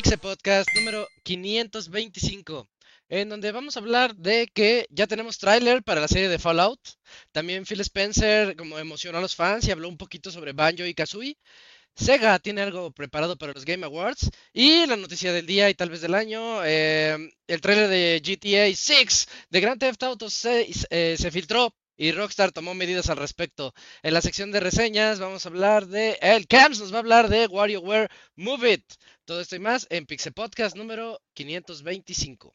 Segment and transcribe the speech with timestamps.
[0.00, 2.70] Pixel Podcast número 525,
[3.10, 6.80] en donde vamos a hablar de que ya tenemos tráiler para la serie de Fallout.
[7.32, 10.94] También Phil Spencer como emocionó a los fans y habló un poquito sobre Banjo y
[10.94, 11.36] Kazooie.
[11.94, 14.30] Sega tiene algo preparado para los Game Awards.
[14.54, 18.74] Y la noticia del día y tal vez del año, eh, el tráiler de GTA
[18.74, 23.74] 6 de Grand Theft Auto 6 eh, se filtró y Rockstar tomó medidas al respecto.
[24.02, 26.18] En la sección de reseñas vamos a hablar de...
[26.22, 28.94] El Camps nos va a hablar de WarioWare Move It.
[29.26, 32.54] Todo esto y más en Pixel Podcast número 525.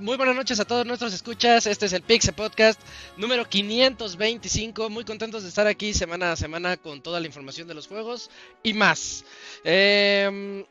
[0.00, 1.66] Muy buenas noches a todos nuestros escuchas.
[1.66, 2.80] Este es el Pixel Podcast
[3.18, 4.88] número 525.
[4.88, 8.30] Muy contentos de estar aquí semana a semana con toda la información de los juegos
[8.62, 9.26] y más.
[9.62, 10.64] Eh,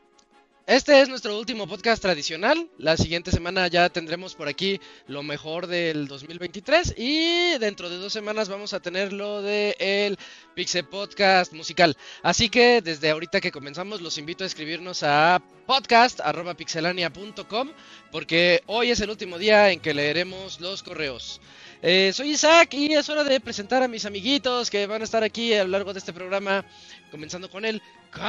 [0.70, 2.70] este es nuestro último podcast tradicional.
[2.78, 8.12] La siguiente semana ya tendremos por aquí lo mejor del 2023 y dentro de dos
[8.12, 10.16] semanas vamos a tener lo del el
[10.54, 11.96] Pixel Podcast musical.
[12.22, 17.70] Así que desde ahorita que comenzamos los invito a escribirnos a podcast.pixelania.com
[18.12, 21.40] porque hoy es el último día en que leeremos los correos.
[21.82, 25.24] Eh, soy Isaac y es hora de presentar a mis amiguitos que van a estar
[25.24, 26.64] aquí a lo largo de este programa,
[27.10, 28.26] comenzando con el Camps.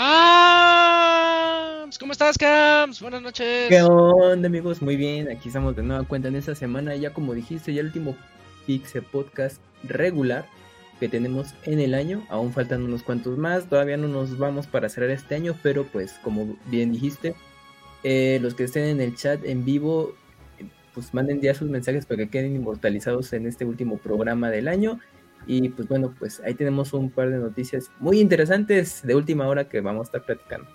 [1.97, 3.02] ¿Cómo estás, Camps?
[3.02, 3.68] Buenas noches.
[3.69, 4.81] ¿Qué onda, amigos?
[4.81, 7.88] Muy bien, aquí estamos de nueva cuenta en esta semana, ya como dijiste, ya el
[7.88, 8.16] último
[8.68, 10.46] Pixel Podcast regular
[11.00, 12.25] que tenemos en el año.
[12.30, 16.14] Aún faltan unos cuantos más, todavía no nos vamos para cerrar este año, pero pues
[16.24, 17.34] como bien dijiste,
[18.03, 20.14] eh, los que estén en el chat en vivo
[20.94, 25.00] pues manden ya sus mensajes para que queden inmortalizados en este último programa del año.
[25.47, 29.68] Y pues bueno, pues ahí tenemos un par de noticias muy interesantes de última hora
[29.68, 30.69] que vamos a estar platicando.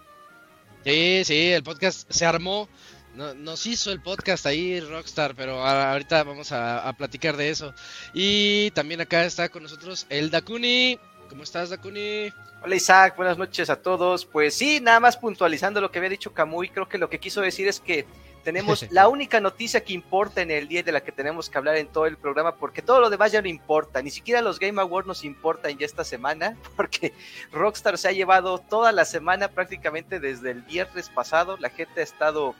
[0.84, 2.68] Sí, sí, el podcast se armó.
[3.14, 7.74] nos hizo el podcast ahí Rockstar, pero ahorita vamos a, a, platicar de eso.
[8.14, 10.98] Y también acá está con nosotros el Dakuni.
[11.28, 12.32] ¿Cómo estás, Dakuni?
[12.62, 14.24] Hola Isaac, buenas noches a todos.
[14.24, 17.40] Pues sí, nada más puntualizando lo que había dicho Camuy, creo que lo que quiso
[17.40, 18.06] decir es que
[18.46, 21.76] tenemos la única noticia que importa en el día de la que tenemos que hablar
[21.78, 24.80] en todo el programa, porque todo lo demás ya no importa, ni siquiera los Game
[24.80, 27.12] Awards nos importan ya esta semana, porque
[27.50, 32.04] Rockstar se ha llevado toda la semana prácticamente desde el viernes pasado, la gente ha
[32.04, 32.54] estado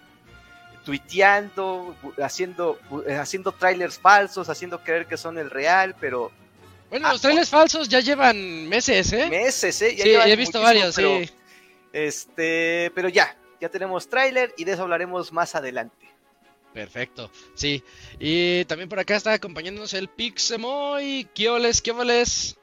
[0.85, 2.81] tuiteando, haciendo,
[3.21, 6.33] haciendo trailers falsos, haciendo creer que son el real, pero...
[6.91, 9.29] Bueno, los trailers falsos ya llevan meses, ¿eh?
[9.29, 9.95] Meses, ¿eh?
[9.95, 11.31] Ya sí, he visto varios, pero, sí.
[11.93, 16.07] Este, pero ya, ya tenemos tráiler y de eso hablaremos más adelante.
[16.73, 17.83] Perfecto, sí.
[18.19, 21.27] Y también por acá está acompañándonos el Pixemoy.
[21.35, 22.59] ¿Qué oles, qué oles?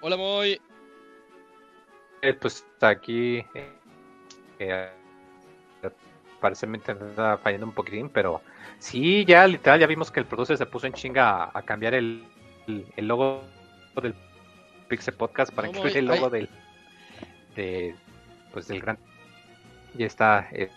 [0.00, 0.60] Hola, Moy.
[2.22, 3.44] Eh, pues aquí.
[4.58, 4.90] Eh,
[6.40, 8.42] parece que me está fallando un poquitín, pero
[8.78, 11.94] sí, ya literal, ya vimos que el producer se puso en chinga a, a cambiar
[11.94, 12.24] el,
[12.66, 13.44] el, el, logo
[14.02, 14.14] del
[14.88, 16.48] Pixel Podcast para incluir el logo del
[17.56, 17.94] de,
[18.52, 18.98] pues del gran
[19.94, 20.70] ya está eh,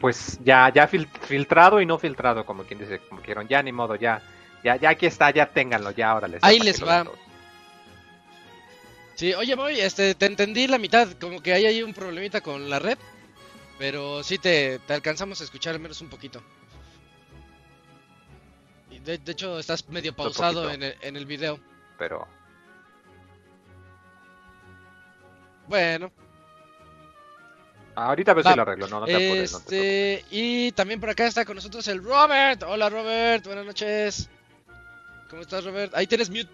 [0.00, 3.72] pues ya ya fil filtrado y no filtrado como quien dice como quieran ya ni
[3.72, 4.22] modo ya
[4.64, 7.04] ya ya aquí está ya ténganlo ya ahora les ahí les va.
[9.14, 12.68] sí oye voy este te entendí la mitad como que hay ahí un problemita con
[12.70, 12.98] la red
[13.80, 16.42] pero sí te, te alcanzamos a escuchar al menos un poquito.
[18.90, 21.58] De, de hecho estás medio pausado en el, en el video.
[21.96, 22.28] Pero
[25.70, 26.10] Bueno.
[27.94, 29.52] Ahorita a ver si lo arreglo, no, no te apures.
[29.52, 32.64] Este, no te y también por acá está con nosotros el Robert.
[32.64, 34.28] Hola Robert, buenas noches.
[35.28, 35.92] ¿Cómo estás Robert?
[35.94, 36.50] Ahí tienes mute.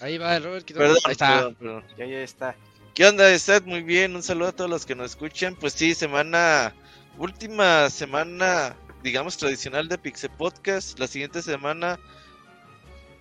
[0.00, 0.66] Ahí va el Robert.
[0.72, 1.34] Perdón, Ahí está.
[1.34, 1.84] Perdón, perdón.
[1.98, 2.56] Ya, ya está.
[2.94, 3.62] ¿Qué onda, Estad?
[3.64, 5.54] Muy bien, un saludo a todos los que nos escuchan.
[5.54, 6.74] Pues sí, semana,
[7.18, 10.98] última semana, digamos, tradicional de Pixel Podcast.
[10.98, 11.98] La siguiente semana,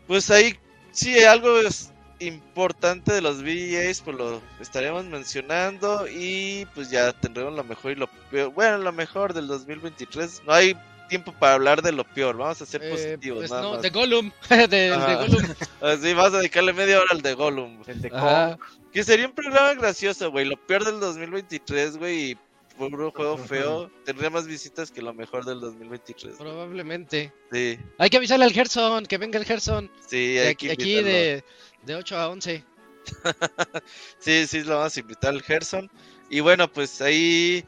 [0.07, 0.57] pues ahí
[0.91, 7.53] sí, algo es importante de los VGAs, pues lo estaremos mencionando y pues ya tendremos
[7.53, 8.51] lo mejor y lo peor.
[8.53, 10.43] Bueno, lo mejor del 2023.
[10.45, 10.75] No hay
[11.09, 13.39] tiempo para hablar de lo peor, vamos a ser Eh, positivos.
[13.39, 13.81] pues nada no, más.
[13.81, 15.15] de Gollum, de, de Ajá.
[15.15, 15.43] Gollum.
[15.81, 17.81] Así vas a dedicarle media hora al de Gollum.
[17.87, 18.57] El de Ajá.
[18.93, 20.45] Que sería un programa gracioso, güey.
[20.45, 22.31] Lo peor del 2023, güey.
[22.31, 22.37] Y
[22.77, 23.91] fue un juego feo.
[24.05, 26.35] Tendría más visitas que lo mejor del 2023.
[26.37, 27.31] Probablemente.
[27.51, 29.91] Sí, Hay que avisarle al Gerson, que venga el Gerson.
[30.07, 31.43] sí, hay aquí, que aquí de,
[31.81, 32.65] de 8 a 11.
[34.19, 35.89] Sí, sí, lo vamos a invitar al Gerson.
[36.29, 37.65] Y bueno, pues ahí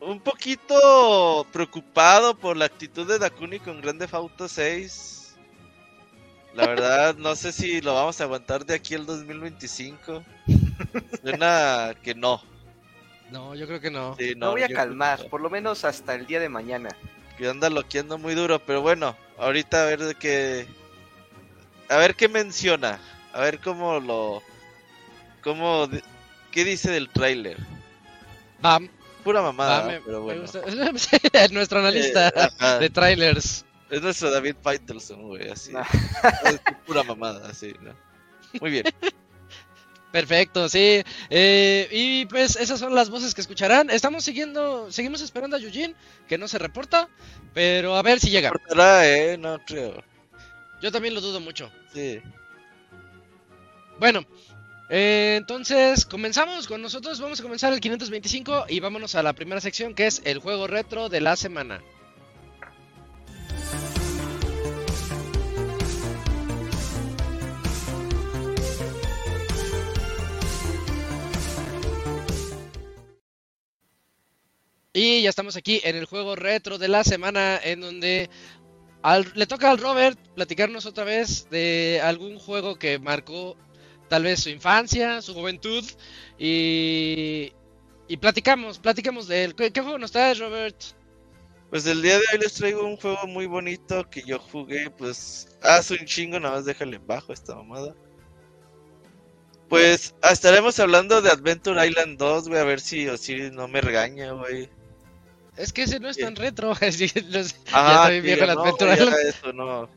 [0.00, 5.38] un poquito preocupado por la actitud de Dakuni con Grande Auto 6.
[6.52, 10.26] La verdad, no sé si lo vamos a aguantar de aquí al 2025.
[11.22, 12.42] Suena que no.
[13.28, 14.16] No, yo creo que no.
[14.18, 17.00] Sí, No voy a calmar, por lo menos hasta el día de mañana.
[17.36, 20.68] que anda loqueando muy duro, pero bueno, ahorita a ver de qué
[21.88, 23.00] a ver qué menciona,
[23.32, 24.42] a ver cómo lo
[25.42, 25.88] cómo
[26.50, 27.56] qué dice del tráiler.
[28.60, 28.88] Bam,
[29.24, 30.42] Pura mamada, bam, me, pero me bueno.
[30.42, 30.60] gusta.
[31.52, 33.64] Nuestro analista Eh, de trailers.
[33.90, 35.72] es nuestro David Faitelson, güey, así.
[35.72, 35.84] Nah.
[36.44, 37.94] Es pura mamada, así, ¿no?
[38.60, 38.84] Muy bien.
[40.12, 41.02] Perfecto, sí.
[41.28, 43.90] Eh, y pues esas son las voces que escucharán.
[43.90, 45.94] Estamos siguiendo, seguimos esperando a Yujin,
[46.28, 47.08] que no se reporta,
[47.54, 48.50] pero a ver si llega.
[48.50, 50.02] Cortará, eh, no creo.
[50.82, 51.70] Yo también lo dudo mucho.
[51.94, 52.20] Sí.
[54.00, 54.24] Bueno,
[54.88, 57.20] eh, entonces comenzamos con nosotros.
[57.20, 60.66] Vamos a comenzar el 525 y vámonos a la primera sección que es el juego
[60.66, 61.82] retro de la semana.
[74.94, 78.30] Y ya estamos aquí en el juego retro de la semana en donde
[79.34, 83.58] le toca al Robert platicarnos otra vez de algún juego que marcó
[84.10, 85.84] tal vez su infancia, su juventud
[86.38, 87.52] y,
[88.08, 89.54] y platicamos, platicamos de él.
[89.54, 90.76] ¿Qué, qué juego nos traes, Robert?
[91.70, 95.48] Pues el día de hoy les traigo un juego muy bonito que yo jugué, pues
[95.62, 97.94] hace un chingo, nada más déjale bajo esta mamada.
[99.68, 104.32] Pues estaremos hablando de Adventure Island 2, güey, a ver si Osiris no me regaña,
[104.32, 104.68] güey.
[105.56, 106.22] Es que ese no es Sí.
[106.22, 106.72] tan retro.
[107.28, 109.16] los- Ah, con no, Adventure Island.
[109.22, 109.88] ya Eso no.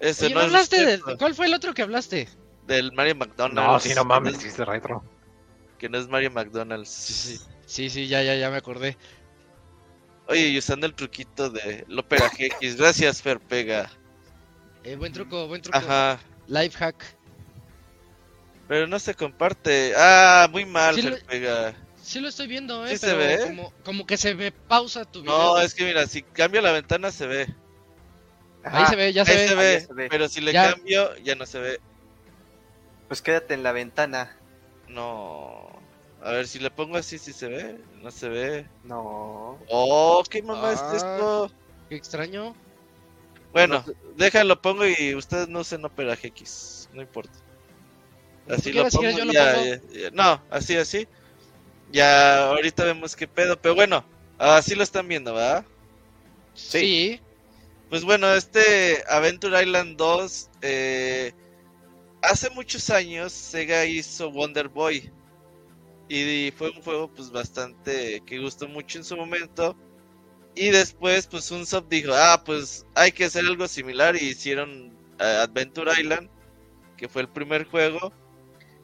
[0.00, 1.00] Eso Oye, no ¿no es hablaste de.
[1.18, 2.28] ¿Cuál fue el otro que hablaste?
[2.68, 3.54] Del Mario McDonald's.
[3.54, 5.02] No, sí, no mames, es retro.
[5.78, 6.88] Que no es Mario McDonald's.
[6.90, 7.40] Sí, sí.
[7.66, 8.96] Sí, sí, ya, ya, ya me acordé.
[10.28, 12.76] Oye, y usando el truquito de Lopera GX.
[12.76, 13.90] Gracias, Fer Pega.
[14.84, 15.76] Eh, buen truco, buen truco.
[15.76, 16.18] Ajá.
[16.46, 17.04] Life hack.
[18.68, 19.92] Pero no se comparte.
[19.96, 21.74] Ah, muy mal, Sí, Fer lo- Pega.
[22.02, 23.38] Sí lo estoy viendo, eh, ¿Sí se ve?
[23.44, 25.36] Como, como que se me pausa tu video.
[25.36, 27.54] No, es que mira, si cambio la ventana se ve.
[28.64, 29.46] Ahí se ve, ya se Ahí ve.
[29.46, 30.08] se Ahí ve, ya se ve.
[30.08, 30.72] pero si le Ya.
[30.72, 31.80] cambio ya no se ve.
[33.08, 34.36] Pues quédate en la ventana.
[34.88, 35.68] No.
[36.22, 37.78] A ver, si le pongo así, si se ve.
[38.02, 38.66] No se ve.
[38.84, 39.58] No.
[39.68, 40.92] Oh, qué mamá es Ah.
[40.96, 41.50] esto.
[41.88, 42.54] Qué extraño.
[43.52, 43.82] Bueno,
[44.16, 46.90] déjalo, pongo y ustedes no usen Opera GX.
[46.92, 47.32] No importa.
[48.48, 49.02] Así ¿Tú lo pongo.
[49.24, 49.64] lo ya, pongo?
[49.64, 50.10] ya, ya.
[50.12, 51.08] No, así, así.
[51.90, 53.58] Ya, ahorita vemos qué pedo.
[53.60, 54.04] Pero bueno,
[54.38, 55.64] así lo están viendo, ¿verdad?
[56.54, 57.20] Sí.
[57.88, 61.32] Pues bueno, este Adventure Island 2, eh,
[62.22, 65.12] hace muchos años Sega hizo Wonder Boy
[66.08, 69.76] y fue un juego pues bastante que gustó mucho en su momento
[70.54, 74.96] y después pues un sub dijo, ah pues hay que hacer algo similar y hicieron
[75.20, 76.30] eh, Adventure Island,
[76.96, 78.12] que fue el primer juego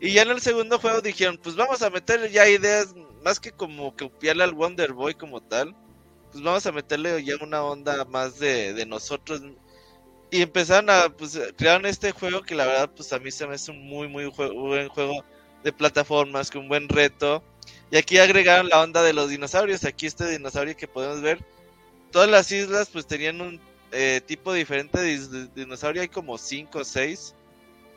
[0.01, 3.53] y ya en el segundo juego dijeron, pues vamos a meter ya ideas más que
[3.53, 5.75] como copiarle al Wonder Boy como tal
[6.35, 9.41] pues vamos a meterle ya una onda más de, de nosotros.
[10.31, 13.55] Y empezaron a, pues, crearon este juego que la verdad, pues a mí se me
[13.55, 15.25] hace un muy, muy buen juego
[15.63, 17.43] de plataformas, con un buen reto.
[17.91, 19.85] Y aquí agregaron la onda de los dinosaurios.
[19.85, 21.45] Aquí este dinosaurio que podemos ver.
[22.11, 23.61] Todas las islas pues tenían un
[23.93, 26.03] eh, tipo diferente de dinosaurio.
[26.03, 27.35] Hay como 5 o 6.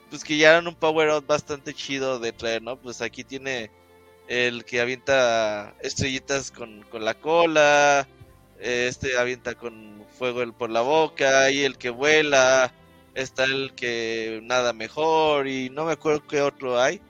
[0.09, 2.77] Pues que ya eran un power out bastante chido de traer, ¿no?
[2.79, 3.69] Pues aquí tiene
[4.27, 8.07] el que avienta estrellitas con, con la cola
[8.59, 12.73] este avienta con fuego el- por la boca y el que vuela
[13.15, 17.01] está el que nada mejor y no me acuerdo qué otro hay.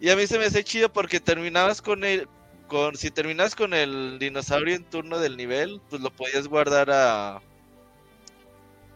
[0.00, 2.28] Y a mí se me hace chido porque terminabas con el
[2.68, 7.40] con si terminabas con el dinosaurio en turno del nivel pues lo podías guardar a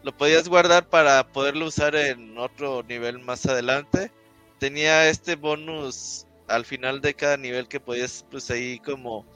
[0.03, 4.11] lo podías guardar para poderlo usar en otro nivel más adelante.
[4.59, 9.27] Tenía este bonus al final de cada nivel que podías pues ahí como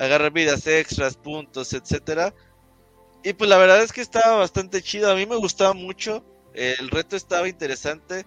[0.00, 2.34] agarrar vidas extras, puntos, etcétera.
[3.22, 6.90] Y pues la verdad es que estaba bastante chido, a mí me gustaba mucho, el
[6.90, 8.24] reto estaba interesante.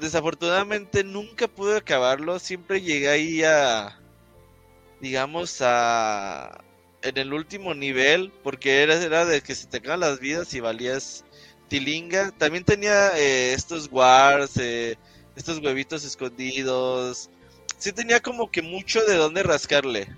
[0.00, 2.38] desafortunadamente nunca pude acabarlo.
[2.38, 4.00] Siempre llegué ahí a,
[5.00, 6.64] digamos, a
[7.02, 10.60] en el último nivel, porque era, era de que se te acaban las vidas y
[10.60, 11.24] valías
[11.68, 12.32] tilinga.
[12.32, 14.96] También tenía eh, estos wars, eh,
[15.36, 17.30] estos huevitos escondidos.
[17.78, 20.08] Sí tenía como que mucho de dónde rascarle.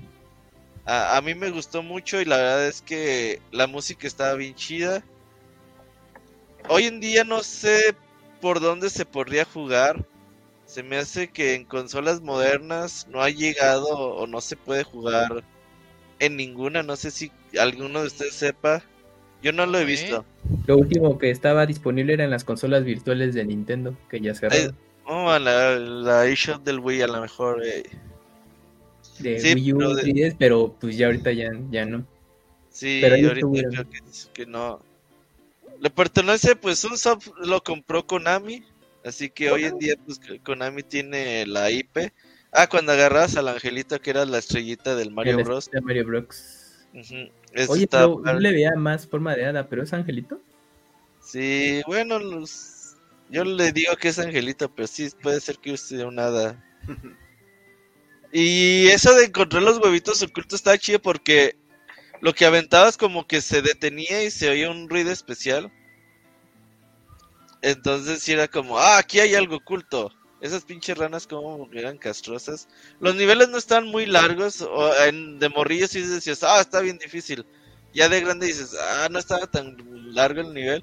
[0.84, 4.54] A, a mí me gustó mucho y la verdad es que la música estaba bien
[4.54, 5.02] chida.
[6.68, 7.94] Hoy en día no sé
[8.40, 10.04] por dónde se podría jugar.
[10.66, 15.44] Se me hace que en consolas modernas no ha llegado o no se puede jugar
[16.18, 16.82] en ninguna.
[16.82, 18.82] No sé si alguno de ustedes sepa.
[19.42, 20.24] Yo no lo he visto.
[20.66, 24.76] Lo último que estaba disponible eran las consolas virtuales de Nintendo, que ya cerraron.
[25.04, 27.62] Oh, la, la eShop del Wii a lo mejor.
[27.66, 27.82] eh.
[29.22, 32.06] De sí, Wii U, pero de- 3DS, pero pues ya ahorita ya, ya no.
[32.70, 33.98] Sí, Pero ahorita creo que,
[34.32, 34.80] que no.
[35.80, 38.62] Le pertenece, pues un soft lo compró Konami,
[39.04, 42.12] así que hoy en día pues Konami tiene la IP.
[42.52, 45.70] Ah, cuando agarrabas al angelito que era la estrellita del Mario El Bros.
[45.70, 46.84] de Mario Bros.
[47.68, 50.40] Oye, pero le veía más forma de hada, pero es Angelito.
[51.20, 52.96] Sí, bueno, los-
[53.30, 56.62] yo le digo que es angelito, pero sí puede ser que use un hada.
[58.32, 61.56] Y eso de encontrar los huevitos ocultos estaba chido porque
[62.22, 65.70] lo que aventabas como que se detenía y se oía un ruido especial.
[67.60, 70.10] Entonces era como, ah, aquí hay algo oculto.
[70.40, 72.68] Esas pinches ranas como eran castrosas.
[73.00, 74.62] Los niveles no estaban muy largos.
[74.62, 77.46] O de morrillo sí decías, ah, está bien difícil.
[77.92, 79.76] Ya de grande dices, ah, no estaba tan
[80.14, 80.82] largo el nivel.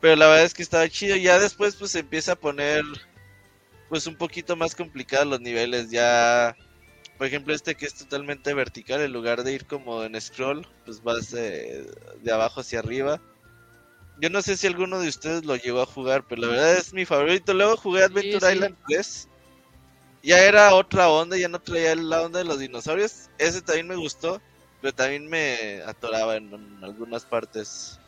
[0.00, 1.16] Pero la verdad es que estaba chido.
[1.16, 2.84] Ya después pues se empieza a poner
[3.88, 5.90] pues un poquito más complicados los niveles.
[5.90, 6.56] Ya,
[7.16, 11.02] por ejemplo, este que es totalmente vertical, en lugar de ir como en scroll, pues
[11.02, 11.90] vas de,
[12.20, 13.20] de abajo hacia arriba.
[14.20, 16.92] Yo no sé si alguno de ustedes lo llegó a jugar, pero la verdad es
[16.92, 17.54] mi favorito.
[17.54, 18.54] Luego jugué Adventure sí.
[18.54, 19.28] Island 3.
[20.22, 23.30] Ya era otra onda, ya no traía la onda de los dinosaurios.
[23.38, 24.42] Ese también me gustó,
[24.80, 28.00] pero también me atoraba en, en algunas partes.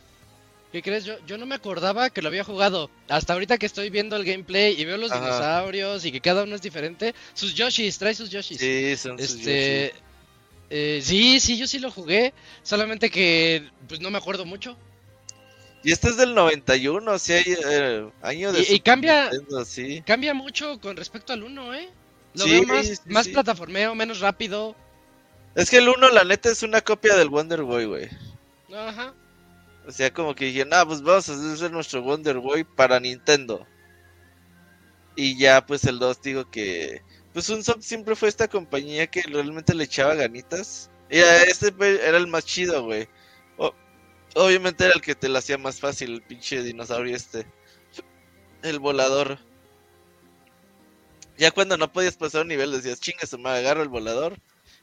[0.73, 1.05] ¿Qué crees?
[1.05, 2.91] Yo, yo no me acordaba que lo había jugado.
[3.09, 5.21] Hasta ahorita que estoy viendo el gameplay y veo los Ajá.
[5.21, 7.15] dinosaurios y que cada uno es diferente.
[7.35, 8.59] Sus Yoshis, trae sus Yoshis.
[8.61, 9.93] Sí, son sus Este.
[10.71, 12.33] eh, sí, sí, yo sí lo jugué.
[12.62, 14.77] Solamente que pues no me acuerdo mucho.
[15.83, 19.65] Y este es del 91, o sea, hay, eh, año de Y- y cambia- Nintendo,
[19.65, 20.03] sí.
[20.07, 21.89] Cambia mucho con respecto al 1, ¿eh?
[22.35, 24.77] Lo Sí, veo más, sí, más plataformeo, menos rápido.
[25.57, 28.09] Es que el 1, la neta, es una copia del Wonder Boy, güey.
[28.73, 29.15] Ajá.
[29.91, 33.67] O sea, como que dije, nah, pues vamos a hacer nuestro Wonder Boy para Nintendo.
[35.17, 37.03] Y ya, pues el 2, digo que.
[37.33, 40.91] Pues Unsoft siempre fue esta compañía que realmente le echaba ganitas.
[41.11, 43.09] Y a este fue- era el más chido, güey.
[43.59, 43.75] O-
[44.37, 47.47] obviamente era el que te lo hacía más fácil, el pinche dinosaurio este.
[48.63, 49.39] El volador.
[51.39, 54.39] Ya cuando no podías pasar un nivel decías, chinga, se me agarro el volador.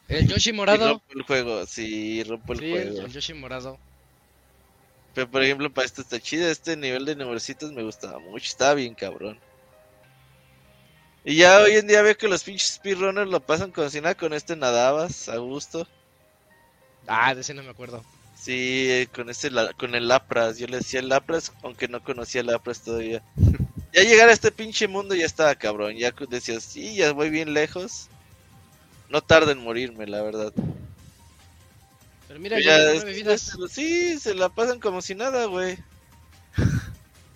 [0.08, 0.88] El Yoshi Y morado.
[0.90, 3.06] rompo el juego, sí, rompo el Sí, el, juego.
[3.08, 3.78] el Yoshi morado.
[5.18, 8.76] Pero por ejemplo, para esto está chido, este nivel de numercitos me gustaba mucho, estaba
[8.76, 9.40] bien cabrón.
[11.26, 14.32] Y ya hoy en día veo que los pinches speedrunners lo pasan si nada con
[14.32, 15.88] este nadabas, a gusto.
[17.08, 18.04] Ah, de ese no me acuerdo.
[18.36, 22.48] Sí, con este con el Lapras, yo le decía el Lapras, aunque no conocía el
[22.48, 23.24] Lapras todavía.
[23.94, 27.56] Ya llegar a este pinche mundo ya estaba cabrón, ya decías, sí, ya voy bien
[27.56, 28.10] lejos.
[29.10, 30.54] No tarda en morirme, la verdad.
[32.28, 35.78] Pero mira, Ya, ya sí, se la pasan como si nada, güey.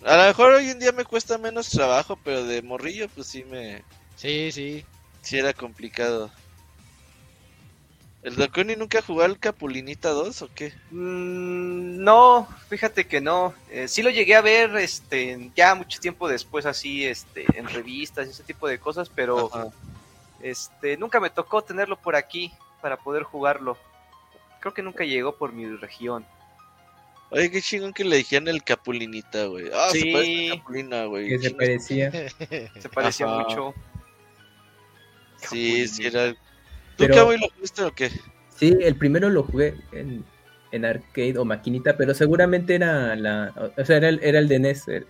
[0.04, 3.44] A lo mejor hoy en día me cuesta menos trabajo, pero de morrillo, pues sí
[3.44, 3.84] me.
[4.16, 4.84] Sí, sí.
[5.22, 6.32] Sí era complicado.
[8.22, 10.72] ¿El Dokuni nunca jugó al Capulinita 2 o qué?
[10.90, 13.52] Mm, no, fíjate que no.
[13.68, 18.26] Eh, sí lo llegué a ver este, ya mucho tiempo después, así este, en revistas
[18.26, 19.68] y ese tipo de cosas, pero Ajá.
[20.40, 23.76] este, nunca me tocó tenerlo por aquí para poder jugarlo.
[24.62, 26.24] Creo que nunca llegó por mi región.
[27.30, 29.66] Oye, qué chingón que le dijeron el Capulinita, güey.
[29.74, 30.12] Ah, se Sí.
[30.12, 31.28] parece a Capulina, güey.
[31.28, 32.10] Que se parecía.
[32.10, 33.36] Se parecía Ajá.
[33.42, 33.74] mucho.
[35.38, 36.24] Sí, sí Capulinita.
[36.24, 36.32] era.
[36.34, 36.38] ¿Tú,
[37.04, 38.10] Pero- Camuy, lo jugaste o qué?
[38.56, 40.24] Sí, el primero lo jugué en,
[40.70, 44.58] en arcade o maquinita, pero seguramente era la, o sea, era el, era el de
[44.60, 45.06] NES, era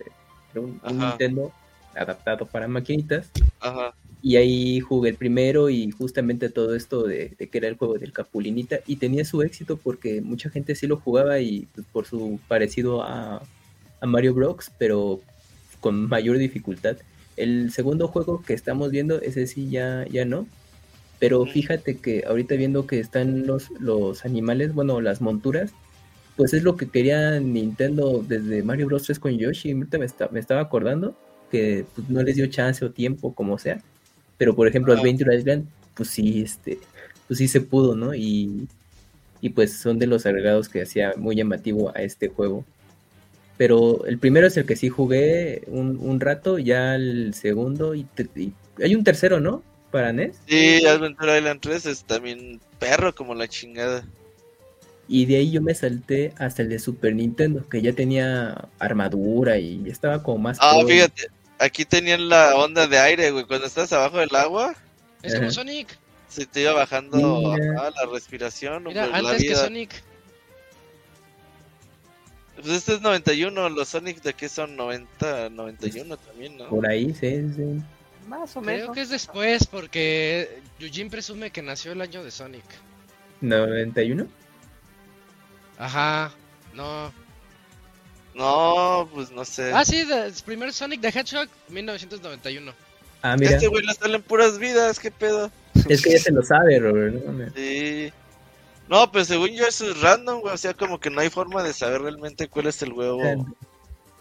[0.55, 0.81] un.
[0.91, 1.51] Nintendo
[1.95, 3.29] adaptado para maquinitas.
[3.59, 3.93] Ajá.
[4.23, 7.95] Y ahí jugué el primero y justamente todo esto de, de que era el juego
[7.99, 12.05] del Capulinita y tenía su éxito porque mucha gente sí lo jugaba y pues, por
[12.05, 13.43] su parecido a,
[14.01, 15.19] a Mario Bros, pero
[15.81, 16.97] con mayor dificultad.
[17.37, 20.47] El segundo juego que estamos viendo, ese sí ya, ya no.
[21.19, 25.73] Pero fíjate que ahorita viendo que están los, los animales, bueno, las monturas,
[26.37, 29.71] pues es lo que quería Nintendo desde Mario Bros 3 con Yoshi.
[29.73, 31.17] Ahorita me, está- me estaba acordando
[31.51, 33.83] que pues, no les dio chance o tiempo, como sea.
[34.37, 34.99] Pero por ejemplo, Ah.
[34.99, 36.79] Adventure Island, pues sí, este,
[37.27, 38.13] pues sí se pudo, ¿no?
[38.13, 38.67] Y,
[39.41, 42.65] y pues son de los agregados que hacía muy llamativo a este juego.
[43.57, 48.07] Pero el primero es el que sí jugué un, un rato, ya el segundo y,
[48.35, 49.61] y hay un tercero, ¿no?
[49.91, 50.37] Para NES.
[50.47, 54.03] Sí, Adventure Island 3 es también perro como la chingada.
[55.07, 59.59] Y de ahí yo me salté hasta el de Super Nintendo, que ya tenía armadura
[59.59, 60.57] y estaba como más...
[60.59, 61.27] Ah, fíjate,
[61.59, 63.45] aquí tenían la onda de aire, güey.
[63.45, 64.75] Cuando estás abajo del agua,
[65.21, 65.51] Es como.
[65.51, 65.97] Sonic.
[66.29, 67.17] se te iba bajando
[67.55, 67.79] Mira.
[67.81, 69.55] ajá, la respiración, Mira, la antes que.
[69.55, 70.03] Sonic.
[72.55, 76.69] Pues este es 91, los Sonic de qué son 90, 91 también, ¿no?
[76.69, 77.81] Por ahí, sí, sí.
[78.27, 78.95] Más o Creo menos.
[78.95, 82.63] que es después porque Eugene presume que nació el año de Sonic.
[83.41, 84.27] 91.
[85.77, 86.31] Ajá.
[86.73, 87.11] No.
[88.35, 89.71] No, pues no sé.
[89.73, 92.73] Ah, sí, el primer Sonic the Hedgehog, 1991.
[93.21, 95.49] Ah, mira, Este güey le salen puras vidas, qué pedo.
[95.87, 97.23] es que ya se lo sabe, Robert.
[97.23, 97.31] ¿no?
[97.31, 98.11] Me- Sí.
[98.89, 100.53] No, pues según yo eso es random, güey.
[100.53, 103.21] O sea, como que no hay forma de saber realmente cuál es el huevo.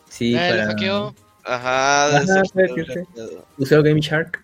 [0.09, 0.67] Sí, Ah, lo para...
[0.67, 1.15] hackeó.
[1.45, 3.83] Ajá, de Ajá, ser sí.
[3.83, 4.42] Game Shark.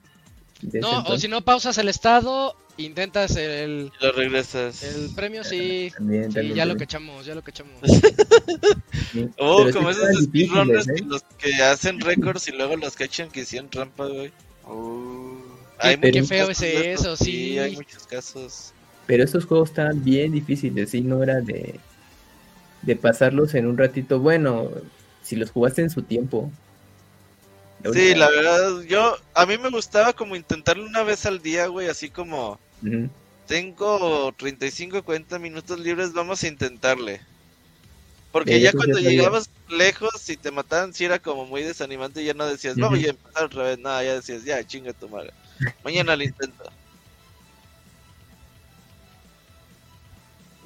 [0.62, 4.82] No, o si no pausas el estado, intentas el, Y lo regresas.
[4.82, 5.92] el premio, sí.
[5.94, 6.78] También, Sí, también, ya lo también.
[6.78, 7.80] cachamos, ya lo cachamos.
[9.12, 9.30] Sí.
[9.38, 11.02] Oh, Pero sí como esos speedrunners ¿eh?
[11.06, 14.32] los que hacen récords y luego los cachan que hicieron trampa, güey.
[14.64, 15.38] Uh,
[15.78, 17.58] Hay qué, feo casos es eso, estos, sí.
[17.58, 18.74] hay muchos casos.
[19.06, 21.80] Pero estos juegos estaban bien difíciles, sí, no era de,
[22.82, 24.20] de pasarlos en un ratito.
[24.20, 24.70] Bueno,
[25.22, 26.52] si los jugaste en su tiempo.
[27.92, 31.88] Sí, la verdad, yo, a mí me gustaba como intentarlo una vez al día, güey,
[31.88, 33.08] así como, Ujú.
[33.46, 37.20] tengo 35, 40 minutos libres, vamos a intentarle.
[38.32, 39.12] Porque Sí, ya cuando bien.
[39.12, 43.06] llegabas lejos y te mataban, sí era como muy desanimante, ya no decías, vamos Ujú.
[43.06, 45.32] a empezar otra vez, nada, ya decías, ya, chinga tu madre.
[45.84, 46.64] Mañana lo intento.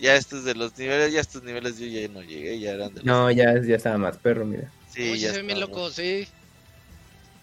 [0.01, 3.01] Ya estos de los niveles, ya estos niveles yo ya no llegué, ya eran de
[3.01, 4.73] los- No, ya, ya estaba más perro, mira.
[4.91, 6.27] Sí, Uy, sí ya se ven bien locos, sí.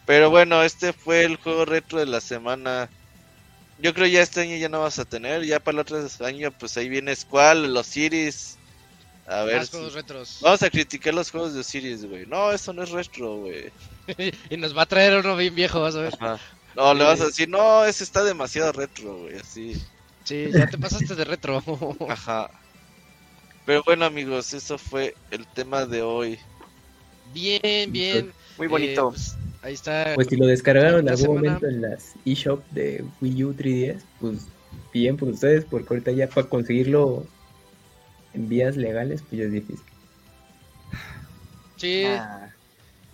[0.09, 2.89] Pero bueno, este fue el juego retro de la semana.
[3.77, 5.45] Yo creo ya este año ya no vas a tener.
[5.45, 8.57] Ya para el otro año, pues ahí viene Squall, los Cities.
[9.27, 9.67] A ver.
[9.67, 10.39] Si- juegos retros.
[10.41, 12.25] Vamos a criticar los juegos de Osiris, güey.
[12.25, 13.71] No, eso no es retro, güey.
[14.49, 16.13] y nos va a traer uno bien viejo, vas a ver.
[16.19, 16.39] Ajá.
[16.75, 19.37] No, le vas a decir, no, ese está demasiado retro, güey.
[19.37, 19.79] Así.
[20.23, 21.63] Sí, ya te pasaste de retro.
[22.09, 22.49] Ajá.
[23.63, 26.39] Pero bueno, amigos, eso fue el tema de hoy.
[27.31, 28.33] bien, bien.
[28.57, 29.09] Muy Eh, bonito.
[29.11, 30.13] pues, ahí está.
[30.15, 34.03] Pues si lo descargaron en algún semana- momento en las eShop de Wii U 3DS,
[34.19, 34.47] pues
[34.93, 37.25] bien por ustedes, porque ahorita ya para conseguirlo
[38.33, 39.83] en vías legales, pues ya es difícil.
[41.77, 42.49] Sí, Ah,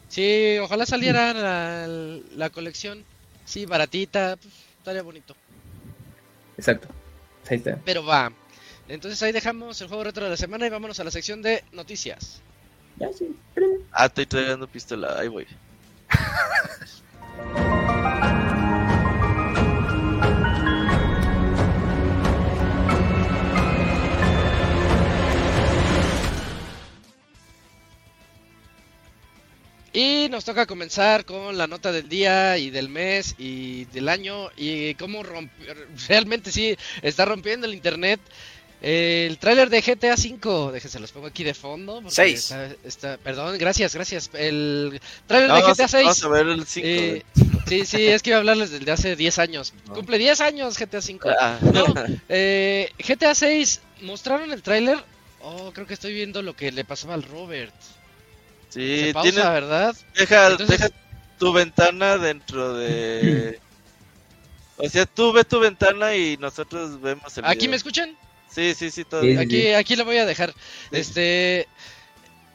[0.08, 1.88] sí, ojalá saliera la,
[2.36, 3.04] la colección.
[3.46, 5.36] Sí, baratita, pues, estaría bonito.
[6.58, 6.88] Exacto.
[7.50, 7.80] Ahí está.
[7.86, 8.32] Pero va.
[8.88, 11.64] Entonces ahí dejamos el juego retro de la semana y vámonos a la sección de
[11.74, 12.42] noticias.
[12.98, 13.36] Ya sí.
[13.92, 15.20] Ah, estoy trayendo pistola.
[15.20, 15.46] Ahí voy.
[29.98, 34.50] Y nos toca comenzar con la nota del día y del mes y del año
[34.58, 35.74] y cómo rompió,
[36.10, 38.20] realmente sí, está rompiendo el internet.
[38.82, 41.96] El tráiler de GTA V, déjense los pongo aquí de fondo.
[42.02, 42.52] porque Seis.
[42.52, 44.30] Está, está- perdón, gracias, gracias.
[44.34, 46.04] El tráiler No, de GTA 6.
[46.04, 46.88] vamos a ver el 5.
[46.88, 47.24] Eh,
[47.68, 49.74] sí, sí, es que iba a hablarles del de hace 10 años.
[49.94, 51.20] Cumple 10 años GTA V.
[51.40, 51.58] Ah.
[51.62, 51.86] No,
[52.30, 54.98] eh, GTA 6 mostraron el tráiler.
[55.42, 57.74] Oh, creo que estoy viendo lo que le pasaba al Robert.
[58.70, 59.96] sí, Se pausa, tiene, ¿verdad?
[60.16, 60.90] deja, Entonces- deja
[61.40, 63.60] tu ventana dentro de...
[64.78, 67.70] O sea, tú ves tu ventana y nosotros vemos el ¿Aquí video.
[67.72, 68.18] me escuchan?
[68.56, 69.40] Sí, sí, sí, todo Sí, bien.
[69.40, 69.44] sí.
[69.44, 70.54] Aquí, aquí lo voy a dejar.
[70.92, 71.68] Este.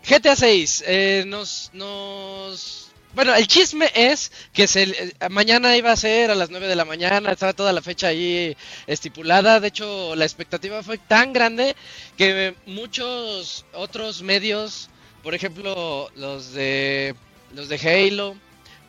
[0.09, 0.85] GTA 6.
[0.87, 2.87] eh, nos, nos.
[3.13, 6.77] Bueno, el chisme es que se, eh, mañana iba a ser a las 9 de
[6.77, 9.61] la mañana, estaba toda la fecha ahí estipulada.
[9.61, 11.77] De hecho, la expectativa fue tan grande
[12.17, 14.89] que muchos otros medios,
[15.23, 17.15] por ejemplo, los de
[17.53, 18.37] los de Halo,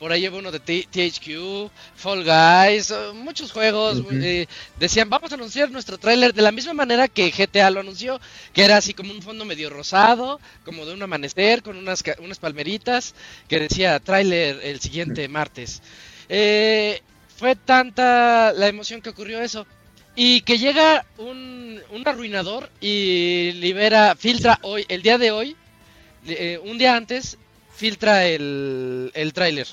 [0.02, 4.48] por ahí lleva uno de T- THQ, Fall Guys, eh, muchos juegos, eh,
[4.80, 8.20] decían, vamos a anunciar nuestro tráiler de la misma manera que GTA lo anunció,
[8.52, 12.40] que era así como un fondo medio rosado, como de un amanecer, con unas, unas
[12.40, 13.14] palmeritas,
[13.48, 15.84] que decía tráiler el siguiente martes.
[16.30, 17.00] Eh,
[17.38, 19.68] fue tanta la emoción que ocurrió eso.
[20.16, 25.56] Y que llega un, un arruinador y libera, filtra hoy, el día de hoy,
[26.26, 27.38] eh, un día antes,
[27.76, 29.68] filtra el, el tráiler.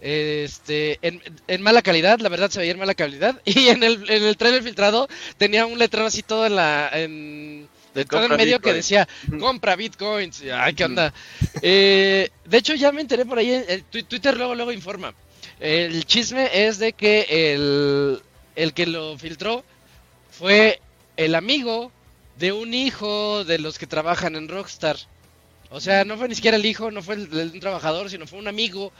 [0.00, 3.40] Este, en, en, mala calidad, la verdad se veía en mala calidad.
[3.44, 6.90] Y en el, en el trailer filtrado tenía un letrero así todo en la.
[6.92, 9.08] En, de todo en medio que decía
[9.40, 10.42] compra bitcoins.
[10.54, 11.12] Ay, ¿qué onda?
[11.60, 13.50] eh, de hecho, ya me enteré por ahí.
[13.50, 15.12] El, Twitter luego, luego informa.
[15.58, 18.22] El chisme es de que el,
[18.56, 19.64] el que lo filtró
[20.30, 20.80] fue
[21.16, 21.92] el amigo
[22.38, 24.96] de un hijo de los que trabajan en Rockstar.
[25.70, 28.26] O sea, no fue ni siquiera el hijo, no fue el, el, un trabajador, sino
[28.26, 28.92] fue un amigo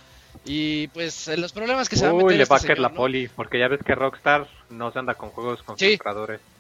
[0.45, 3.29] y pues los problemas que se van a meter le va a caer la poli,
[3.29, 5.99] porque ya ves que Rockstar no se anda con juegos con sí.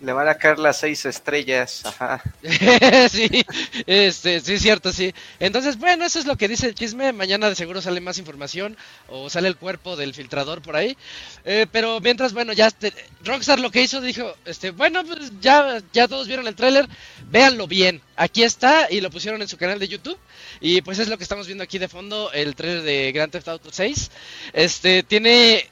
[0.01, 2.23] Le van a caer las seis estrellas, ajá.
[3.11, 3.44] sí,
[3.87, 5.14] este, sí, es cierto, sí.
[5.38, 7.12] Entonces, bueno, eso es lo que dice el chisme.
[7.12, 8.77] Mañana de seguro sale más información
[9.09, 10.96] o sale el cuerpo del filtrador por ahí.
[11.44, 12.92] Eh, pero mientras, bueno, ya este,
[13.25, 16.88] Rockstar lo que hizo, dijo, este, bueno, pues ya, ya todos vieron el tráiler,
[17.31, 18.01] véanlo bien.
[18.16, 20.18] Aquí está y lo pusieron en su canal de YouTube.
[20.61, 23.49] Y pues es lo que estamos viendo aquí de fondo, el trailer de Grand Theft
[23.49, 24.11] Auto 6.
[24.53, 25.70] Este, tiene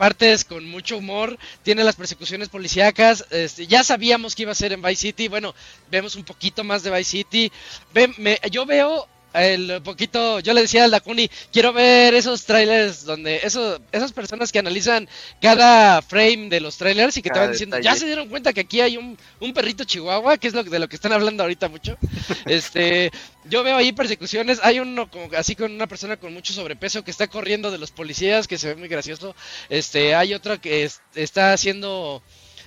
[0.00, 4.72] partes con mucho humor, tiene las persecuciones policíacas, este, ya sabíamos que iba a ser
[4.72, 5.54] en Vice City, bueno,
[5.90, 7.52] vemos un poquito más de Vice City,
[7.92, 13.04] Ve, me, yo veo el poquito, yo le decía a Lacuni, quiero ver esos trailers
[13.04, 15.08] donde eso, esas personas que analizan
[15.40, 17.94] cada frame de los trailers y que cada te van diciendo, detalle.
[17.94, 20.78] ya se dieron cuenta que aquí hay un, un perrito chihuahua, que es lo de
[20.78, 21.96] lo que están hablando ahorita mucho.
[22.46, 23.10] este,
[23.44, 27.10] yo veo ahí persecuciones, hay uno como, así con una persona con mucho sobrepeso que
[27.10, 29.34] está corriendo de los policías, que se ve muy gracioso.
[29.68, 32.22] Este, hay otro que es, está haciendo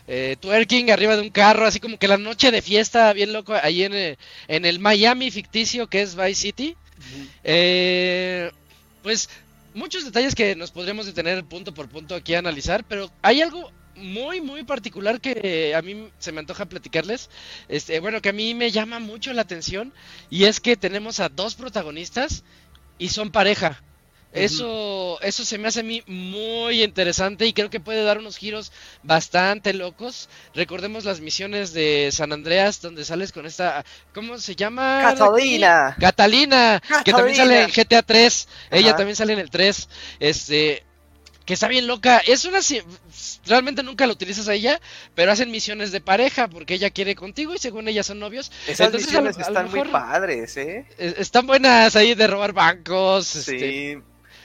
[0.07, 3.53] eh, twerking arriba de un carro, así como que la noche de fiesta, bien loco,
[3.53, 6.75] ahí en el, en el Miami ficticio que es Vice City.
[7.43, 8.51] Eh,
[9.01, 9.29] pues
[9.73, 13.71] muchos detalles que nos podríamos detener punto por punto aquí a analizar, pero hay algo
[13.95, 17.29] muy muy particular que a mí se me antoja platicarles.
[17.67, 19.93] Este, bueno, que a mí me llama mucho la atención
[20.29, 22.43] y es que tenemos a dos protagonistas
[22.97, 23.81] y son pareja.
[24.33, 28.37] Eso, eso se me hace a mí muy interesante y creo que puede dar unos
[28.37, 28.71] giros
[29.03, 30.27] bastante locos.
[30.55, 35.01] Recordemos las misiones de San Andreas donde sales con esta, ¿cómo se llama?
[35.03, 35.95] Catalina.
[35.99, 37.03] Catalina, Catalina.
[37.03, 38.47] que también sale en GTA 3.
[38.47, 38.77] Ajá.
[38.77, 39.89] Ella también sale en el 3.
[40.19, 40.83] Este,
[41.45, 42.19] que está bien loca.
[42.25, 42.59] Es una
[43.45, 44.79] realmente nunca la utilizas a ella,
[45.15, 48.51] pero hacen misiones de pareja porque ella quiere contigo y según ella son novios.
[48.67, 50.85] Esas Entonces, misiones a lo, a están mejor, muy padres, ¿eh?
[50.97, 53.27] Están buenas ahí de robar bancos.
[53.27, 53.55] Sí.
[53.55, 54.01] Este,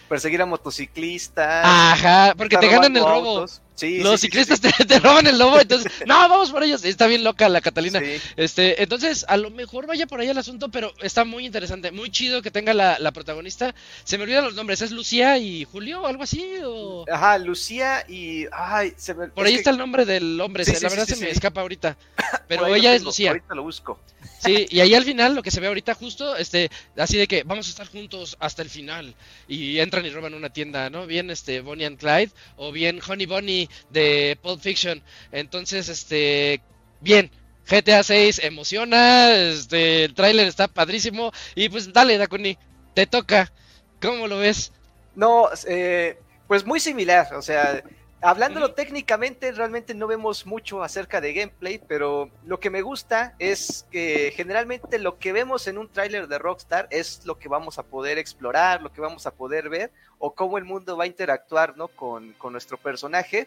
[0.08, 1.64] perseguir a motociclistas.
[1.64, 3.46] Ajá, porque te ganan el robo.
[3.78, 6.84] Sí, Los sí, ciclistas sí, te, te, roban el lobo, entonces, no, vamos por ellos.
[6.84, 8.02] Está bien loca la Catalina.
[8.36, 12.10] Este, entonces, a lo mejor vaya por ahí el asunto, pero está muy interesante, muy
[12.10, 13.76] chido que tenga la, la protagonista.
[14.02, 16.44] Se me olvidan los nombres, ¿es Lucía y Julio o algo así?
[16.64, 17.04] O...
[17.08, 18.46] Ajá, Lucía y.
[18.50, 19.28] Ay, se me...
[19.28, 19.58] Por ahí que...
[19.58, 21.96] está el nombre del hombre, la verdad se me escapa ahorita.
[22.48, 23.30] Pero ella es Lucía.
[23.30, 24.00] Ahorita lo busco.
[24.38, 27.42] Sí, y ahí al final lo que se ve ahorita justo, este, así de que
[27.42, 29.14] vamos a estar juntos hasta el final
[29.48, 31.06] y entran y roban una tienda, ¿no?
[31.06, 35.02] Bien este Bonnie and Clyde o bien Honey Bonnie de Pulp Fiction.
[35.32, 36.60] Entonces, este,
[37.00, 37.30] bien,
[37.68, 42.56] GTA 6 emociona, este, el tráiler está padrísimo y pues dale, Dakuni,
[42.94, 43.52] te toca.
[44.00, 44.72] ¿Cómo lo ves?
[45.16, 47.82] No, eh, pues muy similar, o sea,
[48.20, 53.86] Hablándolo técnicamente, realmente no vemos mucho acerca de gameplay, pero lo que me gusta es
[53.92, 57.84] que generalmente lo que vemos en un tráiler de Rockstar es lo que vamos a
[57.84, 61.76] poder explorar, lo que vamos a poder ver, o cómo el mundo va a interactuar
[61.76, 61.86] ¿no?
[61.86, 63.46] con, con nuestro personaje.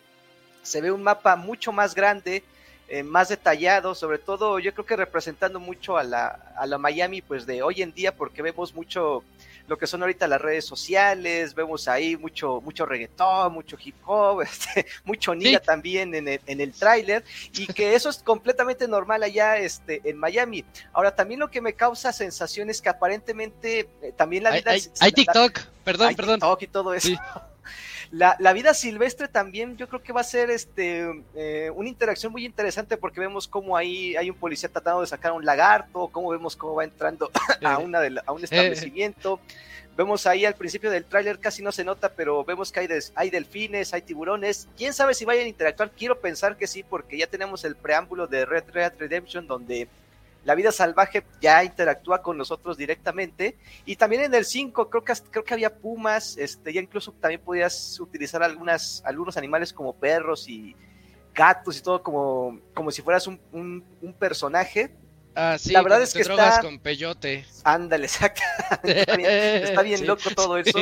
[0.63, 2.41] Se ve un mapa mucho más grande,
[2.87, 7.21] eh, más detallado, sobre todo yo creo que representando mucho a la, a la Miami
[7.21, 9.25] pues de hoy en día, porque vemos mucho
[9.67, 14.41] lo que son ahorita las redes sociales, vemos ahí mucho, mucho reggaetón, mucho hip hop,
[14.43, 15.65] este, mucho niga sí.
[15.65, 20.17] también en el, en el tráiler, y que eso es completamente normal allá este, en
[20.17, 20.65] Miami.
[20.93, 24.71] Ahora, también lo que me causa sensación es que aparentemente eh, también la vida...
[24.71, 26.39] Hay, hay, hay TikTok, perdón, hay perdón.
[26.39, 27.07] TikTok y todo eso.
[27.07, 27.17] Sí.
[28.11, 32.33] La, la, vida silvestre también yo creo que va a ser este eh, una interacción
[32.33, 36.29] muy interesante porque vemos cómo ahí hay un policía tratando de sacar un lagarto, cómo
[36.29, 37.31] vemos cómo va entrando
[37.63, 39.39] a, una de la, a un establecimiento.
[39.95, 43.13] Vemos ahí al principio del tráiler casi no se nota, pero vemos que hay, des,
[43.15, 44.67] hay delfines, hay tiburones.
[44.77, 45.91] ¿Quién sabe si vayan a interactuar?
[45.91, 49.87] Quiero pensar que sí, porque ya tenemos el preámbulo de Red Red Redemption donde
[50.43, 53.57] la vida salvaje ya interactúa con nosotros directamente.
[53.85, 57.41] Y también en el 5 creo que, creo que había pumas, este, ya incluso también
[57.41, 60.75] podías utilizar algunas, algunos animales como perros y
[61.33, 64.91] gatos y todo como, como si fueras un, un, un personaje.
[65.35, 66.61] Ah, sí, la verdad es que drogas está...
[66.61, 67.45] con peyote.
[67.63, 68.41] Ándale, exacto.
[68.83, 70.05] está bien, está bien sí.
[70.05, 70.77] loco todo eso.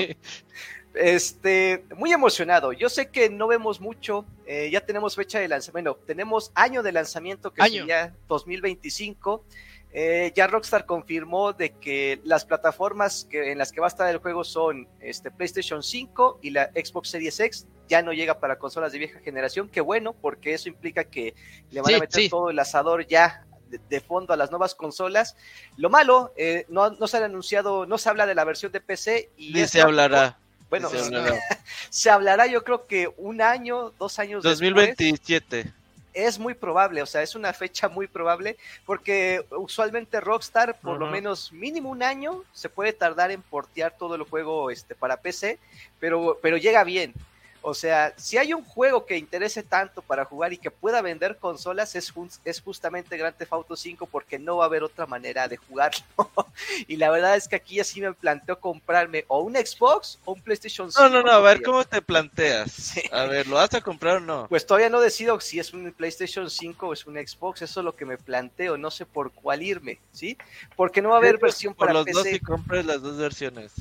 [1.00, 2.74] Este, muy emocionado.
[2.74, 4.26] Yo sé que no vemos mucho.
[4.46, 5.92] Eh, ya tenemos fecha de lanzamiento.
[5.94, 7.80] Bueno, tenemos año de lanzamiento que año.
[7.82, 9.46] sería 2025.
[9.92, 14.10] Eh, ya Rockstar confirmó de que las plataformas que, en las que va a estar
[14.10, 17.66] el juego son este, PlayStation 5 y la Xbox Series X.
[17.88, 19.70] Ya no llega para consolas de vieja generación.
[19.70, 21.34] Qué bueno, porque eso implica que
[21.72, 22.30] le van Sí, a meter sí.
[22.30, 25.36] todo el asador ya de, de fondo a las nuevas consolas.
[25.78, 28.82] Lo malo, eh, no, no se han anunciado, no se habla de la versión de
[28.82, 30.38] PC y Ni se hablará.
[30.70, 31.40] Bueno, se hablará.
[31.90, 34.72] se hablará yo creo que un año, dos años después.
[34.72, 35.72] 2027.
[36.14, 41.06] Es muy probable, o sea, es una fecha muy probable, porque usualmente Rockstar, por lo
[41.06, 45.60] menos mínimo un año, se puede tardar en portear todo el juego este, para PC,
[46.00, 47.14] pero, pero llega bien.
[47.62, 51.38] O sea, si hay un juego que interese tanto para jugar y que pueda vender
[51.38, 52.14] consolas, es,
[52.46, 56.04] es justamente Grand Theft Auto 5, porque no va a haber otra manera de jugarlo.
[56.88, 60.42] y la verdad es que aquí así me planteo comprarme o un Xbox o un
[60.42, 61.04] PlayStation 5.
[61.04, 62.72] No, no, no, a ver cómo te planteas.
[62.72, 63.02] Sí.
[63.12, 64.48] A ver, ¿lo vas a comprar o no?
[64.48, 67.84] Pues todavía no decido si es un PlayStation 5 o es un Xbox, eso es
[67.84, 70.38] lo que me planteo, no sé por cuál irme, ¿sí?
[70.76, 73.18] Porque no va a haber versión Por para los dos PC, y compres las dos
[73.18, 73.74] versiones.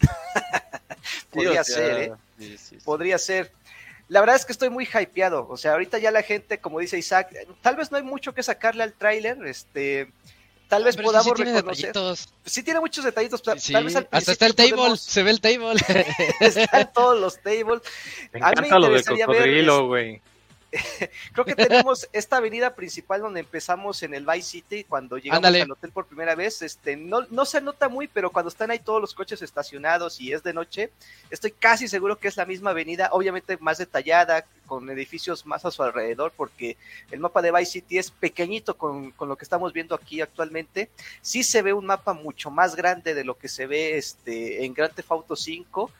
[1.32, 2.12] Sí, podría o sea, ser, ¿eh?
[2.38, 2.76] Sí, sí, sí.
[2.84, 3.52] Podría ser.
[4.08, 6.96] La verdad es que estoy muy hypeado, o sea, ahorita ya la gente, como dice
[6.96, 7.28] Isaac,
[7.60, 10.12] tal vez no hay mucho que sacarle al tráiler, este,
[10.68, 11.86] tal vez Pero sí, podamos sí tiene reconocer.
[11.88, 12.28] detallitos.
[12.44, 15.22] Sí tiene muchos detallitos, tal Sí, tal vez al Hasta está el table, podemos- se
[15.24, 15.74] ve el table.
[16.40, 17.82] Están todos los tables.
[18.32, 20.22] Me A mí me encanta lo de cocodrilo, güey.
[21.32, 25.62] Creo que tenemos esta avenida principal donde empezamos en el Vice City cuando llegamos Ándale.
[25.62, 26.62] al hotel por primera vez.
[26.62, 30.32] Este, no, no se nota muy, pero cuando están ahí todos los coches estacionados y
[30.32, 30.90] es de noche,
[31.30, 35.70] estoy casi seguro que es la misma avenida, obviamente más detallada, con edificios más a
[35.70, 36.76] su alrededor, porque
[37.10, 40.90] el mapa de Vice City es pequeñito con, con lo que estamos viendo aquí actualmente.
[41.22, 44.74] Sí se ve un mapa mucho más grande de lo que se ve este, en
[44.74, 45.90] Grand Theft Auto 5.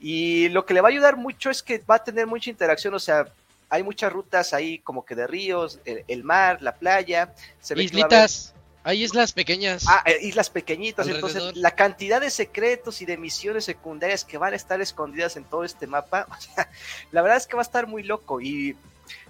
[0.00, 2.94] Y lo que le va a ayudar mucho es que va a tener mucha interacción,
[2.94, 3.26] o sea,
[3.74, 7.34] hay muchas rutas ahí como que de ríos, el, el mar, la playa.
[7.60, 8.54] Se ve que Islitas.
[8.84, 9.86] Hay islas pequeñas.
[9.88, 11.30] Ah, eh, islas pequeñitas, Alrededor.
[11.30, 15.44] entonces la cantidad de secretos y de misiones secundarias que van a estar escondidas en
[15.44, 16.70] todo este mapa, o sea,
[17.10, 18.76] la verdad es que va a estar muy loco y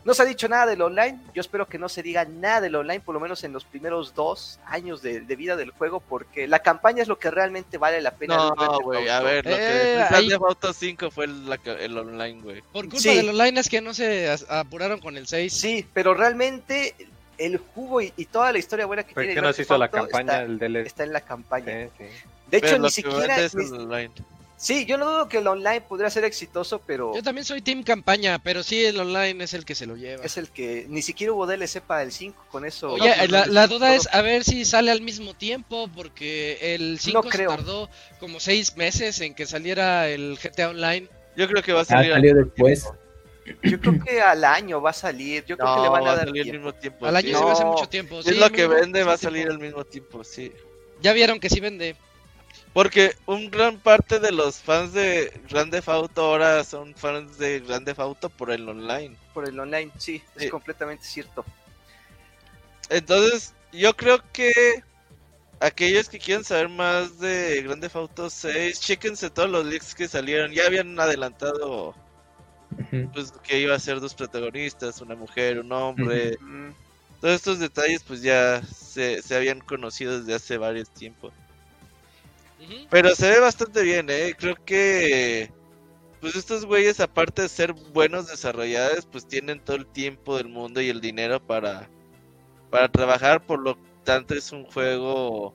[0.04, 2.74] no se ha dicho nada del online, yo espero que no se diga nada del
[2.76, 6.46] online, por lo menos en los primeros dos años de, de vida del juego, porque
[6.46, 8.34] la campaña es lo que realmente vale la pena.
[8.34, 11.58] de No, güey, a ver, lo Eh, que el Theft Auto 5 fue el, la
[11.58, 12.62] que- el online, güey.
[12.72, 13.16] Por culpa sí.
[13.16, 15.52] del online es que no se apuraron con el 6.
[15.52, 16.94] Sí, pero realmente
[17.38, 19.76] el jugo y, y toda la historia buena que ¿Por tiene qué no se hizo
[19.76, 20.86] la campaña está, del DLC?
[20.86, 21.66] está en la campaña.
[21.66, 22.04] Sí, sí.
[22.50, 23.36] De hecho, Pero ni que siquiera...
[23.36, 23.42] ni-
[24.04, 24.10] el.
[24.64, 27.82] Sí, yo no dudo que el online podría ser exitoso, pero Yo también soy team
[27.82, 30.24] campaña, pero sí el online es el que se lo lleva.
[30.24, 32.92] es el que ni siquiera hubo DLC para el 5 con eso.
[32.92, 35.34] Oye, No, la, no, la no, duda todo- es a ver si sale al mismo
[35.34, 37.50] tiempo, porque el 5 se creo.
[37.50, 41.08] tardó como seis meses en que saliera el GTA Online.
[41.36, 42.84] Yo creo que va a Ah, salir salió después.
[42.84, 42.98] tiempo.
[43.64, 45.44] Yo creo que al año va a salir.
[45.44, 47.04] Yo creo que No, le van va a a dar salir al mismo tiempo.
[47.04, 48.20] Al año se me hace No, mucho tiempo.
[48.20, 50.50] Es sí, lo que vende, va a salir al mismo tiempo, sí.
[51.02, 51.96] Ya vieron que sí vende.
[52.74, 57.60] Porque un gran parte de los fans de Grand Theft Auto ahora son fans de
[57.60, 59.16] Grand Theft Auto por el online.
[59.32, 60.48] Por el online, sí, es Sí.
[60.50, 61.44] completamente cierto.
[62.90, 64.82] Entonces, yo creo que
[65.60, 70.08] aquellos que quieran saber más de Grand Theft Auto 6, chéquense todos los leaks que
[70.08, 70.50] salieron.
[70.50, 71.94] Ya habían adelantado
[73.12, 76.36] pues que iba a ser dos protagonistas, una mujer, un hombre.
[77.20, 81.32] Todos estos detalles pues ya se, se habían conocido desde hace varios tiempos.
[82.90, 84.34] Pero se ve bastante bien, eh.
[84.38, 85.50] Creo que
[86.20, 90.80] pues estos güeyes aparte de ser buenos desarrolladores, pues tienen todo el tiempo del mundo
[90.80, 91.90] y el dinero para
[92.70, 95.54] para trabajar, por lo tanto es un juego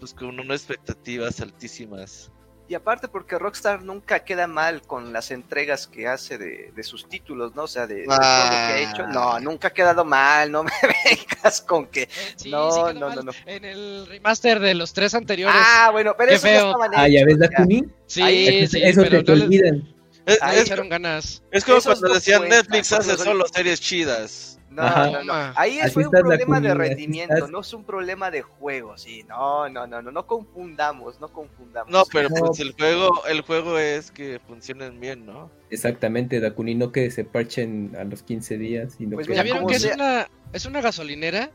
[0.00, 2.32] pues con unas expectativas altísimas.
[2.70, 7.08] Y aparte porque Rockstar nunca queda mal con las entregas que hace de, de sus
[7.08, 7.62] títulos, ¿no?
[7.62, 8.78] O sea, de, de todo lo que ha Ah.
[8.80, 9.06] hecho.
[9.06, 10.70] No, nunca ha quedado mal, no me
[11.04, 12.02] vengas con que...
[12.02, 13.32] Eh, sí, No, sí no, no, no.
[13.46, 15.58] En el remaster de los tres anteriores.
[15.58, 16.74] Ah, bueno, pero Qué eso ya feo.
[16.94, 17.84] Ah, ya ves, Dakuni.
[18.06, 19.94] sí, ahí- sí, Eso pero te, te no les- olvidan.
[20.26, 21.42] Es, Ahí le es- echaron ganas.
[21.50, 24.57] es como Esos cuando decían Netflix hace son- solo series chidas.
[24.78, 25.06] No, Ajá.
[25.06, 25.18] no, no.
[25.20, 25.52] Toma.
[25.56, 27.50] Ahí Así fue un problema de rendimiento, estás.
[27.50, 29.24] no es un problema de juego, sí.
[29.28, 31.90] No, no, no, no, no confundamos, no confundamos.
[31.90, 32.36] No, pero No.
[32.46, 35.50] pues el juego el juego es que funcionen bien, ¿no?
[35.70, 39.34] Exactamente, Dakuni, no que se parchen a los 15 días, sino Pues que...
[39.34, 41.50] ¿Ya mira, vieron que es una, es una gasolinera?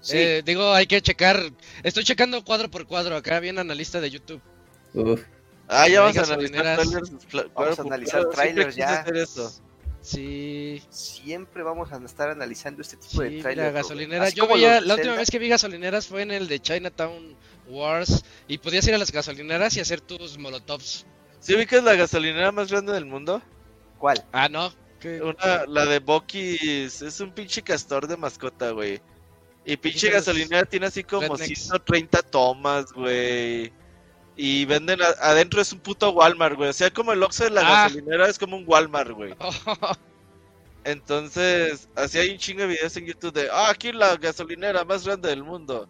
[0.00, 1.40] Sí, Eh, digo, hay que checar.
[1.82, 4.40] Estoy checando cuadro por cuadro acá, bien analista de YouTube.
[4.94, 5.22] Uf,
[5.70, 7.12] Ah, ya vamos a analizar trailers.
[7.54, 9.00] Vamos a analizar trailers ya.
[9.00, 9.52] hacer eso.
[10.08, 13.68] Sí, siempre vamos a estar analizando este tipo sí, de trailers.
[13.68, 13.74] Rubén.
[13.74, 14.24] gasolinera.
[14.24, 18.24] Así Yo veía, la última vez que vi gasolineras fue en el de Chinatown Wars.
[18.46, 21.04] Y podías ir a las gasolineras y hacer tus molotovs.
[21.40, 23.42] ¿Sí ubicas la gasolinera más grande del mundo?
[23.98, 24.24] ¿Cuál?
[24.32, 24.72] Ah, no.
[24.98, 25.20] ¿qué?
[25.20, 29.02] Una, la de Bucky es un pinche castor de mascota, güey.
[29.66, 31.64] Y pinche gasolinera tiene así como rednecks.
[31.64, 33.70] 130 tomas, güey.
[34.40, 36.70] Y venden a- adentro es un puto Walmart, güey.
[36.70, 37.82] O sea, como el Oxxo de la Ah.
[37.88, 39.34] gasolinera es como un Walmart, güey.
[40.84, 45.04] Entonces, así hay un chingo de videos en YouTube de, ah, aquí la gasolinera más
[45.04, 45.88] grande del mundo.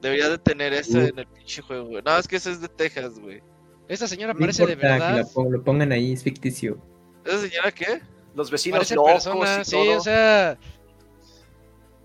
[0.00, 1.02] Debería de tener eso Uh.
[1.02, 2.02] en el pinche juego, güey.
[2.02, 3.42] No, es que eso es de Texas, güey.
[3.86, 5.18] Esta señora No parece de que verdad.
[5.18, 6.78] la pon- lo pongan ahí, es ficticio.
[7.24, 8.00] ¿Esa señora qué?
[8.34, 9.98] Los vecinos Parece locos persona, y sí, todo.
[9.98, 10.58] o sea.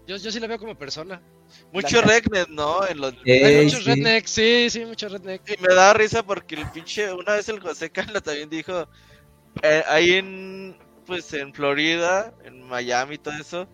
[0.08, 1.22] Yo, yo sí la veo como persona.
[1.72, 2.86] Mucho Regnet, ¿no?
[2.88, 3.14] En los...
[3.26, 3.90] Eh, Hay muchos sí.
[3.90, 5.52] rednecks, sí, sí, muchos rednecks.
[5.52, 8.88] Y me da risa porque el pinche, una vez el José Cala también dijo,
[9.62, 13.68] eh, ahí en, pues en Florida, en Miami y todo eso,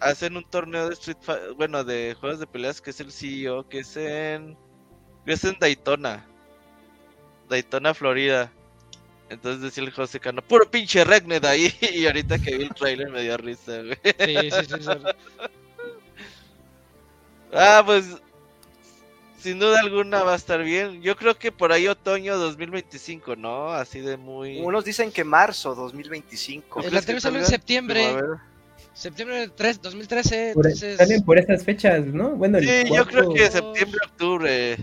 [0.00, 3.68] hacen un torneo de Street Fi- bueno, de juegos de peleas que es el CEO,
[3.68, 4.56] que es en,
[5.24, 6.24] que es en Daytona,
[7.48, 8.52] Daytona, Florida.
[9.28, 13.10] Entonces decía el José Cano, puro pinche Regnet ahí, y ahorita que vi el trailer
[13.10, 13.98] me dio risa, güey.
[14.04, 14.82] Sí, sí, sí.
[14.82, 14.90] sí.
[17.52, 18.04] Ah, pues
[19.38, 21.02] sin duda alguna va a estar bien.
[21.02, 23.68] Yo creo que por ahí otoño 2025, ¿no?
[23.70, 24.58] Así de muy...
[24.60, 26.80] Unos dicen que marzo 2025.
[26.82, 28.16] El anterior salió en septiembre.
[28.92, 30.52] Septiembre 3, 2013.
[30.54, 30.96] Por- Entonces.
[30.96, 32.30] Salen por esas fechas, ¿no?
[32.30, 34.78] Bueno, el Sí, yo creo que septiembre, octubre.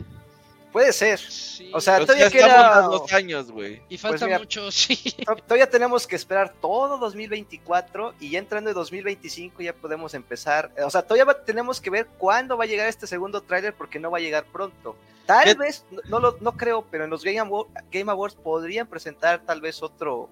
[0.74, 1.20] Puede ser.
[1.20, 1.72] Sí.
[1.74, 3.82] O sea, O todavía queda- a dos años, güey.
[3.88, 4.98] Y falta mira, mucho, sí.
[5.26, 10.72] To- Todavía tenemos que esperar todo 2024 y ya entrando en 2025 ya podemos empezar.
[10.84, 14.00] O sea, todavía va- tenemos que ver cuándo va a llegar este segundo tráiler porque
[14.00, 14.96] no va a llegar pronto.
[15.26, 15.54] Tal ¿Qué?
[15.54, 19.42] vez, no, no lo no creo, pero en los Game, Awa- Game Awards podrían presentar
[19.46, 20.28] tal vez otro,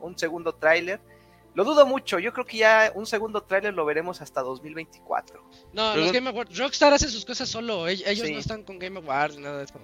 [0.00, 1.00] un segundo tráiler.
[1.56, 5.42] Lo dudo mucho, yo creo que ya un segundo tráiler lo veremos hasta 2024.
[5.72, 6.56] No, Pero- los Game Awards.
[6.56, 7.88] Rockstar hace sus cosas solo.
[7.88, 8.32] ell- Ellos Sí.
[8.34, 9.80] no están con Game Awards ni nada de eso.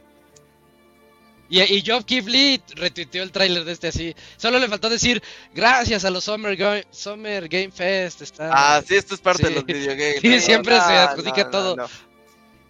[1.49, 4.15] Y, y Geoff Keighley retuiteó el tráiler de este así.
[4.37, 5.23] Solo le faltó decir
[5.55, 8.23] gracias a los Summer, Ga- Summer Game Fest.
[8.23, 8.51] Está...
[8.53, 9.49] Ah, sí, esto es parte Sí.
[9.49, 10.21] de los videogames.
[10.21, 10.41] Sí, ¿no?
[10.41, 11.77] siempre se adjudica no, todo.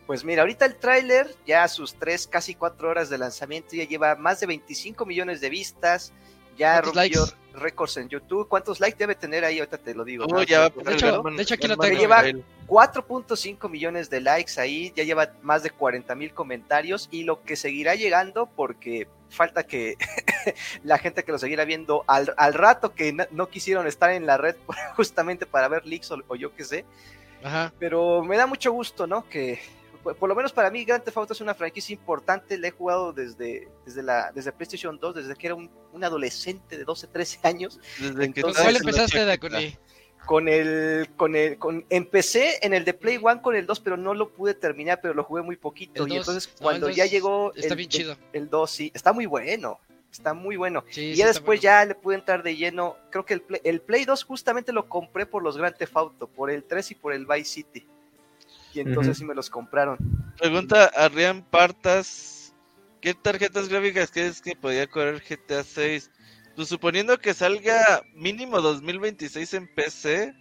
[0.06, 3.84] Pues mira, ahorita el tráiler, ya a sus tres, casi cuatro horas de lanzamiento, ya
[3.84, 6.12] lleva más de 25 millones de vistas,
[6.56, 8.48] ya ¿Cuántos rompió récords en YouTube.
[8.48, 9.58] ¿Cuántos likes debe tener ahí?
[9.58, 10.24] Ahorita te lo digo.
[10.30, 11.98] Oh, ya De hecho- de hecho aquí lo tengo.
[11.98, 12.42] Lleva- Mobile.
[12.66, 17.56] 4.5 millones de likes ahí, ya lleva más de 40 mil comentarios y lo que
[17.56, 19.96] seguirá llegando porque falta que
[20.84, 24.24] la gente que lo seguirá viendo al, al rato que no, no quisieron estar en
[24.26, 24.56] la red
[24.96, 26.84] justamente para ver leaks o, o yo qué sé,
[27.44, 27.72] Ajá.
[27.78, 29.28] pero me da mucho gusto, ¿no?
[29.28, 29.60] Que
[30.02, 32.70] por, por lo menos para mí Grand Theft Auto es una franquicia importante, la he
[32.70, 37.06] jugado desde, desde, la, desde PlayStation 2, desde que era un, un adolescente de 12,
[37.08, 39.24] 13 años, Desde que Entonces, ¿Con estabas cuál empezaste.
[39.24, 39.76] Dakuni?
[40.24, 43.96] con el, con el, con, empecé en el de Play One con el 2, pero
[43.96, 46.04] no lo pude terminar, pero lo jugué muy poquito.
[46.04, 46.28] El y 2.
[46.28, 48.16] entonces No, cuando ya 2 llegó está el, bien el- chido.
[48.32, 49.80] el 2, sí, está muy bueno,
[50.12, 50.84] está muy bueno.
[50.90, 51.62] Sí, y ya después bueno.
[51.62, 54.88] ya le pude entrar de lleno, creo que el Play, el Play 2 justamente lo
[54.88, 57.88] compré por los Grand Theft Auto, por el 3 y por el Vice City.
[58.74, 59.98] Y entonces sí me los compraron.
[60.38, 62.54] Pregunta a Rian Partas,
[63.00, 66.10] ¿qué tarjetas gráficas crees que podía correr GTA 6?
[66.56, 70.34] Pues suponiendo que salga mínimo 2026 en PC,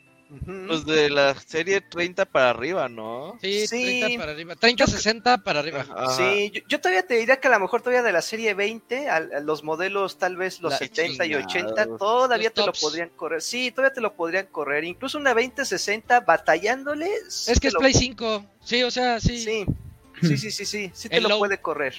[0.68, 3.38] Pues de la serie 30 para arriba, ¿no?
[3.42, 4.00] Sí, Sí.
[4.00, 4.56] 30 para arriba.
[4.56, 5.86] 30, 60 para arriba.
[5.90, 6.16] Ajá.
[6.16, 9.10] Sí, yo, yo todavía te diría que a lo mejor todavía de la serie 20,
[9.10, 12.00] a, a los modelos tal vez los La 70 y 80, chingados.
[12.00, 12.80] todavía Los te lo tops.
[12.82, 13.42] podrían correr.
[13.42, 14.84] Sí, todavía te lo podrían correr.
[14.86, 17.10] Incluso una 2060 batallándole.
[17.30, 18.46] sí Es que es lo- Play 5.
[18.64, 19.38] Sí, o sea, sí.
[19.44, 19.66] Sí,
[20.22, 21.40] sí, sí, sí, sí, sí te El lo low.
[21.40, 21.96] puede correr.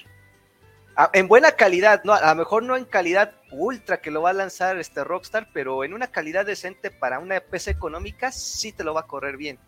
[0.96, 4.30] Ah, en buena calidad, no, a lo mejor no en calidad ultra que lo va
[4.30, 8.84] a lanzar este Rockstar, pero en una calidad decente para una PC económica sí te
[8.84, 9.58] lo va a correr bien.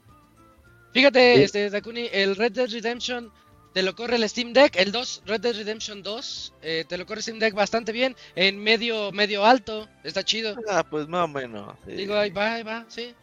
[0.93, 1.43] Fíjate, Sí.
[1.45, 3.33] este, Dakuni, el Red Dead Redemption
[3.73, 7.07] te lo corre el Steam Deck, el 2, Red Dead Redemption 2, eh, te lo
[7.07, 10.55] corre Steam Deck bastante bien, en medio, medio alto, está chido.
[10.69, 11.75] Ah, pues más o menos.
[11.87, 11.93] sí.
[11.93, 13.15] Digo, ahí va, ahí va, sí.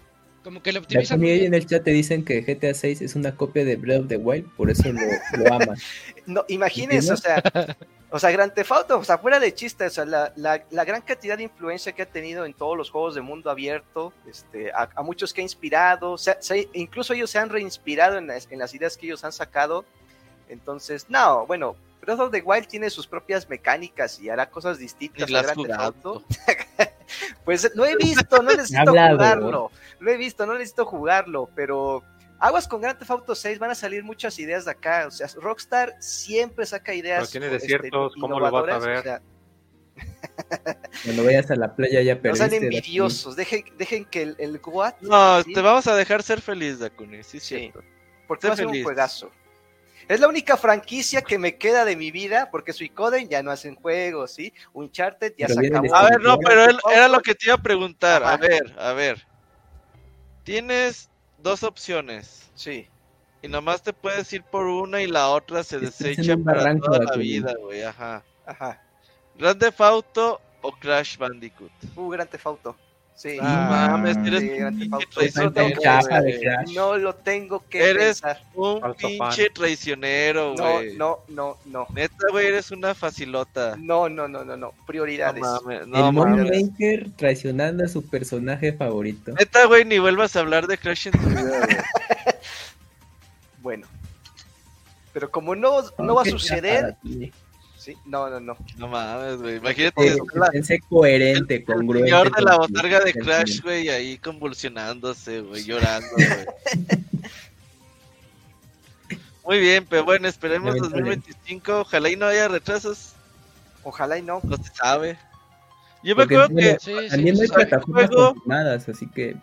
[0.43, 1.45] Como que le optimizan ahí bien.
[1.45, 4.17] en el chat te dicen que GTA 6 es una copia de Breath of the
[4.17, 4.99] Wild, por eso lo,
[5.43, 5.77] lo aman.
[6.25, 7.43] No, imagínense, o sea,
[8.11, 10.83] o sea, Grand Theft Auto, o sea, fuera de chiste, o sea, la, la- la
[10.85, 14.71] gran cantidad de influencia que ha tenido en todos los juegos de mundo abierto, este,
[14.71, 18.47] a, a muchos que ha inspirado, se- se- incluso ellos se han reinspirado en las,
[18.51, 19.83] en las ideas que ellos han sacado.
[20.47, 25.23] Entonces, no, bueno, Breath of the Wild tiene sus propias mecánicas y hará cosas distintas
[25.33, 25.79] a Grand Theft.
[25.79, 26.23] Auto.
[27.45, 29.71] Pues lo he visto, no necesito jugarlo.
[29.99, 32.03] Lo he visto, no necesito jugarlo, pero
[32.39, 35.05] aguas con Grand Theft Auto 6, van a salir muchas ideas de acá.
[35.07, 37.19] O sea, Rockstar siempre saca ideas.
[37.19, 38.97] Pero tiene este, desiertos, ¿cómo lo vas a innovadoras, ver?
[38.97, 39.21] o sea,
[41.03, 42.49] Cuando vayas a la playa ya no perdiste.
[42.49, 42.77] sean Dakuni.
[42.77, 45.53] envidiosos, dejen, dejen que el, el Goat, No, ¿sí?
[45.53, 47.57] te vamos a dejar ser feliz, Dakuni, sí, Sí.
[47.57, 47.81] cierto.
[48.27, 49.31] porque va a ser un juegazo.
[50.11, 53.75] Es la única franquicia que me queda de mi vida, porque Suicoden ya no hacen
[53.75, 54.53] juegos, ¿sí?
[54.73, 55.95] Uncharted ya Pero se acabó.
[55.95, 58.21] A ver, no, pero él, era lo que te iba a preguntar.
[58.21, 59.25] A ver, a ver.
[60.43, 62.51] Tienes dos opciones.
[62.55, 62.89] Sí.
[63.41, 66.99] y nomás te puedes ir por una y la otra se Estás desecha para toda
[66.99, 68.21] la vida, güey, ajá.
[68.45, 68.83] Ajá.
[69.37, 71.71] Grand Theft Auto o Crash Bandicoot.
[71.95, 72.47] Uh, Gran Theft
[73.21, 73.37] Sí.
[73.39, 76.63] Ah, no mames, eres sí, un pinche traicionero.
[76.73, 78.41] No lo tengo que Eres pensar.
[78.55, 80.97] Un pinche traicionero, No, güey.
[80.97, 81.85] no, no, no.
[81.93, 83.75] Neta, güey, eres una facilota.
[83.77, 84.57] No, no, no, no, no.
[84.57, 85.39] No Prioridades.
[85.39, 89.33] mames, no el traicionando a su personaje favorito.
[89.33, 91.77] Neta, güey, ni vuelvas a hablar de Crash en tu vida, güey.
[93.61, 93.85] Bueno.
[95.13, 96.95] Pero como no, no va a suceder.
[97.81, 98.57] Sí, no, no, no.
[98.77, 99.57] No mames, güey.
[99.57, 102.09] Imagínate la- pensé coherente, el congruente.
[102.09, 103.13] señor de la botarga de.
[103.13, 106.27] Crash, güey, ahí convulsionándose, güey, llorando, güey.
[109.43, 111.01] Muy bien, pero bueno, esperemos Lamentable.
[111.15, 111.79] 2025.
[111.81, 113.13] Ojalá y no haya retrasos,
[113.83, 114.39] Ojalá y no.
[114.43, 115.17] no se sabe.
[116.03, 117.53] Yo me acuerdo que Sí, sí, También no hay sí.
[117.53, 118.35] plataformas Juego-
[118.87, 119.35] así que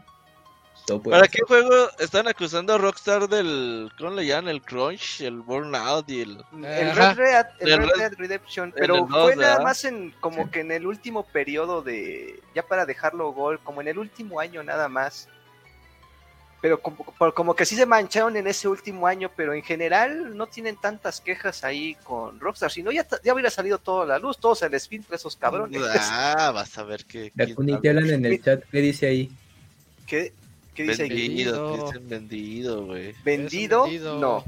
[0.88, 1.30] todo puede ¿Para pasar.
[1.36, 3.90] qué juego están acusando a Rockstar del.
[3.96, 4.48] ¿Cómo le llaman?
[4.50, 6.44] El Crunch, el Burnout y el.
[6.64, 7.14] El Ajá.
[7.14, 9.62] Red, Dead, el El Red Red- Dead Redemption, el pero fue nada ¿verdad?
[9.62, 13.88] más en como que en el último periodo de ya para dejarlo gol, como en
[13.88, 15.28] el último año nada más.
[16.60, 20.36] Pero como, por- como que sí se mancharon en ese último año, pero en general
[20.36, 24.18] no tienen tantas quejas ahí con Rockstar, si no ya, ya hubiera salido toda la
[24.18, 25.80] luz, todos se les filtra esos cabrones.
[25.88, 27.30] Ah, vas a ver que.
[27.32, 29.30] Dakuni, te hablan en el chat, ¿qué dice ahí?
[30.04, 30.32] ¿Qué,
[30.84, 31.08] qué dice ahí?
[31.08, 31.86] Vendido, Vendido.
[31.86, 33.14] dicen vendido, güey.
[33.24, 33.82] ¿Vendido?
[33.84, 34.18] vendido.
[34.18, 34.44] No.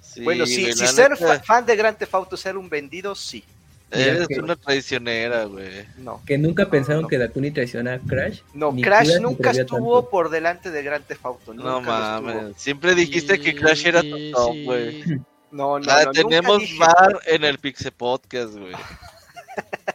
[0.00, 3.14] Sí, bueno, sí, si ser fa- fan de Grand Theft Auto es ser un vendido,
[3.14, 3.42] sí.
[3.90, 5.84] Eres que- una traicionera, güey.
[5.98, 6.22] No.
[6.26, 7.08] Que nunca No, pensaron no.
[7.08, 8.40] que Dakuni traiciona a Crash.
[8.54, 10.10] No, Ni Crash nunca estuvo tanto.
[10.10, 11.52] por delante de Grand Theft Auto.
[11.54, 12.54] No mames.
[12.56, 14.64] Siempre dijiste que Crash era tu top, sí.
[14.64, 15.04] güey.
[15.50, 18.72] No, no, Ah, no, tenemos nunca dije- bar en el Pixel Podcast, güey.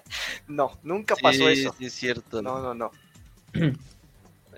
[0.47, 1.75] No, nunca pasó Sí, eso.
[1.77, 2.41] sí, es cierto.
[2.41, 2.91] No, no, no.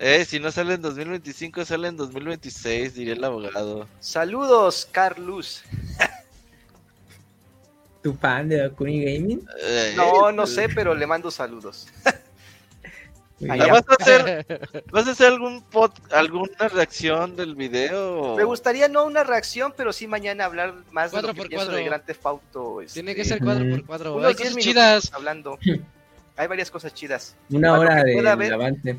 [0.02, 3.86] Eh, si no sale en 2025, sale en 2026, diría el abogado.
[4.00, 5.62] Saludos, Carlus.
[8.02, 9.46] ¿Tu fan de Dakuni Gaming?
[9.62, 11.86] Eh, No, no sé, pero le mando saludos.
[13.38, 13.58] Bien.
[13.58, 18.36] ¿Vas a hacer, vas a hacer algún pod, alguna reacción del video?
[18.36, 21.70] Me gustaría no una reacción, pero sí mañana hablar más de lo que por pienso
[21.72, 22.80] de Grand Theft Auto.
[22.80, 24.14] este, Tiene que ser cuadro por cuadro.
[24.16, 25.10] unos Hay 10 cosas chidas.
[25.12, 25.58] hablando.
[26.36, 27.36] Hay varias cosas chidas.
[27.50, 28.98] Una hora que de avance.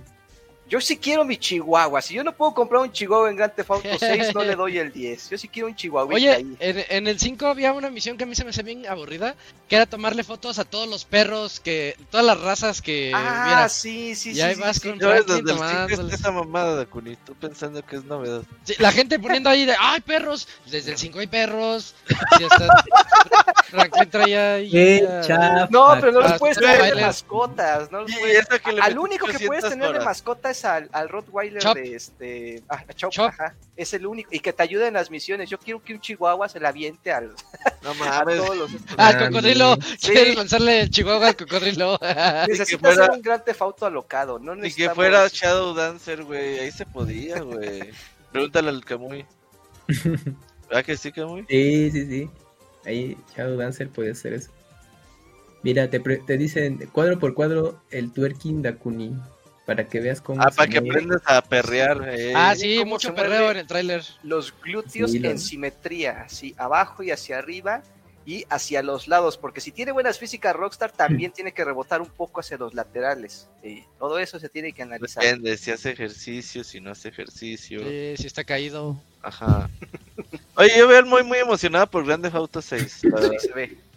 [0.72, 2.02] Yo sí quiero mi chihuahua.
[2.02, 4.78] Si yo no puedo comprar un chihuahua en Grand Theft Auto 6, no le doy
[4.78, 5.30] el 10.
[5.30, 6.56] Yo sí quiero un chihuahua Oye, ahí.
[6.62, 9.36] en, en el 5 había una misión que a mí se me hace bien aburrida,
[9.68, 13.74] que era tomarle fotos a todos los perros, que todas las razas que Ah, vieras.
[13.74, 14.42] sí, sí, Y sí.
[14.42, 14.90] ahí sí, vas sí.
[14.90, 16.14] con- Franklin el 5 está tomándoles.
[16.20, 18.44] esa mamada de Kuni, tú pensando que es novedad.
[18.64, 20.48] Sí, la gente poniendo ahí de, ¡ay, perros!
[20.68, 21.96] Desde el 5 hay perros.
[22.38, 22.84] Sí, hasta
[23.66, 24.72] Franklin traía ahí.
[24.72, 25.68] ¡Qué ah!
[25.70, 27.92] No, pero no los puedes sí, tener de mascotas.
[27.92, 28.48] No los Y puedes-
[28.82, 30.06] Al único que puedes 300 tener de horas.
[30.06, 31.76] mascota es al, al Rottweiler Chop.
[31.76, 32.64] de este.
[32.70, 33.30] Ah, a Chop, Chop.
[33.30, 33.56] ajá.
[33.76, 34.30] Es el único.
[34.34, 35.50] Y que te ayude en las misiones.
[35.50, 37.34] Yo quiero que un chihuahua se la aviente al,
[37.84, 38.38] No a mames.
[38.38, 38.74] todos los.
[38.74, 38.92] estos.
[38.98, 39.76] Ah, cocodrilo.
[39.98, 40.12] Sí.
[40.12, 41.98] Quieres lanzarle el chihuahua al cocodrilo.
[42.48, 44.40] Necesitas fuera- un gran tefauto alocado.
[44.40, 46.60] No Ni que fuera Shadow Dancer, güey.
[46.60, 47.90] Ahí se podía, güey.
[48.32, 49.26] Pregúntale al Kamui.
[50.70, 51.46] ¿Verdad que sí, Kamui?
[51.50, 52.30] Sí, sí, sí.
[52.86, 54.52] Ahí Shadow Dancer puede hacer eso.
[55.64, 59.16] Mira, te, pre- te dicen cuadro por cuadro el twerking Dakuni.
[59.76, 60.42] Para que veas cómo.
[60.42, 62.34] Ah, para que aprendas a perrear, eh.
[62.36, 64.04] ah, sí, ¿Cómo mucho perreo en el tráiler.
[64.22, 66.24] Los glúteos Sí, en simetría.
[66.24, 67.82] Así, abajo y hacia arriba.
[68.26, 69.38] Y hacia los lados.
[69.38, 73.48] Porque si tiene buenas físicas Rockstar, también tiene que rebotar un poco hacia los laterales.
[73.64, 75.24] Sí, todo eso se tiene que analizar.
[75.24, 77.80] Depende si hace ejercicio, si no hace ejercicio.
[77.80, 79.02] Sí, sí está caído.
[79.22, 79.70] Ajá.
[80.56, 83.06] Oye, yo veo muy, muy emocionado por Grand Theft Auto 6.
[83.06, 83.32] la verdad.
[83.40, 83.91] Sí, se ve.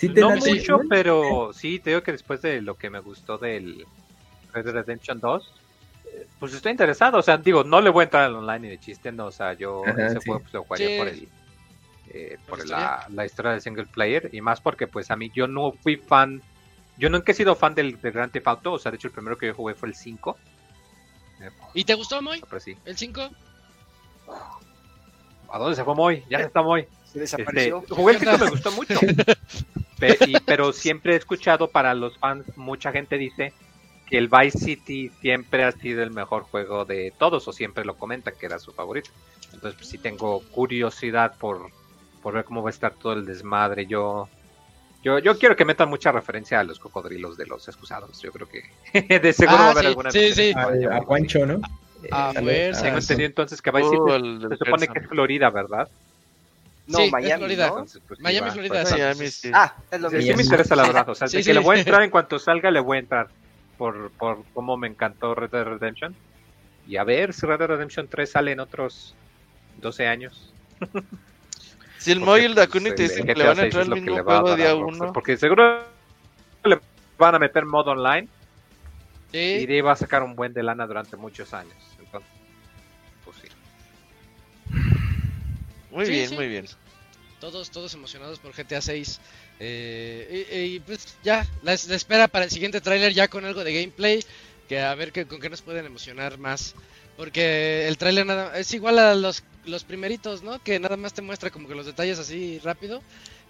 [0.00, 3.00] ¿Sí te No late, mucho, pero sí, te digo que después de lo que me
[3.00, 3.84] gustó del
[4.52, 5.54] Red Dead Redemption 2,
[6.06, 7.18] eh, pues estoy interesado.
[7.18, 9.26] O sea, digo, no le voy a entrar al online ni de chiste, no.
[9.26, 10.26] O sea, yo Ajá, ese sí.
[10.26, 10.96] juego pues, lo jugaría Sí.
[10.98, 11.28] por el.
[12.08, 15.30] eh, por Por la, la historia de single player y más porque pues a mí
[15.34, 16.42] yo no fui fan
[16.98, 19.14] yo nunca he sido fan del, del Grand Theft Auto o sea de hecho el
[19.14, 20.36] primero que yo jugué fue el 5
[21.40, 22.42] Eh, ¿Y te gustó, Moy?
[22.58, 22.76] sí.
[22.84, 23.30] ¿El 5?
[25.52, 26.24] ¿a dónde se fue Moy?
[26.28, 27.84] ya se está Moy Se Este, desapareció.
[27.90, 28.94] jugué el 5 me gustó mucho.
[30.00, 33.54] Pe- y- pero siempre he escuchado para los fans, mucha gente dice
[34.06, 37.96] que el Vice City siempre ha sido el mejor juego de todos, o siempre lo
[37.98, 39.12] comentan que era su favorito.
[39.52, 41.72] Entonces, pues sí tengo curiosidad por,
[42.20, 43.86] por ver cómo va a estar todo el desmadre.
[43.86, 44.30] Yo,
[45.02, 48.20] yo, yo quiero que metan mucha referencia a los cocodrilos de los excusados.
[48.22, 48.62] Yo creo que
[49.20, 50.52] de seguro Ah, va a haber sí, alguna sí, sí.
[50.52, 50.90] referencia.
[50.90, 51.60] A, a Juancho, ¿no?
[52.10, 52.82] A Eh, fuerza.
[52.82, 55.50] Tengo ah, entendido entonces que Vice City Uh, el del se supone que es Florida,
[55.50, 55.88] ¿verdad?
[56.90, 57.66] No, Sí, es Miami, Florida.
[57.68, 57.74] ¿no?
[57.76, 58.82] Pues, sí Miami, Florida.
[58.82, 59.50] pues, Miami, sí.
[59.54, 60.30] Ah, es lo Sí, mismo.
[60.32, 61.48] sí me interesa la verdad, o sea, Sí, de sí.
[61.50, 63.28] que le voy a entrar en cuanto salga, le voy a entrar
[63.78, 66.16] por, por cómo me encantó Red Dead Redemption.
[66.86, 69.14] y a ver si Red Dead Redemption 3 sale en otros
[69.78, 70.52] 12 años.
[71.98, 73.60] Si el Moy y el pues, Dakuni te el dicen que GTA le van a
[73.60, 75.12] 6 entrar es al lo que mismo le va a juego día Rockstar, uno.
[75.12, 75.84] Porque seguro
[76.64, 76.80] le
[77.18, 78.26] van a meter modo online
[79.32, 81.74] y Sí, de ahí va a sacar un buen de lana durante muchos años.
[85.90, 86.34] Muy Sí, bien, sí.
[86.34, 86.66] muy bien.
[87.40, 89.20] todos, todos emocionados por GTA 6.
[89.58, 93.64] Eh, y, y, pues ya, la, la espera para el siguiente tráiler ya con algo
[93.64, 94.24] de gameplay,
[94.68, 96.74] que a ver qué, con qué nos pueden emocionar más.
[97.16, 100.58] Porque el tráiler nada es igual a los, los primeritos, ¿no?
[100.62, 103.02] Que nada más te muestra como que los detalles así rápido.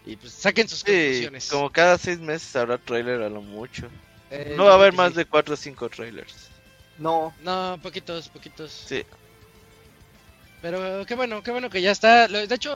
[0.06, 1.46] Y pues saquen sus Sí, conclusiones.
[1.48, 3.88] como cada seis meses habrá trailer a lo mucho.
[4.30, 5.18] Eh, No va a haber que más sí.
[5.18, 6.48] de cuatro o cinco trailers.
[6.98, 8.72] No, No, poquitos, poquitos.
[8.86, 9.04] Sí.
[10.62, 12.28] Pero qué bueno, qué bueno que ya está.
[12.28, 12.74] Lo- De hecho,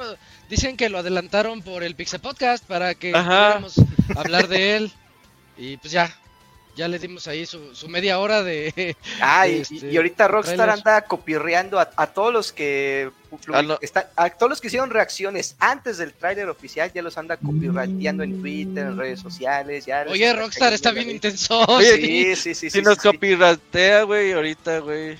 [0.49, 3.59] dicen que lo adelantaron por el Pixel Podcast para que Ajá.
[3.61, 3.75] pudiéramos
[4.17, 4.93] hablar de él.
[5.59, 6.13] Y pues ya,
[6.77, 8.97] ya le dimos ahí su, su media hora de...
[9.21, 10.75] Ah, y, Este, y ahorita Rockstar trailer.
[10.79, 13.11] anda copirreando a, a todos los que
[13.53, 13.79] Ah, no.
[20.13, 21.33] Oye, está Rockstar está cayendo bien la ley.
[21.33, 21.65] intenso.
[21.67, 22.07] Oye, sí.
[22.07, 22.71] Sí, sí, sí.
[22.71, 23.09] Si sí, nos sí, sí.
[23.09, 25.17] copiratea, güey, ahorita, güey.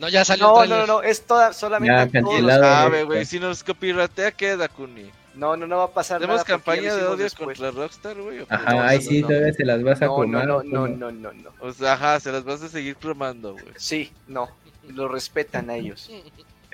[0.00, 3.06] No, ya salió No, el no, no, no, es toda, solamente Ya, a todos los-
[3.06, 3.24] güey.
[3.26, 5.10] Si nos copiratea, ¿qué, Dakuni?
[5.34, 6.44] No, no, no va a pasar ¿Tenemos nada.
[6.44, 7.58] ya campaña de hicimos odio después.
[7.58, 8.44] contra Rockstar, güey?
[8.48, 9.28] Ajá, no, sí, no.
[9.28, 10.46] todavía se las vas a No, comer.
[10.46, 11.50] no, ¿o no, no, no, no.
[11.60, 13.64] O sea, ajá, se las vas a seguir cromando, güey.
[13.76, 14.48] Sí, no.
[14.88, 16.10] Lo respetan a ellos.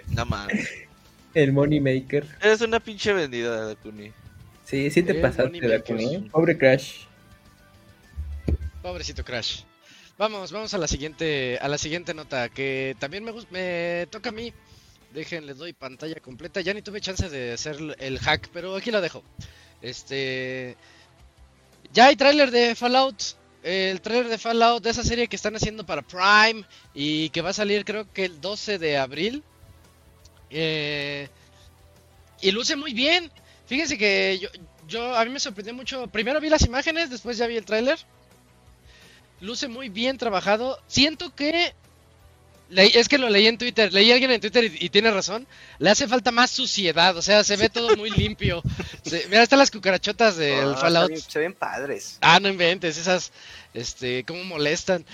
[0.08, 0.70] No mames.
[1.34, 2.26] El Money Maker.
[2.40, 4.12] Eres una pinche vendida, Dakuni.
[4.64, 5.58] Sí, sí te El pasaste.
[5.62, 6.28] ¿eh?
[6.30, 7.02] Pobre Crash.
[8.82, 9.62] Pobrecito Crash.
[10.18, 14.32] Vamos, vamos a la siguiente, a la siguiente nota que también me me toca a
[14.32, 14.50] mí.
[15.12, 16.62] Dejen, les doy pantalla completa.
[16.62, 19.22] Ya ni tuve chance de hacer el hack, pero aquí lo dejo.
[19.82, 20.74] Este,
[21.92, 23.22] ya hay tráiler de Fallout.
[23.62, 26.64] El tráiler de Fallout de esa serie que están haciendo para Prime
[26.94, 29.42] y que va a salir creo que el 12 de abril.
[30.48, 31.28] Eh,
[32.40, 33.30] y luce muy bien.
[33.66, 34.48] Fíjense que yo,
[34.88, 36.06] yo a mí me sorprendió mucho.
[36.06, 37.98] Primero vi las imágenes, después ya vi el tráiler.
[39.40, 40.78] Luce muy bien trabajado.
[40.86, 41.74] Siento que
[42.70, 45.10] leí- es que lo leí en Twitter, leí a alguien en Twitter y, y tiene
[45.10, 45.46] razón.
[45.78, 48.62] Le hace falta más suciedad, o sea, se ve todo muy limpio.
[49.04, 51.14] Se- mira, están las cucarachotas del Ah, Fallout.
[51.16, 52.18] se ven padres.
[52.20, 53.32] Ah, no inventes, esas,
[53.74, 55.04] este, cómo molestan.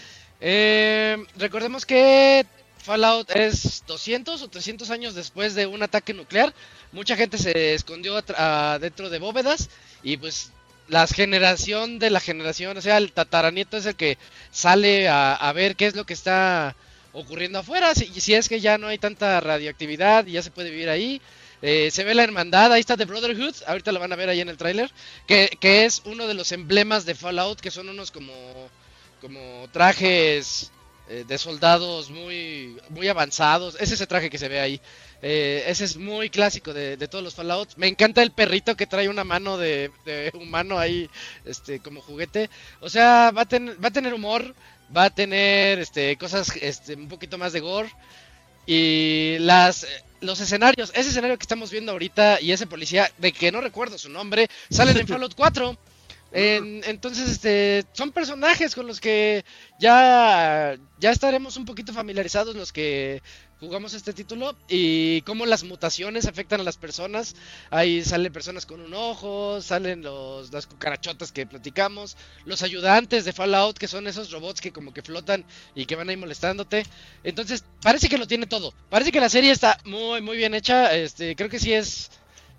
[0.40, 2.44] Eh, recordemos que
[2.78, 6.52] Fallout es 200 o 300 años después de un ataque nuclear.
[6.90, 8.20] Mucha gente se escondió
[8.80, 9.68] dentro de bóvedas
[10.02, 10.50] y pues
[10.92, 14.18] la generación de la generación, o sea, el tataranieto es el que
[14.50, 16.76] sale a, a ver qué es lo que está
[17.14, 20.70] ocurriendo afuera, si, si es que ya no hay tanta radioactividad y ya se puede
[20.70, 21.22] vivir ahí.
[21.62, 24.42] Eh, se ve la hermandad, ahí está The Brotherhood, ahorita lo van a ver ahí
[24.42, 24.90] en el tráiler,
[25.26, 28.34] que, que es uno de los emblemas de Fallout, que son unos como,
[29.22, 30.72] como trajes
[31.08, 33.76] eh, de soldados muy, muy avanzados.
[33.80, 34.80] Es ese traje que se ve ahí.
[35.24, 37.70] Eh, ese es muy clásico de, de todos los Fallout.
[37.76, 41.08] Me encanta el perrito que trae una mano de, de humano ahí,
[41.44, 42.50] este, como juguete.
[42.80, 44.54] O sea, va a, ten- va a tener humor,
[44.94, 47.90] va a tener este, cosas este, un poquito más de gore.
[48.66, 49.86] Y las
[50.20, 53.98] los escenarios, ese escenario que estamos viendo ahorita y ese policía, de que no recuerdo
[53.98, 55.76] su nombre, salen en Fallout 4.
[56.30, 59.44] En- entonces, este, son personajes con los que
[59.80, 63.20] ya, ya estaremos un poquito familiarizados los que
[63.62, 67.36] jugamos este título y cómo las mutaciones afectan a las personas.
[67.70, 73.32] Ahí salen personas con un ojo, salen los, las cucarachotas que platicamos, los ayudantes de
[73.32, 75.44] Fallout, que son esos robots que como que flotan
[75.76, 76.84] y que van ahí molestándote.
[77.22, 78.74] Entonces, parece que lo tiene todo.
[78.90, 80.92] Parece que la serie está muy, muy bien hecha.
[80.96, 82.10] Este, creo que sí es,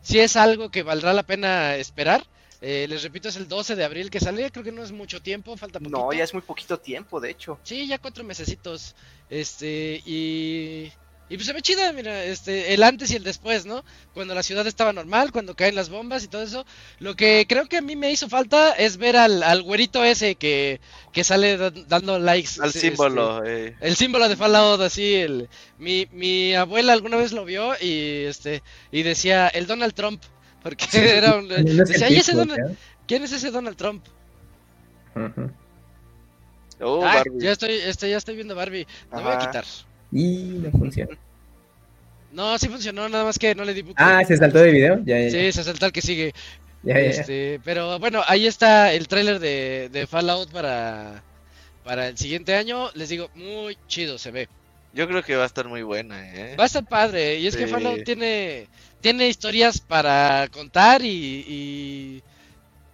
[0.02, 2.26] sí es algo que valdrá la pena esperar.
[2.66, 4.50] Eh, les repito, es el 12 de abril que sale.
[4.50, 5.98] Creo que no es mucho tiempo, falta poquito.
[5.98, 7.60] No, ya es muy poquito tiempo, de hecho.
[7.64, 8.96] Sí, ya cuatro mesecitos.
[9.30, 10.92] Este, y.
[11.30, 13.84] Y pues se ve chida, mira, este, el antes y el después, ¿no?
[14.14, 16.66] Cuando la ciudad estaba normal, cuando caen las bombas y todo eso.
[17.00, 20.36] Lo que creo que a mí me hizo falta es ver al, al güerito ese
[20.36, 20.80] que,
[21.12, 22.62] que sale da- dando likes.
[22.62, 23.76] Al este, símbolo, eh.
[23.82, 25.50] el símbolo de Fallout, así, el,
[25.80, 28.62] mi, mi abuela alguna vez lo vio y este
[28.92, 30.22] y decía el Donald Trump,
[30.64, 30.86] porque
[31.18, 31.56] era un, No
[31.86, 34.04] decía, "Ay, tipo, Donald- ¿quién es ese Donald Trump?
[36.80, 37.40] Oh, Barbie.
[37.40, 39.66] ya estoy, este, ya estoy viendo Barbie, lo voy a quitar.
[40.12, 41.18] Y no funciona.
[42.34, 44.04] No, sí funcionó, nada más que no le di bucle.
[44.04, 44.98] Ah, se saltó de video.
[45.06, 45.30] Ya, ya, ya.
[45.30, 46.34] Sí, se saltó el que sigue.
[46.82, 47.08] ya, ya, ya.
[47.12, 51.22] Este, pero bueno, ahí está el tráiler de, de Fallout para,
[51.84, 52.90] para el siguiente año.
[52.96, 54.50] Les digo, muy chido se ve.
[54.94, 56.56] Yo creo que va a estar muy buena, eh.
[56.60, 57.38] Va a estar padre.
[57.38, 57.68] Y es que.
[57.68, 58.68] Fallout tiene,
[59.04, 61.10] tiene historias para contar y,
[61.48, 62.24] y,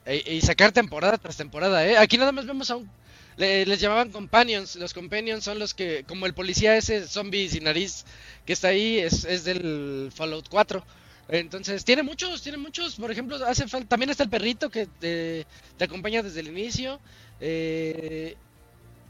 [0.05, 1.85] e- y sacar temporada tras temporada.
[1.87, 1.97] ¿eh?
[1.97, 2.91] Aquí nada más vemos a un...
[3.37, 4.75] le- les llamaban companions.
[4.75, 8.05] Los companions son los que, como el policía ese zombie sin nariz
[8.45, 10.85] que está ahí, es, es del Fallout 4.
[11.29, 12.95] Entonces, tiene muchos, tiene muchos.
[12.95, 13.87] Por ejemplo, hace falta.
[13.89, 15.45] También está el perrito que te,
[15.77, 16.99] te acompaña desde el inicio.
[17.39, 18.35] eh,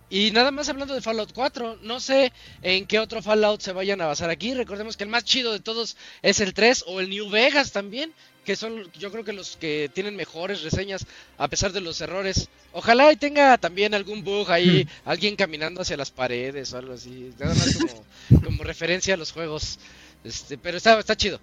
[0.09, 4.01] y nada más hablando de Fallout 4, no sé en qué otro Fallout se vayan
[4.01, 4.53] a basar aquí.
[4.53, 8.11] Recordemos que el más chido de todos es el 3 o el New Vegas también,
[8.43, 11.05] que son yo creo que los que tienen mejores reseñas
[11.37, 12.49] a pesar de los errores.
[12.73, 17.31] Ojalá y tenga también algún bug ahí, alguien caminando hacia las paredes o algo así.
[17.37, 19.79] Nada más como, como referencia a los juegos.
[20.23, 21.39] Este, pero está, está chido.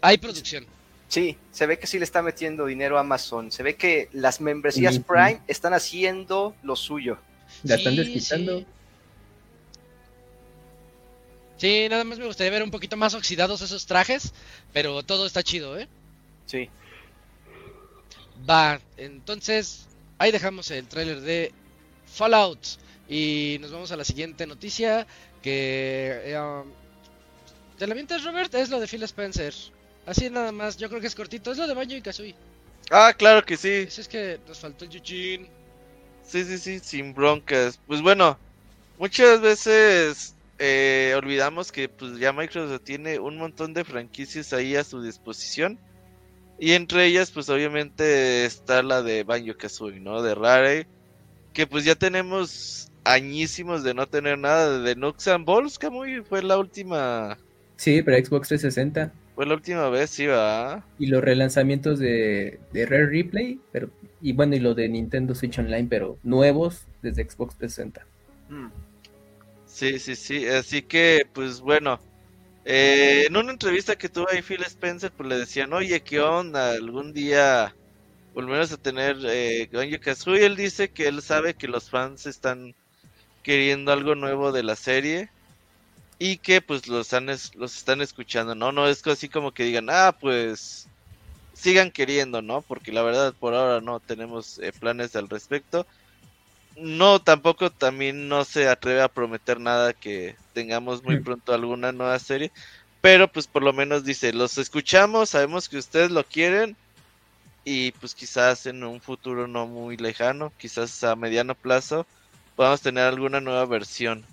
[0.00, 0.66] Hay producción.
[1.08, 3.52] Sí, se ve que sí le está metiendo dinero a Amazon.
[3.52, 5.04] Se ve que las membresías Sí, sí.
[5.06, 7.18] Prime están haciendo lo suyo.
[7.62, 8.60] La están desquitando.
[8.60, 8.66] sí.
[11.58, 14.32] Sí, nada más me gustaría ver un poquito más oxidados esos trajes,
[14.72, 15.88] pero todo está chido, ¿eh?
[16.44, 16.68] Sí.
[18.48, 19.86] Va, entonces
[20.18, 21.52] ahí dejamos el tráiler de
[22.06, 22.60] Fallout
[23.08, 25.06] y nos vamos a la siguiente noticia
[25.42, 26.70] que eh, um,
[27.78, 28.54] ¿te la mientes Robert?
[28.54, 29.54] Es lo de Phil Spencer.
[30.04, 32.34] Así nada más, yo creo que es cortito, es lo de Banjo y Kazooie.
[32.90, 33.86] Ah, claro que sí.
[33.90, 35.48] Si es que nos faltó el Eugene.
[36.26, 37.78] Sí, sí, sí, sin broncas.
[37.86, 38.36] Pues bueno,
[38.98, 44.84] muchas veces eh, olvidamos que pues ya Microsoft tiene un montón de franquicias ahí a
[44.84, 45.78] su disposición.
[46.58, 50.22] Y entre ellas, pues obviamente está la de Banjo Kazooie, ¿no?
[50.22, 50.86] De Rare.
[51.52, 56.22] Que pues ya tenemos añísimos de no tener nada de Nux and Balls, que muy
[56.22, 57.38] fue la última.
[57.76, 59.12] Sí, para Xbox 360.
[59.36, 60.82] Fue la última vez, sí, va.
[60.98, 63.90] Y los relanzamientos de, de Rare Replay, pero
[64.22, 68.06] y bueno, y lo de Nintendo Switch Online, pero nuevos desde Xbox 360.
[68.48, 68.68] Mm.
[69.66, 70.48] Sí, sí, sí.
[70.48, 72.00] Así que, pues bueno,
[72.64, 76.70] eh, en una entrevista que tuvo ahí Phil Spencer, pues le decían, oye, ¿qué onda?
[76.70, 77.74] Algún día
[78.34, 80.46] volvemos a tener eh, Banjo Kazooie.
[80.46, 82.74] Él dice que él sabe que los fans están
[83.42, 85.28] queriendo algo nuevo de la serie
[86.18, 88.72] y que pues los, han los están escuchando, ¿no?
[88.72, 90.90] No es así como que digan, ah, pues
[91.54, 92.62] sigan queriendo, ¿no?
[92.64, 95.86] Porque la verdad por ahora no tenemos eh, planes al respecto
[96.74, 101.18] no, tampoco también no se atreve a prometer nada que tengamos muy Mm.
[101.18, 102.52] pronto alguna nueva serie.
[103.00, 106.78] Pero pues por lo menos dice, los escuchamos, sabemos que ustedes lo quieren.
[107.64, 112.08] Y pues quizás en un futuro no muy lejano, quizás a mediano plazo,
[112.54, 114.28] podamos tener alguna nueva versión.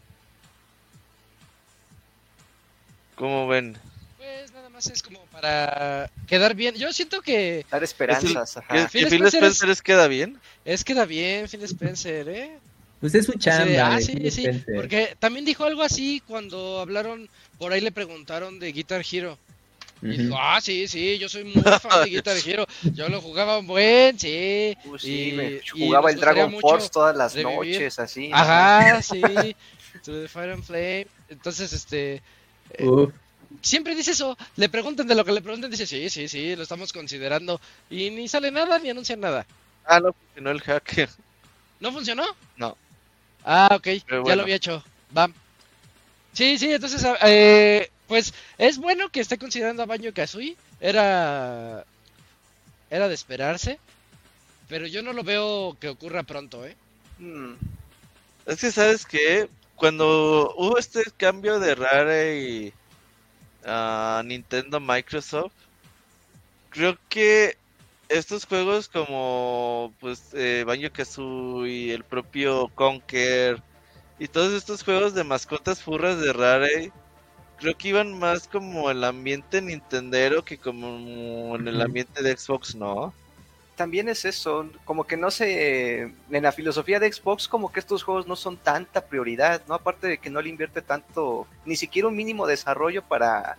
[3.15, 3.77] ¿Cómo ven?
[4.17, 6.75] Pues nada más es como para quedar bien.
[6.75, 8.53] Yo siento que Dar esperanzas.
[8.53, 8.67] ¿Que, ajá.
[8.73, 10.39] que Phil Phil Spencer es- Spencer les queda bien?
[10.65, 12.57] es queda bien Phil Spencer, ¿eh?
[13.01, 13.95] Pues es su chamba.
[13.95, 14.75] ah, sí, Phil sí, Spencer.
[14.75, 19.37] porque también dijo algo así cuando hablaron, por ahí le preguntaron de Guitar Hero.
[20.01, 22.65] Y dijo, ah, sí, sí, yo soy muy fan de Guitar Hero.
[22.93, 24.75] Yo lo jugaba buen, sí.
[24.85, 27.55] Uh, sí, y- me y jugaba nos el Dragon Force todas las revivir.
[27.75, 28.29] noches, así.
[28.33, 29.21] Ajá, sí.
[30.03, 31.07] To the Fire and Flame.
[31.29, 32.21] Entonces, este.
[32.71, 33.13] Eh, Uf,
[33.61, 34.37] siempre dice eso.
[34.55, 37.61] Le preguntan de lo que le preguntan, dice, sí, sí, sí, lo estamos considerando.
[37.89, 39.47] Y ni sale nada, ni anuncian nada.
[39.85, 41.09] Ah, no, funcionó el hack.
[41.79, 42.25] ¿No funcionó?
[42.57, 42.77] No.
[43.43, 43.87] Ah, ok,
[44.23, 44.83] ya lo había hecho.
[45.17, 45.29] Va.
[46.33, 50.57] Sí, sí, entonces, ah, eh, pues es bueno que esté considerando a Banjo Kazooie.
[50.79, 51.85] Era.
[52.89, 53.81] Era de esperarse.
[54.67, 56.77] Pero yo no lo veo que ocurra pronto, ¿eh?
[57.17, 57.53] Mm,
[58.45, 59.49] Es que, ¿sabes qué?
[59.75, 62.73] Cuando hubo este cambio de Rare y
[63.65, 65.53] a Nintendo Microsoft,
[66.69, 67.57] creo que
[68.09, 73.61] estos juegos como pues eh, Banjo Kazooie, el propio Conker
[74.19, 76.91] y todos estos juegos de mascotas furras de Rare,
[77.57, 82.75] creo que iban más como el ambiente Nintendero que como en el ambiente de Xbox,
[82.75, 83.13] ¿no?
[83.75, 88.03] También es eso, como que no sé, en la filosofía de Xbox como que estos
[88.03, 89.73] juegos no son tanta prioridad, ¿no?
[89.73, 93.57] Aparte de que no le invierte tanto, ni siquiera un mínimo desarrollo para...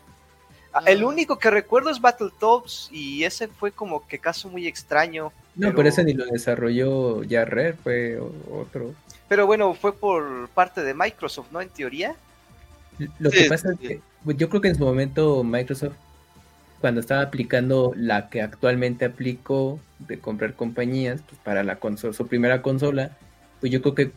[0.73, 1.07] Ah, El Ah.
[1.07, 5.33] único que recuerdo es Battletoads y ese fue como que caso muy extraño.
[5.57, 8.19] No, pero- pero ese ni lo desarrolló ya Rare, fue
[8.51, 8.95] otro.
[9.29, 11.61] Pero bueno, fue por parte de Microsoft, ¿no?
[11.61, 12.15] En teoría.
[13.19, 13.87] Lo Sí, que pasa sí.
[13.87, 14.01] es que
[14.37, 15.95] yo creo que en su momento Microsoft,
[16.85, 22.26] cuando estaba aplicando la que actualmente aplicó de comprar compañías pues, para la consola, su
[22.26, 23.16] primera consola,
[23.59, 24.11] pues yo creo que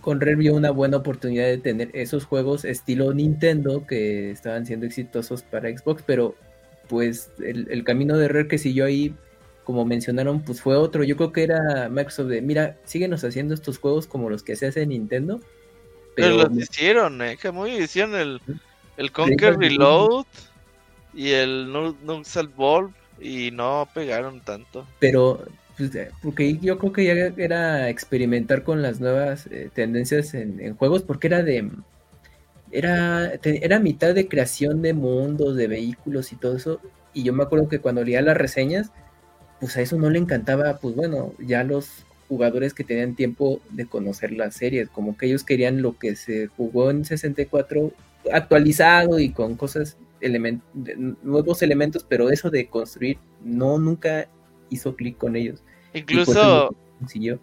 [0.00, 4.86] con Rare vio una buena oportunidad de tener esos juegos estilo Nintendo que estaban siendo
[4.86, 6.36] exitosos para Xbox, pero
[6.88, 9.12] pues el, el camino de Rare que siguió ahí,
[9.64, 11.02] como mencionaron, pues fue otro.
[11.02, 14.68] Yo creo que era Microsoft de, mira, síguenos haciendo estos juegos como los que se
[14.68, 15.40] hace en Nintendo.
[16.14, 18.40] Pero, Pero, los hicieron, eh, que muy hicieron el,
[18.96, 20.24] el Conquer Reload
[21.12, 24.86] y el Nu- Nuxal Ball y no pegaron tanto.
[24.98, 25.44] pero
[25.76, 30.60] pues, eh, porque yo creo que ya era experimentar con las nuevas eh, tendencias en,
[30.60, 31.70] en juegos, porque era de
[32.70, 36.80] era, era mitad de creación de mundos, de vehículos y todo eso.
[37.12, 38.90] Y yo me acuerdo que cuando leía las reseñas,
[39.60, 43.86] pues a eso no le encantaba, pues bueno, ya los jugadores que tenían tiempo de
[43.86, 47.92] conocer las series, como que ellos querían lo que se jugó en 64
[48.32, 54.28] actualizado y con cosas, elemen- de- nuevos elementos, pero eso de construir no nunca
[54.70, 55.60] hizo clic con ellos.
[55.92, 57.38] Eso Incluso consiguió.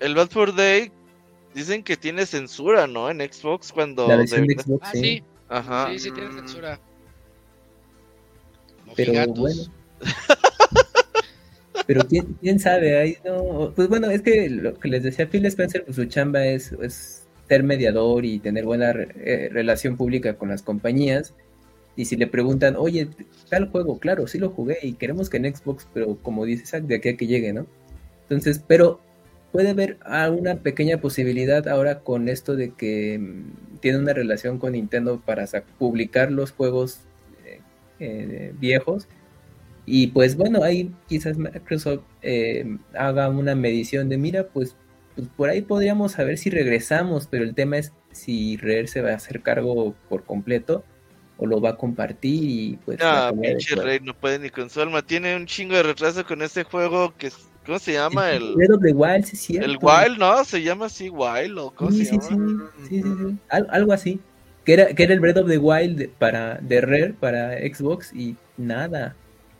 [0.00, 0.90] el Bad for Day
[1.54, 3.10] dicen que tiene censura, ¿no?
[3.10, 4.06] En Xbox cuando...
[4.08, 5.00] La versión de debería- Xbox, Ah, sí.
[5.00, 5.88] sí, Ajá.
[5.92, 6.80] sí, sí tiene censura.
[8.96, 9.38] Pero Mojigatos.
[9.38, 9.62] bueno.
[11.86, 13.72] Pero quién, quién sabe, ahí no.
[13.74, 17.26] Pues bueno, es que lo que les decía Phil Spencer, pues su chamba es, es
[17.48, 21.34] ser mediador y tener buena re- eh, relación pública con las compañías.
[21.94, 23.08] Y si le preguntan, oye,
[23.50, 26.84] tal juego, claro, sí lo jugué y queremos que en Xbox, pero como dice Zack,
[26.84, 27.66] de aquí a que llegue, ¿no?
[28.22, 29.00] Entonces, pero
[29.52, 29.98] puede haber
[30.30, 35.46] una pequeña posibilidad ahora con esto de que mm, tiene una relación con Nintendo para
[35.78, 37.00] publicar los juegos
[37.44, 37.60] eh,
[38.00, 39.06] eh, viejos.
[39.84, 44.76] Y pues bueno, ahí quizás Microsoft eh, haga una medición de, mira, pues,
[45.14, 49.10] pues por ahí podríamos saber si regresamos, pero el tema es si Rare se va
[49.10, 50.84] a hacer cargo por completo
[51.42, 52.98] o lo va a compartir y pues...
[53.00, 53.74] la Ah, de pinche.
[53.76, 55.02] Rey, no puede ni con su alma.
[55.02, 57.30] Tiene un chingo de retraso con este juego que...
[57.66, 58.30] ¿Cómo se llama?
[58.32, 59.70] El, of the Wild, sí cierto.
[59.70, 60.44] el Wild, ¿no?
[60.44, 62.70] Se llama así Wild o ¿cómo Sí, se sí, llama?
[62.78, 63.36] sí, sí, sí, sí.
[63.50, 64.18] Al- algo así.
[64.64, 68.12] Que era, que era el Breath of the Wild de- para, de Rare para Xbox
[68.12, 69.14] y nada.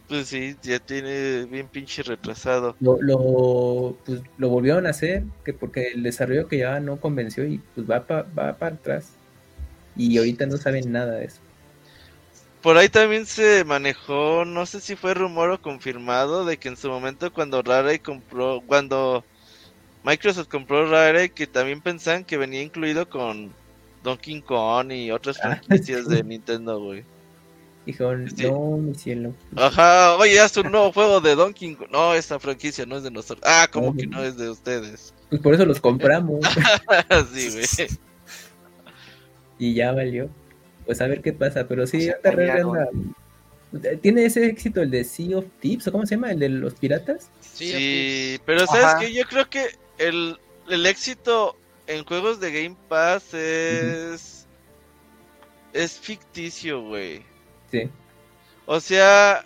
[0.09, 2.75] Pues sí, ya tiene bien pinche retrasado.
[2.81, 7.47] Lo, lo, pues, lo volvieron a hacer que porque el desarrollo que ya no convenció
[7.47, 9.13] y pues va para va para atrás.
[9.97, 11.41] Y ahorita no saben nada de eso.
[12.63, 16.77] Por ahí también se manejó, no sé si fue rumor o confirmado, de que en
[16.77, 19.25] su momento cuando Rare compró, cuando
[20.05, 23.53] Microsoft compró Rare, que también pensaban que venía incluido con
[24.05, 27.05] Donkey Kong y otras Ah, franquicias de Nintendo, güey.
[27.85, 28.45] Dijeron, Sí.
[28.49, 29.35] no, mi cielo.
[29.57, 31.89] Ajá, oye, haz un nuevo juego de Donkey Kong.
[31.91, 33.41] No, esta franquicia no es de nosotros.
[33.45, 34.19] Ah, ¿cómo No, que no.
[34.19, 35.13] no es de ustedes?
[35.31, 36.39] Pues por eso los compramos.
[37.35, 37.89] sí, güey.
[39.59, 40.31] y ya valió.
[40.87, 41.67] Pues a ver qué pasa.
[41.69, 42.79] Pero sí, Se ahorita Rare engañaron.
[43.73, 45.87] anda- ¿Tiene ese éxito el de Sea of Thieves?
[45.89, 46.31] ¿O cómo se llama?
[46.33, 47.31] ¿El de los piratas?
[47.41, 48.99] Sí, pero ¿sabes Ajá.
[48.99, 49.13] qué?
[49.15, 49.67] Yo creo que
[49.99, 51.57] el, el éxito
[51.87, 54.47] en juegos de Game Pass es...
[55.73, 57.23] Es ficticio, güey.
[57.71, 57.89] Sí.
[58.67, 59.45] O sea,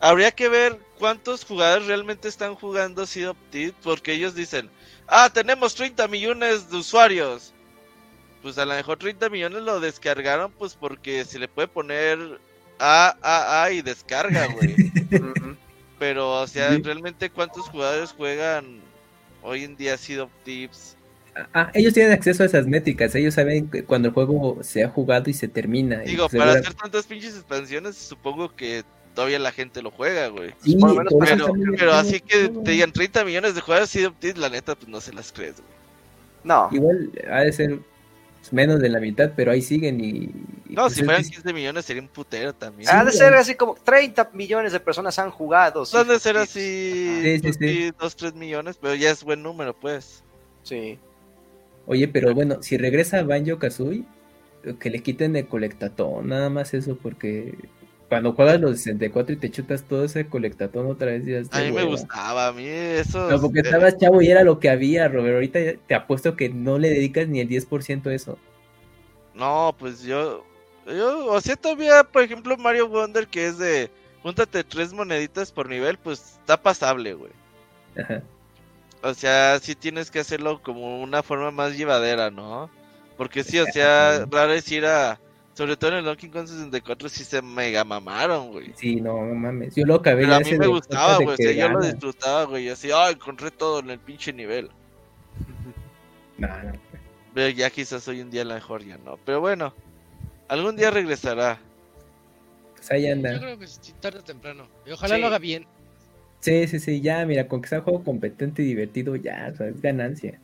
[0.00, 4.68] habría que ver cuántos jugadores realmente están jugando Sea of Thieves, porque ellos dicen,
[5.06, 7.54] ah, tenemos 30 millones de usuarios.
[8.46, 12.16] Pues a lo mejor 30 millones lo descargaron, pues porque se le puede poner
[12.78, 14.92] A, A, A y descarga, güey.
[15.98, 16.80] Pero, o sea, Sí.
[16.80, 18.78] realmente cuántos jugadores juegan
[19.42, 20.96] hoy en día of Thieves.
[21.52, 23.16] Ah, ellos tienen acceso a esas métricas.
[23.16, 26.04] Ellos saben que cuando el juego se ha jugado y se termina.
[26.04, 28.84] y Digo, para hacer tantas pinches expansiones, supongo que
[29.16, 30.54] todavía la gente lo juega, güey.
[30.62, 33.90] Sí, por lo menos por Pero, pero así que te digan 30 millones de jugadores
[33.90, 35.74] Thieves, la neta, pues no se las crees, güey.
[36.44, 37.80] No, Igual ha de ser
[38.52, 40.08] menos de la mitad, pero ahí siguen y...
[40.68, 42.88] y No, pues si fueran dis- 15 millones sería un putero también.
[42.90, 45.84] ha de Sí, ser así como 30 millones de personas han jugado.
[45.92, 47.68] No han de ser así, Sí, sí, pues, sí.
[47.68, 50.22] sí, 2, 3 millones, pero ya es buen número, pues.
[50.62, 50.98] Sí.
[51.86, 54.04] Oye, pero bueno, si regresa Banjo Kazooie,
[54.80, 57.54] que le quiten el colectatón, nada más eso, porque
[58.08, 61.72] cuando juegas los 64 y te chutas todo ese colectatón otra vez, ya A mí
[61.72, 63.30] me gustaba, a mí eso...
[63.30, 65.34] No, porque estabas chavo y era lo que había, Robert.
[65.34, 68.38] Ahorita te apuesto que no le dedicas ni el 10% a eso.
[69.34, 70.44] No, pues yo...
[70.86, 73.90] Yo, o sea, todavía, por ejemplo, Mario Wonder, que es de...
[74.22, 77.32] Júntate tres moneditas por nivel, pues está pasable, güey.
[77.98, 78.22] Ajá.
[79.02, 82.70] O sea, sí tienes que hacerlo como una forma más llevadera, ¿no?
[83.16, 85.20] Porque sí, o sea, raro es ir a...
[85.56, 88.72] Sobre todo en el Donkey Kong 64 sí se mega mamaron, güey.
[88.76, 89.74] Sí, no, no mames.
[89.74, 91.28] Yo lo acabé Pero a mí me gustaba, güey.
[91.28, 92.68] O sea, yo lo disfrutaba, güey.
[92.68, 94.68] Así, ah, encontré todo en el pinche nivel.
[96.38, 96.72] No, no.
[97.32, 99.18] Pero ya quizás hoy en día a lo mejor ya no.
[99.24, 99.72] Pero bueno,
[100.48, 101.58] algún día regresará.
[102.74, 103.38] Pues ahí Yo anda.
[103.38, 104.68] creo que sí, tarde o temprano.
[104.86, 105.20] Y ojalá Sí.
[105.22, 105.66] lo haga bien.
[106.40, 109.56] Sí, sí, sí, ya, mira, con que sea un juego competente y divertido, ya, o
[109.56, 110.38] sea, es ganancia.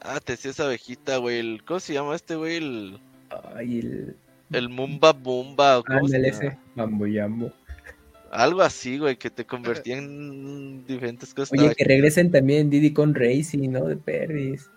[0.00, 1.38] Ah, te decía esa abejita, güey.
[1.38, 2.56] El, ¿Cómo se llama este, güey?
[2.56, 2.98] El,
[3.54, 4.16] Ay, el.
[4.52, 5.78] el Mumba Bumba.
[5.78, 6.44] ¿o ¿Cómo se Ándale llama?
[6.48, 7.52] ese, Mamboyambo.
[8.30, 11.58] Algo así, güey, que te convertía en diferentes cosas.
[11.58, 13.84] Oye, que regresen también Diddy con Racing, ¿no?
[13.84, 14.70] De Perdis.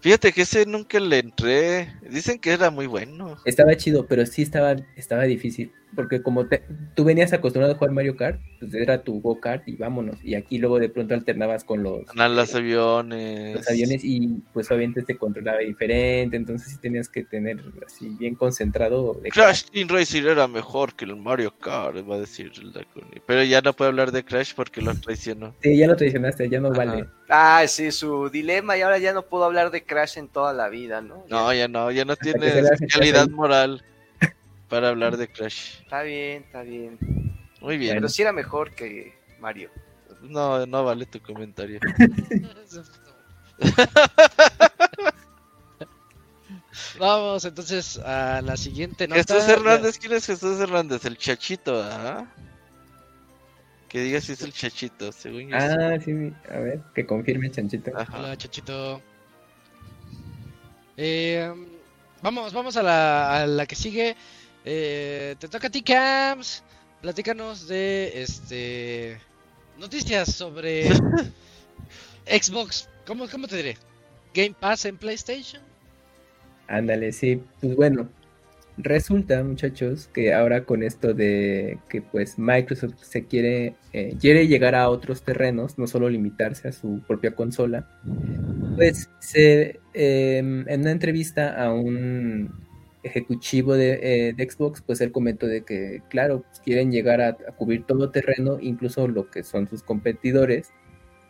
[0.00, 1.88] Fíjate que ese nunca le entré.
[2.10, 3.36] Dicen que era muy bueno.
[3.44, 5.72] Estaba chido, pero sí estaba, estaba difícil.
[5.94, 6.62] Porque como te-
[6.94, 10.16] tú venías acostumbrado a jugar Mario Kart, pues era tu Go Kart y vámonos.
[10.22, 13.54] Y aquí luego de pronto alternabas con los, los aviones.
[13.54, 16.36] los aviones y pues obviamente te controlaba diferente.
[16.36, 19.14] Entonces sí tenías que tener así bien concentrado.
[19.22, 23.20] De Crash Team Racing era mejor que el Mario Kart, va a decir el Dakuni.
[23.26, 25.54] Pero ya no puede hablar de Crash porque lo traicionó.
[25.62, 26.84] Sí, ya lo traicionaste, ya no Ajá.
[26.84, 27.06] vale.
[27.28, 30.68] Ah, sí, su dilema y ahora ya no puedo hablar de Crash en toda la
[30.68, 31.24] vida, ¿no?
[31.28, 32.62] No, ya no, ya no tiene
[32.92, 33.82] calidad moral
[34.68, 35.80] para hablar de Crash.
[35.80, 36.98] Está bien, está bien.
[37.60, 37.94] Muy bien.
[37.94, 39.70] Pero sí era mejor que Mario.
[40.22, 41.80] No, no vale tu comentario.
[46.98, 49.34] Vamos entonces a la siguiente nota.
[49.34, 51.04] Jesús Hernández, ¿quién es Jesús Hernández?
[51.04, 52.26] El chachito, ¿ah?
[53.88, 55.56] Que diga si es el chachito, según yo.
[55.56, 57.92] Ah, sí, a ver, que confirme, Chanchito.
[57.96, 58.18] Ajá.
[58.18, 59.00] Hola, Chachito.
[60.96, 61.52] Eh,
[62.20, 64.16] vamos, vamos a la, a la que sigue.
[64.68, 66.64] Eh, te toca a ti, Cams.
[67.00, 69.16] Platícanos de este
[69.78, 70.88] noticias sobre
[72.26, 72.88] Xbox.
[73.06, 73.76] ¿Cómo, ¿Cómo te diré?
[74.34, 75.62] Game Pass en PlayStation.
[76.66, 78.08] Ándale, sí, pues bueno,
[78.76, 84.74] resulta muchachos que ahora con esto de que pues Microsoft se quiere, eh, quiere llegar
[84.74, 87.88] a otros terrenos, no solo limitarse a su propia consola,
[88.74, 92.65] pues se, eh, en una entrevista a un
[93.06, 98.10] ejecutivo de, eh, Xbox, pues él comentó de que claro, quieren llegar a, cubrir todo
[98.10, 100.70] terreno, incluso lo que son sus competidores,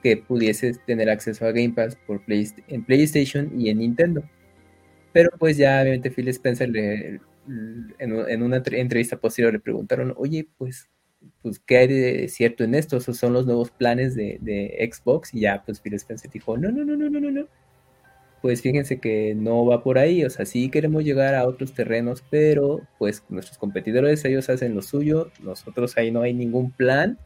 [0.02, 4.22] que pudieses tener acceso a Game Pass por Play- en PlayStation y en Nintendo.
[5.12, 7.20] Pero pues ya obviamente Phil Spencer le,
[7.98, 10.88] en, una tre- entrevista posterior le preguntaron, oye, pues,
[11.42, 12.96] pues ¿qué hay de cierto en esto?
[12.96, 14.38] ¿Esos son los nuevos planes de,
[14.92, 15.34] Xbox?
[15.34, 17.48] Y ya pues Phil Spencer dijo, no, no, no, no, no, no.
[18.46, 22.22] Pues fíjense que no va por ahí, o sea, sí queremos llegar a otros terrenos,
[22.30, 27.18] pero pues nuestros competidores, ellos hacen lo suyo, nosotros ahí no hay ningún plan,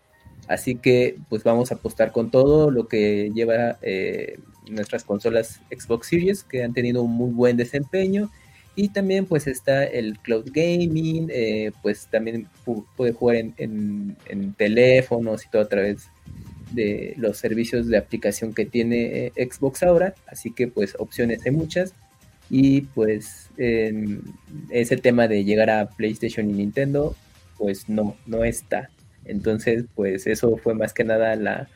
[0.48, 4.38] así que pues vamos a apostar con todo lo que lleva eh,
[4.70, 8.30] nuestras consolas Xbox Series que han tenido un muy buen desempeño
[8.74, 14.16] y también pues está el cloud gaming, eh, pues también pu- puede jugar en, en-
[14.26, 16.08] en teléfonos y todo a través
[16.72, 21.52] de los servicios de aplicación que tiene eh, Xbox ahora, así que pues opciones hay
[21.52, 21.94] muchas
[22.48, 24.20] y pues em,
[24.70, 27.14] ese tema de llegar a PlayStation y Nintendo
[27.58, 28.90] pues no, no está.
[29.24, 31.68] Entonces pues eso fue más que nada la,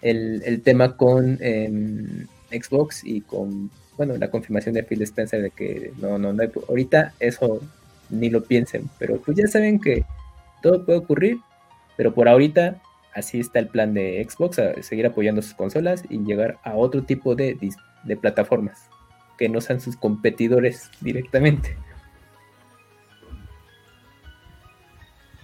[0.00, 5.50] el, el tema con em, Xbox y con, bueno, la confirmación de Phil Spencer de
[5.50, 7.60] que no, no, no hay, ahorita eso
[8.10, 10.04] ni lo piensen, pero pues ya saben que
[10.62, 11.38] todo puede ocurrir,
[11.96, 12.80] pero por ahorita
[13.14, 17.02] así está el plan de Xbox, a seguir apoyando sus consolas y llegar a otro
[17.02, 17.58] tipo de,
[18.04, 18.88] de plataformas
[19.38, 21.76] que no sean sus competidores directamente.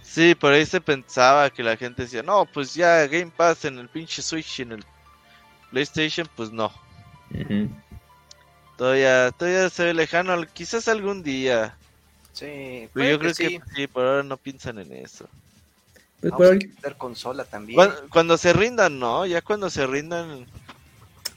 [0.03, 3.79] Sí, por ahí se pensaba que la gente decía, no, pues ya Game Pass en
[3.79, 4.85] el pinche Switch y en el
[5.71, 6.73] PlayStation, pues no.
[8.77, 11.77] Todavía, todavía se ve lejano, quizás algún día.
[12.33, 13.61] Sí, Pero yo creo que, sí.
[13.75, 15.29] sí, por ahora no piensan en eso.
[16.21, 17.77] Pues Vamos por a ahorita- quitar consola también.
[17.77, 19.25] Cuando, cuando se rindan, ¿no?
[19.27, 20.47] Ya cuando se rindan.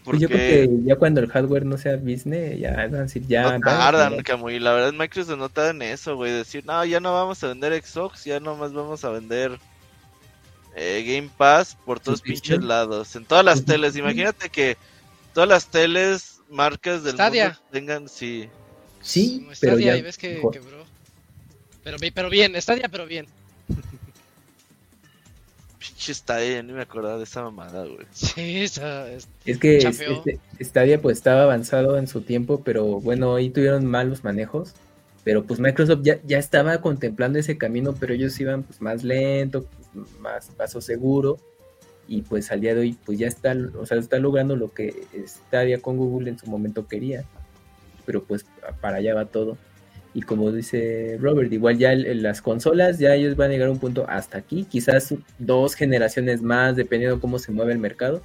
[0.04, 3.02] pues yo creo Porque que ya cuando el hardware no sea business, ya van a
[3.04, 4.24] decir, ya no tardan, ya.
[4.24, 4.60] Camuy.
[4.60, 6.34] La verdad, Microsoft no tarda en eso, güey.
[6.34, 9.58] Decir, no, ya no vamos a vender Xbox, ya nomás vamos a vender
[10.76, 12.58] eh, Game Pass por todos Suscripción.
[12.60, 13.16] pinches lados.
[13.16, 13.82] En todas las Suscripción.
[13.82, 13.96] teles.
[13.96, 14.76] Imagínate que
[15.34, 17.46] todas las teles, marcas del Stadia.
[17.46, 18.50] mundo tengan, sí.
[19.02, 20.52] Sí, Como pero Stadia, ya y ves que mejor.
[20.54, 20.84] quebró.
[21.86, 23.26] Pero, pero bien, Stadia, pero bien.
[25.86, 28.06] Pinche Stadia, ni me acordaba de esa mamada, güey.
[28.12, 33.36] Sí, esa- es- Es que este, Stadia pues estaba avanzado en su tiempo, pero bueno,
[33.36, 34.74] ahí tuvieron malos manejos.
[35.26, 39.66] Pero pues Microsoft ya, ya estaba contemplando ese camino, pero ellos iban pues más lento,
[39.94, 41.38] pues, más paso seguro.
[42.08, 45.06] Y pues al día de hoy pues ya está, o sea, está logrando lo que
[45.26, 47.24] Stadia con Google en su momento quería.
[48.06, 48.46] Pero pues
[48.82, 49.58] para allá va todo.
[50.14, 53.80] Y como dice Robert, igual ya las consolas, ya ellos van a llegar a un
[53.80, 58.22] punto hasta aquí, quizás dos generaciones más, dependiendo de cómo se mueve el mercado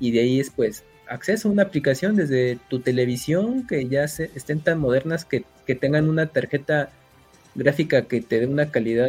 [0.00, 4.30] y de ahí es pues acceso a una aplicación desde tu televisión que ya se,
[4.34, 6.90] estén tan modernas que, que tengan una tarjeta
[7.54, 9.08] gráfica que te dé una calidad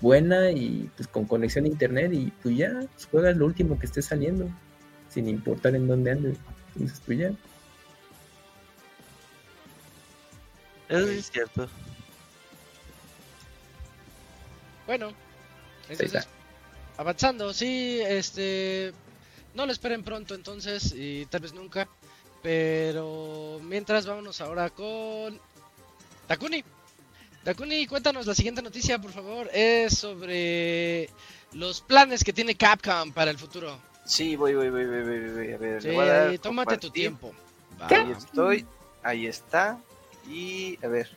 [0.00, 3.86] buena y pues con conexión a internet y pues ya pues, juegas lo último que
[3.86, 4.48] esté saliendo
[5.08, 6.36] sin importar en dónde andes.
[6.74, 7.30] Entonces pues ya
[10.88, 11.68] Eso sí es cierto.
[14.86, 15.12] Bueno,
[15.88, 16.28] entonces,
[16.96, 18.92] avanzando, sí, este,
[19.54, 21.88] no lo esperen pronto entonces, y tal vez nunca.
[22.42, 25.40] Pero mientras vámonos ahora con
[26.28, 26.62] Takuni.
[27.42, 29.50] Takuni, cuéntanos la siguiente noticia, por favor.
[29.52, 31.10] Es sobre
[31.52, 33.78] los planes que tiene Capcom para el futuro.
[34.04, 35.82] Sí, voy, voy, voy, voy, voy, voy, a ver.
[35.82, 37.32] Sí, le voy a dar ahí, tómate tu tiempo.
[37.80, 38.66] Ahí estoy,
[39.02, 39.80] ahí está.
[40.28, 41.08] Y a ver,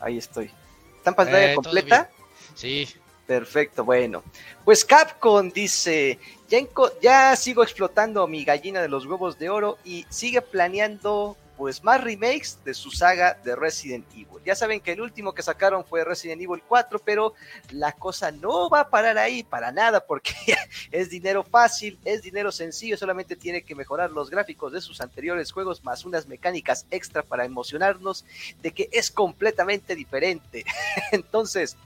[0.00, 0.50] ahí estoy.
[0.98, 2.10] ¿Está en pantalla Eh, completa?
[2.54, 2.88] Sí.
[3.26, 4.22] Perfecto, bueno.
[4.64, 6.16] Pues Capcom dice,
[6.48, 6.58] ya,
[7.02, 12.02] ya sigo explotando mi gallina de los huevos de oro y sigue planeando pues más
[12.02, 14.42] remakes de su saga de Resident Evil.
[14.44, 17.34] Ya saben que el último que sacaron fue Resident Evil 4, pero
[17.70, 20.34] la cosa no va a parar ahí para nada porque
[20.92, 25.52] es dinero fácil, es dinero sencillo, solamente tiene que mejorar los gráficos de sus anteriores
[25.52, 28.24] juegos más unas mecánicas extra para emocionarnos
[28.62, 30.64] de que es completamente diferente.
[31.12, 31.76] Entonces,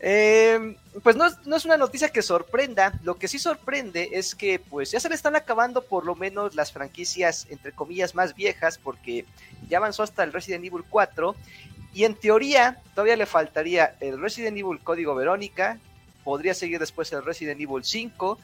[0.00, 4.34] eh, pues no, es- no es una noticia que sorprenda, lo que sí sorprende es
[4.34, 8.34] que pues ya se le están acabando por lo menos las franquicias entre comillas más
[8.34, 9.24] viejas porque
[9.68, 11.34] ya avanzó hasta el Resident Evil 4
[11.94, 15.78] y en teoría todavía le faltaría el Resident Evil Código Verónica,
[16.22, 18.38] podría seguir después el Resident Evil 5,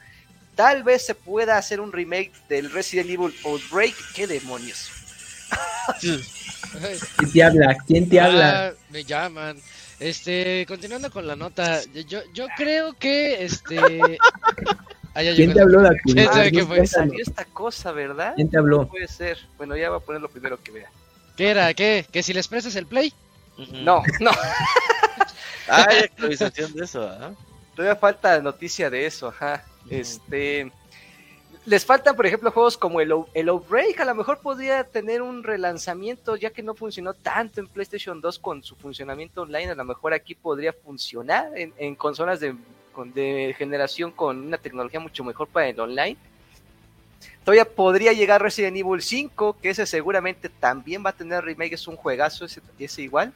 [0.55, 4.89] tal vez se pueda hacer un remake del Resident Evil Outbreak, qué demonios.
[6.01, 7.77] ¿Quién te habla?
[7.87, 8.67] ¿Quién te habla?
[8.67, 9.57] Ah, me llaman.
[9.99, 13.77] Este, continuando con la nota, yo, yo creo que este.
[15.15, 16.13] Ya ¿Quién te habló, Dakuni?
[16.13, 16.85] ¿Quién sabe qué no, fue?
[16.85, 18.33] Salió esta cosa, ¿verdad?
[18.35, 18.79] ¿Quién te habló?
[18.79, 19.37] No puede ser.
[19.55, 20.91] Bueno, ya voy a poner lo primero que vea.
[21.37, 21.73] ¿Qué era?
[21.73, 22.05] ¿Qué?
[22.11, 23.13] ¿Que si les prestas el play?
[23.57, 23.77] Ujú.
[23.77, 24.31] No, no,
[25.69, 27.31] Ah, hay actualización de eso, ¿ah?
[27.75, 29.63] todavía falta noticia de eso, ajá.
[29.89, 30.71] Este.
[31.65, 33.99] Les faltan, por ejemplo, juegos como el, O- Outbreak.
[33.99, 38.37] A lo mejor podría tener un relanzamiento, ya que no funcionó tanto en PlayStation 2
[38.37, 39.71] con su funcionamiento online.
[39.71, 42.55] A lo mejor aquí podría funcionar en, consolas de,
[43.15, 46.17] de generación con una tecnología mucho mejor para el online.
[47.43, 51.87] Todavía podría llegar Resident Evil 5, que ese seguramente también va a tener remake, es
[51.87, 53.33] un juegazo, ese, ese igual.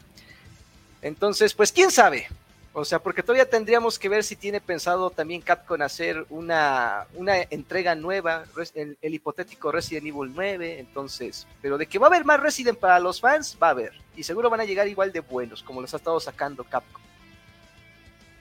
[1.02, 2.28] Entonces, pues quién sabe.
[2.72, 7.38] O sea, porque todavía tendríamos que ver si tiene pensado también Capcom hacer una, una
[7.50, 8.44] entrega nueva,
[8.76, 10.80] el, el hipotético Resident Evil 9.
[10.80, 13.94] Entonces, pero de que va a haber más Resident para los fans, va a haber.
[14.16, 17.02] Y seguro van a llegar igual de buenos, como los ha estado sacando Capcom.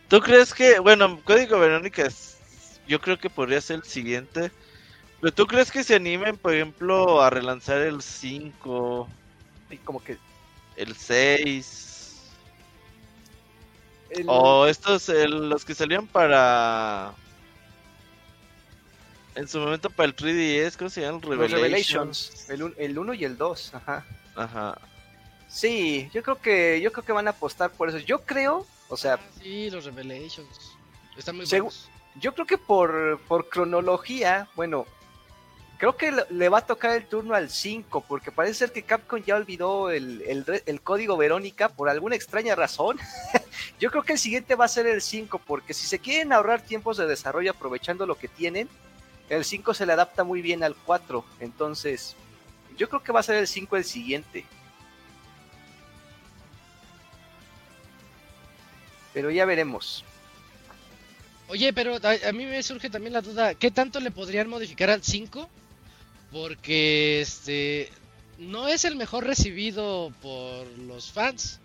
[0.08, 2.38] ¿Tú crees que, bueno, Código Verónica es-
[2.86, 4.50] yo creo que podría ser el siguiente,
[5.20, 9.08] pero tú crees que se animen, por ejemplo, a relanzar el 5,
[9.70, 10.16] Y como que.
[10.76, 11.87] el 6,
[14.10, 17.12] el- o estos, el- los que salían para...
[19.34, 21.20] En su momento para el 3DS, ¿cómo se llaman?
[21.20, 22.32] los Revelations.
[22.48, 24.04] Revelations, el 1 y el 2, ajá.
[24.34, 24.78] Ajá.
[25.48, 27.98] Sí, yo creo que yo creo que van a apostar por eso.
[27.98, 30.48] Yo creo, o sea, Ah, sí, los Revelations.
[31.16, 31.88] Están muy buenos.
[32.16, 34.86] Yo creo que por, por cronología, bueno,
[35.78, 39.22] creo que le- va a tocar el turno al 5, porque parece ser que Capcom
[39.22, 42.98] ya olvidó el, el el código Verónica por alguna extraña razón.
[43.80, 46.60] Yo creo que el siguiente va a ser el 5, porque si se quieren ahorrar
[46.62, 48.68] tiempos de desarrollo aprovechando lo que tienen,
[49.30, 51.24] el 5 se le adapta muy bien al 4.
[51.40, 52.16] Entonces,
[52.76, 54.44] yo creo que va a ser el 5 el siguiente.
[59.14, 60.04] Pero ya veremos.
[61.48, 64.90] Oye, pero a, a mí me surge también la duda, ¿qué tanto le podrían modificar
[64.90, 65.48] al 5?
[66.32, 67.90] Porque este
[68.38, 71.60] no es el mejor recibido por los fans.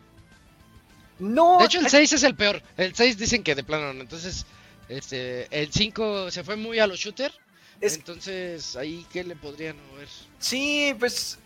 [1.20, 2.62] No, De hecho, el 6 es el peor.
[2.78, 4.02] El 6 dicen que de plano no.
[4.02, 4.46] Entonces,
[4.90, 7.32] este, el 5 se fue muy a los shooter.
[7.80, 10.08] Es- Entonces, ahí qué le podrían mover.
[10.40, 11.38] Sí, pues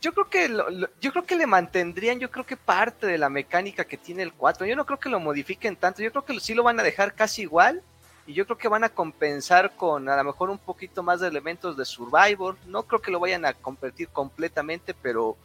[0.00, 3.18] yo creo que lo- lo- yo creo que le mantendrían, yo creo que parte de
[3.18, 4.66] la mecánica que tiene el 4.
[4.66, 7.14] Yo no creo que lo modifiquen tanto, yo creo que sí lo van a dejar
[7.14, 7.82] casi igual
[8.26, 11.28] y yo creo que van a compensar con a lo mejor un poquito más de
[11.28, 12.56] elementos de Survivor.
[12.66, 15.36] No creo que lo vayan a convertir completamente, pero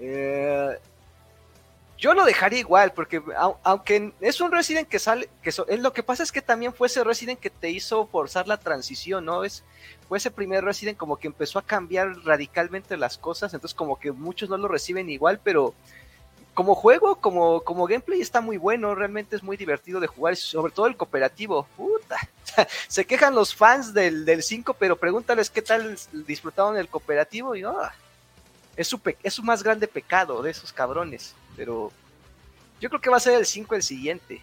[0.00, 0.78] eh,
[1.98, 5.92] yo lo dejaría igual, porque au- aunque es un Resident que sale, que so- lo
[5.92, 9.44] que pasa es que también fue ese Resident que te hizo forzar la transición, ¿no?
[9.44, 9.62] Es,
[10.08, 14.12] fue ese primer Resident como que empezó a cambiar radicalmente las cosas, entonces como que
[14.12, 15.74] muchos no lo reciben igual, pero
[16.60, 20.70] como juego, como, como gameplay está muy bueno, realmente es muy divertido de jugar, sobre
[20.70, 21.66] todo el cooperativo.
[21.74, 22.18] Puta.
[22.86, 27.62] Se quejan los fans del, del 5, pero pregúntales qué tal disfrutaron el cooperativo y
[27.62, 27.94] ah,
[28.76, 31.90] es, su pe- es su más grande pecado de esos cabrones, pero
[32.78, 34.42] yo creo que va a ser el 5 el siguiente.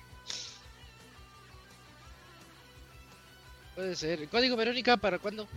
[3.75, 4.21] Puede ser.
[4.21, 5.47] ¿El código Verónica para cuándo?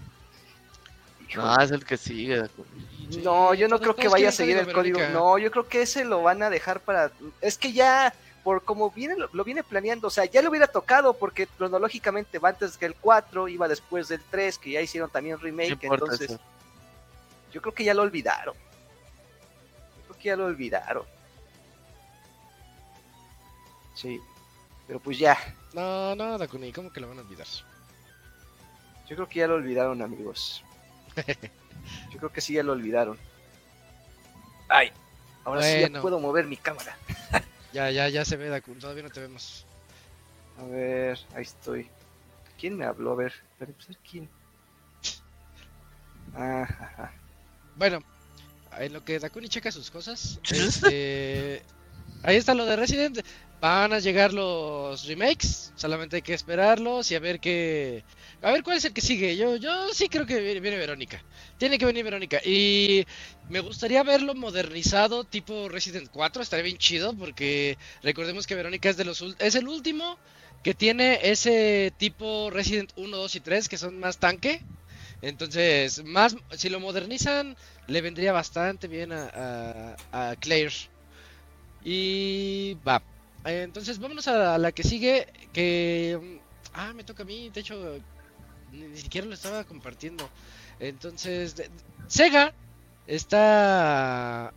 [1.34, 2.42] No, es el que sigue.
[3.10, 5.00] Sí, No, yo no creo que vaya a seguir el código.
[5.12, 7.10] No, yo creo que ese lo van a dejar para.
[7.40, 10.66] Es que ya, por como viene, lo, lo viene planeando, o sea, ya le hubiera
[10.66, 15.10] tocado porque cronológicamente va antes que el 4, iba después del 3, que ya hicieron
[15.10, 16.30] también ¿Qué remake, entonces.
[16.30, 16.40] eso?
[17.52, 18.54] Yo creo que ya lo olvidaron.
[18.54, 21.04] Yo creo que ya lo olvidaron.
[23.94, 24.20] Sí.
[24.86, 25.36] Pero pues ya.
[25.72, 27.46] No, no, Dakuni, ¿cómo que lo van a olvidar?
[29.08, 30.64] Yo creo que ya lo olvidaron, amigos.
[32.10, 33.18] Yo creo que sí ya lo olvidaron.
[34.68, 34.92] Ay.
[35.44, 36.96] Ahora sí ya puedo mover mi cámara.
[37.72, 39.64] Ya, ya, ya se ve, Dakuni, todavía no te vemos.
[40.58, 41.88] A ver, ahí estoy.
[42.58, 43.12] ¿Quién me habló?
[43.12, 44.28] A ver, espera, pues, ¿quién?
[46.34, 47.12] Ah, ajá.
[47.76, 48.00] Bueno,
[48.78, 51.62] en lo que Dakuni checa sus cosas, este,
[52.22, 53.24] ahí está lo de Resident.
[53.60, 58.04] Van a llegar los remakes, solamente hay que esperarlos y a ver qué,
[58.40, 59.36] a ver cuál es el que sigue.
[59.36, 61.22] Yo, yo sí creo que viene, Verónica.
[61.58, 63.04] Tiene que venir Verónica y
[63.50, 66.42] me gustaría verlo modernizado, tipo Resident 4.
[66.42, 70.18] Estaría bien chido porque recordemos que Verónica es de los, es el último
[70.62, 74.62] que tiene ese tipo Resident 1, 2 y 3 que son más tanque.
[75.22, 77.56] Entonces, más si lo modernizan,
[77.86, 80.72] le vendría bastante bien a, a, a Claire.
[81.84, 83.02] Y va.
[83.44, 85.26] Eh, Entonces, vámonos a la que sigue.
[85.52, 86.18] Que.
[86.20, 86.40] mm,
[86.72, 87.50] Ah, me toca a mí.
[87.50, 87.98] De hecho,
[88.72, 90.28] ni, siquiera lo estaba compartiendo.
[90.78, 91.70] Entonces, de-
[92.06, 92.54] Sega
[93.06, 94.52] está.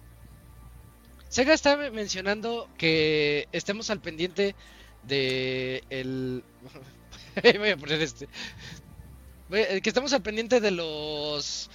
[1.30, 4.56] Sega está me- mencionando que estemos al pendiente
[5.04, 6.44] de el.
[7.60, 8.28] Voy a poner este.
[9.50, 11.70] A- Que estamos al pendiente de los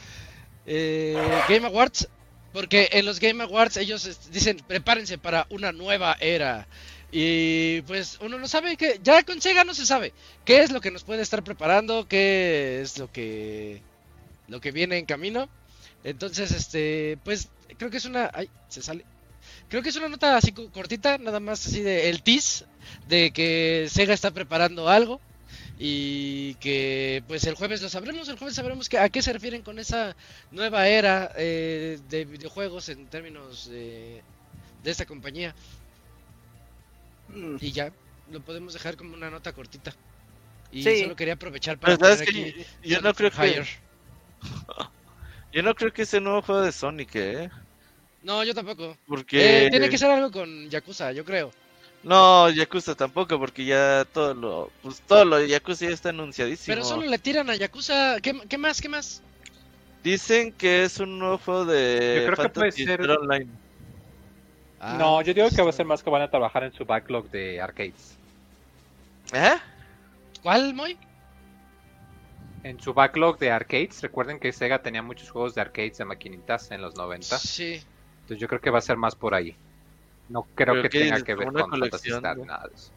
[0.66, 1.16] eh,
[1.48, 2.08] Game Awards.
[2.52, 6.66] Porque en los Game Awards ellos dicen prepárense para una nueva era.
[7.10, 10.80] Y pues uno no sabe que ya con Sega no se sabe qué es lo
[10.80, 13.84] que nos puede estar preparando, qué es lo que
[14.46, 15.50] lo que viene en camino.
[16.02, 19.06] Entonces, este, pues creo que es una ay, se sale.
[19.68, 22.66] Creo que es una nota así co- cortita, nada más así de el tease
[23.04, 25.22] de que Sega está preparando algo
[25.76, 29.62] y que pues el jueves lo sabremos, el jueves sabremos que, a qué se refieren
[29.62, 30.16] con esa
[30.50, 34.24] nueva era eh, de videojuegos en términos de,
[34.78, 35.54] de esta compañía
[37.28, 37.92] Mm, y ya
[38.30, 39.92] lo podemos dejar como una nota cortita.
[40.70, 41.00] Y Sí.
[41.02, 43.64] solo quería aprovechar para Pero sabes poner que aquí yo, yo no creo que
[45.52, 47.50] yo no creo que ese nuevo juego de Sonic, eh,
[48.22, 48.96] no yo tampoco.
[49.06, 51.50] Porque Eh, tiene que ser algo con Yakuza yo creo.
[52.02, 56.74] No Yakuza tampoco, porque ya todo lo pues todo lo de Yakuza ya está anunciadísimo.
[56.74, 59.22] pero solo le tiran a Yakuza ¿qué, qué más qué más
[60.04, 63.50] Dicen que es un nuevo juego de Yo creo que puede ser- Online.
[64.80, 66.84] Ah, no, yo digo que va a ser más que van a trabajar en su
[66.84, 68.16] backlog de arcades.
[69.32, 69.56] ¿Eh?
[70.42, 70.96] ¿cuál Moy?
[72.64, 76.70] En su backlog de arcades, recuerden que Sega tenía muchos juegos de arcades de maquinitas
[76.70, 77.38] en los 90.
[77.38, 77.80] sí
[78.20, 79.56] Entonces yo creo que va a ser más por ahí.
[80.28, 82.44] No creo ¿Pero que tenga que ver ¿Como una con Fantasy colección, Star, no?
[82.44, 82.92] nada de eso.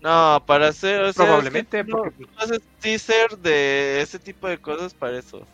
[0.00, 4.18] No, para hacer, o sea, Probablemente, es que tú no- porque haces teaser de ese
[4.18, 5.46] tipo de cosas para eso.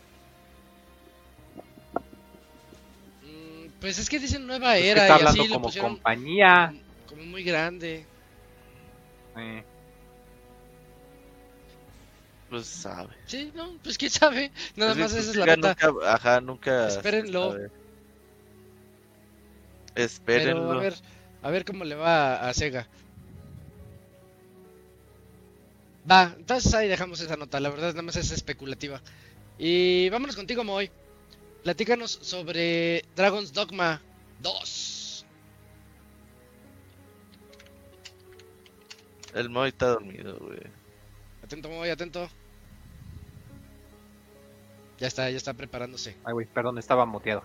[3.83, 6.75] Pues es que dicen nueva pues, era está y así hablando lo como pusieron compañía.
[7.05, 8.09] como muy grande.
[9.35, 9.65] eh,
[12.49, 13.17] Pues sabe.
[13.25, 14.53] Sí, no, pues quién sabe.
[14.75, 15.77] Nada Pues, más sí, esa es la nota.
[15.81, 17.03] Nunca, ajá, nunca.
[17.03, 17.57] Espérenlo.
[17.57, 17.71] sabe.
[20.33, 20.71] Pero Espérenlo.
[20.71, 20.95] a ver,
[21.41, 22.89] a ver cómo le va a, a Sega.
[26.09, 29.01] Va, entonces ahí dejamos esa nota, la verdad nada más es especulativa.
[29.57, 30.91] Y vámonos contigo, Moy.
[31.63, 34.01] Platícanos sobre Dragon's Dogma
[34.41, 35.25] 2.
[39.33, 40.59] El Moy está dormido, güey.
[41.41, 42.29] Atento, Moy, atento.
[44.99, 46.17] Ya está, ya está preparándose.
[46.25, 47.43] Ay, güey, perdón, estaba muteado.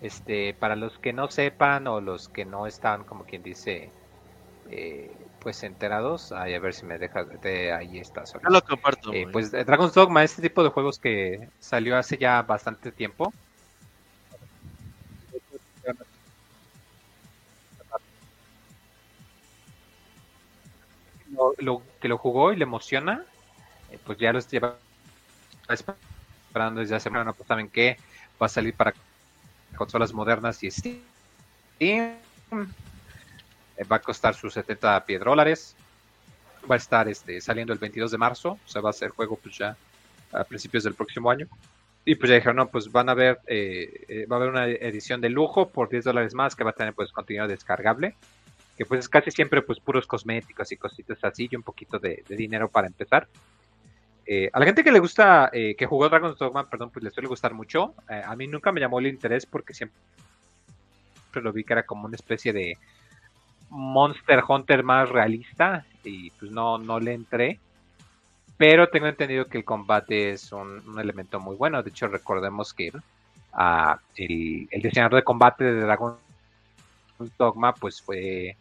[0.00, 3.90] Este, para los que no sepan o los que no están, como quien dice,
[4.70, 5.12] eh,
[5.48, 8.26] pues enterados, ay, a ver si me dejas, de ahí está.
[8.26, 8.44] sorry.
[8.52, 12.42] Lo comparto, Eh, pues eh, Dragon's Dogma, este tipo de juegos que salió hace ya
[12.42, 13.32] bastante tiempo.
[21.30, 23.24] Lo, lo- que lo jugó y le emociona,
[23.90, 24.82] eh, pues ya lo lleva
[26.50, 27.96] esperando desde hace bueno, pues saben que
[28.40, 28.94] va a salir para
[29.76, 31.08] consolas modernas y Steam.
[33.78, 35.76] Eh, va a costar sus 70 piedrólares
[36.68, 39.38] va a estar este, saliendo el 22 de marzo, o sea, va a ser juego
[39.42, 39.76] pues ya
[40.32, 41.46] a principios del próximo año.
[42.04, 44.66] Y pues ya dijeron, no, pues van a ver, eh, eh, va a haber una
[44.66, 48.14] edición de lujo por 10 dólares más que va a tener pues contenido descargable,
[48.76, 52.24] que pues es casi siempre pues puros cosméticos y cositas así y un poquito de,
[52.28, 53.28] dinero para empezar.
[54.52, 57.54] A la gente que le gusta, que jugó Dragon's Dogma, perdón, pues le suele gustar
[57.54, 57.94] mucho.
[58.08, 59.96] A mí nunca me llamó el interés porque siempre
[61.32, 62.76] lo vi que era como una especie de
[63.70, 67.58] Monster Hunter más realista y pues no, no le entré.
[68.56, 71.82] Pero tengo entendido que el combate es un, elemento muy bueno.
[71.82, 72.92] De hecho, recordemos que
[73.52, 76.16] a el, el diseñador de combate de Dragon
[77.38, 78.56] Dogma, pues fue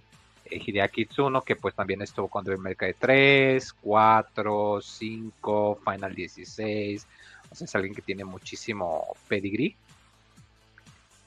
[0.49, 6.15] eh, Hideaki Tsuno, que pues también estuvo con Devil May Cry 3, 4, 5, Final
[6.15, 7.07] 16.
[7.49, 9.75] O sea, es alguien que tiene muchísimo pedigree.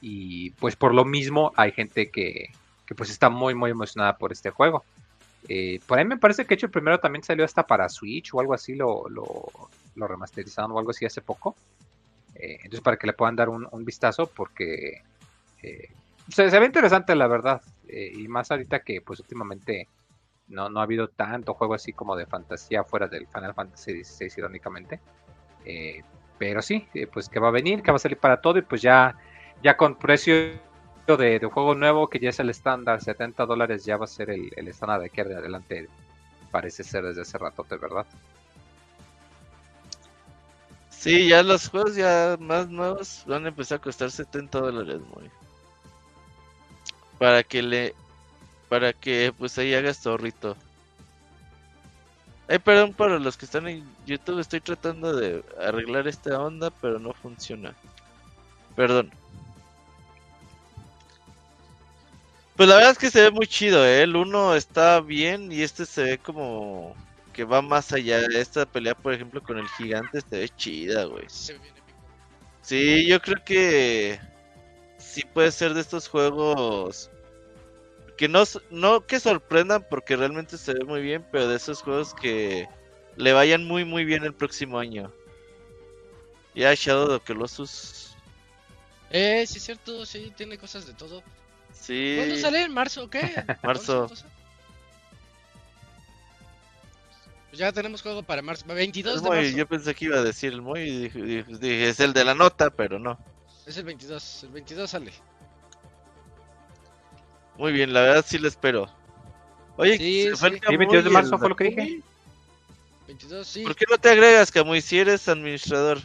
[0.01, 2.51] Y pues por lo mismo hay gente que,
[2.91, 4.83] que pues está muy muy emocionada por este juego.
[5.47, 8.41] Eh, por ahí me parece que hecho el primero también salió hasta para Switch o
[8.41, 11.55] algo así, lo, lo, remasterizaron o algo así hace poco.
[12.35, 15.03] Eh, entonces para que le puedan dar un, vistazo porque
[15.63, 15.87] eh,
[16.27, 17.61] se, ve interesante la verdad.
[17.87, 19.87] Eh, y más ahorita que pues últimamente
[20.49, 24.33] no, no ha habido tanto juego así como de fantasía fuera del Final Fantasy XVI
[24.35, 24.99] irónicamente.
[26.37, 28.81] Pero sí, pues que va a venir, que va a salir para todo y pues
[28.81, 29.15] ya,
[29.63, 30.59] ya con precio
[31.07, 34.29] de, de juego nuevo que ya es el estándar, 70 dólares ya va a ser
[34.29, 35.89] el, el estándar de aquí de adelante,
[36.51, 38.05] parece ser desde hace rato, de verdad.
[40.89, 45.31] Sí, ya los juegos ya más nuevos van a empezar a costar 70 dólares, muy.
[47.17, 47.95] Para que le.
[48.69, 50.57] Para que pues ahí hagas zorrito.
[52.47, 56.99] Ay, perdón para los que están en YouTube, estoy tratando de arreglar esta onda, pero
[56.99, 57.73] no funciona.
[58.75, 59.11] Perdón.
[62.61, 64.03] Pues la verdad es que se ve muy chido, ¿eh?
[64.03, 66.95] El 1 está bien y este se ve como
[67.33, 68.19] que va más allá.
[68.35, 71.25] Esta pelea, por ejemplo, con el gigante se ve chida, güey.
[72.61, 74.19] Sí, yo creo que
[74.99, 77.09] sí puede ser de estos juegos
[78.15, 82.13] que no, no que sorprendan porque realmente se ve muy bien, pero de esos juegos
[82.13, 82.69] que
[83.15, 85.11] le vayan muy muy bien el próximo año.
[86.53, 88.15] Ya Shadow of Colossus.
[89.09, 91.23] Eh, sí es cierto, sí, tiene cosas de todo.
[91.81, 92.13] Sí.
[92.17, 92.61] ¿Cuándo sale?
[92.61, 93.43] ¿En marzo o qué?
[93.63, 94.07] Marzo.
[97.49, 99.57] Pues ya tenemos juego para marzo, 22 El de Moy, marzo.
[99.57, 101.21] yo pensé que iba a decir el Moy y dije,
[101.59, 103.17] dije- es el de la nota, pero no.
[103.65, 105.11] Es el 22, el 22 sale.
[107.57, 108.89] Muy bien, la verdad sí lo espero.
[109.75, 110.53] Oye, Sí, se fue sí.
[110.55, 111.81] el Sí, Camuy 22 de marzo fue lo que dije.
[111.81, 112.03] Dakuni.
[113.07, 113.63] 22, sí.
[113.63, 115.99] ¿Por qué no te agregas, Camuy, si eres administrador?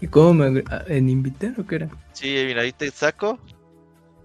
[0.00, 1.88] ¿Y cómo me ah, en invitar o qué era?
[2.12, 3.38] Sí, mira, ahí te saco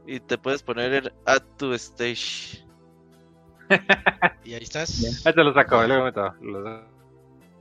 [0.07, 2.63] y te puedes poner el Add to Stage.
[4.45, 4.99] Y ahí estás.
[5.01, 5.09] Ya.
[5.29, 6.33] Ahí te lo saco, luego meto.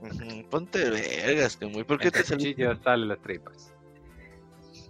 [0.01, 1.83] Ujú, Ponte vergas, Camuy.
[1.83, 3.73] ¿Por qué te salen las tripas.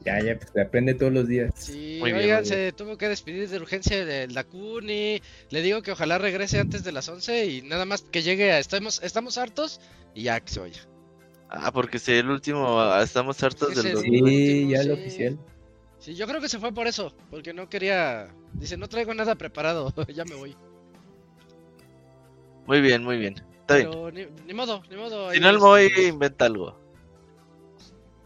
[0.06, 1.52] Ya, ya, pues se aprende todos los días.
[1.56, 2.66] Sí, Muy bien, oigan, muy bien.
[2.68, 5.22] se tuvo que despedir de urgencia del Dakuni.
[5.50, 8.60] Le digo que ojalá regrese antes de las 11 y nada más que llegue a
[8.60, 9.82] estamos, estamos hartos
[10.14, 10.82] y ya que se vaya.
[11.50, 14.88] Ah, porque si el último, ah, estamos hartos del Sí, Sí, ya sí.
[14.88, 15.40] lo oficial.
[16.08, 18.34] Sí, yo creo que se fue por eso, porque no quería.
[18.54, 20.56] Dice, no traigo nada preparado, ya me voy.
[22.66, 23.36] Muy bien, muy bien.
[23.60, 23.90] Está bien.
[23.90, 25.34] Pero ni, ni modo, ni modo.
[25.34, 26.80] Si no, el este, Moy inventa algo.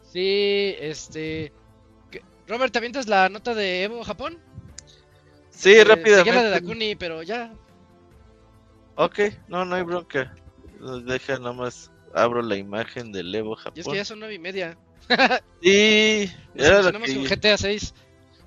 [0.03, 1.51] Sí, este.
[2.47, 4.37] Robert, ¿te avientas la nota de Evo Japón?
[5.49, 6.33] Sí, Eh, rápidamente.
[6.33, 7.51] la de Dakuni, pero ya.
[8.93, 10.35] Ok, no, no hay bronca.
[11.07, 11.91] Deja nomás.
[12.13, 13.95] Abro la imagen del Evo Y es que Japón.
[13.95, 14.77] ya son nueve y media.
[15.61, 17.93] Y Nos era lo emocionamos que con GTA 6.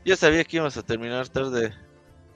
[0.05, 1.73] yo sabía que íbamos a terminar tarde.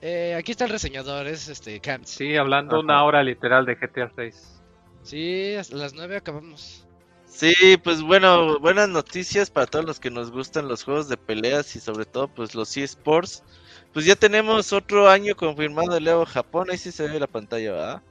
[0.01, 2.09] Eh, aquí está el reseñador, es este Camps.
[2.11, 2.83] Sí, hablando Ajá.
[2.83, 4.61] una hora literal de GTA 6.
[5.03, 6.85] Sí, hasta las 9 acabamos.
[7.25, 11.75] Sí, pues bueno, buenas noticias para todos los que nos gustan los juegos de peleas
[11.75, 13.43] y sobre todo pues los eSports.
[13.93, 17.71] Pues ya tenemos otro año confirmado de Evo Japón, ahí sí se ve la pantalla,
[17.71, 18.03] ¿verdad?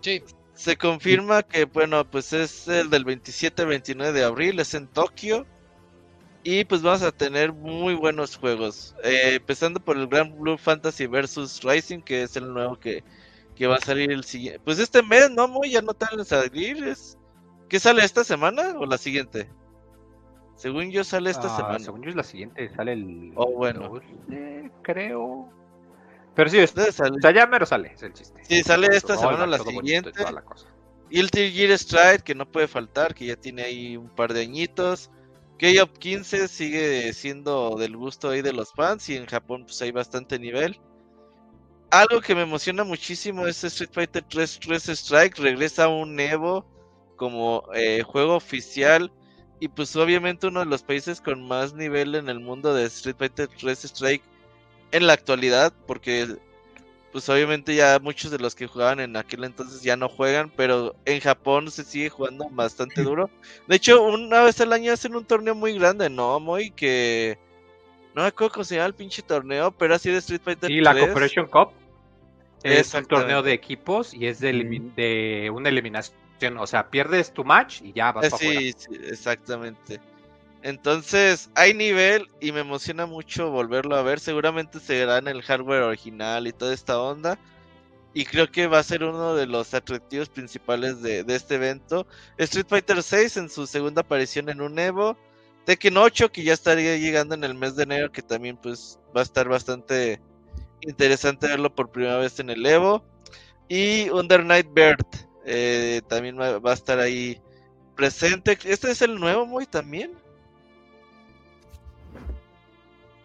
[0.00, 0.22] Sí,
[0.54, 5.46] Se confirma que, bueno, pues es el del 27-29 de abril, es en Tokio.
[6.44, 8.94] Y pues vamos a tener muy buenos juegos.
[9.02, 13.02] Eh, empezando por el Grand Blue Fantasy vs Rising, que es el nuevo que,
[13.54, 14.60] que va a salir el siguiente.
[14.60, 15.48] Pues este mes, ¿no?
[15.48, 16.84] Muy ya no tardan en salir.
[16.86, 17.18] Es...
[17.68, 19.48] ¿Qué sale esta semana o la siguiente?
[20.56, 21.78] Según yo sale esta Ah, semana.
[21.78, 23.32] Según yo es la siguiente, sale el...
[23.36, 23.88] Oh, bueno.
[23.88, 25.48] 12, creo.
[26.34, 27.18] Pero sí, es- salir.
[27.18, 28.40] o sea, ya mero sale, es el chiste.
[28.48, 30.12] Sí, sale esta semana la y siguiente.
[30.12, 30.66] toda la cosa.
[31.10, 35.10] Guilty Gear Stride, que no puede faltar, que ya tiene ahí un par de añitos.
[35.58, 39.92] K-Up 15 sigue siendo del gusto ahí de los fans y en Japón pues hay
[39.92, 40.80] bastante nivel.
[41.90, 46.66] Algo que me emociona muchísimo es Street Fighter 3 3 Strike, regresa un Evo
[47.16, 49.12] como eh, juego oficial
[49.60, 53.14] y pues obviamente uno de los países con más nivel en el mundo de Street
[53.16, 54.24] Fighter 3 Strike
[54.94, 56.36] en la actualidad, porque
[57.10, 60.94] pues obviamente ya muchos de los que jugaban en aquel entonces ya no juegan, pero
[61.04, 63.28] en Japón se sigue jugando bastante duro.
[63.66, 66.38] De hecho, una vez al año hacen un torneo muy grande, ¿no?
[66.38, 67.38] Muy que...
[68.14, 70.80] No me acuerdo cómo se llama el pinche torneo, pero así de Street Fighter Sí,
[70.80, 71.06] la 3.
[71.06, 71.72] Corporation Cup
[72.62, 76.16] es un torneo de equipos y es de, una eliminación.
[76.58, 80.00] O sea, pierdes tu match y ya vas Eh, para sí, sí, exactamente.
[80.64, 84.18] Entonces, hay nivel y me emociona mucho volverlo a ver.
[84.18, 87.38] Seguramente será en el hardware original y toda esta onda.
[88.14, 92.06] Y creo que va a ser uno de los atractivos principales de, este evento.
[92.38, 95.18] Street Fighter 6 en su segunda aparición en un Evo.
[95.66, 99.20] Tekken 8 que ya estaría llegando en el mes de enero que también pues va
[99.20, 100.18] a estar bastante
[100.80, 103.04] interesante verlo por primera vez en el Evo.
[103.68, 105.04] Y Under Night Bird
[105.44, 107.38] eh, también va a estar ahí
[107.96, 108.58] presente.
[108.64, 110.23] Este es el nuevo muy también.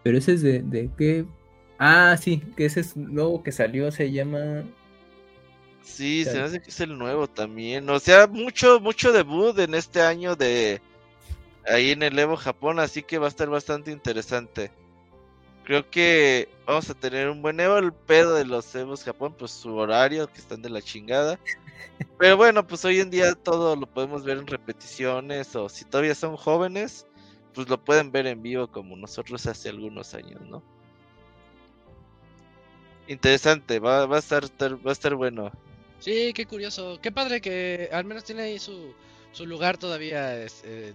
[0.04, 1.26] Pero ese es de, de qué.
[1.78, 4.64] Ah, sí, que ese es nuevo que salió, se llama.
[5.84, 6.48] Sí, se me Claro.
[6.48, 7.90] hace que es el nuevo también.
[7.90, 10.82] O sea, mucho, mucho debut en este año de
[11.66, 14.72] ahí en el Evo Japón, así que va a estar bastante interesante.
[15.64, 17.78] Creo que vamos a tener un buen Evo.
[17.78, 21.40] El pedo de los Evos Japón, pues su horario, que están de la chingada.
[22.18, 26.16] Pero bueno, pues hoy en día todo lo podemos ver en repeticiones, o si todavía
[26.16, 27.06] son jóvenes,
[27.60, 30.64] pues lo pueden ver en vivo como nosotros hace algunos años, ¿no?
[33.06, 35.52] Interesante, va, va a estar, va a estar bueno.
[36.00, 36.98] Sí, qué curioso.
[37.02, 38.94] Qué padre que al menos tiene ahí su,
[39.34, 40.94] su lugar todavía es, eh,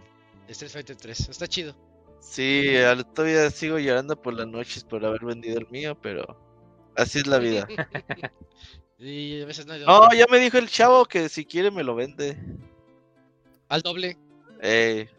[0.48, 1.28] Street Fighter 3.
[1.28, 1.76] Está chido.
[2.18, 2.72] Sí,
[3.14, 6.24] todavía sigo llorando por las noches por haber vendido el mío, pero
[6.96, 7.68] así es la vida.
[8.98, 10.16] y a veces no otra.
[10.16, 12.38] ya me dijo el chavo que si quiere me lo vende.
[13.68, 14.16] Al doble.
[14.62, 15.10] Eh,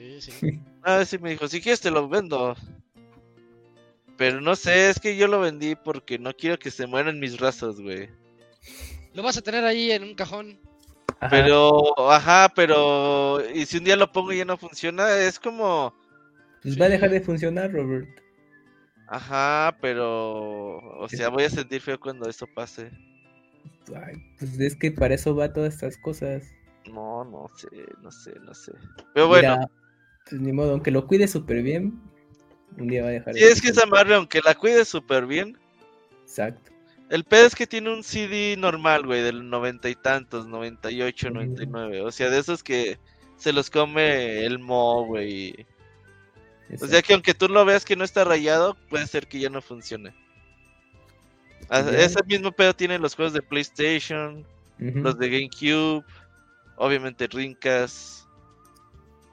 [0.00, 0.60] Sí, sí.
[0.82, 2.56] ah, sí me dijo, si quieres te lo vendo.
[4.16, 7.38] Pero no sé, es que yo lo vendí porque no quiero que se mueran mis
[7.38, 8.08] razas, güey.
[9.12, 10.58] Lo vas a tener ahí en un cajón.
[11.20, 13.42] Ajá, Pero, ajá, pero...
[13.54, 15.94] Y si un día lo pongo y ya no funciona, es como...
[16.62, 18.08] Pues va a dejar de funcionar, Robert.
[19.06, 20.78] Ajá, pero...
[20.98, 22.90] O sea, voy a sentir feo cuando eso pase.
[23.94, 26.42] Ay, pues es que para eso va todas estas cosas.
[26.90, 27.68] No, no sé,
[28.00, 28.72] no sé, no sé.
[29.12, 29.70] Pero bueno, Mira,
[30.32, 32.00] ni modo, aunque lo cuide súper bien,
[32.78, 35.58] un día va a dejar sí, es que esa madre, aunque la cuide súper bien,
[36.22, 36.70] Exacto.
[37.10, 41.32] el pedo es que tiene un CD normal, güey, del noventa y tantos, 98, Mm.
[41.34, 42.00] 99.
[42.02, 42.98] O sea, de esos que
[43.36, 45.66] se los come el mo, güey.
[46.80, 49.48] O sea que aunque tú lo veas que no está rayado, puede ser que ya
[49.50, 50.14] no funcione.
[51.68, 51.80] Ah.
[51.96, 54.44] Ese mismo pedo tienen los juegos de PlayStation,
[54.78, 56.04] los de GameCube,
[56.76, 58.19] obviamente Dreamcast.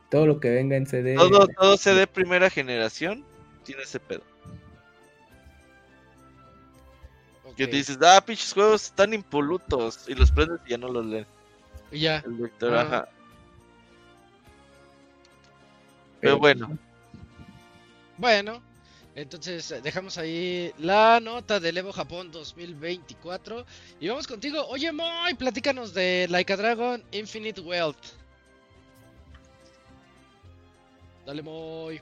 [0.10, 1.16] Todo lo que venga en CD.
[1.16, 3.26] Todo, todo CD primera generación
[3.64, 4.24] tiene ese pedo.
[7.56, 10.08] Que dices, ah, pinches juegos están impolutos.
[10.08, 11.26] Y los prendes y ya no los leen.
[11.92, 12.18] Y ya.
[12.20, 12.82] El lector, Ah.
[12.82, 13.10] ajá.
[16.22, 16.78] Pero bueno,
[18.18, 18.62] Bueno,
[19.16, 23.66] entonces eh, dejamos ahí la nota del Evo Japón 2024.
[24.00, 24.66] Y vamos contigo.
[24.68, 27.98] Oye, Moy, platícanos de Like a Dragon Infinite Wealth.
[31.28, 32.02] Dale, Moy.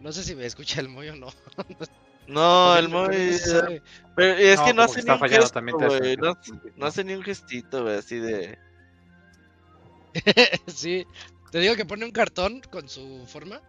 [0.00, 1.26] No sé si me escucha el Moy o no.
[2.28, 3.32] no, el Moy.
[3.32, 3.82] sé.
[4.14, 6.38] Pero es No, que no hace que ni un gesto, también hace- No,
[6.76, 8.56] no hace ni un gestito, güey, así de.
[10.68, 11.04] sí,
[11.50, 13.60] te digo que pone un cartón con su forma.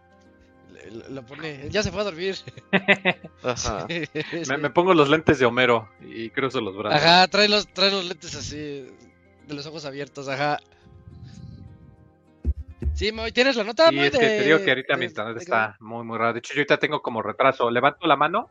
[1.10, 1.68] Lo pone.
[1.70, 2.36] Ya se fue a dormir.
[3.42, 3.88] Ajá.
[3.88, 7.00] Me, me pongo los lentes de Homero y cruzo los brazos.
[7.02, 8.86] Ajá, trae los, trae los lentes así,
[9.48, 10.60] de los ojos abiertos, ajá.
[12.92, 13.90] Sí, Moy, ¿tienes la nota?
[13.92, 16.04] Y Moy, es que te de- digo que ahorita mi de- internet de- está muy,
[16.04, 16.32] muy raro.
[16.32, 17.70] De hecho, yo ahorita tengo como retraso.
[17.70, 18.48] Levanto la mano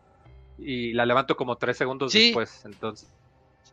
[0.58, 2.26] y la levanto como tres segundos Sí.
[2.26, 2.64] después.
[2.66, 3.10] Entonces,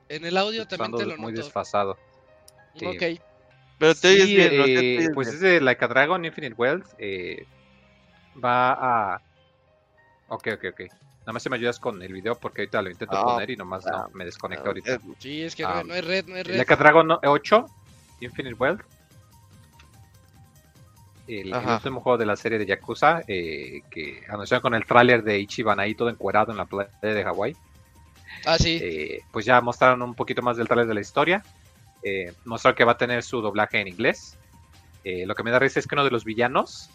[0.09, 1.45] En el audio también te lo muy noto.
[1.45, 1.97] desfasado.
[2.77, 2.87] sí.
[2.87, 3.21] Ok.
[3.79, 6.87] Pero te oyes Sí, bien, eh, pues es de Like a Dragon Infinite Wealth.
[6.99, 7.47] eh,
[8.43, 9.23] va a.
[10.29, 10.81] Ok, ok, ok.
[11.21, 13.57] Nada más si me ayudas con el video porque ahorita lo intento Ah, poner y
[13.57, 15.01] nomás ah, no, me desconecto Ah, ahorita.
[15.19, 16.57] Sí, es que no, hay- no hay red, no hay red.
[16.59, 17.67] Like a Dragon 8,
[18.21, 18.83] Infinite Wealth.
[21.27, 25.39] El, último juego de la serie de Yakuza eh, que anunciaron con el tráiler de
[25.39, 27.57] Ichiban ahí todo encuerado en la playa de Hawái.
[28.45, 28.79] Ah, sí.
[28.83, 31.43] Eh, pues ya mostraron un poquito más del tráiler de la historia.
[32.03, 34.37] Eh, mostraron que va a tener su doblaje en inglés.
[35.05, 36.91] Eh, lo que me da risa es que uno de los villanos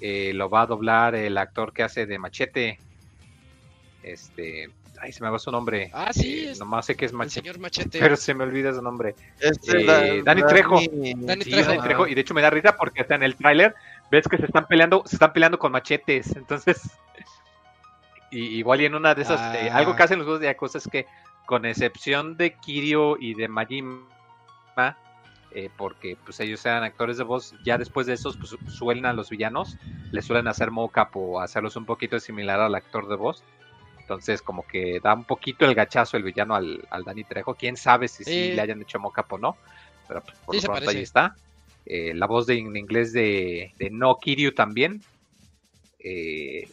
[0.00, 2.78] eh, lo va a doblar el actor que hace de Machete.
[4.02, 4.70] Este.
[5.04, 5.90] Ay, se me va su nombre.
[5.92, 7.40] Ah, sí, Eh, es nomás sé que es Machete.
[7.40, 7.98] señor Machete.
[7.98, 9.16] Pero se me olvida su nombre.
[9.40, 10.76] Este, Eh, Da- Dani Trejo.
[10.76, 11.68] Dani Sí, Trejo.
[11.70, 13.74] Dani Trejo, Y de hecho me da risa porque hasta en el tráiler
[14.12, 16.36] ves que se están peleando, se están peleando con machetes.
[16.36, 16.80] Entonces.
[18.30, 19.54] Y, igual y en una de esas.
[19.56, 19.76] eh, Ah.
[19.78, 21.06] algo que hacen los juegos de Yakuza es que,
[21.46, 24.06] con excepción de Kirio y de Majima,
[25.50, 29.04] eh, porque pues ellos sean actores de voz, ya después de esos pues, su- suelen
[29.04, 29.76] a los villanos,
[30.12, 33.42] les suelen hacer mocap o hacerlos un poquito similar al actor de voz.
[34.02, 37.54] Entonces, como que da un poquito el gachazo el villano al, al Dani Trejo.
[37.54, 38.52] Quién sabe si sí Sí.
[38.52, 39.56] le hayan hecho mocap o no.
[40.08, 40.98] Pero pues, por Sí, lo pronto parece.
[40.98, 41.36] ahí está.
[41.86, 45.02] Eh, la voz de, en inglés de, de No Kiryu también.
[45.98, 46.68] Eh,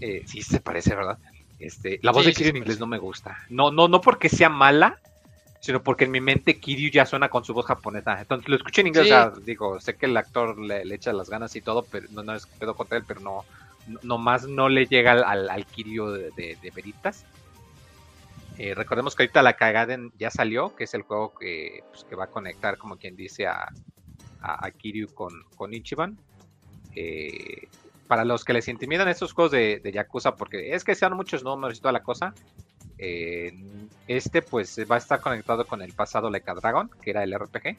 [0.00, 1.18] eh, sí se parece, ¿verdad?
[1.58, 2.80] Este, la voz Sí, de Kiryu en inglés parece.
[2.80, 3.38] no me gusta.
[3.48, 4.98] No, no, no porque sea mala,
[5.60, 8.20] sino porque en mi mente Kiryu ya suena con su voz japonesa.
[8.20, 9.12] Entonces lo escuché en inglés, Sí.
[9.12, 12.06] o sea, digo, sé que el actor le, le echa las ganas y todo, pero
[12.10, 13.44] no, no es que pedo contra él, pero no-
[14.02, 17.24] nomás no le llega al, al, al Kiryu de, de- de Veritas.
[18.58, 22.16] Eh, recordemos que ahorita la Kagaden ya salió, que es el juego que, pues, que
[22.16, 23.68] va a conectar, como quien dice, a,
[24.40, 26.16] a, a Kiryu con, con Ichiban.
[26.94, 27.68] Eh,
[28.08, 31.42] para los que les intimidan estos juegos de, de Yakuza, porque es que sean muchos
[31.44, 32.32] números y toda la cosa,
[32.98, 33.52] eh,
[34.06, 37.76] este pues va a estar conectado con el pasado Leica Dragon, que era el RPG.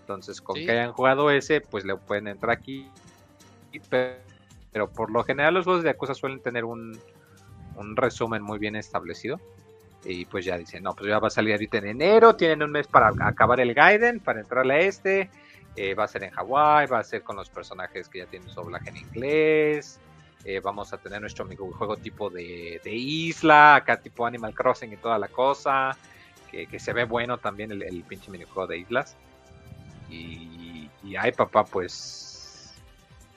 [0.00, 0.64] Entonces, con Sí.
[0.66, 2.88] que hayan jugado ese, pues le pueden entrar aquí.
[3.70, 3.78] Y
[4.72, 6.98] Pero por lo general los juegos de Yakuza suelen tener un,
[7.76, 9.40] un resumen muy bien establecido.
[10.04, 12.70] Y pues ya dicen, no, pues ya va a salir ahorita en enero, tienen un
[12.70, 15.30] mes para acabar el Gaiden, para entrarle a este.
[15.76, 18.48] eh, va a ser en Hawái, va a ser con los personajes que ya tienen
[18.48, 20.00] su doblaje en inglés.
[20.44, 24.92] eh, vamos a tener nuestro amigo juego tipo de, de isla, acá tipo Animal Crossing
[24.92, 25.96] y toda la cosa.
[26.50, 29.16] Que, que se ve bueno también el, el pinche minijuego de islas.
[30.08, 32.26] Y, y ay, papá, pues.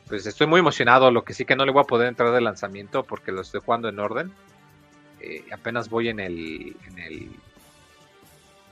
[0.07, 1.11] Pues estoy muy emocionado.
[1.11, 3.61] Lo que sí que no le voy a poder entrar de lanzamiento porque lo estoy
[3.63, 4.31] jugando en orden.
[5.21, 6.75] Eh, apenas voy en el.
[6.87, 7.29] En el,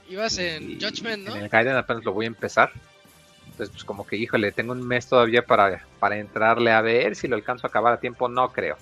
[0.08, 1.36] Ibas en Judgment, ¿no?
[1.36, 2.70] En el Gaiden apenas lo voy a empezar.
[3.44, 7.28] Entonces, pues como que, híjole, tengo un mes todavía para, para entrarle a ver si
[7.28, 8.28] lo alcanzo a acabar a tiempo.
[8.28, 8.76] No creo.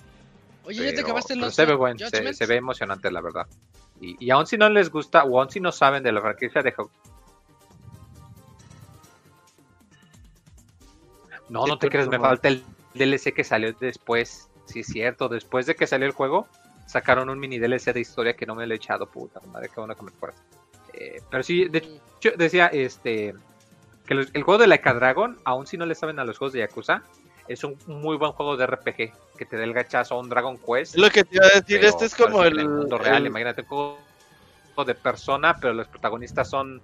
[0.63, 3.47] Oye, ¿ya te acabaste los se ve bueno, se ve emocionante, la verdad.
[3.99, 6.61] Y, y aún si no les gusta, o aún si no saben de la franquicia
[6.61, 6.73] de
[11.51, 12.63] No, no te crees, me falta el
[12.93, 14.47] DLC que salió después.
[14.65, 16.47] Sí, es cierto, después de que salió el juego,
[16.85, 19.75] sacaron un mini DLC de historia que no me lo he echado, puta madre, qué
[19.81, 20.37] bueno que me acuerdo.
[20.93, 23.33] Eh, pero sí, de hecho, decía este
[24.05, 26.53] que los- el juego de Laika Dragon, aún si no le saben a los juegos
[26.53, 27.03] de Yakuza,
[27.47, 30.57] es un muy buen juego de RPG que te da el gachazo a un Dragon
[30.57, 30.95] Quest.
[30.95, 33.17] Es lo que te iba a decir, pero este es como parece el, mundo real,
[33.23, 33.99] el- imagínate un juego
[34.85, 36.81] de persona, pero los protagonistas son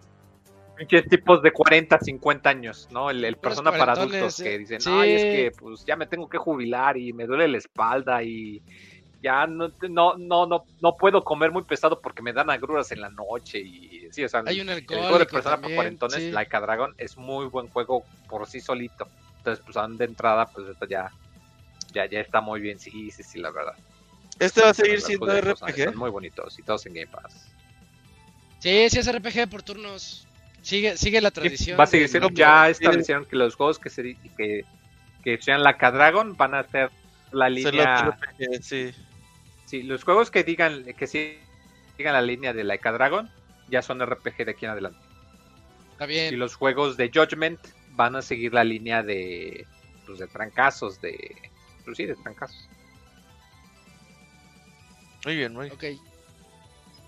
[0.78, 3.10] pinches tipos de 40, 50 años, ¿no?
[3.10, 4.44] El, el persona para adultos eh.
[4.44, 4.90] que dicen, Sí.
[4.94, 8.62] ay, es que pues ya me tengo que jubilar y me duele la espalda y
[9.22, 13.02] ya no, no, no, no, no puedo comer muy pesado porque me dan agruras en
[13.02, 16.32] la noche y sí, o sea, Hay un el juego de persona para cuarentones, sí.
[16.32, 19.08] Laika Dragon, es muy buen juego por sí solito.
[19.40, 21.12] Entonces, pues de entrada, pues esto ya,
[21.94, 23.74] ya, ya está muy bien, sí, sí, sí, la verdad.
[24.40, 25.86] este va a seguir siendo RPG.
[25.86, 27.52] Son muy bonitos y todos en Game Pass.
[28.60, 30.28] Sí, sí es RPG por turnos.
[30.62, 31.80] Sigue, sigue la Sí, tradición.
[31.80, 34.64] va a seguir siendo, ya establecieron que los juegos que, se, que,
[35.24, 36.92] que sean la Dragon van a ser
[37.32, 38.10] la línea.
[38.10, 38.92] RPG, sí.
[39.66, 41.38] Sí, los juegos que digan que sí-
[41.96, 43.30] sigan la línea de Laika Dragon
[43.70, 45.00] ya son RPG de aquí en adelante.
[45.92, 47.60] Está Y los juegos de Judgment
[47.92, 49.66] van a seguir la línea de
[50.06, 51.18] pues, de trancazos, de
[51.84, 52.70] pues sí, de trancazos.
[55.26, 55.74] Muy bien, muy bien.
[55.74, 56.02] Ok.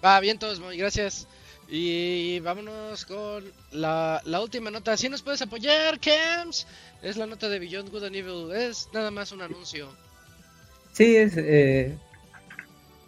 [0.03, 1.27] Va, bien todos, muy gracias.
[1.71, 4.97] Y vámonos con la, la última nota.
[4.97, 6.65] Si nos puedes apoyar, Cams.
[7.03, 8.51] Es la nota de Beyond Good and Evil.
[8.51, 9.89] Es nada más un anuncio.
[10.93, 11.95] Sí, es eh,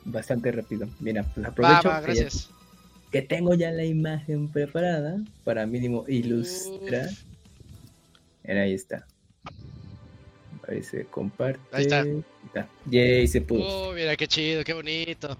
[0.06, 0.88] bastante rápido.
[1.00, 2.50] Mira, pues aprovecho va, que, ya- gracias.
[3.12, 7.08] que tengo ya la imagen preparada para mínimo ilustrar.
[7.10, 7.24] Uf.
[8.44, 9.08] Mira, ahí está.
[10.68, 11.60] Ahí se comparte.
[11.72, 12.06] Ahí está.
[12.46, 12.70] Está.
[12.86, 13.90] Yay, se pudo.
[13.90, 15.36] Oh, mira qué chido, qué bonito.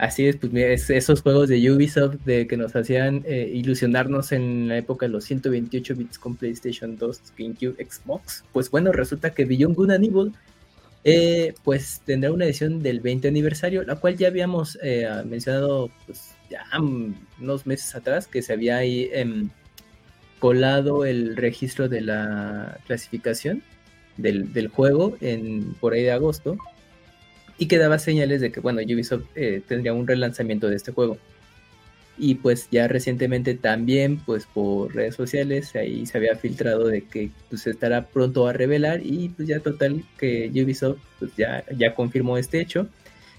[0.00, 4.78] Así es, pues esos juegos de Ubisoft de que nos hacían eh, ilusionarnos en la
[4.78, 8.42] época de los 128 bits con PlayStation 2, GameCube, Xbox.
[8.50, 10.32] Pues bueno, resulta que Beyond Good and Evil
[11.04, 16.30] eh, pues tendrá una edición del 20 aniversario, la cual ya habíamos eh, mencionado pues
[16.48, 16.64] ya
[17.38, 19.50] unos meses atrás que se había ahí em,
[20.38, 23.62] colado el registro de la clasificación
[24.16, 26.56] del, del juego en por ahí de agosto
[27.60, 31.18] y que daba señales de que, bueno, Ubisoft eh, tendría un relanzamiento de este juego.
[32.18, 37.30] Y pues ya recientemente también, pues por redes sociales, ahí se había filtrado de que
[37.48, 42.36] pues estará pronto a revelar y pues ya total que Ubisoft pues ya, ya confirmó
[42.36, 42.88] este hecho,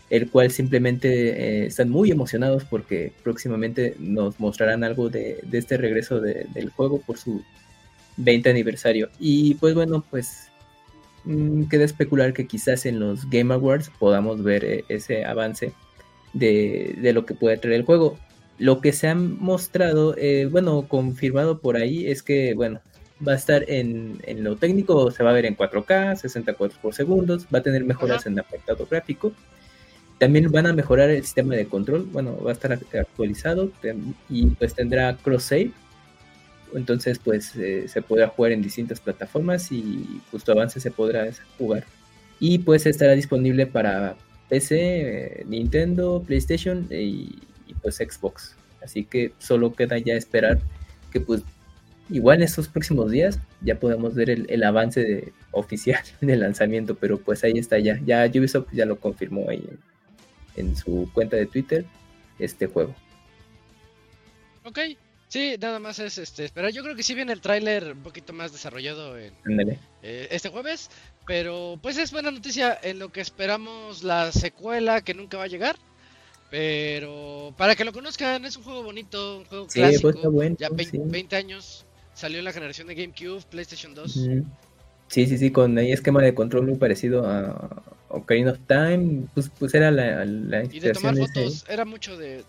[0.10, 5.78] el cual simplemente eh, están muy emocionados porque próximamente nos mostrarán algo de, de este
[5.78, 7.44] regreso de- del juego por su
[8.18, 9.10] 20 aniversario.
[9.20, 10.51] Y pues bueno, pues
[11.26, 15.74] mm, queda especular que quizás en los Game Awards podamos ver eh, ese avance
[16.34, 18.18] de, de lo que puede traer el juego.
[18.58, 22.80] Lo que se ha mostrado, eh, bueno, confirmado por ahí es que, bueno,
[23.28, 26.78] va a estar en, en lo técnico, se va a ver en 4K, 60 cuadros
[26.80, 29.34] por segundo, va a tener mejoras en apartado gráfico.
[30.18, 33.72] También van a mejorar el sistema de control, bueno, va a estar actualizado
[34.30, 35.72] y pues tendrá cross save
[36.76, 41.86] entonces pues eh, se podrá jugar en distintas plataformas y tu avance se podrá jugar.
[42.40, 44.16] Y pues estará disponible para
[44.50, 47.40] PC, eh, Nintendo, PlayStation y,
[47.82, 48.56] pues Xbox.
[48.84, 50.60] Así que solo queda ya esperar
[51.12, 51.44] que pues
[52.10, 57.44] igual en estos próximos días ya podamos ver el, avance oficial del lanzamiento, pero pues
[57.44, 58.00] ahí está ya.
[58.06, 59.64] Ya Ubisoft ya lo confirmó ahí
[60.56, 61.86] en su cuenta de Twitter
[62.40, 62.96] este juego.
[64.64, 64.80] Ok,
[65.32, 66.72] sí, nada más es este esperar.
[66.72, 69.34] Yo creo que sí viene el tráiler un poquito más desarrollado en
[70.04, 70.90] eh, este jueves,
[71.26, 75.48] pero pues es buena noticia en lo que esperamos la secuela que nunca va a
[75.48, 75.78] llegar.
[76.50, 80.12] Pero para que lo conozcan, es un juego bonito, un juego clásico.
[80.32, 84.20] Pues, ya 20, años, salió en la generación de GameCube, PlayStation 2.
[85.12, 89.52] Sí, sí, sí, con ahí esquema de control muy parecido a Ocarina of Time, pues,
[89.60, 92.46] pues era la, la Y de tomar fotos, era mucho de...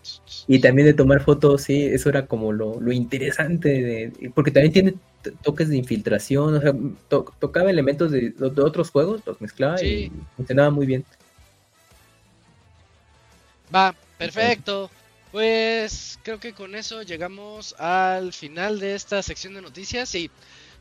[0.47, 4.71] Y también de tomar fotos, sí, eso era como lo, lo interesante, de, porque también
[4.71, 4.93] tiene
[5.41, 6.73] toques de infiltración, o sea,
[7.09, 11.03] tocaba elementos de, de, otros juegos, los mezclaba y funcionaba muy bien.
[13.75, 14.89] Va, perfecto.
[15.33, 20.31] Pues creo que con eso llegamos al final de esta sección de noticias y...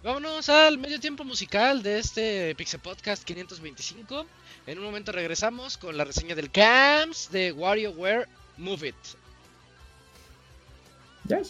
[0.03, 4.27] Vámonos al medio tiempo musical de este Pixel Podcast 525.
[4.67, 8.27] En un momento regresamos con la reseña del CAMS de WarioWare
[8.57, 8.97] Move It.
[11.27, 11.41] Ya.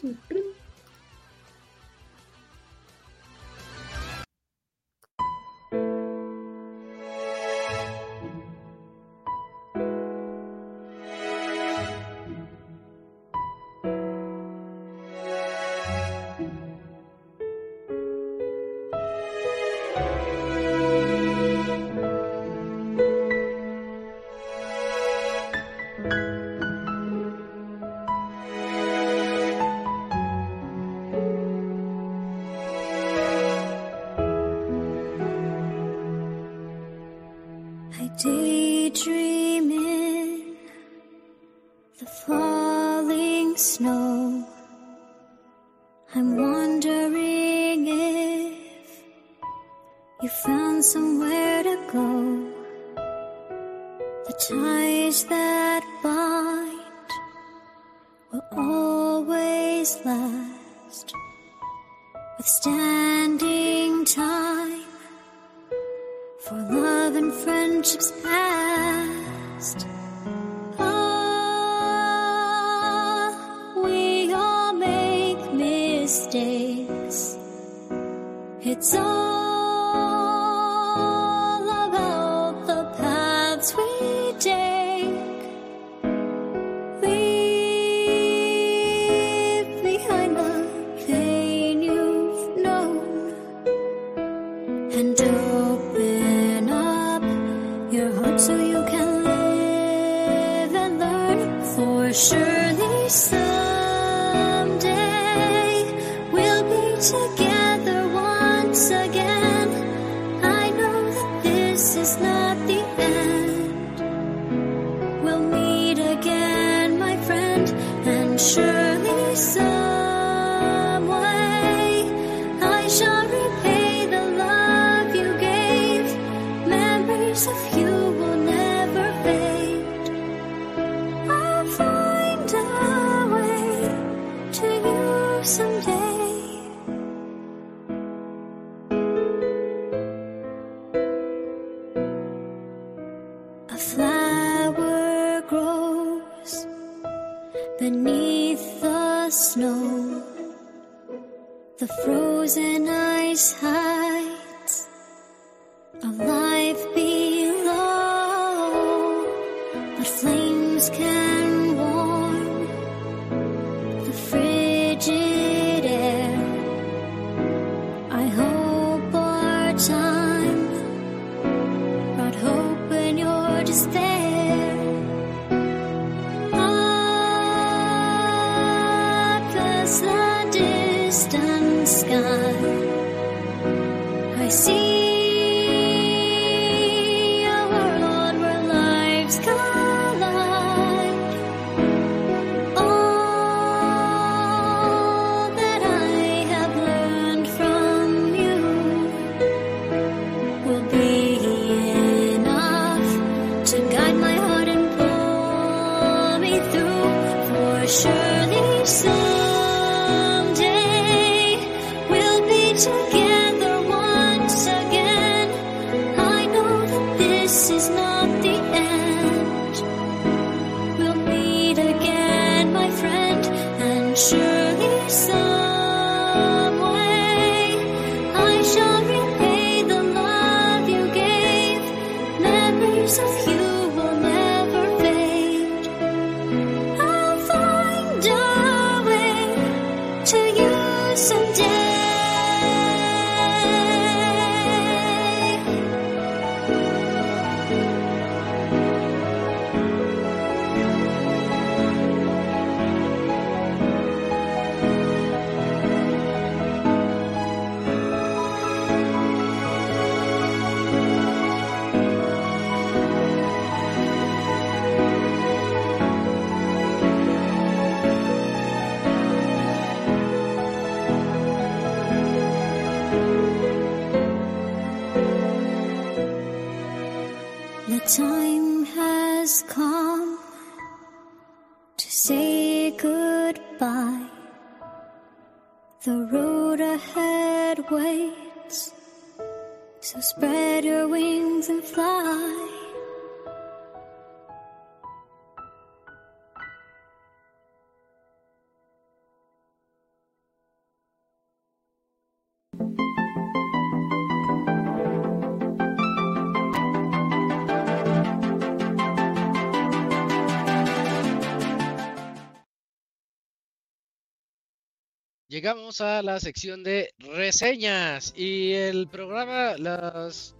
[316.00, 320.54] A la sección de reseñas y el programa las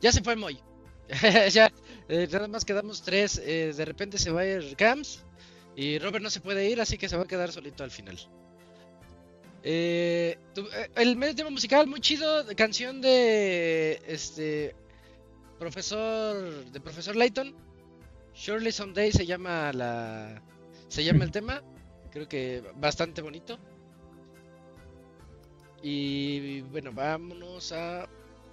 [0.00, 0.60] ya se fue muy.
[1.50, 1.72] ya
[2.08, 3.40] eh, nada más quedamos tres.
[3.42, 5.24] eh, de repente se va a ir Cams
[5.74, 8.18] y Robert no se puede ir, así que se va a quedar solito al final.
[9.62, 10.38] Eh,
[10.96, 14.74] el medio tema musical muy chido, canción de este
[15.58, 17.54] profesor de profesor Layton.
[18.34, 20.42] Surely Someday se llama la
[20.88, 21.62] se llama el tema.
[22.10, 23.58] Creo que bastante bonito.
[25.82, 28.08] Y bueno, vámonos a.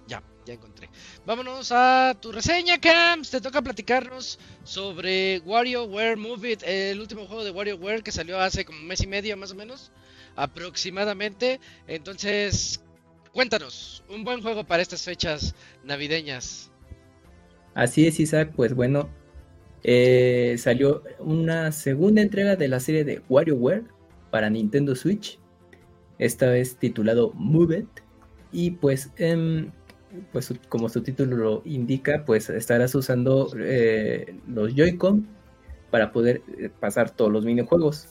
[0.06, 0.88] Ya, ya encontré.
[1.24, 3.30] Vámonos a tu reseña, Camps.
[3.30, 8.64] Te toca platicarnos sobre WarioWare Move It, el último juego de WarioWare que salió hace
[8.64, 9.90] como un mes y medio más o menos,
[10.36, 11.58] aproximadamente.
[11.88, 12.80] Entonces,
[13.32, 16.70] cuéntanos, un buen juego para estas fechas navideñas.
[17.74, 19.10] Así es, Isaac, pues bueno,
[19.82, 23.84] eh, salió una segunda entrega de la serie de WarioWare
[24.30, 25.38] para Nintendo Switch,
[26.18, 27.88] esta vez titulado Move It,
[28.52, 29.70] y pues, em,
[30.32, 35.26] pues como su título lo indica, pues estarás usando eh, los Joy-Con
[35.90, 38.08] para poder eh, pasar todos los minijuegos.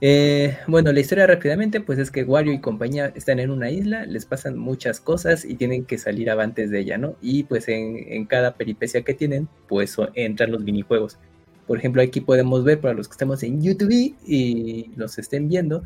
[0.00, 4.04] Eh, bueno, la historia rápidamente, pues es que Wario y compañía están en una isla,
[4.06, 7.16] les pasan muchas cosas y tienen que salir avantes de ella, ¿no?
[7.22, 11.18] Y pues en, cada peripecia que tienen, pues entran los minijuegos.
[11.66, 15.84] Por ejemplo, aquí podemos ver para los que estamos en YouTube y nos estén viendo,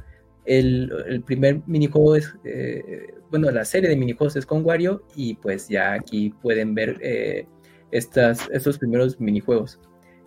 [0.48, 5.34] el, el primer minijuego es, eh, bueno, la serie de minijuegos es con Wario y
[5.34, 7.46] pues ya aquí pueden ver eh,
[7.90, 9.78] estas, estos primeros minijuegos.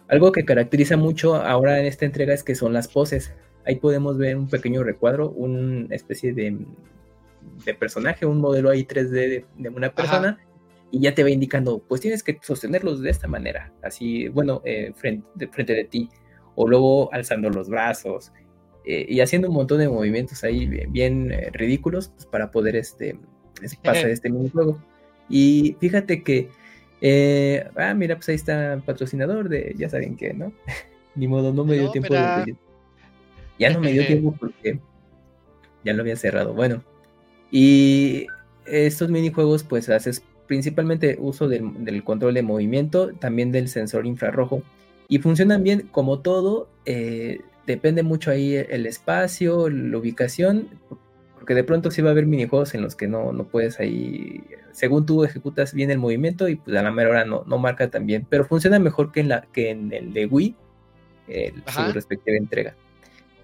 [0.08, 3.34] Algo que caracteriza mucho ahora en esta entrega es que son las poses.
[3.66, 6.66] Ahí podemos ver un pequeño recuadro, una especie de,
[7.66, 10.38] de personaje, un modelo ahí 3D de, de una persona,
[10.92, 14.92] y ya te va indicando, pues tienes que sostenerlos de esta manera, así, bueno, eh,
[14.94, 16.10] frente, de, frente de ti,
[16.56, 18.34] o luego alzando los brazos,
[18.86, 22.76] eh, y haciendo un montón de movimientos ahí bien, bien, eh, ridículos pues, para poder
[22.76, 23.18] este,
[23.62, 24.78] es- pasar este minijuego.
[25.30, 26.50] Y fíjate que,
[27.02, 30.52] eh, ah, mira, pues ahí está el patrocinador de, ya saben qué, ¿no?
[31.16, 32.56] Ni modo, no me dio No, tiempo de,
[33.60, 34.80] ya no me dio tiempo porque
[35.84, 36.54] ya lo había cerrado.
[36.54, 36.84] Bueno,
[37.52, 38.28] y
[38.66, 44.64] estos minijuegos, pues haces principalmente uso del, del control de movimiento, también del sensor infrarrojo,
[45.08, 46.70] y funcionan bien como todo.
[46.86, 50.68] eh, depende mucho ahí el espacio, la ubicación,
[51.36, 54.44] porque de pronto sí va a haber minijuegos en los que no, no puedes ahí,
[54.72, 57.90] según tú ejecutas bien el movimiento y pues a la mera hora no, no marca
[57.90, 60.56] tan bien, pero funciona mejor que en, la, que en el de Wii,
[61.28, 62.76] el- su respectiva entrega.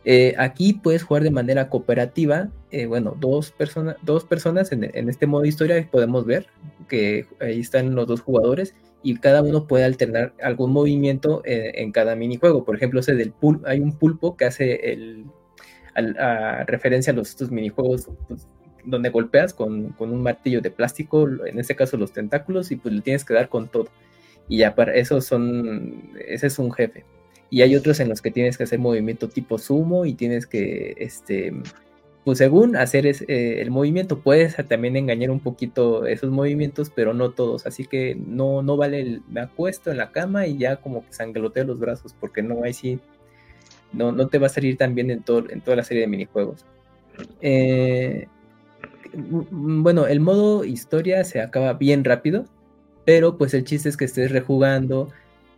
[0.05, 5.09] Eh, aquí puedes jugar de manera cooperativa, eh, bueno, dos, personas dos personas en, en
[5.09, 6.47] este modo historia podemos ver
[6.87, 8.73] que ahí están los dos jugadores
[9.03, 12.65] y cada uno puede alternar algún movimiento eh, en cada minijuego.
[12.65, 15.25] Por ejemplo, ese del pul hay un pulpo que hace el,
[16.67, 18.47] referencia a los estos minijuegos pues,
[18.85, 22.93] donde golpeas con, con un martillo de plástico, en este caso los tentáculos, y pues
[22.93, 23.87] le tienes que dar con todo.
[24.47, 27.03] Y ya para eso son, ese es un jefe.
[27.49, 30.95] Y hay otros en los que tienes que hacer movimiento tipo sumo y tienes que
[30.97, 31.53] este,
[32.27, 37.13] pues según hacer es, eh, el movimiento, puedes también engañar un poquito esos movimientos, pero
[37.13, 40.75] no todos, así que no, no vale el me acuesto en la cama y ya
[40.75, 42.99] como que sangloteo los brazos, porque no hay sí,
[43.93, 46.07] no, no te va a salir tan bien en, todo, en toda la serie de
[46.07, 46.65] minijuegos.
[47.39, 48.27] Eh,
[49.13, 52.43] mm, bueno, el modo historia se acaba bien rápido,
[53.05, 55.07] pero pues el chiste es que estés rejugando,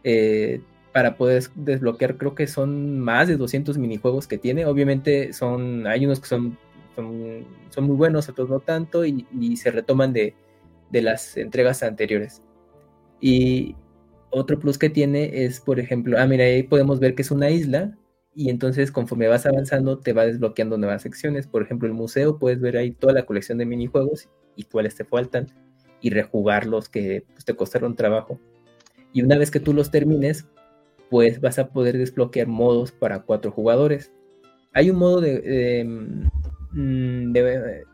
[0.03, 4.65] eh, para poder desbloquear, creo que son más de 200 minijuegos que tiene.
[4.65, 6.57] Obviamente son, hay unos que son,
[6.95, 9.25] son, muy buenos, otros no tanto, y,
[9.57, 10.35] se retoman de,
[10.91, 12.41] de, las entregas anteriores.
[13.21, 13.75] Y
[14.31, 17.49] otro plus que tiene es, por ejemplo, ah, mira, ahí podemos ver que es una
[17.49, 17.95] isla,
[18.35, 21.47] y entonces conforme vas avanzando te va desbloqueando nuevas secciones.
[21.47, 25.05] Por ejemplo, el museo, puedes ver ahí toda la colección de minijuegos y cuáles te
[25.05, 25.47] faltan,
[26.01, 28.39] y rejugarlos que pues, te costaron trabajo.
[29.13, 30.47] Y una vez que tú los termines,
[31.09, 34.11] pues vas a poder desbloquear modos para cuatro jugadores.
[34.73, 35.83] Hay un modo de,
[36.71, 37.33] mm,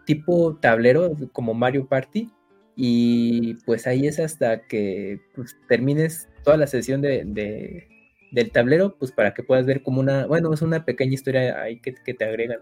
[0.05, 2.29] tipo tablero como Mario Party
[2.75, 7.87] y pues ahí es hasta que pues, termines toda la sesión de,
[8.31, 11.79] del tablero, pues para que puedas ver como una, bueno, es una pequeña historia ahí
[11.79, 12.59] que, te agregan.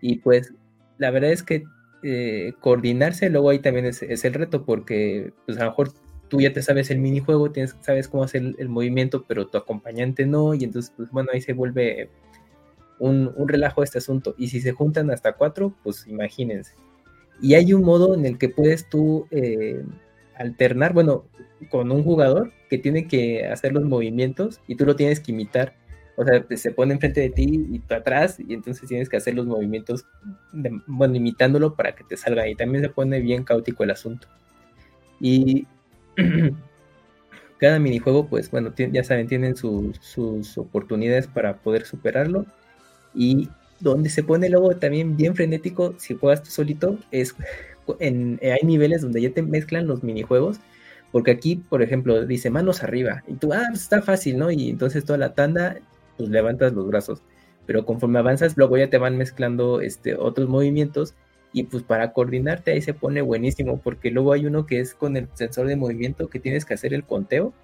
[0.00, 0.52] Y pues
[0.98, 1.64] la verdad es que
[2.04, 5.90] eh, coordinarse luego ahí también es, es, el reto porque pues a lo mejor
[6.28, 10.26] tú ya te sabes el minijuego, tienes, sabes cómo hacer el, movimiento, pero tu acompañante
[10.26, 12.10] no, y entonces, pues bueno, ahí se vuelve
[12.98, 14.34] un, relajo este asunto.
[14.38, 16.74] Y si se juntan hasta cuatro, pues imagínense.
[17.40, 19.84] Y hay un modo en el que puedes tú eh,
[20.36, 21.24] alternar, bueno,
[21.70, 25.74] con un jugador que tiene que hacer los movimientos y tú lo tienes que imitar.
[26.16, 29.16] O sea, pues, se pone enfrente de ti y tú atrás, y entonces tienes que
[29.16, 30.06] hacer los movimientos,
[30.86, 32.48] bueno, imitándolo para que te salga.
[32.48, 34.28] Y también se pone bien caótico el asunto.
[35.20, 35.66] Y
[37.58, 42.46] cada minijuego, pues bueno, ya saben, tienen sus oportunidades para poder superarlo.
[43.14, 43.48] Y
[43.80, 47.34] donde se pone luego también bien frenético, si juegas tú solito, es
[48.00, 50.58] en, hay niveles donde ya te mezclan los minijuegos.
[51.12, 53.22] Porque aquí, por ejemplo, dice manos arriba.
[53.28, 54.50] Y tú, ah, pues está fácil, ¿no?
[54.50, 55.76] Y entonces toda la tanda,
[56.16, 57.22] pues levantas los brazos.
[57.66, 61.14] Pero conforme avanzas, luego ya te van mezclando este, otros movimientos
[61.54, 65.16] y pues para coordinarte ahí se pone buenísimo, porque luego hay uno que es con
[65.16, 67.54] el sensor de movimiento que tienes que hacer el conteo.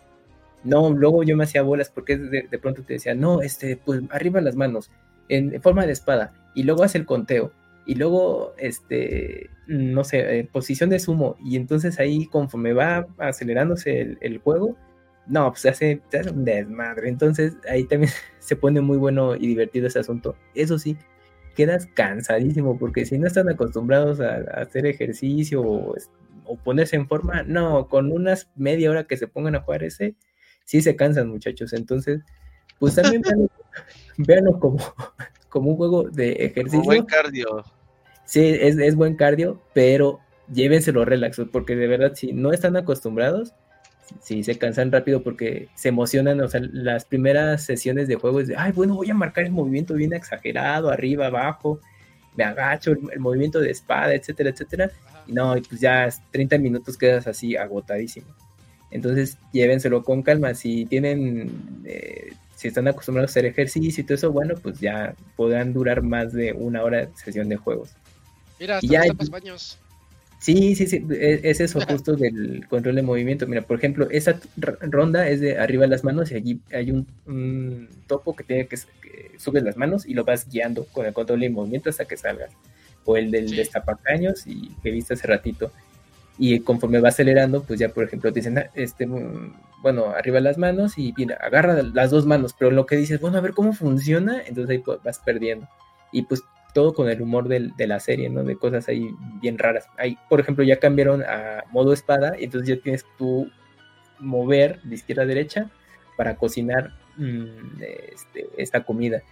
[0.63, 4.41] No, luego yo me hacía bolas porque de, pronto te decía, no, este, pues arriba
[4.41, 4.93] las manos,
[5.29, 7.53] en, forma de espada, y luego hace el conteo,
[7.85, 14.19] y luego, este, no sé, posición de sumo, y entonces ahí conforme va acelerándose el,
[14.21, 14.77] el juego,
[15.27, 17.09] no, pues hace, hace un desmadre.
[17.09, 20.37] Entonces ahí también se pone muy bueno y divertido ese asunto.
[20.55, 20.97] Eso sí,
[21.61, 25.95] quedas cansadísimo, porque si no están acostumbrados a, hacer ejercicio o,
[26.65, 30.15] ponerse en forma, no, con unas media hora que se pongan a jugar ese,
[30.65, 31.75] sí se cansan muchachos.
[31.75, 32.23] Entonces,
[32.79, 33.23] pues también
[34.17, 34.79] véanlo, como,
[35.51, 36.83] como un juego de ejercicio.
[36.83, 37.63] buen cardio.
[38.25, 40.21] Sí, es, es buen cardio, pero
[40.51, 43.55] llévenselo relax, porque de verdad, si no están acostumbrados,
[44.21, 48.49] sí se cansan rápido porque se emocionan, o sea, las primeras sesiones de juego es
[48.49, 51.81] de, ay, bueno, voy a marcar el movimiento bien exagerado, arriba, abajo,
[52.37, 54.91] me agacho, el, movimiento de espada, etcétera, etcétera,
[55.27, 58.27] y no, y pues ya 30 minutos quedas así agotadísimo.
[58.91, 64.17] Entonces, llévenselo con calma, si tienen, eh, si están acostumbrados a hacer ejercicio y todo
[64.17, 67.95] eso, bueno, pues ya podrán durar más de una hora de sesión de juegos.
[68.59, 69.79] Mira, hasta ya, baños.
[70.41, 73.47] Sí, sí, sí, e, es eso justo del control de movimiento.
[73.47, 77.89] Mira, por ejemplo, esa ronda es de arriba de las manos y allí hay un,
[78.07, 78.79] topo que tiene que,
[79.39, 82.53] subes las manos y lo vas guiando con el control de movimiento hasta que salgas.
[83.05, 85.73] O el del destapacaños y que viste hace ratito.
[86.39, 90.41] Y conforme va acelerando, pues ya por ejemplo te dicen, ah, este, mm, bueno, arriba
[90.41, 93.53] las manos y mira, agarra las dos manos, pero lo que dices, bueno, a ver
[93.53, 95.69] cómo funciona, entonces ahí vas perdiendo.
[96.13, 96.43] Y pues
[96.73, 98.45] todo con el humor de la serie, ¿no?
[98.45, 99.11] De cosas ahí
[99.41, 99.87] bien raras.
[99.99, 103.51] Ahí, por ejemplo, ya cambiaron a modo espada y entonces ya tienes tú
[104.19, 105.71] mover de izquierda a derecha
[106.17, 107.83] para cocinar mm,
[108.13, 109.23] este, esta comida.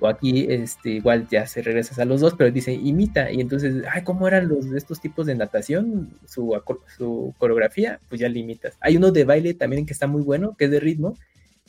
[0.00, 3.32] O aquí este, igual ya se regresas a los dos, pero dice imita.
[3.32, 6.10] Y entonces, ay, ¿cómo eran los de estos tipos de natación?
[6.24, 6.60] Su,
[6.96, 8.76] su coreografía, pues ya limitas.
[8.80, 11.16] Hay uno de baile también que está muy bueno, que es de ritmo,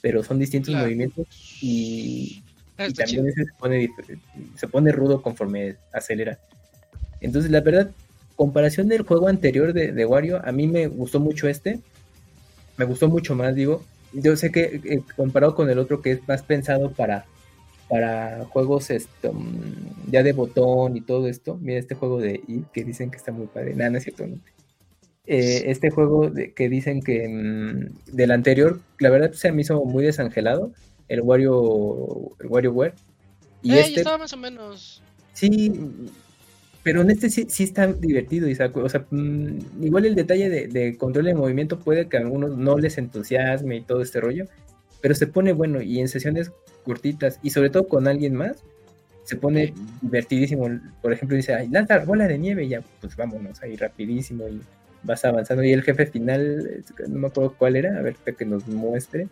[0.02, 1.28] pero son distintos movimientos
[1.62, 2.44] y
[2.88, 3.90] y también se pone,
[4.56, 6.40] se pone rudo conforme acelera.
[7.22, 7.92] Entonces, la verdad,
[8.36, 11.80] comparación del juego anterior de, Wario, a mí me gustó mucho este.
[12.78, 13.84] Me gustó mucho más, digo.
[14.14, 17.26] Yo sé que eh, comparado con el otro que es más pensado para,
[17.90, 21.58] para juegos esto, mm, ya de botón y todo esto.
[21.62, 23.76] Mira este juego de I que dicen que está muy padre.
[23.76, 24.24] Nada, no es cierto.
[25.26, 29.84] Eh, este juego de, que dicen que mm, del anterior, la verdad se me hizo
[29.84, 30.72] muy desangelado
[31.10, 32.94] el Wario, el WarioWare.
[33.62, 35.04] Y este, estaba más o menos.
[35.34, 35.74] Sí,
[36.84, 38.78] pero en este sí, sí está divertido, Isaac.
[38.78, 42.58] O sea, mm, igual el detalle de, de control de movimiento puede que a algunos
[42.58, 44.46] no les entusiasme y todo este rollo,
[45.02, 46.52] pero se pone bueno y en sesiones
[46.84, 48.64] cortitas y sobre todo con alguien más,
[49.24, 50.68] se pone divertidísimo.
[51.02, 54.60] Por ejemplo, dice, ay, lanza bola de nieve y ya, pues vámonos ahí rapidísimo y
[55.04, 55.64] vas avanzando.
[55.64, 59.28] Y el jefe final, no me acuerdo cuál era, a ver que nos muestre.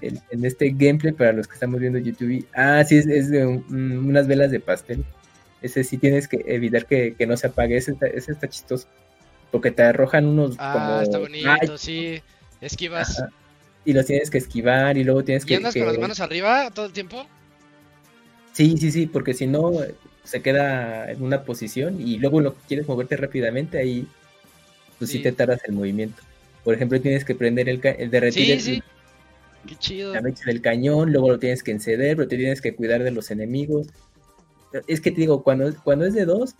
[0.00, 2.46] En, en este gameplay para los que estamos viendo YouTube.
[2.54, 3.64] Ah, sí, es, es de un-
[4.08, 5.04] unas velas de pastel.
[5.62, 7.76] Ese sí tienes que evitar que, que no se apague.
[7.76, 8.86] Ese está, ese está chistoso.
[9.50, 12.20] Porque te arrojan unos Ah, como está bonito, sí.
[12.60, 13.18] Esquivas.
[13.20, 13.30] ajá,
[13.84, 15.56] y los tienes que esquivar y luego tienes ¿Y que...
[15.56, 17.26] andas que- con las manos arriba todo el tiempo?
[18.52, 19.72] Sí, sí, sí, porque si no
[20.24, 24.08] se queda en una posición y luego lo quieres moverte rápidamente, ahí
[24.98, 25.22] pues sí, Sí.
[25.22, 26.22] te tardas el movimiento.
[26.64, 28.82] Por ejemplo, tienes que prender el, el derretir Sí, el- sí.
[29.66, 30.14] Qué chido.
[30.14, 33.10] la mecha del cañón, luego lo tienes que encender, pero te tienes que cuidar de
[33.10, 33.88] los enemigos.
[34.86, 36.54] Es que te digo, cuando, cuando es de dos,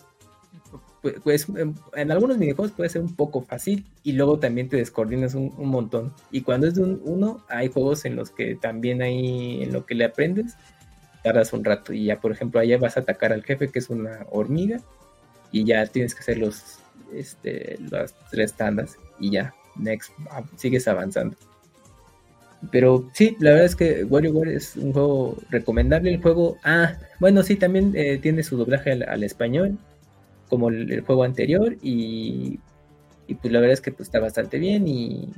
[1.02, 1.46] pues, pues,
[1.94, 5.68] en, algunos minijuegos puede ser un poco fácil y luego también te descoordinas un, un
[5.68, 6.12] montón.
[6.30, 9.86] Y cuando es de un, uno, hay juegos en los que también hay, en lo
[9.86, 10.56] que le aprendes,
[11.22, 13.90] tardas un rato y ya, por ejemplo, allá vas a atacar al jefe que es
[13.90, 14.80] una hormiga
[15.50, 16.78] y ya tienes que hacer los,
[17.12, 21.36] este, las tres tandas y ya, next, ah, sigues avanzando.
[22.72, 26.10] Pero sí, la verdad es que WarioWare es un juego recomendable.
[26.12, 29.78] El juego, ah, bueno, sí, también eh, tiene su doblaje al, español,
[30.48, 32.58] como el, juego anterior, y,
[33.26, 35.28] y pues la verdad es que pues, está bastante bien y,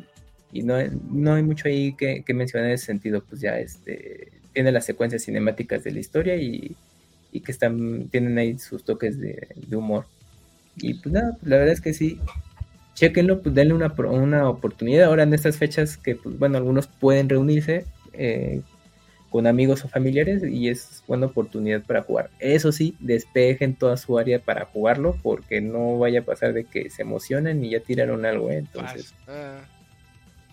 [0.53, 0.77] y no,
[1.11, 5.25] no hay mucho ahí que, mencionar en ese sentido, pues ya este tiene las secuencias
[5.25, 6.75] cinemáticas de la historia y,
[7.33, 10.07] y que están, tienen ahí sus toques de, humor.
[10.77, 12.19] Y pues nada, la verdad es que sí,
[12.99, 17.29] chequenlo, pues denle una, una oportunidad ahora en estas fechas que, pues, bueno, algunos pueden
[17.29, 18.63] reunirse eh,
[19.31, 22.31] con amigos o familiares y es buena oportunidad para jugar.
[22.39, 26.91] Eso sí, despejen toda su área para jugarlo porque no vaya a pasar de que
[26.91, 28.59] se emocionen y ya tiraron algo, ¿eh?
[28.59, 29.61] entonces Ah,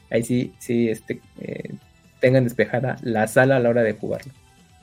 [0.10, 1.74] ahí sí, sí, este, eh,
[2.20, 4.34] tengan despejada la sala a la hora de jugarlo.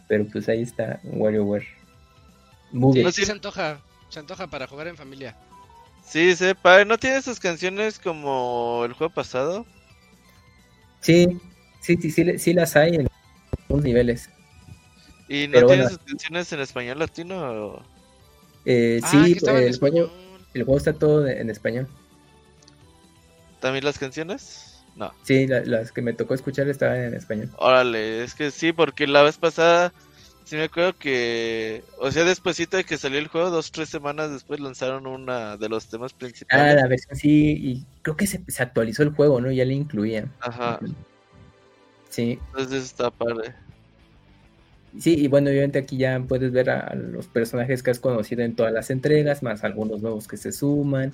[0.09, 1.67] Pero pues ahí está WarioWare.
[2.73, 3.03] Muy.
[3.03, 3.27] No, sí sí.
[3.27, 3.81] se antoja.
[4.09, 5.37] Se antoja para jugar en familia.
[6.05, 6.85] Sí, sí, padre.
[6.85, 9.65] ¿No tiene sus canciones como el juego pasado?
[11.01, 11.27] Sí,
[11.81, 13.07] sí, sí, sí, sí las hay en
[13.69, 14.29] algunos niveles.
[15.29, 15.89] ¿Y no Pero tiene bueno.
[15.97, 17.39] sus canciones en español latino?
[17.41, 17.83] o-
[18.65, 20.11] Eh, ah, sí, en el juego, español.
[20.55, 21.89] el juego está todo en español.
[23.61, 24.85] ¿También las canciones?
[24.97, 25.13] No.
[25.25, 27.49] Sí, la- las que me tocó escuchar estaban en español.
[27.57, 29.93] Órale, es que sí, porque la vez pasada
[30.53, 34.31] sí me acuerdo que, o sea, despuesito de que salió el juego, dos, tres semanas
[34.31, 36.77] después lanzaron una de los temas Ah, principales.
[36.77, 39.51] la versión sí, y creo que se, se actualizó el juego, ¿no?
[39.51, 40.31] Ya le incluían.
[40.41, 40.79] Ajá,
[42.11, 43.55] Sí, entonces está padre.
[44.99, 48.43] Sí, y bueno, obviamente aquí ya puedes ver a, a los personajes que has conocido
[48.43, 51.13] en todas las entregas, más algunos nuevos que se suman.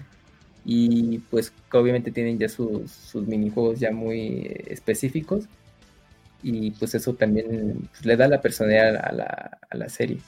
[0.65, 5.49] Y pues que obviamente tienen ya sus, sus minijuegos ya muy eh, específicos.
[6.43, 10.21] Y pues eso también pues, le da la personalidad a la, a la serie.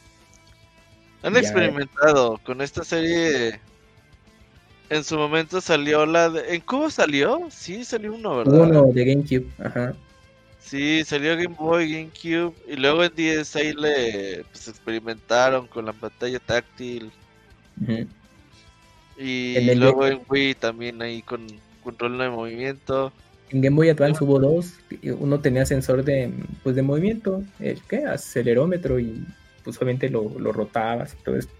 [1.22, 1.40] Han Ya.
[1.40, 3.60] experimentado con esta serie.
[4.88, 6.54] En su momento salió la de...
[6.54, 7.46] ¿En Cubo salió?
[7.50, 8.60] Sí, salió uno, ¿verdad?
[8.60, 9.94] Uno de GameCube, ajá.
[10.58, 15.92] Sí, salió Game Boy, GameCube y luego en 10 ahí le pues, experimentaron con la
[15.92, 17.10] pantalla táctil
[17.80, 18.06] ujú.
[19.16, 21.46] y luego en Wii también ahí con
[21.82, 23.12] control de movimiento.
[23.50, 24.74] En Game Boy Advance hubo dos.
[25.18, 26.32] Uno tenía sensor de,
[26.62, 28.04] pues, de movimiento, el ¿qué?
[28.06, 29.24] acelerómetro y
[29.64, 31.52] pues obviamente lo, lo rotabas y todo esto.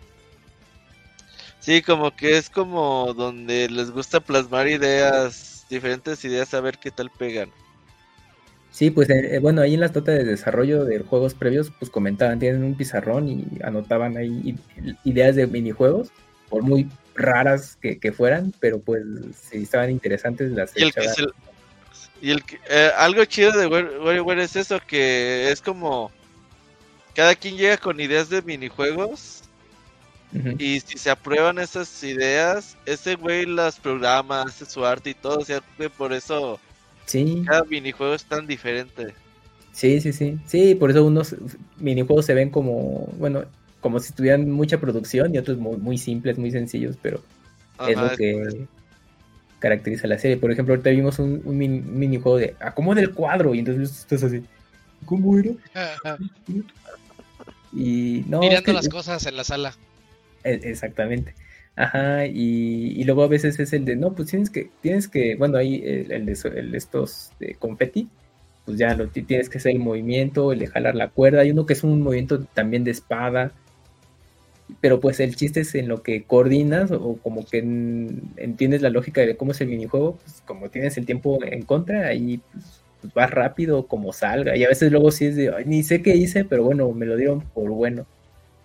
[1.59, 6.91] Sí, como que es como donde les gusta plasmar ideas, diferentes ideas, a ver qué
[6.91, 7.51] tal pegan.
[8.71, 11.91] Sí, pues eh, eh, bueno, ahí en las notas de desarrollo de juegos previos, pues
[11.91, 14.57] comentaban, tienen un pizarrón y anotaban ahí
[15.05, 16.11] ideas de minijuegos,
[16.49, 19.03] por muy raras que, que fueran, pero pues
[19.35, 21.15] si estaban interesantes las Y el que echaban.
[21.15, 21.50] se-
[22.21, 26.11] y el eh, algo chido de War- WarioWare es eso, que es como
[27.15, 29.43] cada quien llega con ideas de minijuegos
[30.59, 35.39] y si se aprueban esas ideas, ese güey las programa, hace su arte y todo,
[35.39, 35.61] o sea,
[35.97, 36.59] por eso
[37.07, 39.15] Sí, cada minijuego es tan diferente.
[39.73, 40.39] sí, sí, sí.
[40.47, 41.35] Sí, por eso unos
[41.79, 43.45] minijuegos se ven como, bueno,
[43.81, 47.23] como si tuvieran mucha producción y otros muy, muy simples, muy sencillos, pero
[47.89, 48.69] es lo que
[49.61, 50.37] caracteriza la serie.
[50.37, 54.25] Por ejemplo, ahorita vimos un, un mini- minijuego de acomoda el cuadro y entonces estás
[54.25, 54.43] así.
[55.05, 55.51] ¿Cómo era?
[57.73, 59.75] Y no, es Mirando que- las cosas en la sala.
[60.45, 61.35] e- exactamente.
[61.77, 65.37] Ajá, y, y luego a veces es el de, no, pues tienes que, tienes que,
[65.37, 68.09] bueno, ahí el, el de, el estos de confeti,
[68.67, 71.41] pues ya lo ti- tienes que hacer el movimiento, el de jalar la cuerda.
[71.43, 73.53] Hay uno que es un movimiento también de espada.
[74.81, 78.91] Pero pues el chiste es en lo que coordinas o como que en- entiendes la
[78.91, 82.65] lógica de cómo es el minijuego, pues como tienes el tiempo en contra, ahí pues,
[83.01, 84.57] pues, vas rápido como salga.
[84.57, 87.07] Y a veces luego sí es de, "Ay, ni sé qué hice, pero bueno, me
[87.07, 88.07] lo dieron por bueno.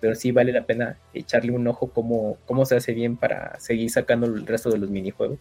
[0.02, 3.90] Pero sí vale la pena echarle un ojo cómo, cómo se hace bien para seguir
[3.90, 5.40] sacando el resto de los minijuegos.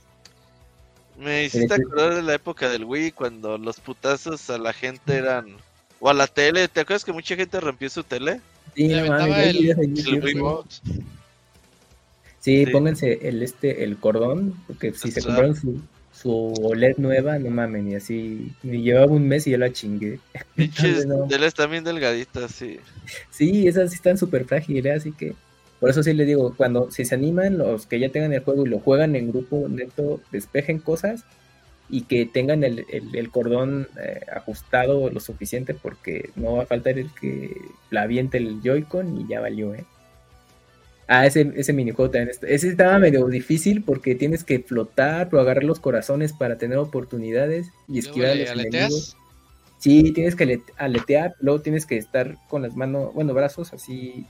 [1.18, 5.56] Me hiciste acordar de la época del Wii cuando los putazos a la gente eran.
[6.00, 6.68] O a la tele.
[6.68, 8.40] ¿Te acuerdas que mucha gente rompió su tele?
[8.74, 9.94] Sí, no mames, el- el
[12.40, 12.66] sí.
[12.66, 15.80] Pónganse el este el cordón, porque si se compraron su,
[16.12, 20.20] su OLED nueva, no mamen, y así, ni llevaba un mes y ya la chingué.
[20.54, 21.26] Pinches no.
[21.26, 22.78] teles también delgaditas, sí.
[23.30, 25.34] Sí, esas sí están súper frágiles, así que
[25.80, 28.66] por eso sí les digo, cuando si se animan, los que ya tengan el juego
[28.66, 31.24] y lo juegan en grupo neto, despejen cosas
[31.90, 36.66] y que tengan el, el- el cordón eh, ajustado lo suficiente porque no va a
[36.66, 37.54] faltar el que
[37.90, 39.84] la aviente el Joy-Con y ya valió, ¿eh?
[41.06, 45.38] Ah, ese, ese minijuego también está- ese estaba medio difícil porque tienes que flotar o
[45.38, 48.48] agarrar los corazones para tener oportunidades y esquivar a los
[48.80, 49.16] enemigos.
[49.78, 54.24] Sí, tienes que ale- aletear, luego tienes que estar con las manos, bueno, brazos así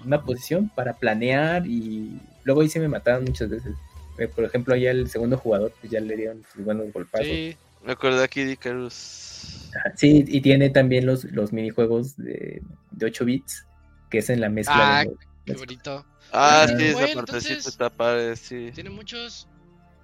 [0.00, 3.74] en una posición para planear y luego ahí sí me mataron muchas veces.
[4.18, 7.26] Eh, Por ejemplo, allá el segundo jugador pues ya le dieron sus buenos golpazos.
[7.26, 7.56] Sí.
[7.84, 9.70] Me acordé aquí de Icarus.
[9.76, 13.66] Ajá, Sí, y tiene también los, los minijuegos de, de 8 bits,
[14.10, 16.04] que es en la mezcla Ah, de los- Qué bonito.
[16.32, 18.70] Ah, Ah, sí, esa partecita entonces- está padre, sí.
[18.74, 19.46] Tiene muchos.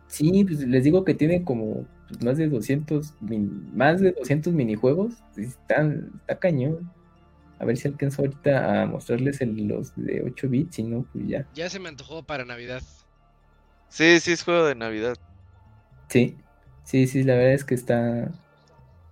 [0.06, 4.52] Sí, pues les digo que tiene como pues, más de 200 min- más de 200
[4.52, 6.92] minijuegos, están, está cañón.
[7.58, 11.26] A ver si alcanzo ahorita a mostrarles el- los de 8 bits, si no, pues
[11.26, 11.46] ya.
[11.54, 12.82] Ya se me antojó para Navidad.
[13.92, 15.16] Sí, sí, es juego de Navidad.
[16.08, 16.38] Sí,
[16.82, 18.30] sí, sí, la verdad es que está,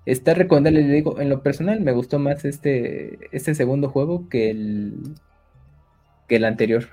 [0.06, 0.82] está recomendable.
[0.82, 5.14] Le digo, en lo personal me gustó más este, este segundo juego que el,
[6.28, 6.88] que el anterior.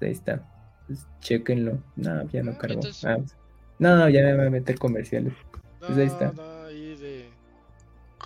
[0.00, 0.42] Ahí está.
[0.88, 1.78] Pues, chéquenlo.
[1.94, 2.74] No, ya no Ah, cargó.
[2.74, 3.16] entonces- Ah,
[3.78, 5.34] no, ya me va a meter comerciales.
[5.78, 6.32] Pues ahí está.
[6.32, 7.30] Nada ahí de...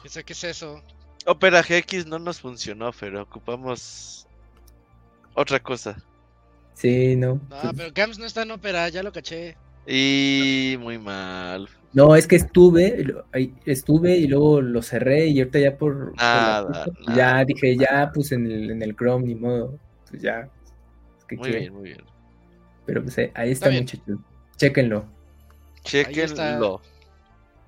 [0.03, 0.83] ¿Qué sé qué es eso?
[1.27, 4.27] Opera GX no nos funcionó, pero ocupamos
[5.35, 5.97] otra cosa.
[6.77, 7.40] Sí, no.
[7.51, 9.59] No, pues, pero Gams no está en ópera, ya lo caché.
[9.86, 11.69] Y muy mal.
[11.93, 13.05] no, es que estuve,
[13.65, 17.35] estuve y luego lo cerré y ahorita ya por, por la Nada, nada.
[17.40, 19.81] ya dije, ya pues en el, en el Chrome ni modo,
[20.11, 20.51] pues ya.
[21.28, 21.61] ¿qué Muy quieren?
[21.61, 22.05] bien, muy bien.
[22.86, 23.85] Pero pues eh, ahí está, bien.
[23.85, 24.19] muchachos.
[24.57, 25.12] Chéquenlo.
[25.85, 26.82] Chequenlo.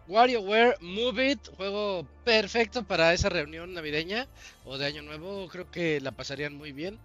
[0.06, 4.28] WarioWare Move It, juego perfecto para esa reunión navideña
[4.64, 6.98] o de Año Nuevo, creo que la pasarían muy bien.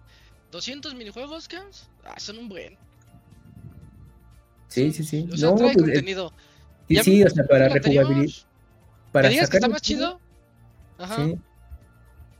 [0.54, 1.90] 200 minijuegos, Gams?
[2.04, 2.76] Ah, son un buen.
[4.68, 5.28] Sí, sí, sí.
[5.32, 6.32] O sea, No, trae pues, eh, contenido.
[6.88, 8.32] Sí, Ya sí, o sea, para rejugabilidad.
[9.12, 10.20] Para ¿Me digas que está más chido?
[10.98, 11.24] Ajá.
[11.24, 11.38] Sí.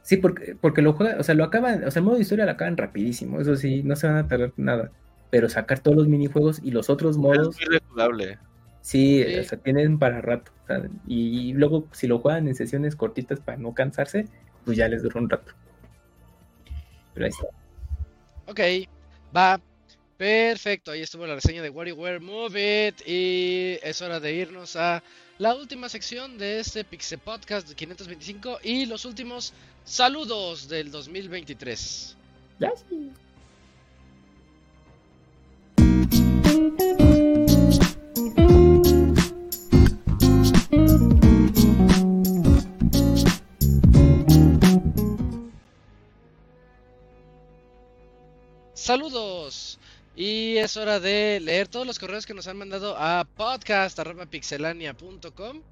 [0.02, 2.50] Sí, porque, porque lo juegan, o sea, lo acaban, o sea, el modo historia lo
[2.52, 4.90] acaban rapidísimo, eso sí, no se van a tardar nada.
[5.30, 8.38] Pero sacar todos los minijuegos y los otros Es modos, muy rejugable.
[8.82, 9.38] sí, Sí.
[9.38, 10.52] o sea, tienen para rato.
[10.62, 14.28] o sea, y, y luego, si lo juegan en sesiones cortitas para no cansarse,
[14.64, 15.52] pues ya les dura un rato.
[17.14, 17.46] Pero ahí está.
[18.46, 18.60] Ok,
[19.34, 19.60] va.
[20.16, 25.02] Perfecto, ahí estuvo la reseña de WarioWare Move It y es hora de irnos a
[25.38, 29.52] la última sección de este Pixel Podcast de 525 y los últimos
[29.84, 32.16] saludos del 2023.
[32.60, 32.72] Ya,
[48.84, 49.78] Saludos.
[50.14, 55.62] Y es hora de leer todos los correos que nos han mandado a podcast.pixelania.com.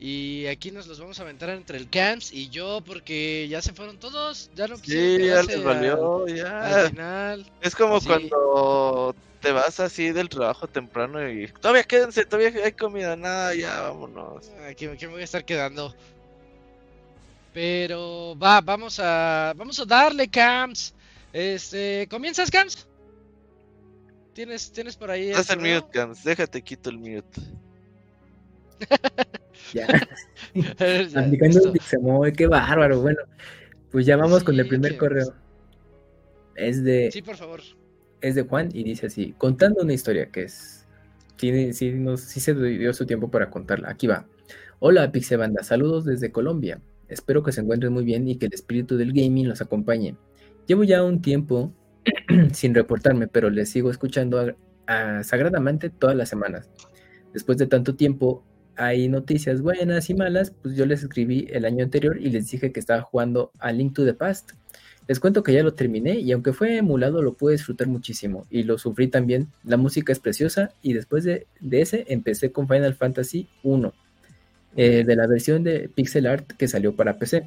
[0.00, 3.74] Y aquí nos los vamos a aventar entre el Camps y yo porque ya se
[3.74, 4.48] fueron todos.
[4.56, 6.80] Ya no quisieron Sí, ya les valió, al- ya.
[6.84, 7.52] al final.
[7.60, 8.06] Es como Sí.
[8.06, 13.82] cuando te vas así del trabajo temprano y todavía quédense, todavía hay comida, nada, ya
[13.82, 14.48] vámonos.
[14.70, 15.94] Aquí, aquí me voy a estar quedando.
[17.52, 20.94] Pero va, vamos a vamos a darle Camps.
[21.34, 22.86] Este, ¿comienzas Camps?
[24.34, 27.40] ¿Tienes tienes por ahí el Haz el mute, Gams, déjate quito el mute.
[29.72, 29.86] Ya.
[30.54, 33.00] Ya, Aplicando Pixemoy, qué bárbaro.
[33.00, 33.18] Bueno,
[33.90, 35.34] pues ya vamos con el primer correo.
[36.54, 37.60] Es de, Sí, por favor.
[38.20, 40.86] es de Juan y dice así, contando una historia que es,
[41.36, 43.90] tiene, sí, nos, sí se dio su tiempo para contarla.
[43.90, 44.28] Aquí va.
[44.78, 46.80] Hola Pixebanda, saludos desde Colombia.
[47.08, 50.14] Espero que se encuentren muy bien y que el espíritu del gaming los acompañe.
[50.66, 51.72] Llevo ya un tiempo
[52.52, 54.54] sin reportarme, pero les sigo escuchando
[54.86, 56.68] a- sagradamente todas las semanas.
[57.32, 58.44] Después de tanto tiempo,
[58.76, 62.72] hay noticias buenas y malas, pues yo les escribí el año anterior y les dije
[62.72, 64.52] que estaba jugando a Link to the Past
[65.06, 68.62] Les cuento que ya lo terminé y aunque fue emulado lo pude disfrutar muchísimo y
[68.64, 69.48] lo sufrí también.
[69.62, 73.92] La música es preciosa y después de, de ese empecé con Final Fantasy 1,
[74.76, 77.46] eh, de la versión de pixel art que salió para PC.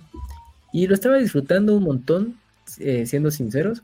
[0.72, 2.36] Y lo estaba disfrutando un montón,
[2.80, 3.84] eh, siendo sinceros.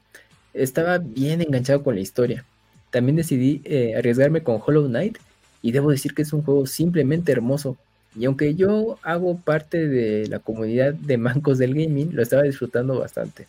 [0.54, 2.46] Estaba bien enganchado con la historia.
[2.92, 5.18] También decidí eh, arriesgarme con Hollow Knight
[5.62, 7.78] y debo decir que es un juego simplemente hermoso.
[8.16, 13.00] Y aunque yo hago parte de la comunidad de mancos del gaming, lo estaba disfrutando
[13.00, 13.48] bastante.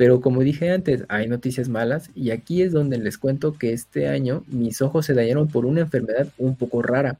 [0.00, 4.08] Pero como dije antes, hay noticias malas y aquí es donde les cuento que este
[4.08, 7.18] año mis ojos se dañaron por una enfermedad un poco rara.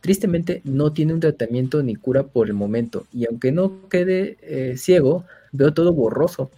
[0.00, 4.76] Tristemente no tiene un tratamiento ni cura por el momento y aunque no quede eh,
[4.78, 6.50] ciego, veo todo borroso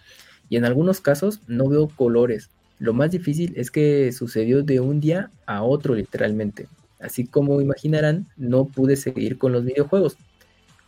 [0.49, 2.51] y en algunos casos no veo colores.
[2.79, 6.69] Lo más difícil es que sucedió de un día a otro literalmente.
[7.01, 10.17] Así como imaginarán, no pude seguir con los videojuegos.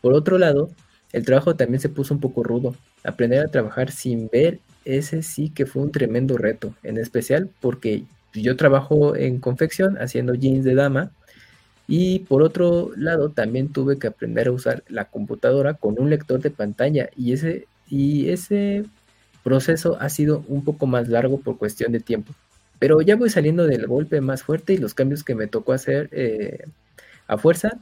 [0.01, 0.70] Por otro lado,
[1.12, 2.74] el trabajo también se puso un poco rudo.
[3.05, 8.05] Aprender a trabajar sin ver, ese sí que fue un tremendo reto, en especial porque
[8.35, 11.10] yo trabajo en confección haciendo jeans de dama
[11.86, 16.40] y por otro lado también tuve que aprender a usar la computadora con un lector
[16.40, 18.85] de pantalla y ese, y ese
[19.49, 22.35] proceso ha sido un poco más largo por cuestión de tiempo.
[22.79, 26.11] Pero ya voy saliendo del golpe más fuerte y los cambios que me tocó hacer
[26.12, 26.65] eh,
[27.27, 27.81] a fuerza.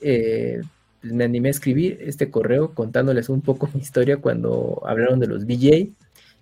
[0.00, 0.62] Eh,
[1.02, 5.44] me animé a escribir este correo contándoles un poco mi historia cuando hablaron de los
[5.44, 5.90] VJ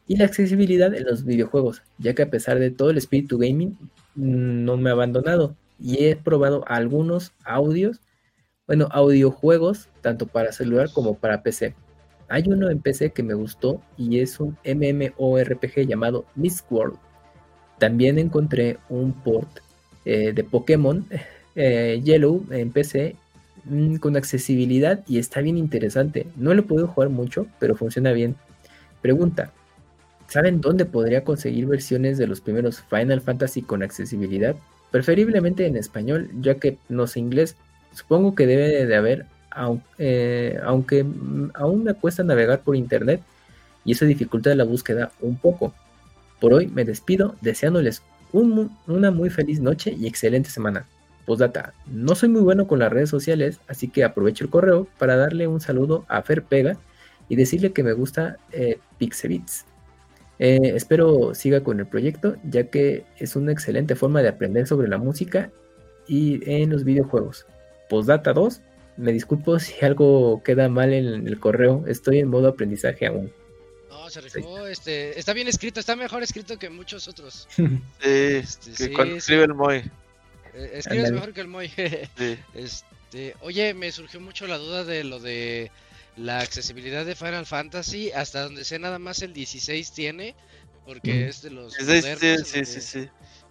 [0.07, 3.79] y la accesibilidad en los videojuegos, ya que a pesar de todo el espíritu gaming
[4.15, 8.01] no me ha abandonado y he probado algunos audios,
[8.67, 11.75] bueno, audiojuegos, tanto para celular como para PC.
[12.31, 16.97] Hay uno en PC que me gustó y es un MMORPG llamado Mistworld.
[17.79, 19.61] También encontré un port
[20.07, 21.05] eh, de Pokémon
[21.55, 23.17] eh, Yellow en PC
[23.65, 26.27] Mm, con accesibilidad y está bien interesante.
[26.37, 28.37] No lo puedo jugar mucho, pero funciona bien.
[29.03, 29.53] Pregunta,
[30.29, 34.57] ¿saben dónde podría conseguir versiones de los primeros Final Fantasy con accesibilidad?
[34.91, 37.57] Preferiblemente en español, ya que no sé inglés.
[37.93, 39.27] Supongo que debe de haber,
[39.99, 43.23] eh, aunque mm, aún me cuesta navegar por internet
[43.85, 45.75] y eso dificulta la búsqueda un poco.
[46.41, 48.03] Por hoy me despido deseándoles
[48.33, 50.87] una muy feliz noche y excelente semana.
[51.27, 55.17] Postdata, no soy muy bueno con las redes sociales, así que aprovecho el correo para
[55.17, 56.77] darle un saludo a Fer Pega
[57.29, 59.65] y decirle que me gusta eh, Pixebits.
[60.39, 64.89] Eh, espero siga con el proyecto, ya que es una excelente forma de aprender sobre
[64.89, 65.51] la música
[66.09, 67.47] y en los videojuegos.
[67.89, 68.61] Postdata 2,
[69.01, 73.33] me disculpo si algo queda mal en el correo, estoy en modo aprendizaje aún.
[73.89, 77.49] No, se rifó, este, está bien escrito, está mejor escrito que muchos otros.
[77.57, 77.65] Sí,
[78.01, 79.19] Este, que sí, cuando sí.
[79.19, 79.77] escribe el Moy.
[80.55, 81.69] Eh, Escribes mejor que el Moy.
[82.17, 82.39] Sí.
[82.55, 85.71] Este, oye, me surgió mucho la duda de lo de
[86.17, 90.35] la accesibilidad de Final Fantasy, hasta donde sé nada más el 16 tiene,
[90.85, 91.29] porque Mm.
[91.29, 93.09] es de los Sí, sí, modernos, sí, sí, sí.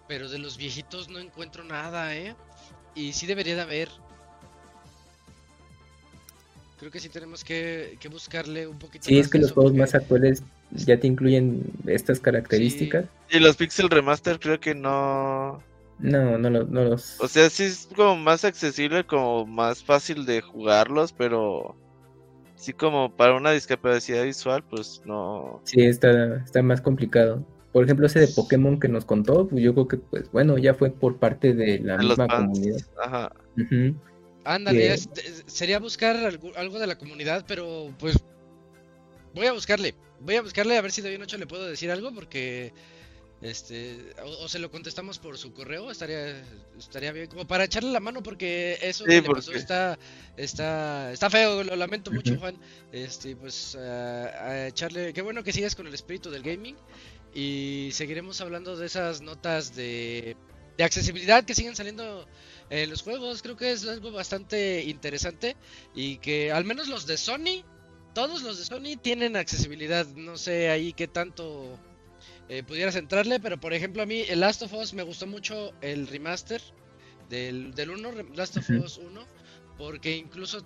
[0.08, 2.34] pero de los viejitos no encuentro nada, ¿eh?
[2.94, 3.88] Y sí debería de haber.
[6.80, 9.72] Creo que sí tenemos que, que buscarle un poquito Sí, más es que los juegos
[9.72, 10.42] porque- más actuales
[10.72, 13.04] ya te incluyen estas características.
[13.30, 15.62] Y los Pixel Remaster creo que no.
[15.98, 17.20] No, no, lo- no los...
[17.20, 21.76] O sea, sí es como más accesible, como más fácil de jugarlos, pero.
[22.56, 25.60] Sí, como para una discapacidad visual, pues no.
[25.64, 27.44] Sí, está, está más complicado.
[27.72, 30.74] Por ejemplo, ese de Pokémon que nos contó, pues yo creo que, pues bueno, ya
[30.74, 32.78] fue por parte de la de misma comunidad.
[33.02, 33.32] Ajá.
[33.58, 33.94] Ujú.
[34.44, 38.16] Ándale, que- es- de- sería buscar algo, algo de la comunidad, pero pues
[39.34, 41.90] voy a buscarle, voy a buscarle a ver si de bien 8 le puedo decir
[41.90, 42.72] algo porque
[43.42, 46.42] este o, o se lo contestamos por su correo, estaría
[46.78, 49.98] estaría bien como para echarle la mano porque eso Sí, que le pasó está
[50.36, 52.36] está está feo, lo lamento mucho.
[52.38, 52.58] Juan.
[52.92, 56.76] Este, pues a, a echarle, qué bueno que sigas con el espíritu del gaming
[57.32, 60.36] y seguiremos hablando de esas notas de
[60.76, 62.26] de accesibilidad que siguen saliendo
[62.70, 63.42] en los juegos.
[63.42, 65.56] Creo que es algo bastante interesante
[65.94, 67.62] y que al menos los de Sony,
[68.14, 70.06] todos los de Sony tienen accesibilidad.
[70.14, 71.78] No sé ahí qué tanto
[72.48, 75.72] eh, pudieras entrarle, pero por ejemplo a mí el Last of Us me gustó mucho
[75.82, 76.60] el remaster
[77.28, 78.68] del, del 1, re- Last of.
[78.84, 79.26] Us 1,
[79.78, 80.64] porque incluso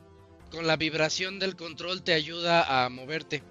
[0.51, 3.43] con la vibración del control te ayuda a moverte.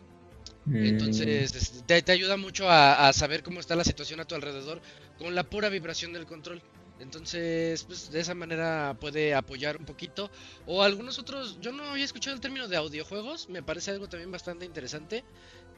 [0.66, 4.26] Mm, Entonces es- te, te ayuda mucho a, a saber cómo está la situación a
[4.26, 4.82] tu alrededor
[5.20, 6.62] con la pura vibración del control.
[7.00, 10.32] Entonces, pues de esa manera puede apoyar un poquito.
[10.66, 14.32] O algunos otros, yo no había escuchado el término de audiojuegos, me parece algo también
[14.32, 15.26] bastante interesante.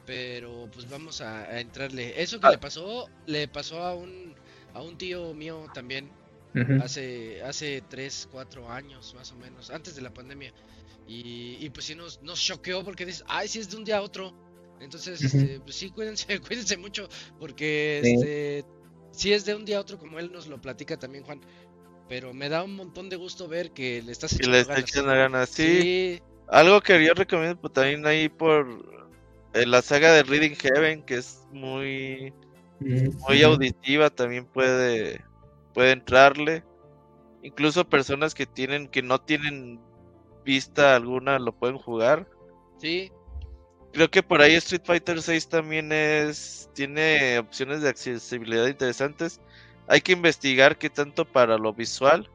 [0.04, 2.22] Pero pues vamos a, a entrarle.
[2.22, 2.50] Eso que Ah.
[2.50, 4.36] le pasó, le pasó a un,
[4.72, 6.16] a un tío mío también
[6.76, 10.54] hace, hace 3, 4 años más o menos, antes de la pandemia.
[11.06, 13.98] Y, y pues sí nos, nos choqueó porque dices, ay, si es de un día
[13.98, 14.34] a otro.
[14.80, 18.12] Entonces, este, pues sí, cuídense, cuídense mucho, porque Sí.
[18.12, 18.64] este,
[19.16, 21.40] sí es de un día a otro, como él nos lo platica también, Juan.
[22.08, 24.80] Pero me da un montón de gusto ver que le estás echando le está ganas.
[24.80, 25.50] echando ganas.
[25.50, 28.66] Sí, Sí, algo que yo recomiendo pues, también ahí por
[29.54, 32.34] eh, la saga de Reading Heaven, que es muy,
[33.28, 33.42] muy Ujú.
[33.42, 35.24] auditiva, también puede,
[35.74, 36.64] puede entrarle.
[37.42, 39.80] Incluso personas que tienen, que no tienen
[40.44, 42.28] vista alguna lo pueden jugar.
[42.78, 43.10] sí,
[43.96, 49.40] Creo que por ahí Street Fighter 6 también es tiene opciones de accesibilidad interesantes.
[49.88, 52.28] Hay que investigar qué tanto para lo visual.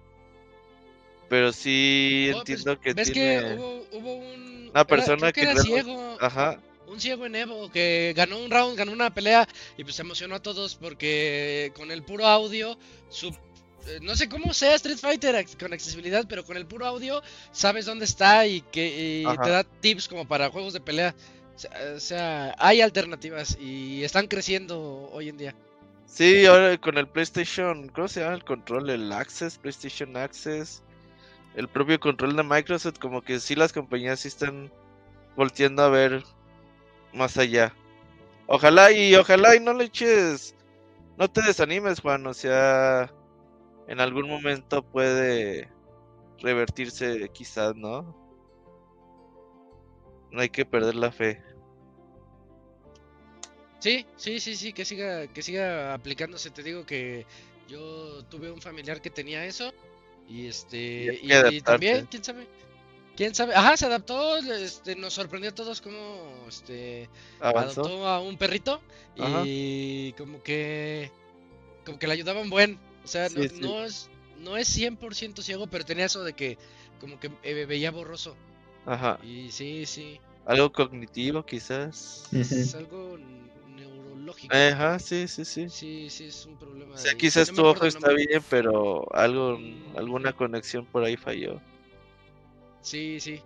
[1.30, 4.70] Pero sí Oh, pues, entiendo que ves tiene que hubo, hubo un...
[4.72, 8.92] una persona que era ciego, Ajá, un ciego en Evo que ganó un round, ganó
[8.92, 9.48] una pelea
[9.78, 12.76] y pues emocionó a todos porque con el puro audio,
[13.12, 17.22] su, eh, no sé cómo sea Street Fighter con accesibilidad, pero con el puro audio
[17.52, 21.14] sabes dónde está y que y te da tips como para juegos de pelea.
[21.96, 25.56] O sea, hay alternativas y están creciendo hoy en día.
[26.06, 28.90] Sí, ahora con el PlayStation, ¿cómo se llama el control?
[28.90, 30.84] El Access, PlayStation Access,
[31.56, 34.72] el propio control de Microsoft, como que sí las compañías sí están
[35.36, 36.24] volteando a ver
[37.14, 37.74] más allá.
[38.48, 40.54] Ojalá y ojalá y no le eches,
[41.18, 43.14] no te desanimes, Juan, o sea,
[43.88, 45.70] en algún momento puede
[46.40, 48.16] revertirse quizás, ¿no?
[50.32, 51.42] No hay que perder la fe.
[53.82, 56.52] Sí, sí, sí, sí, que siga, que siga aplicándose.
[56.52, 57.26] Te digo que
[57.68, 59.74] yo tuve un familiar que tenía eso
[60.30, 62.48] y este y, también, quién sabe,
[63.18, 67.10] quién sabe, ajá, se adaptó, este, nos sorprendió a todos como este
[67.40, 67.82] Avanzó.
[67.82, 68.82] adoptó a un perrito
[69.18, 69.44] Ajá.
[69.46, 71.12] y como que
[71.84, 73.60] como que le ayudaban buen, o sea, no, sí.
[73.60, 76.58] no es no es 100% ciego, pero tenía eso de que
[77.00, 78.36] como que eh, veía borroso
[78.86, 79.20] Ajá.
[79.24, 82.28] y sí, sí, Algo cognitivo quizás.
[82.32, 83.18] es algo
[84.50, 85.70] Ajá, sí, sí, sí.
[85.70, 86.96] Sí, sí, es un problema.
[86.96, 88.26] O sea, quizás No tu ojo está nombre.
[88.28, 89.98] bien, pero algo, Mm.
[89.98, 91.62] alguna conexión por ahí falló.
[92.82, 93.42] Sí, sí.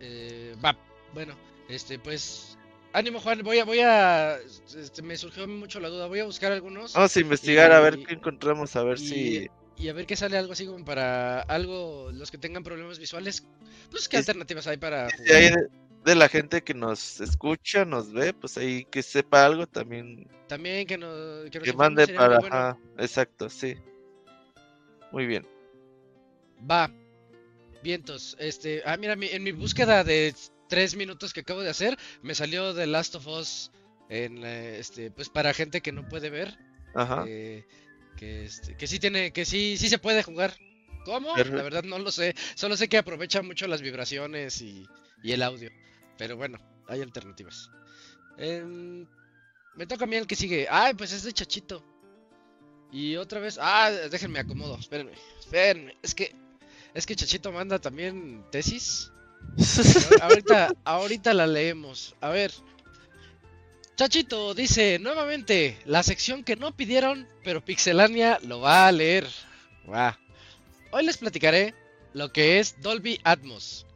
[0.00, 0.76] Eh, va,
[1.14, 1.34] bueno,
[1.68, 2.56] este, pues.
[2.92, 3.42] Ánimo, Juan.
[3.44, 4.36] Voy a, voy a.
[4.76, 6.06] Este, me surgió mucho la duda.
[6.06, 9.06] Voy a buscar algunos Vamos a investigar a ver Y- qué encontramos, a ver y-
[9.06, 9.48] si...
[9.76, 12.10] y a ver qué sale algo así como para algo.
[12.12, 13.46] Los que tengan problemas visuales.
[13.90, 15.36] Pues, ¿qué Y- alternativas hay para si jugar?
[15.36, 15.52] hay
[16.04, 20.86] de, la gente que nos escucha, nos ve, pues ahí que sepa algo también, También
[20.86, 22.38] que, nos que nos que informen mande para...
[22.40, 22.80] bueno.
[22.98, 23.76] exacto, sí.
[25.12, 25.46] Muy bien.
[26.70, 26.90] Va.
[27.82, 28.36] Vientos.
[28.38, 28.82] Este.
[28.84, 30.34] Ah, mira, mi- en mi búsqueda de
[30.68, 33.70] tres minutos que acabo de hacer, me salió The Last of Us.
[34.08, 36.58] En, eh, este, pues para gente que no puede ver.
[36.94, 37.24] Ajá.
[37.24, 37.64] que,
[38.16, 40.54] que, este, que sí tiene, que sí, sí se puede jugar.
[41.04, 41.34] ¿Cómo?
[41.34, 41.56] Perfecto.
[41.56, 42.34] La verdad no lo sé.
[42.54, 44.86] Solo sé que aprovecha mucho las vibraciones y,
[45.22, 45.70] y el audio.
[46.20, 47.70] Pero bueno, hay alternativas.
[48.36, 49.06] Em,
[49.74, 50.66] me toca a mí el que sigue.
[50.70, 51.82] Ay, pues es de Chachito.
[52.92, 53.58] Y otra vez.
[53.58, 54.76] Ah, déjenme acomodo.
[54.78, 55.12] Espérenme.
[55.38, 55.96] Espérenme.
[56.02, 56.36] Es que.
[56.92, 59.10] Es que Chachito manda también tesis.
[60.20, 62.14] Ahorita, ahorita la leemos.
[62.20, 62.52] A ver.
[63.96, 69.26] Chachito dice nuevamente la sección que no pidieron, pero Pixelania lo va a leer.
[69.90, 70.18] Va.
[70.90, 71.74] Hoy les platicaré
[72.12, 73.86] lo que es Dolby Atmos.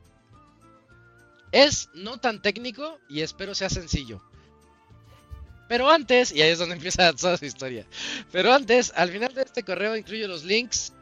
[1.55, 4.20] Es no tan técnico y espero sea sencillo.
[5.68, 7.86] Pero antes, y ahí es donde empieza toda su historia.
[8.32, 10.93] Pero antes, al final de este correo incluyo los links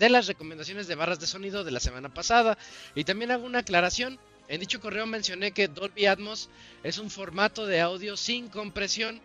[0.00, 2.58] de las recomendaciones de barras de sonido de la semana pasada.
[2.96, 4.18] Y también hago una aclaración.
[4.48, 6.50] En dicho correo mencioné que Dolby Atmos
[6.82, 9.20] es un formato de audio sin compresión,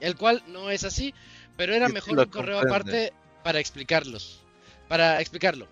[0.00, 1.12] el cual no es así,
[1.58, 3.08] pero era mejor un correo comprende.
[3.08, 3.12] aparte
[3.44, 4.40] para explicarlos.
[4.88, 5.68] Para explicarlo.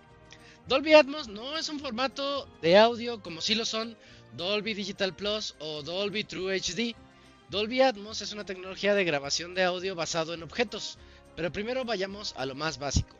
[0.69, 3.97] Dolby Atmos no es un formato de audio como si lo son
[4.37, 6.95] Dolby Digital Plus o Dolby True HD.
[7.49, 10.99] Dolby Atmos es una tecnología de grabación de audio basado en objetos,
[11.35, 13.17] pero primero vayamos a lo más básico.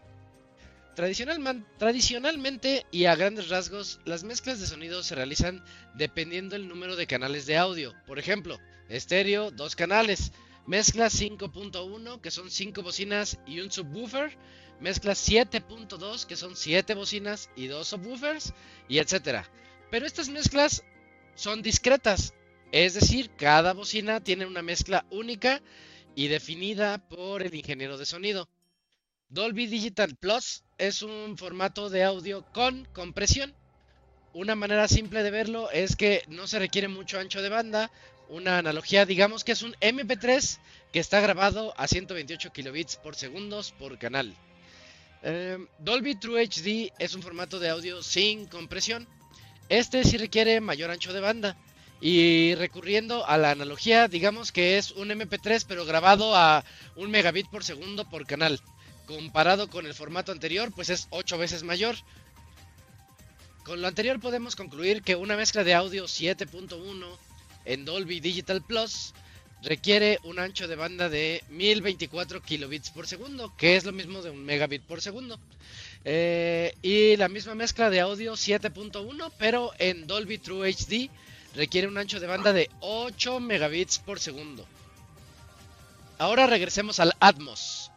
[0.93, 5.65] Tradicionalmente y a grandes rasgos, las mezclas de sonido se realizan
[5.95, 7.95] dependiendo del número de canales de audio.
[8.05, 8.59] Por ejemplo,
[8.89, 10.33] estéreo, dos canales.
[10.67, 14.37] Mezcla 5.1, que son 5 bocinas y un subwoofer.
[14.79, 18.53] Mezcla 7.2, que son 7 bocinas y 2 subwoofers,
[18.87, 19.49] y etcétera.
[19.91, 20.83] Pero estas mezclas
[21.35, 22.33] son discretas,
[22.71, 25.61] es decir, cada bocina tiene una mezcla única
[26.15, 28.47] y definida por el ingeniero de sonido.
[29.29, 33.53] Dolby Digital Plus es un formato de audio con compresión.
[34.33, 37.91] Una manera simple de verlo es que no se requiere mucho ancho de banda.
[38.27, 40.59] Una analogía, digamos que es un MP3
[40.93, 44.35] que está grabado a 128 kilobits por segundos por canal.
[45.21, 49.07] Eh, Dolby True HD es un formato de audio sin compresión.
[49.67, 51.55] Este sí requiere mayor ancho de banda
[52.01, 56.63] Y recurriendo a la analogía, digamos que es un MP3 pero grabado a
[56.95, 58.61] un megabit por segundo por canal.
[59.05, 61.95] Comparado con el formato anterior, pues es 8 veces mayor.
[63.65, 67.05] Con lo anterior podemos concluir que una mezcla de audio 7.1
[67.65, 69.13] en Dolby Digital Plus
[69.61, 74.29] requiere un ancho de banda de 1024 kilobits por segundo, que es lo mismo de
[74.29, 75.39] un megabit por segundo.
[76.05, 81.09] Eh, y la misma mezcla de audio 7.1, pero en Dolby True HD
[81.55, 84.65] requiere un ancho de banda de 8 megabits por segundo.
[86.17, 87.91] Ahora regresemos al Atmos.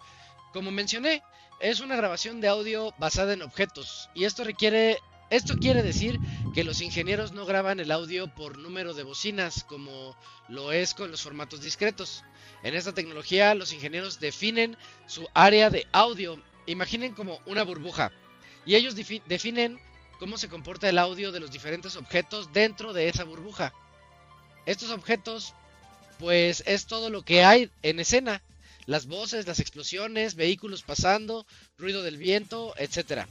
[0.52, 1.22] Como mencioné,
[1.60, 4.98] es una grabación de audio basada en objetos y esto requiere
[5.30, 6.18] esto quiere decir
[6.52, 10.16] que los ingenieros no graban el audio por número de bocinas como
[10.48, 12.24] lo es con los formatos discretos.
[12.62, 14.76] En esta tecnología los ingenieros definen
[15.06, 18.12] su área de audio, imaginen como una burbuja,
[18.66, 19.80] y ellos definen
[20.18, 23.72] cómo se comporta el audio de los diferentes objetos dentro de esa burbuja.
[24.66, 25.54] Estos objetos,
[26.18, 28.42] pues es todo lo que hay en escena,
[28.84, 31.46] las voces, las explosiones, vehículos pasando,
[31.78, 33.26] ruido del viento, etc.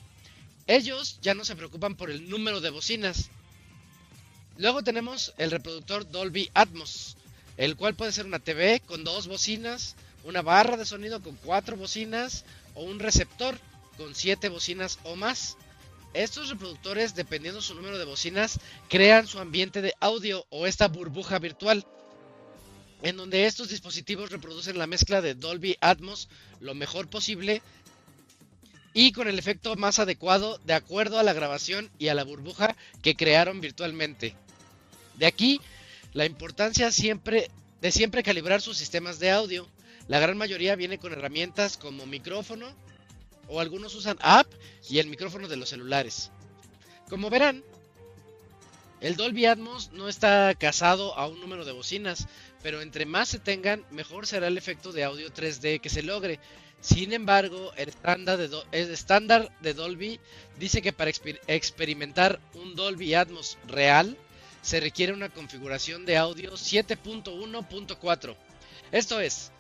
[0.68, 3.30] Ellos ya no se preocupan por el número de bocinas.
[4.58, 7.18] Luego tenemos el reproductor Dolby Atmos,
[7.58, 11.78] el cual puede ser una TV con dos bocinas, una barra de sonido con cuatro
[11.78, 13.60] bocinas o un receptor
[13.98, 15.58] con siete bocinas o más.
[16.14, 18.60] Estos reproductores, dependiendo su número de bocinas,
[18.90, 21.86] crean su ambiente de audio o esta burbuja virtual,
[23.02, 26.28] en donde estos dispositivos reproducen la mezcla de Dolby Atmos
[26.60, 27.62] lo mejor posible
[28.94, 32.76] y con el efecto más adecuado de acuerdo a la grabación y a la burbuja
[33.02, 34.36] que crearon virtualmente.
[35.18, 35.62] De aquí
[36.14, 37.50] la importancia siempre
[37.82, 39.68] de siempre calibrar sus sistemas de audio.
[40.08, 42.68] La gran mayoría viene con herramientas como micrófono
[43.48, 44.48] o algunos usan app
[44.90, 46.32] y el micrófono de los celulares.
[47.10, 47.64] Como verán,
[49.02, 52.28] el Dolby Atmos no está casado a un número de bocinas,
[52.62, 56.40] pero entre más se tengan, mejor será el efecto de audio 3D que se logre,
[56.82, 60.20] sin embargo, el estándar de, estándar de Dolby
[60.60, 61.12] dice que para
[61.48, 64.18] experimentar un Dolby Atmos real
[64.64, 68.36] se requiere una configuración de audio 7.1.4.
[68.92, 69.52] Esto es,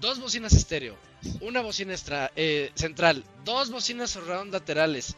[0.00, 0.96] dos bocinas estéreo,
[1.40, 1.94] una bocina
[2.36, 5.16] eh, central, dos bocinas surround laterales,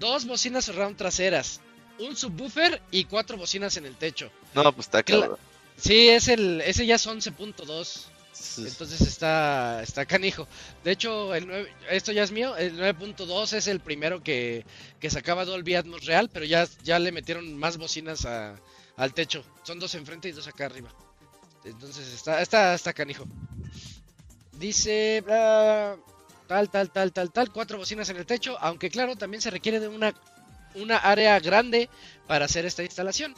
[0.00, 1.60] dos bocinas surround traseras,
[1.98, 4.30] un subwoofer y cuatro bocinas en el techo.
[4.54, 5.38] No, pues está claro.
[5.76, 8.13] Sí, es el, ese ya es 11.2.
[8.58, 10.46] Entonces está, está canijo.
[10.82, 12.56] De hecho, el esto ya es mío.
[12.56, 14.64] El 9.2 es el primero que,
[15.00, 19.44] que sacaba Dolby Atmos real, pero ya, ya le metieron más bocinas al techo.
[19.62, 20.92] Son dos enfrente y dos acá arriba.
[21.64, 23.24] Entonces está, está, está canijo.
[24.52, 27.52] Dice tal, tal, tal, tal, tal.
[27.52, 28.56] Cuatro bocinas en el techo.
[28.60, 30.14] Aunque claro, también se requiere de una,
[30.74, 31.88] una área grande
[32.26, 33.34] para hacer esta instalación.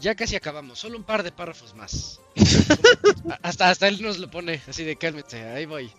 [0.00, 2.20] Ya casi acabamos, solo un par de párrafos más.
[3.42, 5.92] hasta, hasta él nos lo pone, así de cálmate, ahí voy.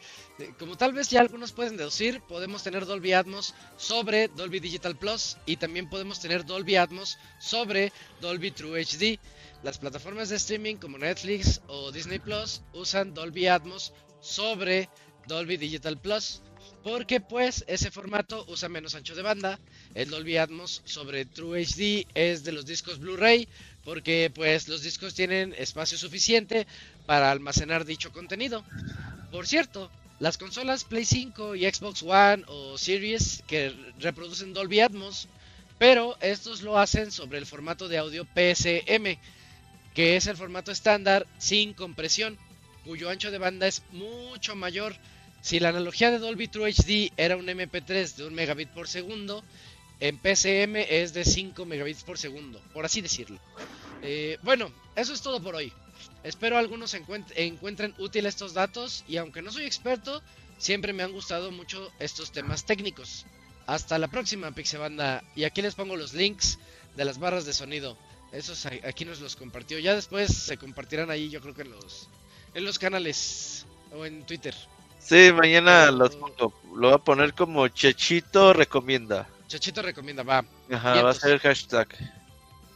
[0.58, 5.38] Como tal vez ya algunos pueden deducir, podemos tener Dolby Atmos sobre Dolby Digital Plus
[5.46, 9.20] y también podemos tener Dolby Atmos sobre Dolby True HD.
[9.62, 14.90] Las plataformas de streaming como Netflix o Disney Plus usan Dolby Atmos sobre
[15.28, 16.42] Dolby Digital Plus
[16.84, 19.60] porque pues ese formato usa menos ancho de banda.
[19.94, 23.48] El Dolby Atmos sobre True HD es de los discos Blu-ray
[23.84, 26.68] porque pues los discos tienen espacio suficiente
[27.06, 28.64] para almacenar dicho contenido.
[29.32, 29.90] Por cierto,
[30.20, 35.28] las consolas Play 5 y Xbox One o Series que reproducen Dolby Atmos,
[35.80, 39.18] pero estos lo hacen sobre el formato de audio PSM,
[39.96, 42.38] que es el formato estándar sin compresión,
[42.86, 44.96] cuyo ancho de banda es mucho mayor.
[45.42, 49.44] Si la analogía de Dolby True HD era un MP3 de 1 megabit por segundo,
[50.02, 53.40] en PCM es de 5 megabits por segundo, por así decirlo.
[54.02, 55.72] Eh, bueno, eso es todo por hoy.
[56.24, 60.24] Espero algunos encuentren útiles estos datos y aunque no soy experto,
[60.58, 63.28] siempre me han gustado mucho estos temas técnicos.
[63.68, 66.58] Hasta la próxima Pixebanda y aquí les pongo los links
[66.96, 67.96] de las barras de sonido.
[68.32, 69.78] Esos aquí nos los compartió.
[69.78, 72.10] Ya después se compartirán ahí, yo creo que en los
[72.56, 74.56] en los canales o en Twitter.
[75.00, 76.54] Sí, mañana los pongo.
[76.76, 79.28] Lo voy a poner como Chechito recomienda.
[79.52, 80.46] Chachito recomienda, va.
[80.72, 81.90] Ajá, va a ser el hashtag.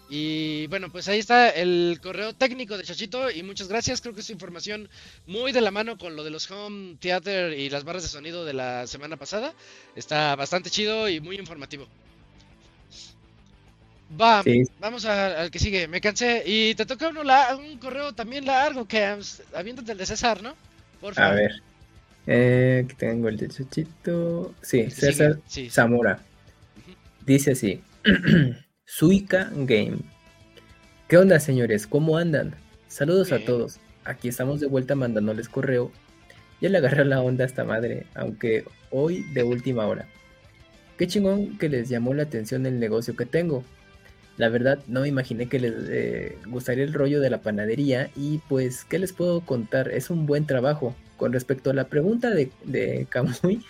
[0.09, 4.01] Y bueno, pues ahí está el correo técnico de Chachito y muchas gracias.
[4.01, 4.89] Creo que es información
[5.25, 8.43] muy de la mano con lo de los home theater y las barras de sonido
[8.43, 9.53] de la semana pasada.
[9.95, 11.87] Está bastante chido y muy informativo.
[14.19, 14.43] Va,
[14.79, 15.87] vamos al que sigue.
[15.87, 16.43] Me cansé.
[16.45, 17.21] Y te toca uno
[17.57, 19.17] un correo también largo que
[19.53, 20.55] habiéndote el de César, ¿no?
[20.99, 21.31] Por favor.
[21.31, 21.51] A ver.
[22.27, 24.53] Eh, aquí tengo el de Chachito.
[24.61, 25.39] Sí, César
[25.71, 26.21] Zamora.
[27.25, 27.81] Dice así.
[28.85, 29.97] Suica Game.
[31.07, 31.87] ¿Qué onda, señores?
[31.87, 32.53] ¿Cómo andan?
[32.87, 33.79] Saludos a todos.
[34.03, 35.91] Aquí estamos de vuelta mandándoles correo.
[36.61, 40.07] Ya le agarré la onda a esta madre, aunque hoy de última hora.
[40.97, 43.63] Qué chingón que les llamó la atención el negocio que tengo.
[44.37, 48.37] La verdad, no me imaginé que les eh, gustaría el rollo de la panadería y
[48.47, 49.89] pues, ¿qué les puedo contar?
[49.89, 50.95] Es un buen trabajo.
[51.17, 53.63] Con respecto a la pregunta de, de Kamui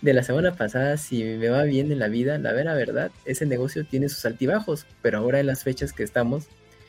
[0.00, 3.46] de la semana pasada, si me va bien en la vida, la vera verdad, ese
[3.46, 6.44] negocio tiene sus altibajos, pero ahora en las fechas que estamos,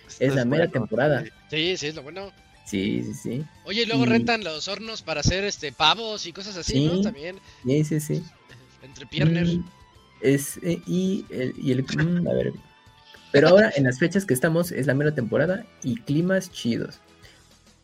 [0.07, 1.23] Esto es la mera bueno, temporada.
[1.23, 1.29] sí.
[1.49, 2.31] Sí, sí, es lo bueno.
[2.65, 6.33] sí, sí, sí, Oye, y luego Y- rentan los hornos para hacer este pavos y
[6.33, 6.85] cosas así, Sí.
[6.85, 7.01] ¿no?
[7.01, 7.39] También.
[7.65, 8.23] sí, sí, sí.
[8.83, 9.47] Entre piernas.
[9.47, 9.63] Mm,
[10.21, 12.51] Es, eh, y el, y el- mm, a ver.
[13.31, 16.99] Pero ahora en las fechas que estamos es la mera temporada y climas chidos.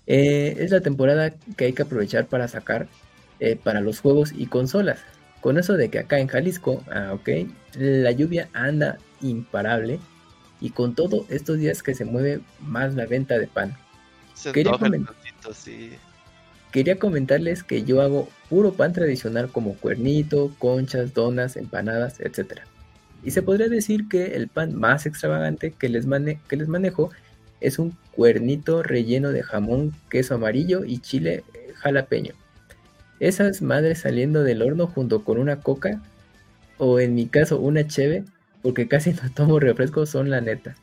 [0.07, 2.87] Eh, es la temporada que hay que aprovechar para sacar
[3.39, 4.99] eh, para los juegos y consolas.
[5.45, 7.29] Con eso de que acá en Jalisco, ah, ok,
[7.75, 9.99] la lluvia anda imparable
[10.59, 13.77] y con todo estos días que se mueve más la venta de pan.
[14.33, 14.71] Se Quería
[15.53, 15.91] sí.
[16.99, 22.61] Comentarles que yo hago puro pan tradicional como cuernito, conchas, donas, empanadas, etc.
[23.23, 27.11] Y se podría decir que el pan más extravagante que les, mane- que les manejo
[27.61, 31.43] es un cuernito relleno de jamón, queso amarillo y chile
[31.75, 32.33] jalapeño.
[33.19, 36.01] Esas madres saliendo del horno junto con una coca
[36.77, 38.25] o en mi caso una cheve,
[38.61, 40.75] porque casi no tomo refresco, son la neta.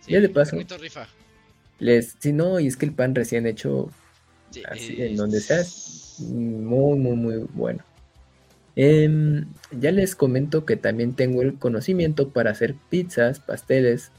[0.00, 0.56] Sí, ya de paso.
[0.80, 1.06] rifa.
[1.78, 3.90] Les, si no, y es que el pan recién hecho
[4.52, 7.82] Sí, Así, eh, en donde seas, muy, muy, muy bueno.
[8.76, 14.10] Em, ya les comento que también tengo el conocimiento para hacer pizzas, pasteles,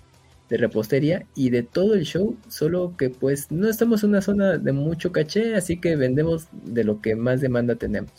[0.54, 4.60] de repostería y de todo el show, solo que pues no estamos en una zona
[4.60, 8.12] de mucho caché, así que vendemos de lo que más demanda tenemos.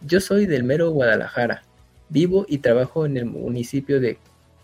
[0.00, 1.62] Yo soy del mero Guadalajara,
[2.08, 4.18] vivo y trabajo en el municipio de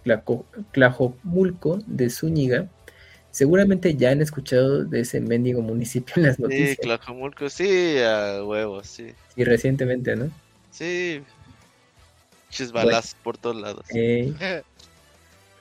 [0.05, 2.67] Tlaco- Tlajomulco de Zúñiga.
[3.31, 6.79] Seguramente ya han escuchado de ese mendigo municipio en las Sí, noticias.
[6.79, 9.13] Tlajomulco, sí, a huevos, sí.
[9.37, 10.29] Y recientemente, ¿no?
[10.73, 11.23] Sí.
[12.51, 13.87] Chisbalas por todos lados.
[13.95, 14.35] Eh,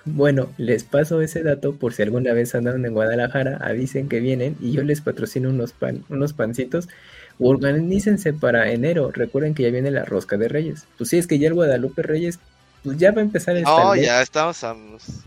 [0.06, 4.56] bueno, les paso ese dato por si alguna vez andan en Guadalajara, avisen que vienen
[4.60, 6.88] y yo les patrocino unos pan, unos pancitos.
[7.40, 9.12] Organícense para enero.
[9.12, 10.86] Recuerden que ya viene la rosca de Reyes.
[10.98, 12.40] Pues sí, es que ya el Guadalupe Reyes,
[12.84, 14.06] pues ya va a empezar el No, vez.
[14.06, 14.74] ya estamos a...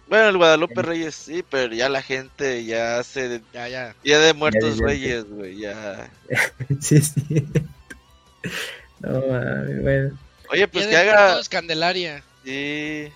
[0.08, 0.82] Bueno, el Guadalupe Sí.
[0.82, 3.40] Reyes sí, pero ya la gente ya se...
[3.52, 3.94] ya, ya.
[4.04, 6.08] Ya de muertos desde reyes, güey, ya...
[6.80, 7.44] Sí, sí.
[9.00, 10.18] No mames, bueno.
[10.50, 11.40] Oye, pues Ya que de haga...
[11.50, 12.22] Candelaria.
[12.44, 13.08] Sí.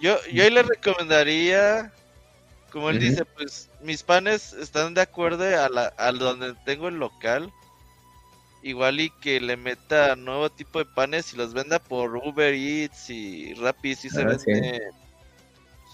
[0.00, 1.92] Yo, yo ahí le recomendaría,
[2.70, 6.96] como él dice, pues mis panes están de acuerdo a, la, a donde tengo el
[6.96, 7.52] local.
[8.62, 13.10] Igual y que le meta nuevo tipo de panes y los venda por Uber Eats
[13.10, 14.50] y Rappi, si se Ah, sí.
[14.50, 14.80] vende.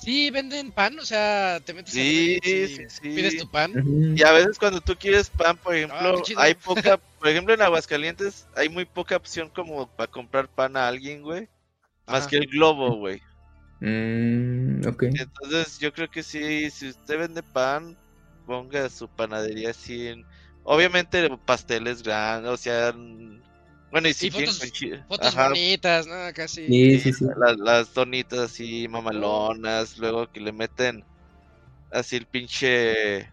[0.01, 3.11] Sí, venden pan, o sea, te metes a Sí, Eats y sí, sí.
[3.15, 3.73] pides tu pan.
[4.15, 7.63] Y a veces cuando tú quieres pan, por Ah, ejemplo, hay poca, por ejemplo en
[7.63, 11.49] Aguascalientes hay muy poca opción como para comprar pan a alguien, güey.
[12.07, 12.29] Más Ajá.
[12.29, 13.21] que el globo, güey.
[13.85, 15.03] Mm, ok.
[15.03, 17.95] Entonces yo creo que sí, si usted vende pan,
[18.47, 20.25] ponga su panadería así en...
[20.63, 22.95] Obviamente pasteles grandes, o sea...
[23.91, 24.59] Bueno, y si Y fotos-
[25.37, 26.15] bonitas, ¿no?
[26.35, 26.67] Casi.
[26.67, 27.27] Sí, sí, sí.
[27.37, 31.05] la- las donitas así mamalonas, luego que le meten
[31.91, 33.31] así el pinche...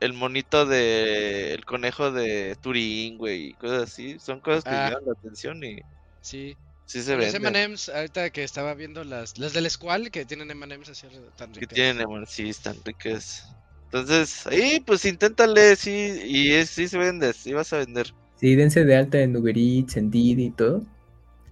[0.00, 1.54] El monito de...
[1.54, 4.18] El conejo de Turín, güey, y cosas así.
[4.20, 4.90] Son cosas que Ah.
[4.90, 5.80] llaman la atención y
[6.20, 6.54] Sí.
[6.88, 7.54] Sí se Los venden.
[7.56, 11.06] M&M's, ahorita que estaba viendo las, las del Squall, que tienen M&M's así
[11.36, 11.74] tan que ricas.
[11.74, 13.44] tienen amor, sí, están ricas.
[13.84, 18.12] Entonces, ahí pues inténtale, sí, y es, sí se vende, sí vas a vender.
[18.36, 20.82] Sí, dense de alta en Uber Eats, en Didi y todo.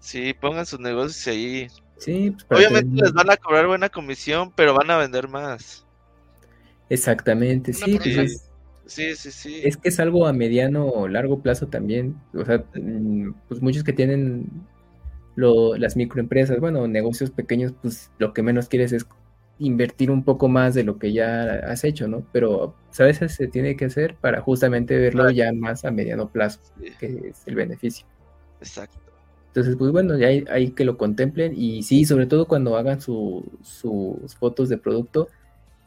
[0.01, 1.69] Sí, pongan sus negocios ahí.
[1.99, 5.87] Sí, pues Obviamente tener- les van a cobrar buena comisión, pero van a vender más.
[6.89, 8.43] Exactamente, Una sí, pues
[8.87, 9.61] Sí, sí, sí.
[9.65, 12.15] es que es algo a mediano o largo plazo también.
[12.35, 14.49] O sea, mm, pues muchos que tienen
[15.37, 19.07] lo, las microempresas, bueno, negocios pequeños, pues lo que menos quieres es
[19.59, 22.29] invertir un poco más de lo que ya has hecho, ¿no?
[22.33, 26.61] Pero a veces se tiene que hacer para justamente verlo ya más a mediano plazo,
[26.99, 28.07] que es el beneficio.
[28.61, 29.13] exacto.
[29.49, 33.01] Entonces, pues bueno, ya hay, hay que lo contemplen y sí, sobre todo cuando hagan
[33.01, 35.31] su- sus fotos de producto,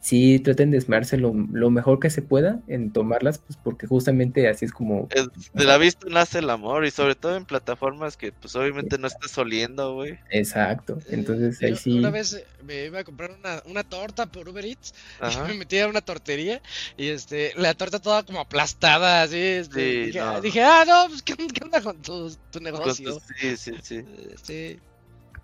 [0.00, 4.48] sí traten de esmerarse lo, lo mejor que se pueda en tomarlas, pues porque justamente
[4.48, 5.08] así es como...
[5.10, 8.96] Es- de la vista nace el amor, y sobre todo en plataformas que pues obviamente
[8.98, 10.18] no estés oliendo, güey.
[10.30, 10.98] Exacto.
[11.10, 11.98] Entonces ahí Yo sí...
[11.98, 15.44] Una vez eh, me iba a comprar una, una torta por Uber Eats Ajá.
[15.44, 16.62] y me metí a una tortería
[16.96, 20.40] y este la torta toda como aplastada así este, Sí, dije, no.
[20.40, 23.96] dije, ah no pues qué, qué onda con tu, tu Con negocio Sí, sí, sí.
[23.96, 24.78] Eh, sí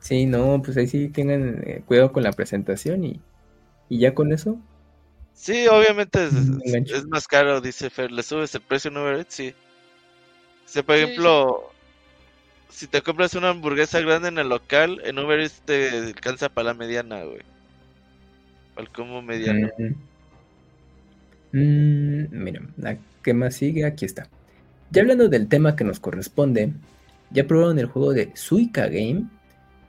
[0.01, 3.21] Sí, no, pues ahí sí tengan eh, cuidado con la presentación y,
[3.89, 4.59] Y ya con eso,
[5.37, 8.11] Sí, obviamente es, más caro, dice Fer.
[8.11, 9.35] ¿Le subes el precio en Uber Eats?
[9.35, 9.55] Sí.
[10.65, 11.71] Si, por Sí, ejemplo,
[12.71, 16.69] si te compras una hamburguesa grande en el local, en Uber Eats te alcanza para
[16.69, 17.43] la mediana, güey.
[18.75, 19.69] Para el combo mediano.
[21.53, 24.31] Mm, mm, mira, la que más sigue, aquí está.
[24.91, 26.73] Ya hablando del tema que nos corresponde,
[27.31, 29.27] ya probaron el juego de Suica Game.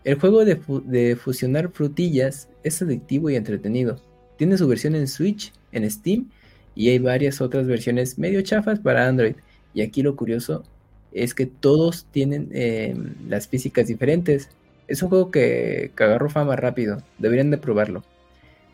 [0.08, 4.02] El juego de, fu- de fusionar frutillas es adictivo y entretenido.
[4.38, 6.30] Tiene su versión en Switch, en Steam,
[6.76, 9.36] y hay varias otras versiones medio chafas para Android.
[9.74, 10.64] Y aquí lo curioso
[11.12, 12.96] es que todos tienen eh,
[13.28, 14.48] las físicas diferentes.
[14.88, 17.04] Es un juego que, que agarró fama rápido.
[17.20, 18.06] Deberían de probarlo.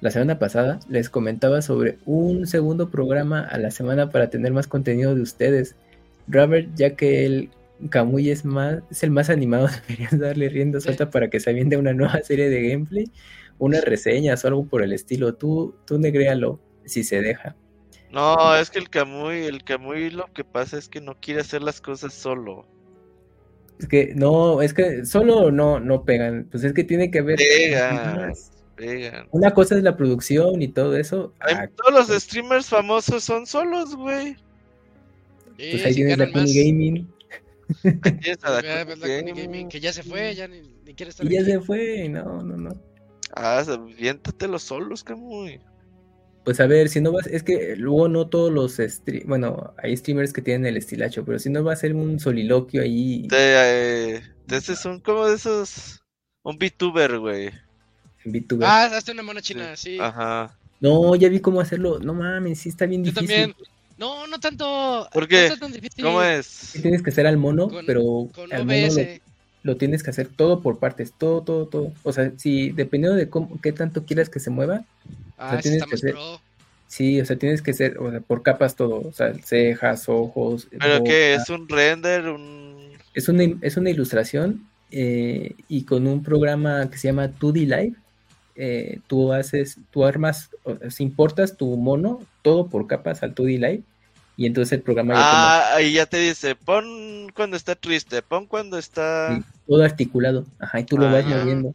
[0.01, 4.67] La semana pasada les comentaba sobre un segundo programa a la semana para tener más
[4.67, 5.75] contenido de ustedes.
[6.27, 7.49] Robert, ya que el
[7.89, 11.77] Kamui es más, es el más animado, deberías darle rienda suelta para que se aviente
[11.77, 13.05] una nueva serie de gameplay,
[13.57, 15.35] unas reseñas o algo por el estilo.
[15.35, 17.55] Tú, tú negréalo si se deja.
[18.11, 21.63] No, es que el Camuy, el Camuy lo que pasa es que no quiere hacer
[21.63, 22.67] las cosas solo.
[23.79, 26.47] Es que no, es que solo no, no pegan.
[26.51, 28.33] Pues es que tiene que haber Pegan,
[28.75, 29.27] pegan.
[29.31, 31.33] Una cosa es la producción y todo eso.
[31.39, 34.35] Ah, todos los streamers famosos son solos, güey.
[35.57, 36.53] Pues ahí sí tienes la más.
[36.53, 37.07] Gaming.
[38.01, 41.51] Pues, que ya se fue, ya ni, ni quiere estar Y ya aquí.
[41.51, 42.07] se fue.
[42.09, 42.81] No, no, no.
[43.35, 45.59] Ah, aviéntatelo solos, Camuy.
[46.45, 49.95] Pues a ver, si no vas, es que luego no todos los stre- bueno, hay
[49.95, 54.15] streamers que tienen el estilacho, pero si no va a ser un soliloquio ahí De,
[54.17, 56.01] eh, de ese son como de esos.
[56.43, 57.49] Un VTuber, güey.
[58.25, 58.67] VTuber.
[58.67, 59.97] Ah, hazte una mona china, sí.
[59.99, 60.57] Ajá.
[60.81, 61.99] No, ya vi cómo hacerlo.
[61.99, 63.53] No mames, sí está bien Yo difícil.
[63.53, 63.55] también.
[63.97, 65.07] No, no tanto.
[65.13, 65.45] ¿Por no qué?
[65.47, 66.03] está tan difícil.
[66.03, 66.27] ¿Cómo Sí
[66.77, 66.81] es?
[66.81, 68.01] tienes que hacer al mono, Con- pero
[68.33, 69.03] Con al mono lo,
[69.73, 71.91] lo tienes que hacer todo por partes, todo, todo, todo.
[72.03, 74.83] O sea, si dependiendo de cómo, qué tanto quieras que se mueva,
[75.37, 76.41] Ah, sea, ese tienes está que más hacer- pro.
[76.87, 80.67] sí, o sea, tienes que hacer, o sea, por capas todo, o sea, cejas, ojos.
[80.71, 81.31] ¿Pero qué?
[81.35, 81.43] boca.
[81.43, 82.27] ¿Es un render?
[82.29, 82.73] ¿Un.?
[83.13, 87.93] Es una, es una ilustración eh, y con un programa que se llama 2D Live,
[88.55, 90.49] eh, tú haces, tú armas,
[90.99, 93.83] importas tu mono todo por capas al 2D Live
[94.35, 98.21] y entonces el programa ya te Ah, ahí ya te dice: pon cuando está triste,
[98.21, 99.39] pon cuando está.
[99.67, 101.73] todo articulado, ajá, y tú lo vas moviendo.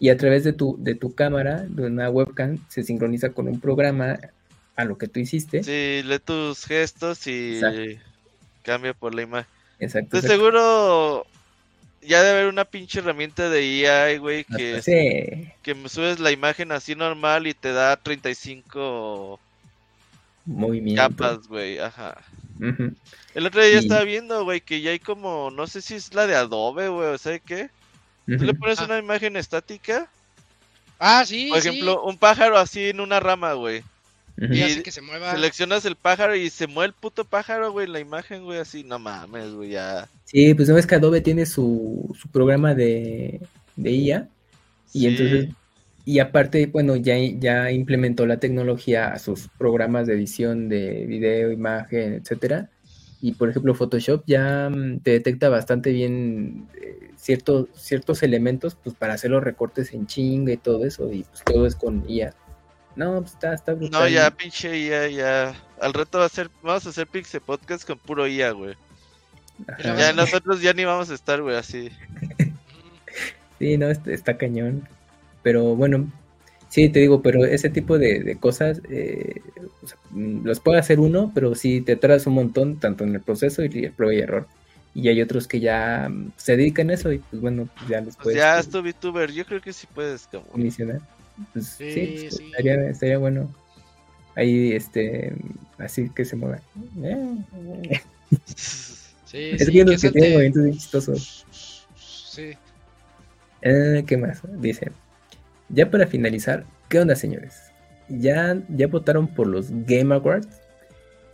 [0.00, 3.58] Y a través de tu, de tu cámara, de una webcam, se sincroniza con un
[3.58, 4.18] programa
[4.76, 5.64] a lo que tú hiciste.
[5.64, 7.80] Sí, lee tus gestos y Exacto.
[8.62, 9.50] cambia por la imagen.
[9.80, 10.10] Exacto.
[10.16, 10.36] De exacto.
[10.36, 11.26] seguro
[12.08, 16.30] ya debe haber una pinche herramienta de AI, güey, que, sí, que me subes la
[16.32, 19.38] imagen así normal y te da 35
[20.46, 21.00] movimiento.
[21.02, 22.16] capas, güey, ajá.
[23.34, 25.94] El otro día ya Y- estaba viendo, güey, que ya hay como, no sé si
[25.94, 27.68] es la de Adobe, güey, o sea, ¿qué?
[28.26, 28.84] Tú le pones Ah.
[28.86, 30.08] una imagen estática,
[30.98, 31.48] Ah, sí.
[31.50, 31.68] por sí.
[31.68, 33.82] ejemplo, un pájaro así en una rama, güey.
[34.40, 35.32] Y y- hace que se mueva.
[35.32, 38.98] Seleccionas el pájaro y se mueve el puto pájaro, güey, la imagen, güey, así, no
[38.98, 40.08] mames, güey, ya.
[40.24, 43.40] Sí, pues no ves que Adobe tiene su, su programa de,
[43.76, 44.28] de IA
[44.92, 45.06] y Sí.
[45.06, 45.48] entonces,
[46.04, 51.52] y aparte, bueno, ya, ya implementó la tecnología a sus programas de edición de video,
[51.52, 52.70] imagen, etcétera.
[53.20, 58.94] Y por ejemplo, Photoshop ya mm, te detecta bastante bien eh, ciertos, ciertos elementos pues
[58.96, 62.34] para hacer los recortes en chinga y todo eso, y pues todo es con IA.
[62.98, 64.00] No, pues está, está brutal.
[64.02, 65.54] No, ya, pinche IA, ya.
[65.80, 68.74] Al rato va a ser, vamos a hacer Pixel Podcast con puro IA, güey.
[69.68, 69.94] Ajá.
[69.96, 71.90] Ya nosotros ya ni vamos a estar, güey, así.
[73.58, 74.88] Sí, no, está, está cañón.
[75.42, 76.12] Pero bueno,
[76.68, 79.42] sí, te digo, pero ese tipo de, de cosas eh,
[79.82, 83.20] o sea, los puede hacer uno, pero sí te traes un montón, tanto en el
[83.22, 84.46] proceso y el prueba y error.
[84.94, 88.16] Y hay otros que ya mm, se dedican a eso y pues bueno, ya los
[88.22, 90.50] Pues puedes ya, eh, es tu VTuber, yo creo que sí puedes, cabrón.
[90.52, 91.00] comisionar.
[91.52, 92.44] Pues, sí, Sí, pues, sí.
[92.46, 93.52] Estaría, estaría bueno.
[94.36, 95.32] Ahí, este,
[95.78, 96.60] así que se mueva.
[97.02, 98.00] Eh,
[99.30, 101.46] Sí, es sí, que tienen movimientos bien chistosos.
[101.96, 102.52] Sí.
[103.60, 104.40] Eh, ¿qué más?
[104.58, 104.90] Dice,
[105.68, 107.54] ya para finalizar, ¿qué onda, señores?
[108.08, 110.48] ¿Ya, ya votaron por los Game Awards?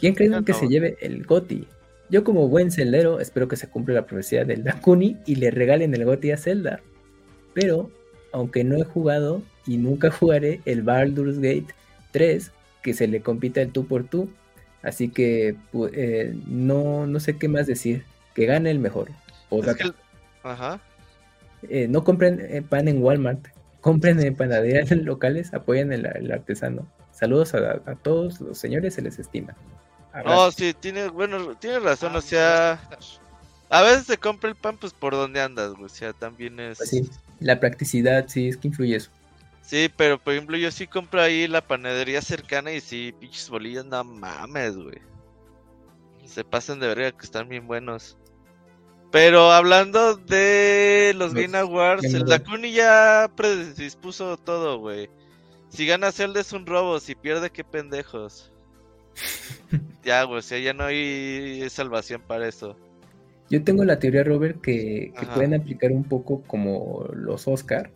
[0.01, 0.59] ¿Quién creen que no.
[0.59, 1.69] se lleve el GOTY?
[2.11, 5.95] Yo como buen celdero espero que se cumpla la profecía del Dakuni y le regalen
[5.95, 6.81] el GOTY a Zelda.
[7.55, 7.93] Pero,
[8.35, 11.69] aunque no he jugado y nunca jugaré el Baldur's Gate
[12.11, 12.51] 3,
[12.83, 14.29] que se le compita el tú por tú,
[14.83, 15.57] así que
[15.93, 18.05] eh, no, no sé qué más decir.
[18.35, 19.11] Que gane el mejor.
[19.11, 19.15] Es
[19.49, 19.79] Postdata.
[19.79, 19.95] que el-
[20.43, 20.81] Ajá.
[21.71, 23.47] Eh, no compren eh, pan en Walmart,
[23.81, 26.87] compren en panaderías locales, apoyen el, el artesano.
[27.13, 29.55] Saludos a, a todos los señores, se les estima.
[30.25, 32.81] No, sí, tiene, bueno, tiene razón, Ah, o sea,
[33.71, 36.79] a veces se compra el pan, pues por donde andas, güey, o sea, también es...
[36.79, 37.09] Pues sí,
[37.41, 39.11] la practicidad, sí, es que influye eso.
[39.63, 43.85] Sí, pero por ejemplo, yo sí compro ahí la panadería cercana y sí, pinches bolillas,
[43.87, 44.99] no mames, güey.
[46.27, 48.17] Se pasan de verga que están bien buenos.
[49.11, 52.25] Pero hablando de los Game Awards, el.
[52.25, 55.09] Dakuni ya predispuso todo, güey.
[55.69, 58.53] Si gana Zelda es un robo, si pierde, qué pendejos.
[60.05, 62.77] ya, güey, o sea, ya no hay salvación para eso.
[63.55, 67.91] Yo tengo la teoría, Robert, que, pueden aplicar un poco como los Oscar.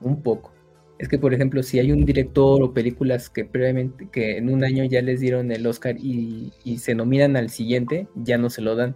[0.00, 0.52] Un poco.
[0.98, 4.62] Es que, por ejemplo, si hay un director o películas que previamente, que en un
[4.62, 8.60] año ya les dieron el Oscar y, y se nominan al siguiente, ya no se
[8.62, 8.94] lo dan.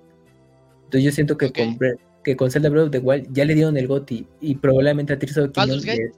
[0.85, 1.59] Entonces yo siento que Ok.
[1.59, 1.79] con
[2.25, 5.17] que con Zelda Breath of the Wild ya le dieron el GOTY y probablemente a
[5.17, 6.13] Baldur's Kingdom le-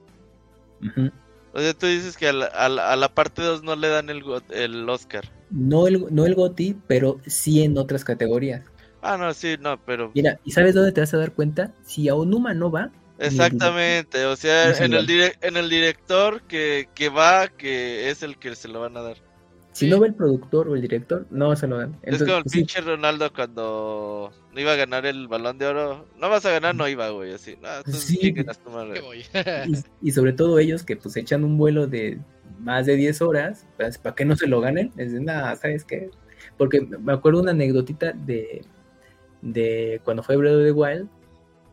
[0.88, 1.10] Ujú.
[1.52, 3.88] O sea, tú dices que a la, a la- a la parte 2 no le
[3.88, 5.24] dan el, el Oscar.
[5.50, 8.62] no el, no el GOTY, pero sí en otras categorías.
[9.02, 10.10] Ah, no, sí, no, pero...
[10.14, 11.72] Mira, ¿y sabes dónde te vas a dar cuenta?
[11.84, 16.40] Si a Onuma no va, Exactamente, o sea, No en el, dire- en el director
[16.42, 19.16] que, que va, que es el que se lo van a dar.
[19.72, 19.90] si Sí.
[19.90, 21.98] no va el productor o el director, no se lo dan.
[22.02, 25.66] es como el pues sí, pinche Ronaldo cuando no iba a ganar el balón de
[25.66, 26.06] oro.
[26.18, 27.56] No vas a ganar, no iba, güey, así.
[27.60, 28.34] No, entonces, Sí.
[28.72, 28.94] madre.
[28.94, 29.24] Que voy.
[30.02, 32.18] y, y sobre todo ellos que pues echan un vuelo de
[32.58, 34.92] más de 10 horas, pues, ¿para qué no se lo ganen?
[34.96, 36.10] Es de nada, ¿sabes qué?
[36.56, 38.64] Porque me acuerdo una anécdotita de,
[39.42, 41.08] de cuando fue Breath of the Wild,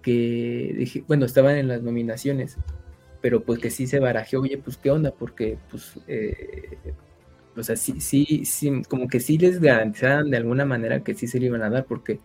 [0.02, 2.57] que dije, bueno, estaban en las nominaciones,
[3.22, 6.77] pero pues que sí se barajeó, oye, pues qué onda, porque pues, eh,
[7.56, 11.27] o sea, sí, sí, sí, como que sí les garantizaban de alguna manera que sí
[11.27, 12.19] se le iban a dar, porque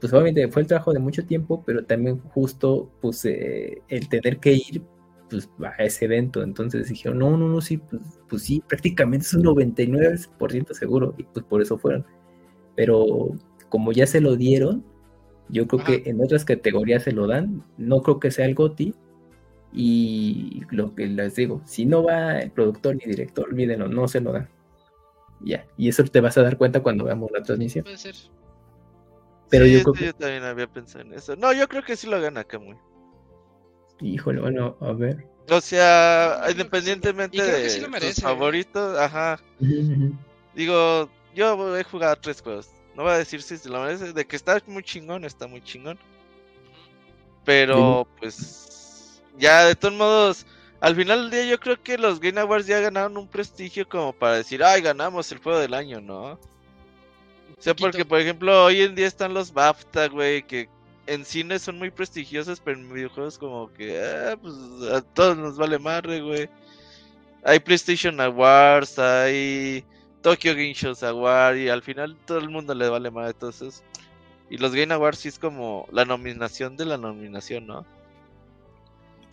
[0.00, 4.38] pues obviamente fue el trabajo de mucho tiempo, pero también justo pues eh, el tener
[4.38, 4.82] que ir
[5.30, 5.48] pues
[5.78, 9.44] a ese evento, entonces dijeron, no, no, no, sí, pues, pues sí, prácticamente es un
[9.44, 12.04] 99% seguro, y pues por eso fueron,
[12.76, 13.30] pero
[13.72, 14.84] como ya se lo dieron,
[15.48, 15.92] yo creo Ajá.
[15.92, 18.94] que en otras categorías se lo dan, no creo que sea el GOTY,
[19.72, 24.20] y lo que les digo, si no va el productor ni director, olvídenlo, no se
[24.20, 24.50] lo dan.
[25.40, 27.84] Ya, y eso te vas a dar cuenta cuando veamos la transmisión.
[27.84, 28.14] Puede ser.
[29.48, 31.34] Pero Sí, yo creo que, yo también había pensado en eso.
[31.36, 32.76] No, yo creo que sí lo gana Kamui.
[34.02, 35.26] híjole, bueno, a ver.
[35.48, 38.12] O sea, sí independientemente de sí ¿eh?
[38.20, 39.40] favoritos, ajá.
[40.54, 42.68] Digo, yo he jugado tres juegos.
[42.94, 44.12] No voy a decir si se lo merece.
[44.12, 45.98] De que está muy chingón, está muy chingón.
[47.44, 50.46] Pero, pues, ya de todos modos,
[50.80, 54.12] al final del día yo creo que los Game Awards ya ganaron un prestigio como
[54.12, 56.32] para decir, ay, ganamos el juego del año, ¿no?
[56.32, 56.38] O
[57.58, 60.68] sea, porque, por ejemplo, hoy en día están los BAFTA, güey, que
[61.06, 64.54] en cine son muy prestigiosos, pero en videojuegos como que, ah, pues,
[64.92, 66.48] a todos nos vale madre, güey.
[67.44, 69.84] Hay PlayStation Awards, hay
[70.22, 73.82] Tokyo Game Shows Awards, y al final todo el mundo le vale madre, entonces...
[74.50, 77.86] Y los Game Awards sí es como la nominación de la nominación, ¿no?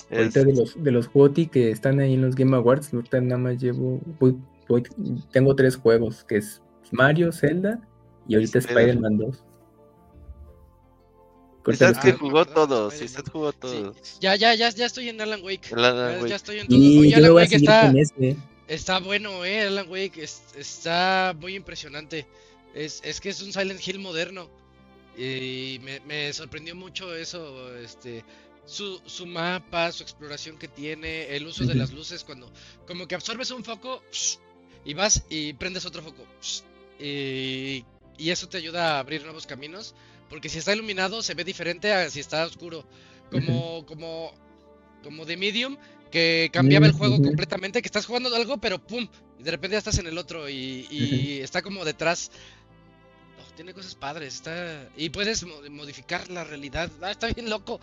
[0.09, 3.19] Es- Ahorita de los, de los GOTY que están ahí en los Game Awards, ahorita
[3.21, 4.37] nada más llevo, voy-
[4.67, 4.83] voy-
[5.31, 6.61] tengo tres juegos, que es
[6.91, 7.79] Mario, Zelda
[8.27, 9.43] y ahorita Spider- Spider-Man 2.
[11.65, 12.53] Ahorita Isaac los que Ah, que- jugó ¿verdad?
[12.53, 13.01] todos.
[13.01, 13.57] Isaac jugó Sí.
[13.59, 14.19] todos.
[14.19, 15.69] Ya, ya, ya, ya estoy en Alan Wake.
[15.75, 16.77] Ya, estoy en todo.
[16.77, 18.37] Y Oye, yo Alan me voy a Wake está, con ese.
[18.69, 19.61] Está bueno, eh.
[19.67, 22.25] Alan Wake es- está muy impresionante.
[22.73, 24.49] Es, es que es un Silent Hill moderno.
[25.17, 28.23] Y me, me sorprendió mucho eso, este,
[28.65, 32.49] su, su mapa, su exploración que tiene, el uso de las luces cuando,
[32.87, 34.01] como que absorbes un foco
[34.85, 36.25] y vas y prendes otro foco
[36.99, 37.83] y,
[38.17, 39.93] y eso te ayuda a abrir nuevos caminos,
[40.29, 42.85] porque si está iluminado se ve diferente a si está oscuro,
[43.31, 44.33] como, como,
[45.03, 45.77] como de Medium
[46.11, 47.23] que cambiaba el juego Ujú.
[47.25, 49.07] completamente, que estás jugando algo pero pum
[49.39, 52.31] y de repente ya estás en el otro y, y está como detrás.
[53.39, 56.91] Oh, tiene cosas padres, está y puedes mo- modificar la realidad.
[57.01, 57.79] Ah, está bien loco.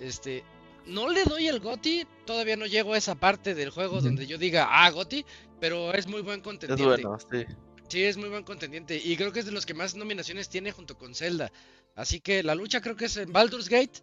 [0.00, 0.44] Este,
[0.86, 4.38] no le doy el GOTI, todavía no llego a esa parte del juego donde yo
[4.38, 5.24] diga, ah, GOTI,
[5.60, 6.84] pero es muy buen Es contendiente.
[6.84, 7.44] bueno, sí.
[7.88, 10.72] Sí, es muy buen contendiente y creo que es de los que más nominaciones tiene
[10.72, 11.52] junto con Zelda.
[11.94, 14.00] Así que la lucha creo que es en Baldur's Gate,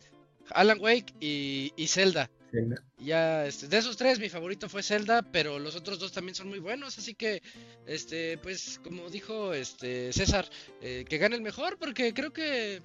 [0.51, 2.29] Alan Wake y, y Zelda.
[2.51, 2.83] Zelda.
[2.97, 6.49] Ya, este, de esos tres, mi favorito fue Zelda, pero los otros dos también son
[6.49, 7.41] muy buenos, así que,
[7.85, 10.49] este, pues, como dijo este César,
[10.81, 12.81] eh, que gane el mejor, porque creo que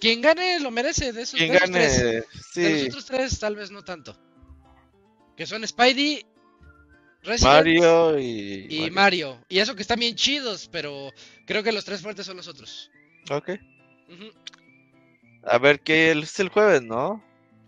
[0.00, 1.98] quien gane lo merece de esos Quien de los tres.
[2.54, 4.16] De los otros tres, tal vez no tanto.
[5.36, 6.24] Que son Spidey,
[7.22, 8.66] Resident Mario y.
[8.70, 9.44] y Mario.
[9.48, 11.12] Y eso que están bien chidos, pero
[11.46, 12.90] creo que los tres fuertes son los otros.
[13.30, 13.50] Ok.
[15.42, 17.22] A ver, que es el jueves, ¿no?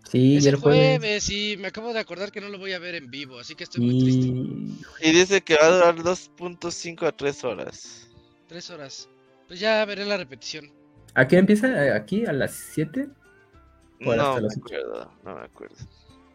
[0.07, 0.99] Sí, Es el jueves.
[0.99, 3.53] jueves y me acabo de acordar que no lo voy a ver en vivo, así
[3.55, 4.27] que estoy muy triste.
[4.27, 8.07] Y Y dice que va a durar 2.5 a 3 horas.
[8.47, 9.07] Tres horas.
[9.47, 10.71] Pues ya veré la repetición.
[11.15, 11.95] ¿a qué empieza?
[11.95, 13.07] ¿Aquí a las 7?
[13.99, 15.75] No hasta me las acuerdo, no me acuerdo.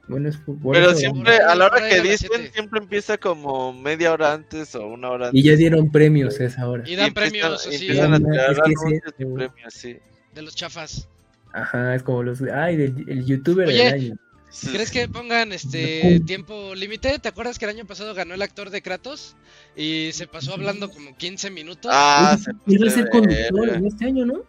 [0.07, 4.35] Bueno, es por Pero siempre, a la hora que dicen, siempre empieza como media hora
[4.35, 5.41] antes o una hora antes.
[5.41, 6.85] Y ya dieron premios a esa hora.
[6.87, 9.29] Y dan empiezan- premios y así empiezan a tirar es que sí, anuncios y sí.
[9.35, 9.97] premios, sí.
[10.35, 11.09] de los chafas.
[11.55, 12.43] Ajá, es como los.
[12.43, 14.17] Ay, del, el youtuber Oye, del año.
[14.61, 17.19] ¿Crees que pongan este tiempo límite?
[17.19, 19.37] ¿Te acuerdas que el año pasado ganó el actor de Kratos?
[19.75, 21.91] Y se pasó hablando como 15 minutos.
[21.93, 24.45] Ah, se a pasó ser conductor en este año, ¿no?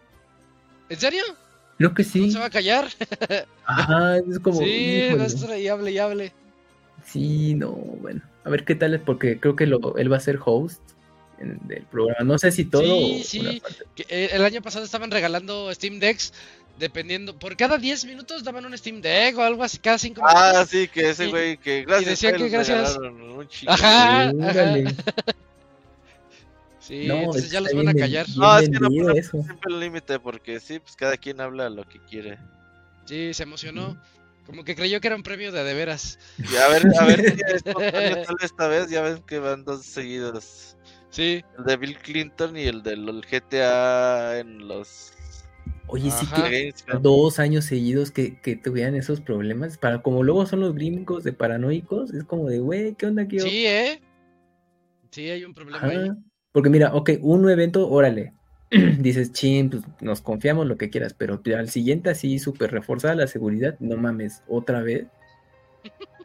[0.88, 1.22] ¿En serio?
[1.78, 2.30] Creo que ¿No sí.
[2.30, 2.88] se va a callar?
[3.64, 4.60] Ajá, es como.
[4.60, 5.16] sí, híjole.
[5.16, 6.32] va a estar ahí, hable y hable.
[7.04, 8.22] Sí, no, bueno.
[8.44, 10.80] A ver qué tal es, porque creo que lo, él va a ser host
[11.38, 12.24] del programa.
[12.24, 12.82] No sé si todo.
[12.82, 13.40] Sí, o sí.
[13.40, 13.84] una parte.
[13.94, 16.32] Que, eh, el año pasado estaban regalando Steam Decks,
[16.78, 20.42] dependiendo, por cada 10 minutos daban un Steam Deck o algo así, cada 5 minutos.
[20.44, 22.10] Ah, sí, que ese Y- güey, que gracias.
[22.10, 23.72] decían a él que gracias- un chingo.
[23.72, 24.32] Ajá.
[26.78, 28.26] Sí, No, entonces ya los van a callar.
[28.26, 29.42] bien No, es que no ponen eso.
[29.42, 32.38] siempre el límite porque sí, pues cada quien habla lo que quiere.
[33.06, 34.00] Sí, se emocionó.
[34.46, 36.20] Como que creyó que era un premio de de veras.
[36.38, 39.64] Y a ver, a ver si es espontáneo sale esta vez, ya ven que van
[39.64, 40.76] dos seguidos.
[41.10, 45.12] Sí, El de Bill Clinton y el del GTA en los
[45.88, 49.78] Oye, sí que dos años seguidos que, que tuvieran esos problemas.
[49.78, 53.38] Para como luego son los gringos de paranoicos, es como de, güey, ¿qué onda aquí?
[53.38, 54.00] sí, ¿eh?
[55.10, 56.10] Sí, hay un problema ahí.
[56.52, 58.32] Porque mira, ok, un evento, órale.
[58.98, 63.26] Dices, chin, pues nos confiamos lo que quieras, pero al siguiente así súper reforzada la
[63.26, 65.06] seguridad, no mames, otra vez.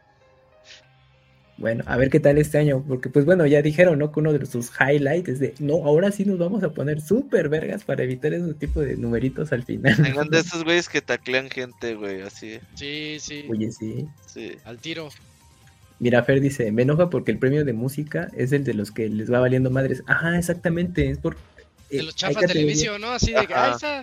[1.62, 4.10] Bueno, a ver qué tal este año, porque pues bueno, ya dijeron, ¿no?
[4.10, 7.48] Que uno de sus highlights es de, no, ahora sí nos vamos a poner súper
[7.48, 9.94] vergas para evitar ese tipo de numeritos al final.
[10.02, 12.58] Tengan de esos güeyes que taclean gente, güey, así.
[12.74, 14.08] Sí, sí, Oye, sí.
[14.26, 14.56] Sí.
[14.64, 15.08] al tiro.
[16.00, 19.08] Mira, Fer dice, me enoja porque el premio de música es el de los que
[19.08, 20.02] les va valiendo madres.
[20.08, 21.36] Ajá, exactamente, es por...
[21.90, 23.12] De eh, los hay chafas del inicio, ¿no?
[23.12, 24.02] Así de Ajá.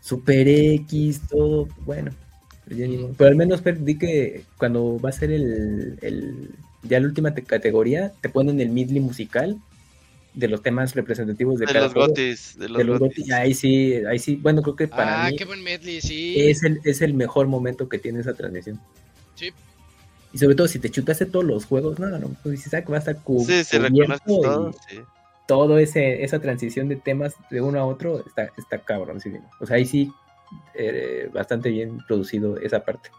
[0.00, 2.12] Super X, todo, bueno.
[3.16, 6.50] Pero al menos Fer, di que cuando va a ser el, el-
[6.82, 9.58] ya la última te- categoría, te ponen el medley musical
[10.34, 13.18] de los temas representativos de, De cada los juego, gotis, de los, de los gotis.
[13.18, 13.32] gotis.
[13.32, 16.34] Ahí sí, ahí sí, bueno, creo que para Ah, mí qué buen medley, sí.
[16.38, 18.80] es el, es el mejor momento que tiene esa transmisión.
[19.34, 19.50] Sí.
[20.32, 22.92] Y sobre todo si te chutaste todos los juegos, no, no, pues dices, ah, que
[22.92, 23.62] va a estar cu- Sí,
[24.42, 25.00] todo, sí.
[25.48, 29.32] todo ese esa transición de temas de uno a otro está está cabrón, sí.
[29.58, 30.12] O sea, ahí sí
[30.74, 33.10] eh, bastante bien producido esa parte.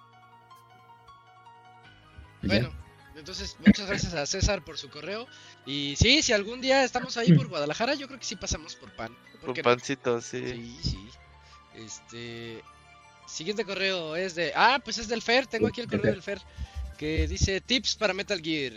[2.42, 2.48] Ya.
[2.48, 2.72] Bueno,
[3.16, 5.28] entonces muchas gracias a César por su correo.
[5.66, 8.92] Y sí, si algún día estamos ahí por Guadalajara, yo creo que sí pasamos por
[8.96, 9.16] pan.
[9.40, 9.70] ¿Por qué no?
[9.70, 10.44] pancito, sí.
[10.48, 11.10] Sí, sí.
[11.76, 12.64] Este.
[13.28, 14.52] Siguiente correo es de.
[14.56, 15.48] Ah, pues es del Fer.
[15.48, 16.42] Tengo aquí el correo del Fer.
[16.98, 18.74] Que dice tips para Metal Gear.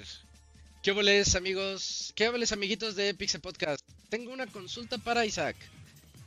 [0.82, 2.12] ¿Qué obles, amigos?
[2.14, 3.80] ¿Qué obles, amiguitos de Pixel Podcast?
[4.10, 5.56] Tengo una consulta para Isaac.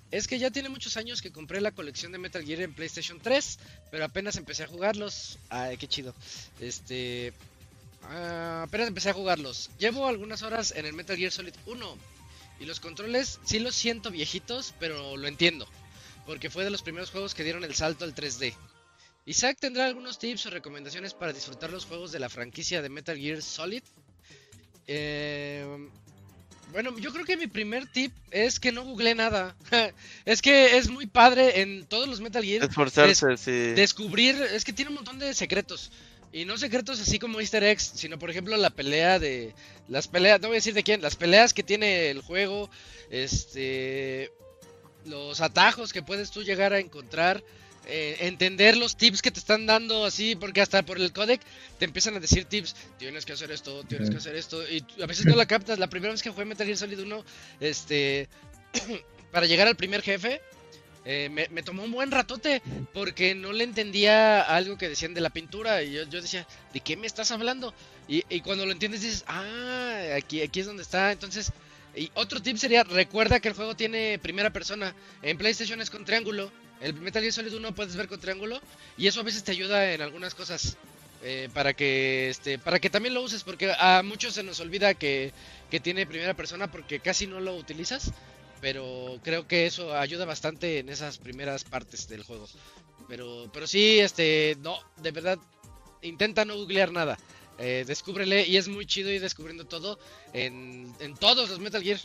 [0.10, 3.20] Es que ya tiene muchos años que compré la colección de Metal Gear en PlayStation
[3.20, 3.60] 3,
[3.92, 5.38] pero apenas empecé a jugarlos.
[5.50, 6.16] Ay, qué chido.
[6.62, 7.34] Este.
[8.04, 9.70] ah, apenas empecé a jugarlos.
[9.80, 11.98] Llevo algunas horas en el Metal Gear Solid 1.
[12.60, 15.68] Y los controles sí los siento viejitos, pero lo entiendo.
[16.26, 18.54] Porque fue de los primeros juegos que dieron el salto al 3D.
[19.26, 23.18] Isaac tendrá algunos tips o recomendaciones para disfrutar los juegos de la franquicia de Metal
[23.18, 23.84] Gear Solid.
[24.88, 25.90] Eh,
[26.72, 29.56] bueno, yo creo que mi primer tip es que no googleé nada.
[30.26, 33.52] es que es muy padre en todos los Metal Gear Esforzarse, sí.
[33.52, 35.92] descubrir, es que tiene un montón de secretos.
[36.34, 39.54] Y no secretos así como easter eggs, sino por ejemplo la pelea de...
[39.88, 42.70] Las peleas, no voy a decir de quién, las peleas que tiene el juego,
[43.10, 44.32] este...
[45.06, 47.42] Los atajos que puedes tú llegar a encontrar,
[47.88, 51.42] eh, entender los tips que te están dando así, porque hasta por el codec
[51.80, 55.06] te empiezan a decir tips, tienes que hacer esto, tienes que hacer esto, y a
[55.06, 55.80] veces no la captas.
[55.80, 57.26] La primera vez que jugué Metal Gear Solid 1,
[57.60, 58.30] este...
[59.32, 60.42] para llegar al primer jefe,
[61.06, 62.62] eh, me, me tomó un buen ratote
[62.94, 66.80] porque no le entendía algo que decían de la pintura y yo, yo decía, ¿de
[66.82, 67.74] qué me estás hablando?
[68.08, 71.12] Y, y cuando lo entiendes dices, ah, aquí, aquí es donde está.
[71.12, 71.52] Entonces,
[71.96, 74.94] y otro tip sería, recuerda que el juego tiene primera persona.
[75.22, 76.52] En PlayStation es con triángulo.
[76.82, 78.62] El Metal Gear Solid 1 puedes ver con triángulo
[78.98, 80.78] y eso a veces te ayuda en algunas cosas.
[81.24, 84.94] eh, para que este para que también lo uses porque a muchos se nos olvida
[84.94, 85.34] que,
[85.72, 88.14] que tiene primera persona porque casi no lo utilizas
[88.62, 92.48] pero creo que eso ayuda bastante en esas primeras partes del juego.
[93.08, 95.40] Pero, pero sí, este, no, de verdad,
[96.02, 97.18] intenta no googlear nada.
[97.60, 99.98] Eh, descúbrele y es muy chido ir descubriendo todo
[100.34, 102.00] en, en todos los Metal Gear.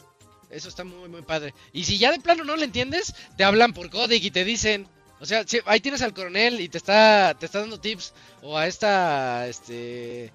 [0.53, 1.55] Eso está muy, muy padre.
[1.73, 4.87] Y si ya de plano no le entiendes, te hablan por codec y te dicen.
[5.21, 8.13] O sea, si- ahí tienes al coronel y te está, te está dando tips.
[8.43, 10.33] O a esta, este,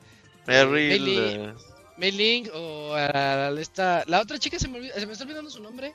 [0.48, 1.54] Meryl,
[1.98, 2.44] Bailey.
[2.46, 5.62] eh, o a esta, la otra chica se me, olvida- se me está olvidando su
[5.62, 5.94] nombre.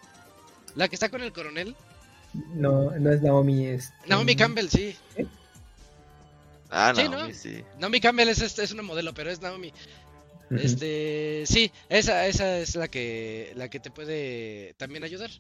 [0.77, 1.75] La que está con el coronel.
[2.55, 4.97] No, no es Naomi, es Naomi Campbell, sí.
[6.71, 7.39] Ah, Sí, Naomi, ¿no?
[7.39, 7.63] sí.
[7.79, 9.73] Naomi Campbell es, es, es una modelo, pero es Naomi.
[10.59, 15.31] Este, sí, esa, esa es la que, la que te puede también ayudar.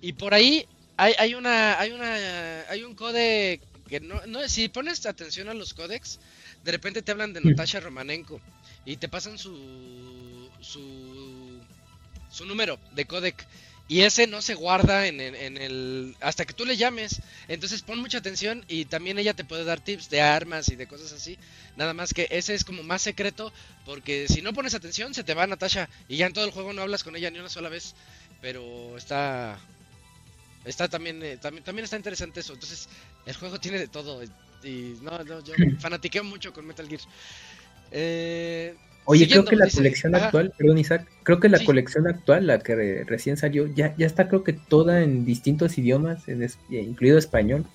[0.00, 4.68] Y por ahí hay, hay una, hay una, hay un code que no, no, si
[4.68, 6.18] pones atención a los códex,
[6.64, 7.40] de repente te hablan de.
[7.40, 8.40] Natasha Romanenko
[8.84, 11.60] y te pasan su, su,
[12.30, 13.46] su número de codec.
[13.86, 16.16] Y ese no se guarda en, el- en el...
[16.20, 17.20] hasta que tú le llames.
[17.48, 20.86] Entonces pon mucha atención y también ella te puede dar tips de armas y de
[20.86, 21.38] cosas así.
[21.76, 23.52] Nada más que ese es como más secreto
[23.84, 26.72] porque si no pones atención se te va Natasha y ya en todo el juego
[26.72, 27.94] no hablas con ella ni una sola vez.
[28.40, 29.58] Pero está...
[30.64, 32.54] Está también, eh, también, también está interesante eso.
[32.54, 32.88] Entonces
[33.26, 34.22] el juego tiene de todo.
[34.62, 37.00] Y no, no, yo fanatiqueo mucho con Metal Gear.
[37.90, 40.26] Eh, Oye, creo que la colección ajá.
[40.26, 41.64] actual, perdón Isaac, creo que la Sí.
[41.66, 45.76] colección actual, la que re- recién salió, ya, ya está creo que toda en distintos
[45.76, 47.66] idiomas, en es- eh, incluido español.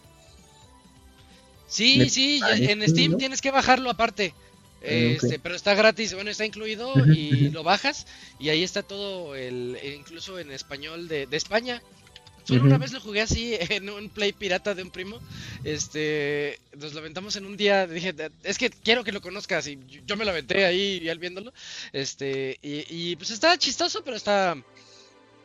[1.67, 3.17] Sí, Me sí, en Steam ¿no?
[3.17, 4.33] tienes que bajarlo aparte.
[4.82, 4.85] Ah.
[4.85, 8.08] Este, pero está gratis, bueno, está incluido y lo bajas
[8.40, 11.82] y ahí está todo el, incluso en español de, de España.
[12.50, 12.68] Solo Ujú.
[12.69, 15.19] una vez lo jugué así en un play pirata de un primo.
[15.64, 17.86] Este, nos lo aventamos en un día.
[17.86, 21.10] Dije, es que quiero que lo conozcas y yo- yo me lo aventé ahí y
[21.10, 21.53] él viéndolo.
[21.94, 24.56] Este, y, y pues está chistoso, pero está,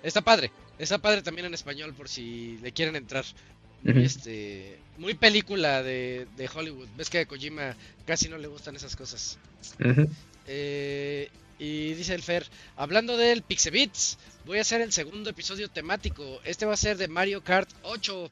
[0.02, 0.50] está padre.
[0.78, 3.24] Está padre también en español por si le quieren entrar.
[3.84, 6.88] Este, muy película de, de Hollywood.
[6.96, 7.76] Ves que a Kojima
[8.06, 9.36] casi no le gustan esas cosas.
[9.78, 10.08] Ujú.
[10.46, 16.40] Eh, y dice el Fer, hablando del Pixebits, voy a hacer el segundo episodio temático.
[16.44, 18.30] Este va a ser de Mario Kart 8.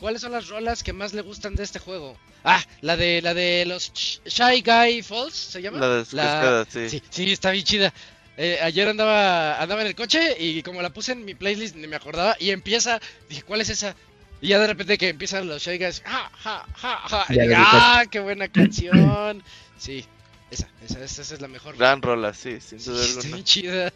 [0.00, 2.16] ¿Cuáles son las rolas que más le gustan de este juego?
[2.44, 5.78] Ah, la de la de los Ch- Shy Guy Falls, ¿se llama?
[5.80, 6.88] La descascada, sí.
[6.88, 7.92] Sí, sí, está bien chida.
[8.36, 11.88] Eh, ayer andaba andaba en el coche y como la puse en mi playlist ni
[11.88, 13.96] me acordaba y empieza, dije, ¿cuál es esa?
[14.40, 17.38] Y ya de repente que empiezan los Shy Guys, ja, ja, ja, ja, y.
[17.56, 19.42] ¡ah, qué buena canción!
[19.76, 20.04] Sí,
[20.50, 21.76] esa, esa, esa, esa es la mejor.
[21.76, 23.44] Gran rola, sí, sin Sí, duda está alguna.
[23.44, 23.92] chida.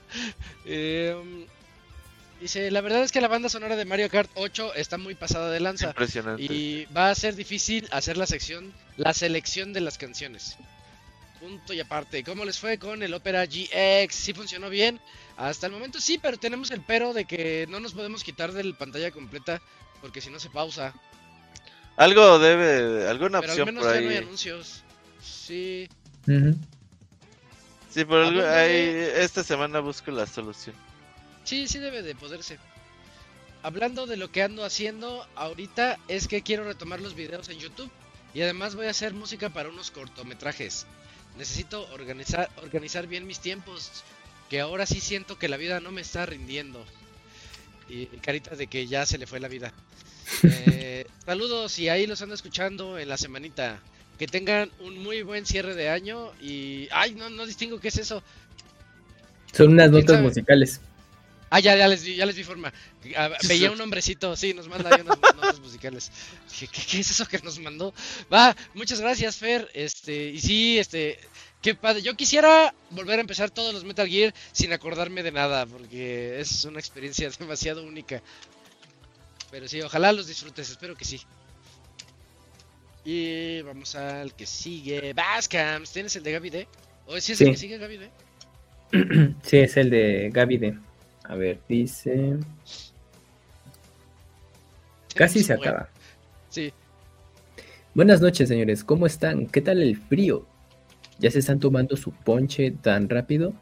[0.65, 1.47] Em,
[2.41, 5.51] dice, la verdad es que la banda sonora de Mario Kart 8 está muy pasada
[5.51, 6.43] de lanza Impresionante.
[6.43, 10.57] y va a ser difícil hacer la sección, la selección de las canciones.
[11.41, 14.15] Punto y aparte, ¿cómo les fue con el Opera GX?
[14.15, 15.01] ¿Sí funcionó bien?
[15.37, 18.63] Hasta el momento sí, pero tenemos el pero de que no nos podemos quitar de
[18.63, 19.61] la pantalla completa
[20.01, 20.95] porque si no se pausa.
[21.97, 24.23] Algo debe, alguna Pero al opción menos por ya no hay ahí.
[24.23, 24.83] anuncios.
[25.21, 25.89] Sí.
[26.27, 26.57] Ujú.
[27.91, 30.75] Sí, algo, ahí, de- esta semana busco la solución.
[31.45, 32.59] Sí, sí debe de poderse.
[33.63, 37.91] Hablando de lo que ando haciendo ahorita es que quiero retomar los videos en YouTube
[38.35, 40.87] y además voy a hacer música para unos cortometrajes.
[41.37, 43.91] Necesito organizar organizar bien mis tiempos,
[44.51, 46.85] que ahora sí siento que la vida no me está rindiendo.
[47.89, 49.73] Y caritas de que ya se le fue la vida.
[50.45, 53.81] Eh, saludos y ahí los ando escuchando en la semanita.
[54.19, 57.99] Que tengan un muy buen cierre de año y ay, no no distingo qué es
[57.99, 58.23] eso.
[59.53, 60.29] Son unas ¿Quién notas sabe?
[60.29, 60.81] musicales.
[61.55, 62.73] Ah, ya, ya les vi, ya les vi forma.
[63.15, 66.11] Ah, veía un hombrecito, sí, nos manda ahí unas notas musicales.
[66.49, 67.93] Dije, ¿qué, qué es eso que nos mandó?
[68.33, 69.71] Va, muchas gracias, Fer.
[69.75, 71.19] Este, y sí, este,
[71.61, 72.01] qué padre.
[72.01, 76.65] Yo quisiera volver a empezar todos los Metal Gear sin acordarme de nada, porque es
[76.65, 78.23] una experiencia demasiado única.
[79.51, 81.21] Pero sí, ojalá los disfrutes, espero que sí.
[83.05, 85.13] Y vamos al que sigue.
[85.13, 86.69] Bascams, ¿tienes el de Gaby D?
[87.07, 87.45] ¿O si es Sí.
[87.45, 88.11] el que sigue Gaby D?
[89.43, 90.79] sí, es el de Gaby D.
[91.25, 92.37] A ver, dice.
[95.15, 95.89] Casi se acaba.
[96.49, 96.73] Sí.
[97.95, 98.85] Buenas noches, señores.
[98.85, 99.47] ¿Cómo están?
[99.47, 100.47] ¿Qué tal el frío?
[101.19, 103.53] ¿Ya se están tomando su ponche tan rápido?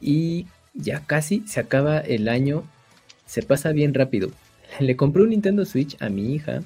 [0.00, 2.64] Y ya casi se acaba el año.
[3.26, 4.30] Se pasa bien rápido.
[4.80, 6.62] Le compré un Nintendo Switch a mi hija.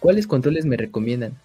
[0.00, 1.36] ¿Cuáles controles me recomiendan?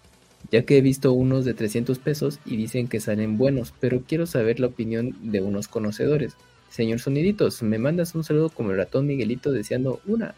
[0.50, 4.26] Ya que he visto unos de 300 pesos y dicen que salen buenos, pero quiero
[4.26, 6.34] saber la opinión de unos conocedores.
[6.70, 10.34] Señor Soniditos, me mandas un saludo como el ratón Miguelito deseando una.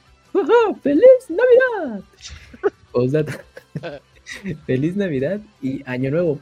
[0.82, 2.02] ¡Feliz Navidad!
[2.92, 3.44] Postdata.
[4.66, 6.40] Feliz Navidad y Año Nuevo.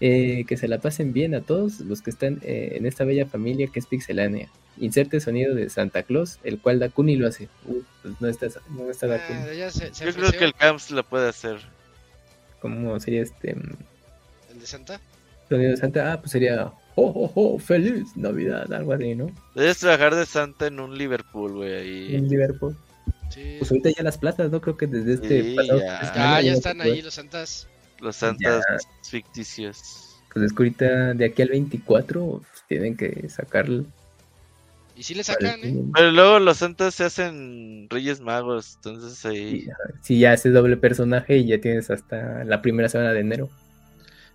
[0.00, 3.26] Eh, que se la pasen bien a todos los que están eh, en esta bella
[3.26, 4.48] familia que es Pixelánea.
[4.80, 7.48] Inserte sonido de Santa Claus, el cual Dakuni lo hace.
[7.66, 9.60] Uh, pues no está, no está Dakuni.
[9.62, 11.58] Ah, se, se Yo creo que el Camps lo puede hacer.
[12.60, 13.50] ¿Cómo sería este
[14.50, 15.00] el de Santa.
[15.48, 16.12] sonido de Santa?
[16.12, 17.58] Ah, pues sería ¡Oh, oh, oh!
[17.60, 18.72] ¡Feliz Navidad!
[18.72, 19.30] Algo así, ¿no?
[19.54, 21.74] Debes trabajar de Santa en un Liverpool, güey.
[21.74, 22.16] ahí.
[22.16, 22.76] En Liverpool.
[23.30, 23.56] Sí.
[23.58, 24.60] Pues ahorita ya las plazas, ¿no?
[24.60, 26.00] Creo que desde este Sí, pasado ya.
[26.36, 27.68] Ah, ya están ahí los santas.
[28.00, 28.76] Los Santas Ya.
[29.08, 30.20] ficticios.
[30.32, 33.66] Pues es que ahorita de aquí al 24 pues, tienen que sacar
[34.98, 35.76] Y sí le sacan, ¿eh?
[35.94, 39.68] Pero luego los santos se hacen Reyes Magos, entonces ahí...
[39.70, 43.48] Ajá, Si ya haces doble personaje y ya tienes hasta la primera semana de enero.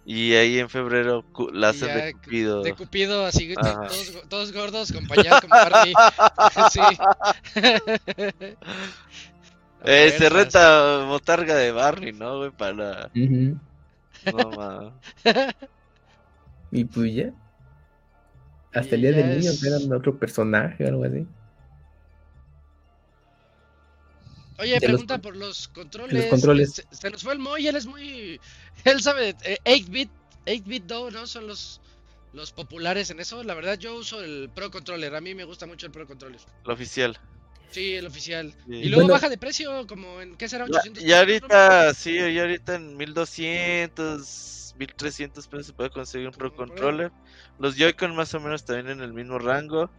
[0.06, 2.64] Y ahí en febrero la hacen ya, de Cupido.
[2.64, 5.93] De Cupido, así, todos, todos gordos, acompañados con Barney.
[6.72, 6.82] sí.
[9.85, 12.51] Eh, se reta botarga de Barney, ¿no, güey?
[12.51, 13.08] Para...
[13.08, 13.58] Ujú.
[14.32, 14.93] No, ma.
[16.72, 17.33] Y pues ya.
[18.74, 21.26] Hasta el día ya del niño es- eran otro personaje o algo así.
[24.60, 26.26] Oye, De los pregunta por los controles.
[26.27, 26.74] controles.
[26.74, 28.40] Se, se nos fue el Moy, él es muy.
[28.85, 29.35] Él sabe.
[29.43, 30.10] eh, 8-bit,
[30.45, 31.26] 8-bit Do, ¿no?
[31.27, 31.82] Son los,
[32.34, 33.43] los populares en eso.
[33.43, 35.16] La verdad, yo uso el Pro Controller.
[35.16, 36.40] A mí me gusta mucho el Pro Controller.
[36.66, 37.18] Lo oficial.
[37.72, 38.53] Sí, el oficial.
[38.68, 38.76] Sí.
[38.76, 39.14] Y luego Bueno.
[39.16, 40.35] baja de precio, como en.
[40.38, 40.66] ¿Qué será?
[40.68, 41.18] Ya- 800 Y pesos, ¿no?
[41.56, 46.53] ahorita, sí, y ahorita en 1200, 1300 pesos se puede conseguir un Pro.
[46.53, 47.11] Controller.
[47.60, 49.90] Los Joy-Con más o menos también en el mismo rango.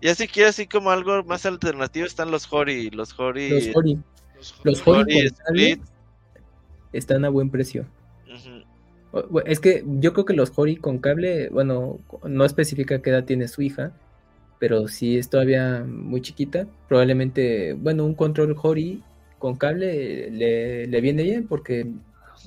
[0.00, 3.98] Y así que así como algo más alternativo están los Hori, los Hori, Los Hori
[4.36, 5.80] Los, los Hori- Hori
[6.92, 7.86] están a buen precio.
[9.46, 13.46] Es que yo creo que los Hori con cable, bueno, no especifica qué edad tiene
[13.48, 13.92] su hija,
[14.58, 19.02] pero si es todavía muy chiquita, probablemente, bueno, un control Hori
[19.38, 21.86] con cable le, le viene bien porque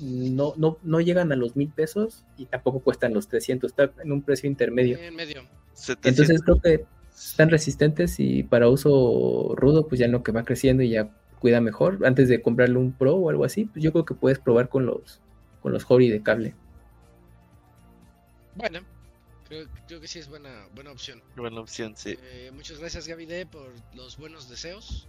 [0.00, 4.12] no, no, no llegan a los mil pesos y tampoco cuestan los 300, está en
[4.12, 4.98] un precio intermedio.
[4.98, 5.42] En medio.
[5.74, 6.06] 700.
[6.10, 10.44] Entonces creo que están resistentes y para uso rudo, pues ya en lo que va
[10.44, 11.10] creciendo y ya
[11.40, 12.04] cuida mejor.
[12.04, 14.86] Antes de comprarle un Pro o algo así, pues yo creo que puedes probar con
[14.86, 15.20] los
[15.60, 16.54] con los Hori de cable.
[18.54, 18.80] Bueno,
[19.48, 21.22] creo, creo que sí es buena, buena opción.
[21.36, 22.16] Buena opción, sí.
[22.22, 25.08] Eh, muchas gracias, Gaby D, por los buenos deseos.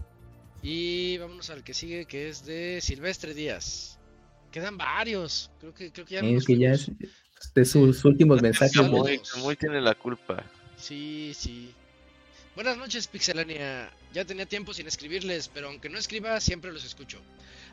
[0.62, 3.99] Y vámonos al que sigue, que es de Silvestre Díaz.
[4.52, 5.52] Quedan varios.
[5.60, 6.92] Creo que, creo que ya no Es que ya es
[7.56, 8.74] de sus últimos mensajes.
[8.74, 8.92] Saludos.
[8.94, 9.04] ¿no?
[9.04, 10.44] Muy, muy tiene la culpa.
[10.78, 11.74] Sí, sí.
[12.56, 13.90] Buenas noches, Pixelania.
[14.14, 17.20] Ya tenía tiempo sin escribirles, pero aunque no escriba, siempre los escucho.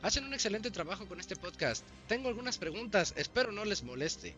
[0.03, 1.85] Hacen un excelente trabajo con este podcast.
[2.07, 4.37] Tengo algunas preguntas, espero no les moleste.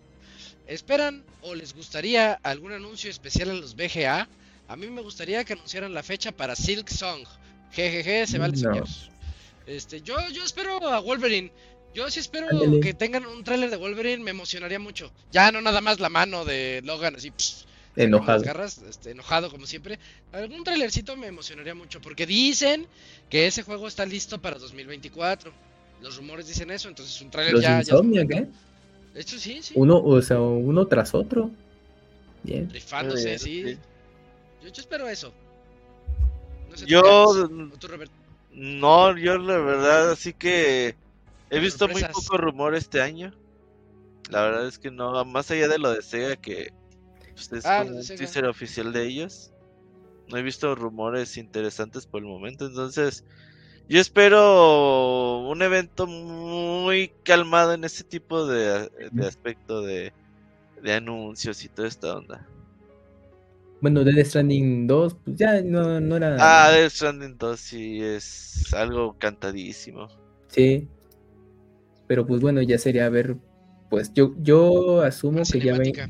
[0.67, 4.28] ¿Esperan o les gustaría algún anuncio especial en los BGA?
[4.68, 7.26] A mí me gustaría que anunciaran la fecha para Silk Song.
[7.73, 8.84] Jejeje, se vale No.
[9.67, 11.52] Este, yo, yo espero a Wolverine.
[11.99, 12.78] Yo sí espero Ándale.
[12.78, 15.10] que tengan un tráiler de Wolverine, me emocionaría mucho.
[15.33, 18.39] Ya no nada más la mano de Logan así, pss, con Enojado.
[18.39, 19.99] las garras, este, enojado como siempre.
[20.31, 22.86] Algún trailercito me emocionaría mucho porque dicen
[23.28, 25.51] que ese juego está listo para 2024.
[26.01, 28.52] Los rumores dicen eso, entonces un trailer Los ya, ya es Insomniac, momento.
[28.52, 29.15] ¿eh?
[29.15, 29.73] De hecho sí, sí.
[29.77, 31.51] Uno, o sea, uno tras otro.
[32.44, 32.70] Bien.
[32.70, 33.65] Rifándose, sí.
[33.65, 33.78] sí.
[34.62, 35.33] Yo, yo espero eso.
[36.70, 37.51] No sé Yo, qué hagas.
[37.75, 38.12] ¿O tú, Robert?
[38.52, 40.94] no, yo la verdad, así que
[41.51, 43.33] he visto muy poco rumor este año.
[44.31, 46.73] La verdad es que no, más allá de lo de Sega, que
[47.35, 48.18] pues, es Ah, como un Sega.
[48.18, 49.52] teaser oficial de ellos,
[50.28, 52.67] no he visto rumores interesantes por el momento.
[52.67, 53.25] Entonces,
[53.89, 60.12] yo espero un evento muy calmado en ese tipo de, de aspecto de,
[60.83, 62.47] de anuncios y toda esta onda.
[63.81, 66.36] Bueno, Dead Stranding 2, pues ya no, no era.
[66.41, 70.09] Ah, Death Stranding 2 sí es algo cantadísimo.
[70.49, 70.89] Sí.
[72.09, 73.37] Pero pues bueno, ya sería ver.
[73.91, 76.09] Pues yo, yo asumo que ya ve- cinemática.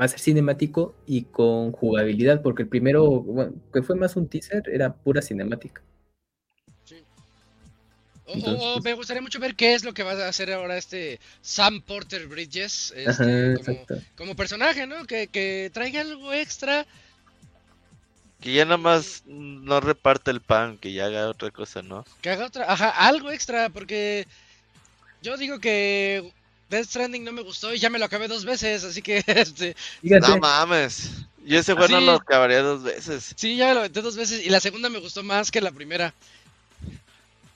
[0.00, 4.28] va a ser cinemático y con jugabilidad, porque el primero, bueno, que fue más un
[4.28, 5.82] teaser, era pura cinemática.
[6.84, 6.96] Sí.
[8.24, 10.28] O, o- Entonces, o pues- me gustaría mucho ver qué es lo que va a
[10.28, 13.94] hacer ahora este Sam Porter Bridges este, Ajá, como, exacto.
[14.16, 15.04] como personaje, ¿no?
[15.06, 16.86] Que, que traiga algo extra.
[18.40, 22.04] Que ya nada más no reparte el pan, que ya haga otra cosa, ¿no?
[22.22, 24.26] Que haga otra, ajá, algo extra, porque
[25.22, 26.32] yo digo que
[26.68, 29.74] Death Stranding no me gustó y ya me lo acabé dos veces, así que este,
[30.00, 31.10] Fíjate, No mames.
[31.44, 33.32] Yo ese juego no lo acabaría dos veces.
[33.36, 35.72] sí, ya me lo aventé dos veces y la segunda me gustó más que la
[35.72, 36.14] primera.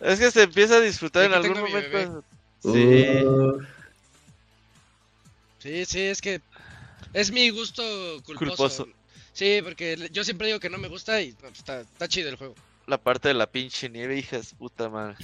[0.01, 2.25] Es que se empieza a disfrutar en algún momento.
[2.63, 3.25] Sí.
[3.25, 3.63] uh,
[5.65, 6.43] Sí, sí, es que
[7.15, 7.83] es mi gusto
[8.25, 8.85] culposo.
[8.85, 8.89] Culposo.
[9.33, 12.37] Sí, porque yo siempre digo que no me gusta y no, está, está chido el
[12.37, 12.55] juego.
[12.87, 15.17] La parte de la pinche nieve, hijas, puta madre.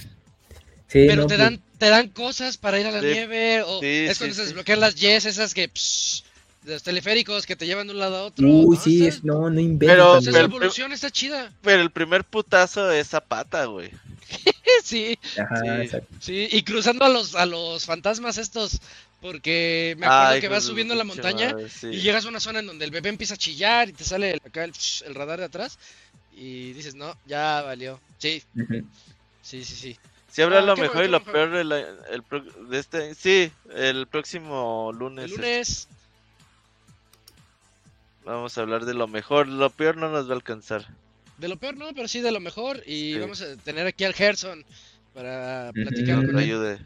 [0.91, 3.61] Sí, Pero no, te pues, dan, te dan cosas para ir a la Sí, nieve
[3.63, 4.47] o sí, es sí, cuando se sí.
[4.47, 6.23] desbloquean las yes, esas que psh,
[6.63, 8.47] de los teleféricos que te llevan de un lado a otro.
[8.47, 8.81] Uy, ¿no?
[8.83, 9.89] sí, es, no, no inventes.
[9.89, 11.51] Pero- esa pero- evolución está chida.
[11.63, 13.89] Pero el primer putazo es Zapata, güey.
[14.83, 15.67] Sí, Ajá, sí.
[15.83, 16.15] exacto.
[16.19, 18.79] sí, y cruzando a los a los fantasmas estos
[19.21, 21.87] porque me acuerdo Ay, que vas subiendo la montaña madre, sí.
[21.87, 24.31] y llegas a una zona en donde el bebé empieza a chillar y te sale
[24.31, 24.73] el- acá el,
[25.13, 25.77] radar de atrás
[26.35, 28.41] y dices, "No, ya valió." Sí,
[29.43, 29.97] sí, sí, sí.
[30.31, 31.79] Sí habrá Ah, lo mejor bueno, y lo peor de, la-
[32.09, 33.13] el pro- de este.
[33.15, 35.25] Sí, el próximo lunes.
[35.25, 35.87] El lunes
[38.23, 39.47] Vamos a hablar de lo mejor.
[39.47, 40.85] Lo peor no nos va a alcanzar.
[41.37, 42.77] De lo peor no, pero sí de lo mejor.
[42.85, 43.19] Y Sí.
[43.19, 44.63] vamos a tener aquí al Gerson
[45.13, 46.49] para platicar con nos él.
[46.49, 46.79] ayude.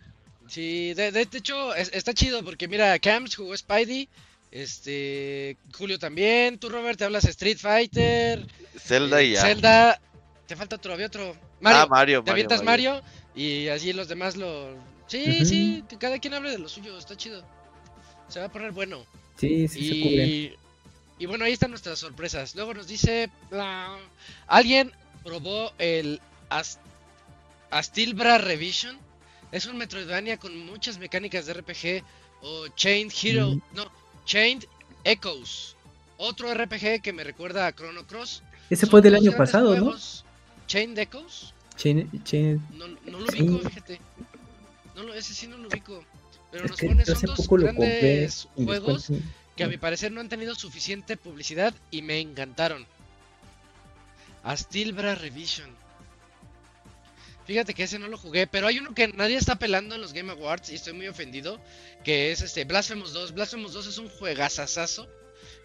[0.48, 4.08] Sí, de, de hecho es- está chido porque mira, Camps jugó Spidey,
[4.52, 8.46] este Julio también, tú Robert te hablas Street Fighter,
[8.80, 9.42] Zelda eh, y ya.
[9.42, 10.00] Zelda,
[10.48, 11.36] te falta otro, había otro.
[11.60, 12.24] Mario, ah, Mario.
[12.24, 13.02] te avientas Mario.
[13.36, 14.76] Y así los demás lo
[15.08, 17.44] Sí, sí, que cada quien hable de lo suyo, está chido.
[18.28, 19.06] Se va a poner bueno.
[19.38, 19.96] Sí, sí se.
[19.96, 20.56] Y,
[21.20, 22.56] y bueno, ahí están nuestras sorpresas.
[22.56, 23.30] Luego nos dice,
[24.48, 24.92] alguien
[25.24, 26.80] probó el Ast-
[27.70, 28.98] Astilbra Revision.
[29.52, 32.04] Es un Metroidvania con muchas mecánicas de RPG
[32.42, 33.62] o Chained Hero, Mm.
[33.76, 33.92] no,
[34.26, 34.66] Chained
[35.04, 35.76] Echoes.
[36.18, 38.42] Otro RPG que me recuerda a Chrono Cross.
[38.70, 39.96] Ese Son fue del año pasado, ¿no?
[40.68, 41.54] Chained Echoes.
[41.78, 44.00] Chain- Chain- No, no lo ubico, fíjate.
[44.96, 46.04] No lo, ese sí no lo ubico.
[46.52, 49.08] Pero es nos pone, son dos grandes juegos
[49.58, 52.86] que a mi parecer no han tenido suficiente publicidad y me encantaron.
[54.44, 55.70] Astilbra Revision.
[57.46, 60.14] Fíjate que ese no lo jugué, pero hay uno que nadie está pelando en los
[60.14, 61.60] Game Awards y estoy muy ofendido,
[62.04, 63.34] que es este Blasphemous 2.
[63.34, 65.08] Blasphemous 2 es un juegazazazo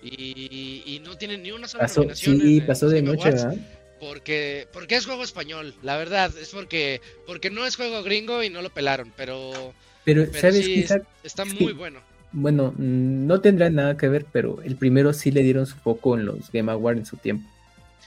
[0.03, 3.45] y, y no tiene ni una sola Pasó, nominación sí, en- pasó de noche, Awards
[3.45, 3.80] ¿verdad?
[4.01, 8.51] Porque porque es juego español, la verdad, es porque porque no es juego gringo y
[8.51, 11.05] no lo pelaron, pero, Pero, pero ¿sabes sí, Isaac?
[11.23, 12.01] está muy bueno.
[12.33, 16.27] Bueno, no tendrá nada que ver, pero el primero sí le dieron su foco en
[16.27, 17.49] los Game Awards en su tiempo.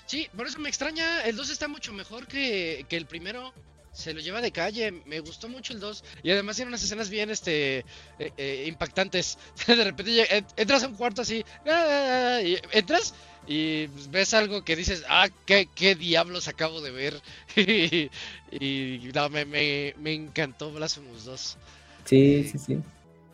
[0.05, 1.22] Sí, por eso me extraña.
[1.23, 3.53] El 2 está mucho mejor que, que el primero.
[3.91, 4.91] Se lo lleva de calle.
[5.05, 6.03] Me gustó mucho el 2.
[6.23, 7.80] Y además tiene unas escenas bien este
[8.17, 9.38] eh, eh, impactantes.
[9.67, 11.45] De repente entras a un cuarto así.
[11.67, 13.13] ah, y entras
[13.47, 17.22] y pues, ves algo que dices, ah, qué, qué diablos acabo de ver.
[17.55, 18.09] y
[18.51, 21.57] y, no, me, me, me encantó Blasphemous 2.
[22.05, 22.80] Sí, sí, sí.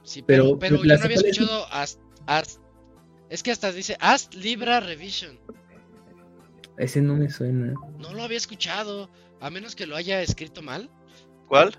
[0.04, 2.60] Sí, pero, Pero, pero yo no había escuchado Ast, Ast-
[3.30, 5.40] Es que hasta dice Ast Libra Revision.
[6.78, 7.74] Ese no me suena.
[8.00, 9.10] No lo había escuchado,
[9.42, 10.90] a menos que lo haya escrito mal.
[11.48, 11.78] ¿Cuál?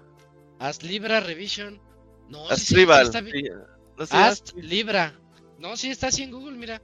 [0.58, 1.80] Ast Libra Revision.
[2.28, 3.46] No, sí, sí, sí, está bien.
[3.46, 3.50] Sí,
[3.98, 4.16] No sé.
[4.16, 5.18] Ast Libra.
[5.58, 6.80] No, sí, está así en Google, mira.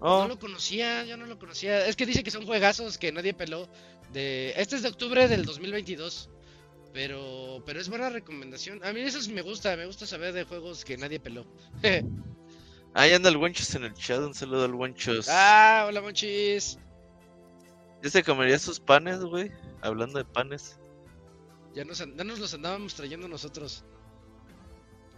[0.00, 1.86] Oh, No lo conocía, yo no lo conocía.
[1.86, 3.68] Es que dice que son juegazos que nadie peló.
[4.12, 4.52] De...
[4.56, 6.30] Este es de octubre del 2022.
[6.92, 8.82] Pero, pero es buena recomendación.
[8.84, 11.46] A mí eso sí me gusta, me gusta saber de juegos que nadie peló.
[12.94, 14.18] Ahí anda el Wenchos en el chat.
[14.18, 15.28] Un saludo al Wenchos.
[15.30, 16.78] ah, hola monchis.
[18.02, 19.52] ¿Ya se comería sus panes, güey?
[19.82, 20.78] Hablando de panes.
[21.74, 23.84] Ya nos, ya nos los andábamos trayendo nosotros.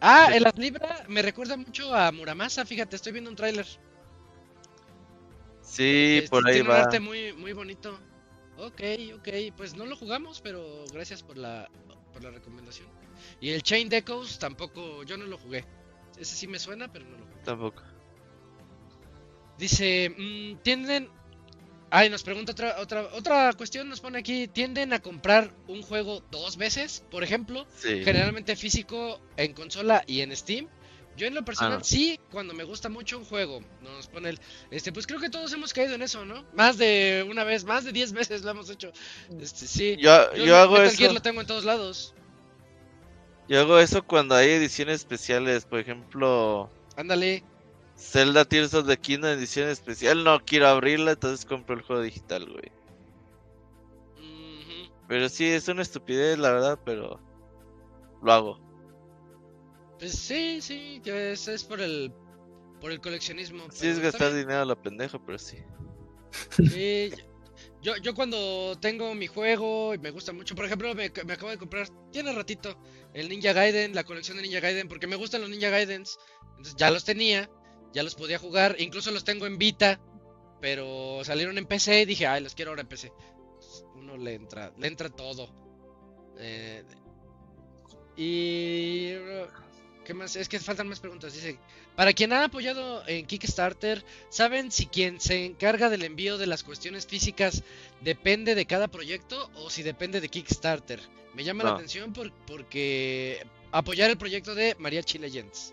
[0.01, 3.67] Ah, el Libra me recuerda mucho a Muramasa, fíjate, estoy viendo un tráiler.
[5.63, 6.81] Sí, Este, por ahí tiene un va.
[6.83, 7.99] arte muy, muy bonito.
[8.59, 8.81] Ok,
[9.17, 11.71] ok, pues no lo jugamos, pero gracias por la,
[12.13, 12.89] por la recomendación.
[13.41, 15.65] Y el Chain Decos tampoco, yo no lo jugué.
[16.19, 17.43] Ese sí me suena, pero no lo jugué.
[17.45, 17.83] Tampoco.
[19.59, 21.09] Dice, mm, tienden...
[21.95, 26.23] Ay, nos pregunta otra, otra, otra cuestión, nos pone aquí, ¿tienden a comprar un juego
[26.31, 27.67] dos veces, por ejemplo?
[27.77, 28.03] Sí.
[28.03, 30.69] Generalmente físico en consola y en Steam.
[31.17, 31.85] Yo en lo personal Ah.
[31.85, 35.53] sí, cuando me gusta mucho un juego, nos pone el, este, pues creo que todos
[35.53, 36.45] hemos caído en eso, ¿no?
[36.55, 38.93] Más de una vez, más de 10 veces lo hemos hecho.
[39.41, 39.97] Este, sí.
[39.99, 41.15] Yo, yo hago Metal Gear eso.
[41.15, 42.15] lo tengo en todos lados.
[43.49, 45.65] Yo hago eso cuando hay ediciones especiales.
[45.67, 47.43] Por ejemplo, Ándale.
[47.99, 50.25] Zelda Tears of the Kingdom edición especial.
[50.25, 52.73] No quiero abrirla, entonces compro el juego digital, güey.
[55.09, 57.21] Pero sí, es una estupidez, la verdad, pero
[58.23, 58.72] lo hago.
[60.03, 62.13] Pues sí, sí, que es, es por el
[62.81, 63.71] por el coleccionismo.
[63.71, 65.59] Sí, es gastar dinero a lo pendejo, pero sí.
[66.57, 67.13] Sí,
[67.81, 71.51] yo, yo cuando tengo mi juego y me gusta mucho, por ejemplo, me, me acabo
[71.51, 72.77] de comprar, tiene ratito,
[73.15, 76.19] el Ninja Gaiden, la colección de Ninja Gaiden, porque me gustan los Ninja Gaidens.
[76.49, 77.49] Entonces ya los tenía,
[77.93, 80.01] ya los podía jugar, incluso los tengo en Vita,
[80.61, 83.13] pero salieron en PC y dije, ay, los quiero ahora en PC.
[83.95, 85.55] Uno le entra, le entra todo.
[86.39, 86.83] Eh,
[88.17, 89.13] y...
[90.05, 90.35] ¿Qué más?
[90.37, 91.33] Es que faltan más preguntas.
[91.33, 91.59] Dice,
[91.95, 96.63] para quien ha apoyado en Kickstarter, ¿saben si quien se encarga del envío de las
[96.65, 97.63] cuestiones físicas
[98.01, 101.01] depende de cada proyecto o si depende de Kickstarter?
[101.35, 105.73] Me llama la atención por- porque apoyar el proyecto de Mariachi Legends.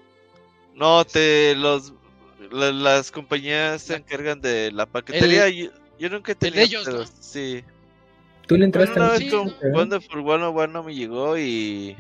[0.76, 1.92] No, te los
[2.52, 5.50] la- las compañías se encargan de la paquetería.
[5.50, 6.94] Yo, yo nunca tenido ellos, ¿no?
[6.94, 7.64] pedos, Sí.
[8.48, 9.54] Tú le Bueno, entraste una a vez sí, con ¿no?
[9.78, 11.96] Wonderful 101 no me llegó y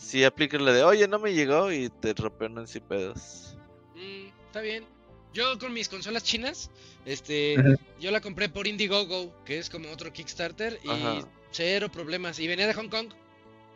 [0.00, 3.56] sí aplican la de, oye, no me llegó y te rompen en sí pedos.
[3.94, 4.84] Mm, está bien.
[5.32, 6.70] Yo con mis consolas chinas,
[7.04, 7.76] este, Ajá.
[8.00, 11.28] yo la compré por Indiegogo, que es como otro Kickstarter, y Ajá.
[11.52, 12.40] cero problemas.
[12.40, 13.10] Y venía de Hong Kong.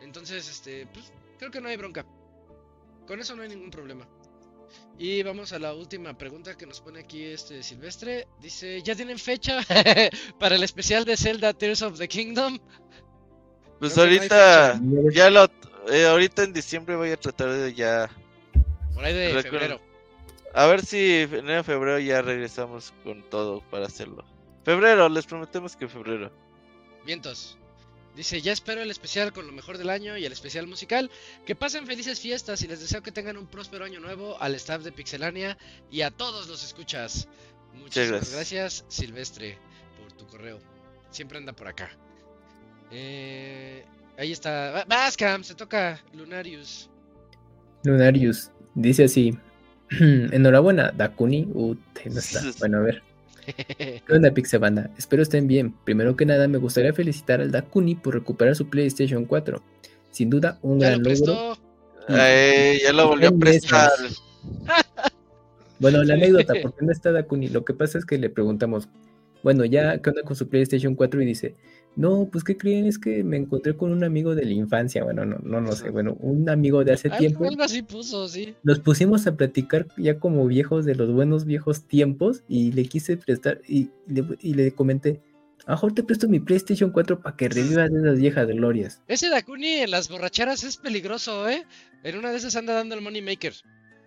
[0.01, 2.05] Entonces, este, pues, creo que no hay bronca.
[3.07, 4.05] Con eso no hay ningún problema.
[4.97, 8.27] Y vamos a la última pregunta que nos pone aquí este Silvestre.
[8.41, 9.61] Dice, ¿ya tienen fecha
[10.39, 12.59] para el especial de Zelda Tears of the Kingdom?
[13.79, 14.81] Pues Creo no ahorita,
[15.11, 15.47] ya lo,
[15.89, 18.09] eh, ahorita en diciembre voy a tratar de ya,
[18.93, 19.79] Por ahí de febrero.
[20.53, 24.25] a ver si en enero, febrero ya regresamos con todo para hacerlo.
[24.63, 26.31] Febrero, les prometemos que febrero.
[27.05, 27.57] Vientos.
[28.15, 31.11] Dice, ya espero el especial con lo mejor del año y el especial musical.
[31.45, 34.83] Que pasen felices fiestas y les deseo que tengan un próspero año nuevo al staff
[34.83, 35.57] de Pixelania
[35.91, 37.27] y a todos los escuchas.
[37.73, 38.33] Muchísimas gracias.
[38.33, 39.57] gracias, Silvestre,
[39.99, 40.59] por tu correo.
[41.11, 41.91] Siempre anda por acá.
[42.89, 43.85] Eh,
[44.17, 44.85] ahí está.
[44.87, 46.89] Bascam, se toca Lunarius.
[47.83, 49.37] Lunarius dice así:
[49.99, 51.47] Enhorabuena, Dakuni.
[51.53, 51.75] Uh,
[52.11, 52.41] no está.
[52.59, 53.03] Bueno, a ver.
[53.77, 54.89] ¿Qué onda, Pixebanda?
[54.97, 55.75] Espero estén bien.
[55.83, 59.61] Primero que nada, me gustaría felicitar al Dakuni por recuperar su PlayStation 4.
[60.11, 61.15] Sin duda, un ya gran lo logro.
[61.15, 61.57] prestó.
[62.09, 63.91] Eh, ya lo volvió a prestar.
[65.77, 67.49] Bueno, la anécdota, ¿por qué no está Dakuni?
[67.49, 68.87] Lo que pasa es que le preguntamos,
[69.43, 71.21] bueno, ya, ¿qué onda con su PlayStation 4?
[71.21, 71.55] Y dice,
[71.95, 72.85] no, pues, ¿qué creen?
[72.85, 75.03] Es que me encontré con un amigo de la infancia.
[75.03, 75.89] Bueno, no, no, no sé.
[75.89, 77.45] Bueno, un amigo de hace Algo, tiempo.
[77.45, 78.53] algo así puso, sí.
[78.63, 83.17] Nos pusimos a platicar ya como viejos de los buenos viejos tiempos y le quise
[83.17, 85.21] prestar y le, y le comenté,
[85.67, 89.01] mejor te presto mi PlayStation 4 para que revivas esas viejas glorias.
[89.07, 91.63] Ese Dakuni en las borracheras es peligroso, ¿eh?
[92.03, 93.53] En una de esas anda dando el Money Maker.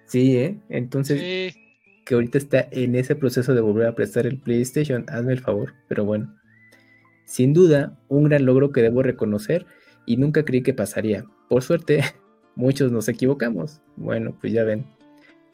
[0.07, 0.59] Sí, ¿eh?
[0.69, 1.21] Entonces,
[1.53, 1.61] Sí.
[2.07, 5.75] que ahorita está en ese proceso de volver a prestar el PlayStation, hazme el favor,
[5.89, 6.35] pero bueno.
[7.29, 9.67] Sin duda, un gran logro que debo reconocer
[10.07, 11.27] y nunca creí que pasaría.
[11.51, 12.03] Por suerte,
[12.57, 13.83] muchos nos equivocamos.
[13.97, 14.87] Bueno, pues ya ven.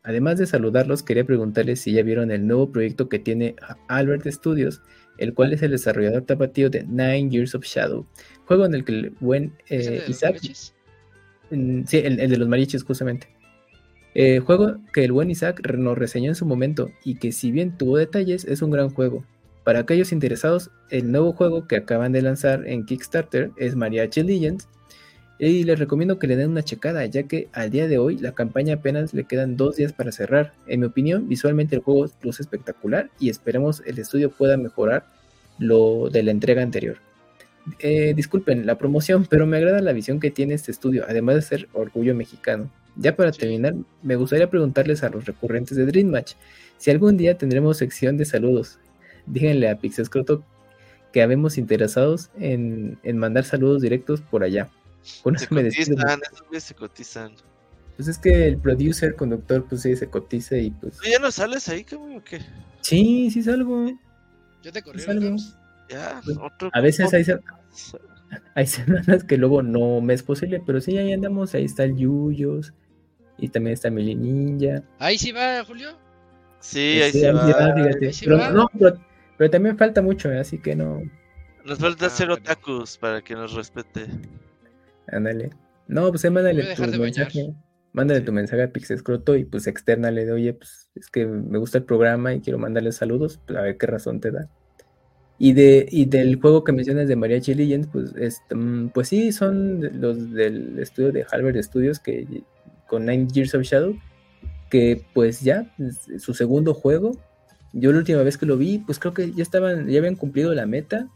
[0.04, 3.56] Además de saludarlos, quería preguntarles si ya vieron el nuevo proyecto que tiene
[3.88, 4.82] Albert Studios,
[5.18, 8.06] el cual es el desarrollador tapatío de Nine Years of Shadow,
[8.44, 10.40] juego en el que el buen ¿Ese eh, Isaac?
[11.50, 13.26] Mm, Sí, el, el de los mariachis, justamente.
[14.14, 17.76] Eh, juego que el buen Isaac nos reseñó en su momento y que si bien
[17.76, 19.24] tuvo detalles, es un gran juego.
[19.64, 24.68] Para aquellos interesados, el nuevo juego que acaban de lanzar en Kickstarter es Mariachi Legends
[25.38, 28.34] y les recomiendo que le den una checada ya que al día de hoy la
[28.34, 30.52] campaña apenas le quedan dos días para cerrar.
[30.66, 35.06] En mi opinión, visualmente el juego luce espectacular y esperemos el estudio pueda mejorar
[35.58, 36.98] lo de la entrega anterior.
[37.78, 41.42] Eh, disculpen la promoción, pero me agrada la visión que tiene este estudio, además de
[41.42, 42.70] ser orgullo mexicano.
[42.96, 46.34] Ya para terminar, me gustaría preguntarles a los recurrentes de Dream Match
[46.76, 48.78] si algún día tendremos sección de saludos.
[49.26, 50.44] Díganle a Pixescroto
[51.12, 54.68] que habemos interesados en, en mandar saludos directos por allá.
[55.22, 55.96] Con Se eso me despido.
[55.96, 57.32] cotizan, esos güeyes se cotizan.
[57.96, 60.96] Pues es que el producer, conductor, pues sí, se cotiza y pues...
[60.96, 62.40] ¿Tú ¿Ya no sales ahí, cabrón, o qué?
[62.80, 63.86] Sí, sí salgo.
[64.62, 65.36] Yo te corrí Es algo.
[65.88, 66.70] Ya, Pues, otro.
[66.72, 67.24] A veces hay,
[68.54, 71.54] hay semanas que luego no me es posible, pero sí, ahí andamos.
[71.54, 72.72] Ahí está el Yuyos
[73.38, 74.82] y también está Mili Ninja.
[74.98, 75.90] Ahí sí va, Julio.
[76.60, 77.46] Sí, ahí Sí, se ahí va.
[77.46, 78.06] sí va, fíjate.
[78.06, 78.50] ahí sí Pero, va.
[78.50, 78.98] no, pero,
[79.36, 80.38] pero también falta mucho, ¿eh?
[80.38, 81.02] así que no.
[81.64, 82.42] Nos falta Ah, hacer bueno.
[82.42, 84.06] otakus para que nos respete.
[85.08, 85.50] Ándale.
[85.86, 87.00] No, pues a mándale tu de bañar.
[87.00, 87.54] mensaje.
[87.92, 91.78] Mándale tu mensaje a Pixescroto y pues externale de, oye, pues es que me gusta
[91.78, 94.48] el programa y quiero mandarle saludos, pues a ver qué razón te da.
[95.38, 99.32] Y de y del juego que mencionas de Mariachi Legends, pues este, mm, pues sí,
[99.32, 102.26] son los del estudio de Halbert Studios que
[102.88, 103.96] con Nine Years of Shadow,
[104.70, 107.12] que pues ya, es su segundo juego.
[107.76, 110.54] Yo la última vez que lo vi, pues creo que ya estaban, ya habían cumplido
[110.54, 111.08] la meta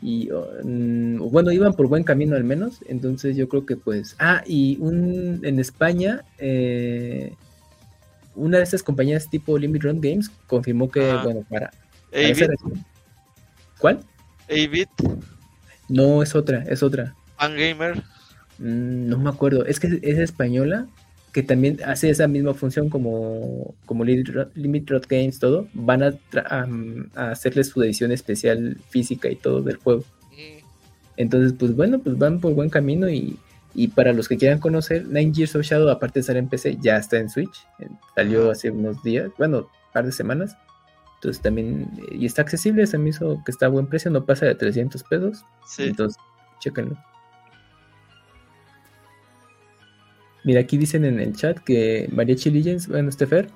[0.00, 4.14] y oh, mm, bueno, iban por buen camino al menos, entonces yo creo que pues,
[4.20, 7.34] ah, y un, en España, eh,
[8.36, 11.70] una de estas compañías tipo Limit Run Games confirmó que, bueno, para...
[11.70, 12.46] para esa
[13.78, 14.00] ¿Cuál?
[14.48, 14.90] Bit,
[15.88, 17.16] No, es otra, es otra.
[17.36, 18.02] Fangamer.
[18.58, 20.86] Mm, no me acuerdo, es que es española,
[21.34, 26.14] que también hace esa misma función como, como Limit Run Games, todo, van a,
[26.48, 30.04] am, a hacerle su edición especial física y todo del juego.
[30.30, 30.64] Mm,
[31.16, 33.36] Entonces, pues bueno, pues van por buen camino y,
[33.74, 36.78] y para los que quieran conocer, Nine Years of Shadow, aparte de estar en PC,
[36.80, 37.66] ya está en Switch.
[37.80, 40.56] eh, Salió hace unos días, bueno, un par de semanas.
[41.16, 44.24] Entonces también, eh, y está accesible, se me hizo que está a buen precio, no
[44.24, 45.44] pasa de 300 pesos.
[45.66, 45.82] Sí.
[45.84, 46.16] Entonces,
[46.60, 46.96] chéquenlo.
[50.44, 53.48] Mira, aquí dicen en el chat que Mariachi Legends, bueno, Stefer,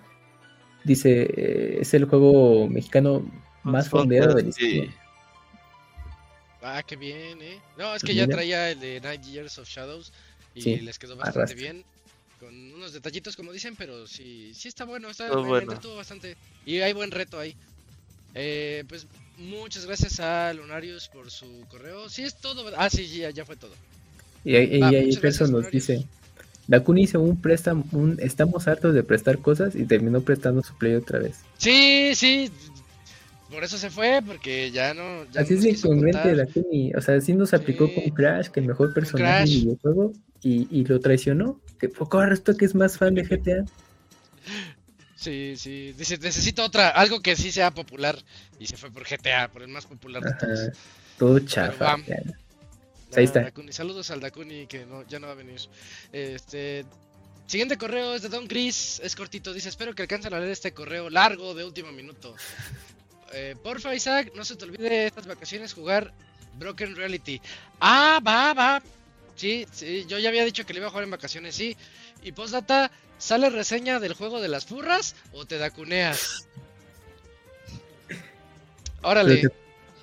[0.84, 3.30] dice, eh, es el juego mexicano
[3.62, 4.64] más fondeado de la Sí.
[4.64, 4.94] historia.
[6.62, 7.60] Ah, qué bien, ¿eh?
[7.76, 10.12] No, es que Pues ya traía el de Nine Years of Shadows
[10.54, 11.60] y Sí, les quedó bastante arrastra.
[11.60, 11.84] bien.
[12.40, 15.58] Con unos detallitos, como dicen, pero sí, sí está bueno, está, bueno.
[15.58, 16.36] entretuvo bastante.
[16.64, 17.54] Y hay buen reto ahí.
[18.34, 19.06] Eh, pues
[19.38, 22.08] muchas gracias a Lunarius por su correo.
[22.08, 22.70] Sí, es todo.
[22.76, 23.74] Ah, sí, ya, ya fue todo.
[24.44, 25.72] Y, ahí- y Ah, ahí gracias, nos Lunarius.
[25.72, 26.04] dice,
[26.68, 30.94] Dakuni hizo un préstamo, un estamos hartos de prestar cosas y terminó prestando su play
[30.94, 31.40] otra vez.
[31.56, 32.50] Sí, sí.
[33.50, 35.24] Por eso se fue, porque ya no.
[35.32, 36.34] Ya Así no es incongruente.
[36.36, 36.92] Dakuni.
[36.94, 37.94] O sea, sí nos aplicó Sí.
[37.94, 41.58] con Crash, que el mejor personaje del videojuego, y, y lo traicionó.
[41.80, 43.64] Que poco ahora esto que es más fan de GTA.
[45.16, 45.94] Sí, sí.
[45.96, 48.18] Dice, necesito otra, algo que sí sea popular.
[48.60, 50.60] Y se fue por GTA, por el más popular de todos.
[50.60, 50.72] Ajá,
[51.18, 51.96] todo chafa.
[53.12, 53.42] Ah, ahí está.
[53.42, 53.72] Dakuni.
[53.72, 55.60] Saludos al Dakuni que no, ya no va a venir.
[56.12, 56.84] Este.
[57.46, 60.74] Siguiente correo es de Don Chris, es cortito, dice, espero que alcancen a leer este
[60.74, 62.34] correo largo de último minuto.
[63.30, 66.14] Eh, porfa Isaac, no se te olvide estas vacaciones jugar
[66.54, 67.42] Broken Reality.
[67.78, 68.82] Ah, va, va.
[69.36, 71.76] Sí, sí, yo ya había dicho que le iba a jugar en vacaciones, sí.
[72.22, 76.48] Y postdata, ¿sale reseña del juego de las furras o te dacuneas?
[79.02, 79.52] Órale.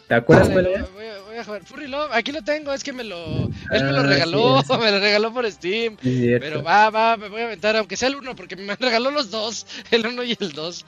[0.08, 1.64] Te- ¿Te acuerdas voy, a- voy jugar.
[1.64, 3.46] Furry Love, aquí lo tengo, es que me lo.
[3.72, 5.98] Él me lo Ah, regaló, sí, me lo regaló por Steam.
[6.02, 6.28] Sí.
[6.40, 9.32] Pero va, va, me voy a aventar, aunque sea el uno, porque me regaló los
[9.32, 10.86] dos, el uno y el dos.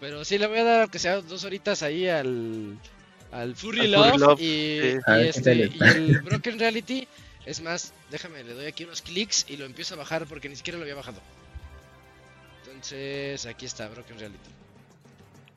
[0.00, 2.78] Pero sí le voy a dar, aunque sea dos horitas ahí al.
[3.32, 4.98] Al Furry Al Love, Furry Love, y, sí.
[5.06, 7.06] Y este, y el Broken Reality.
[7.46, 10.56] Es más, déjame, le doy aquí unos clics y lo empiezo a bajar porque ni
[10.56, 11.20] siquiera lo había bajado.
[12.64, 14.50] Entonces, aquí está, Broken Reality.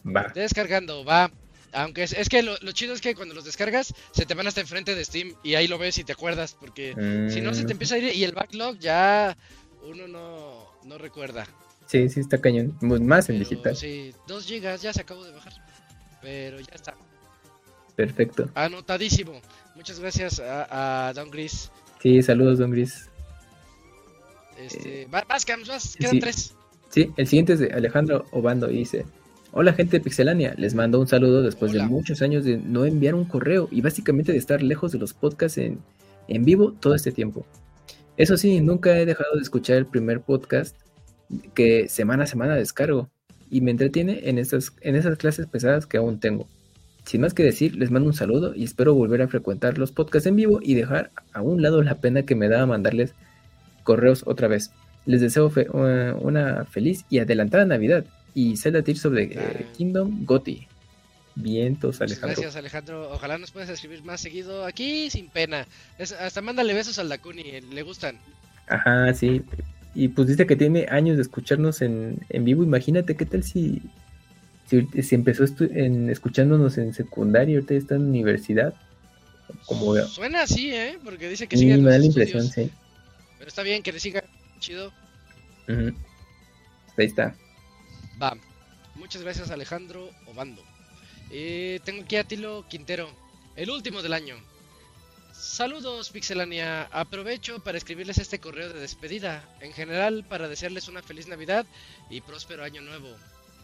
[0.05, 0.31] Va.
[0.33, 1.31] Descargando, va.
[1.73, 4.47] Aunque es, es que lo, lo chido es que cuando los descargas se te van
[4.47, 6.93] hasta enfrente de Steam y ahí lo ves y te acuerdas porque
[7.33, 9.35] si no se Mm, te empieza a ir y el backlog ya
[9.83, 11.47] uno no, no recuerda.
[11.87, 12.77] Sí, sí, está cañón.
[12.81, 13.75] Mu- Más en digital.
[13.75, 15.53] sí, 2 gigas ya se acabó de bajar.
[16.21, 16.95] Pero ya está.
[17.95, 18.49] Perfecto.
[18.55, 19.41] Anotadísimo.
[19.75, 21.69] Muchas gracias a, a Don Gris.
[22.01, 23.09] Sí, saludos, Don Gris.
[24.57, 26.19] Este, va- vas, vas, quedan sí.
[26.19, 26.53] tres.
[26.89, 29.05] Sí, el siguiente es de Alejandro Obando y dice:
[29.55, 30.55] Hola, gente de Pixelania.
[30.57, 31.83] Les mando un saludo después Hola.
[31.83, 35.13] de muchos años de no enviar un correo y básicamente de estar lejos de los
[35.13, 35.77] podcasts en,
[36.27, 37.45] en vivo todo este tiempo.
[38.17, 40.75] Eso sí, nunca he dejado de escuchar el primer podcast
[41.53, 43.09] que semana a semana descargo
[43.49, 46.47] y me entretiene en esas, en esas clases pesadas que aún tengo.
[47.05, 50.25] Sin más que decir, les mando un saludo y espero volver a frecuentar los podcasts
[50.25, 53.13] en vivo y dejar a un lado la pena que me da mandarles
[53.83, 54.71] correos otra vez.
[55.05, 59.65] Les deseo fe- una, una feliz y adelantada Navidad y Zelda Tears of the eh.
[59.77, 60.67] Kingdom Goti.
[61.35, 62.27] Vientos, Alejandro.
[62.27, 63.11] gracias, Alejandro.
[63.11, 65.67] Ojalá nos puedas escribir más seguido aquí sin pena.
[65.97, 68.19] Es- hasta mándale besos al Dakuni, le gustan.
[68.67, 69.41] Ajá, sí.
[69.95, 72.63] Y pues dice que tiene años de escucharnos en, en vivo.
[72.63, 73.81] Imagínate qué tal si,
[74.69, 78.73] si, si empezó en, escuchándonos en secundaria y ahorita está en universidad.
[79.65, 80.97] Como Suena así, ¿eh?
[81.03, 82.69] Porque dice que sí, sigue me da la impresión, estudios.
[82.69, 82.77] sí.
[83.39, 84.23] Pero está bien que le siga.
[84.59, 84.91] Chido.
[85.67, 85.93] Ujú.
[86.97, 87.35] Ahí está.
[88.21, 88.37] Va.
[88.95, 90.63] Muchas gracias, Alejandro Obando.
[91.31, 93.09] Eh, tengo aquí a Tilo Quintero,
[93.55, 94.35] el último del año.
[95.33, 96.83] Saludos, Pixelania.
[96.91, 99.43] Aprovecho para escribirles este correo de despedida.
[99.61, 101.65] En general, para desearles una feliz Navidad
[102.09, 103.09] y próspero año nuevo.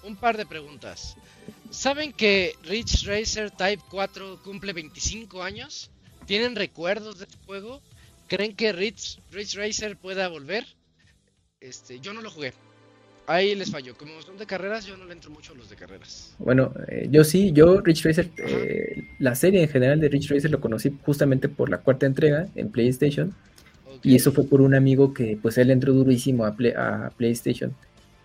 [0.03, 1.15] Un par de preguntas.
[1.69, 5.91] ¿Saben que Ridge Racer Type 4 cumple 25 años?
[6.25, 7.81] ¿Tienen recuerdos de este juego?
[8.27, 10.65] ¿Creen que Ridge, Ridge Racer pueda volver?
[11.59, 12.53] Este, yo no lo jugué.
[13.29, 13.95] Ahí les falló.
[13.95, 16.33] Como son de carreras, yo no le entro mucho a los de carreras.
[16.39, 20.49] Bueno, eh, yo sí, yo Ridge Racer, eh, la serie en general de Ridge Racer
[20.49, 23.33] lo conocí justamente por la cuarta entrega en PlayStation.
[24.01, 27.71] Y eso fue por un amigo que pues él entró durísimo a, Play- a PlayStation.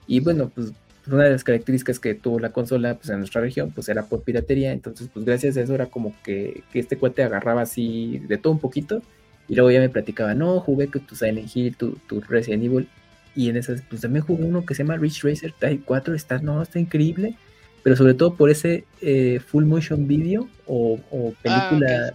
[0.06, 0.72] Y bueno, pues
[1.06, 4.22] una de las características que tuvo la consola pues en nuestra región pues era por
[4.22, 4.72] piratería.
[4.72, 8.54] Entonces pues gracias a eso era como que, que este cuate agarraba así de todo
[8.54, 9.02] un poquito.
[9.48, 12.88] Y luego ya me platicaba, no, jugué que tu Silent Hill, tu, tu Resident Evil.
[13.36, 16.14] Y en esas pues también jugué uno que se llama Ridge Racer Type 4.
[16.14, 17.34] Está, no, está increíble.
[17.82, 22.12] Pero sobre todo por ese eh, full motion video o, o Ah, película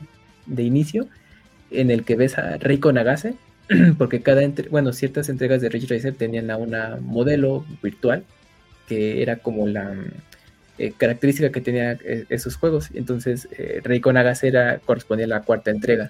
[0.48, 1.08] de inicio
[1.72, 3.36] en el que ves a Reiko Nagase
[4.00, 8.24] porque cada entre- bueno ciertas entregas de Ridge Racer tenían a una modelo virtual
[8.88, 10.06] que era como la mm,
[10.80, 15.42] eh, característica que tenía eh, esos juegos entonces eh, Reiko Nagase era correspondía a la
[15.44, 16.10] cuarta entrega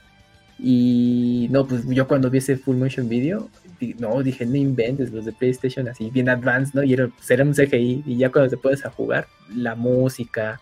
[0.61, 3.49] y no pues yo cuando vi ese full motion video
[3.97, 7.43] no dije no inventes los de PlayStation así bien advanced no y era, pues, era
[7.45, 10.59] un CGI y ya cuando te puedes a jugar la música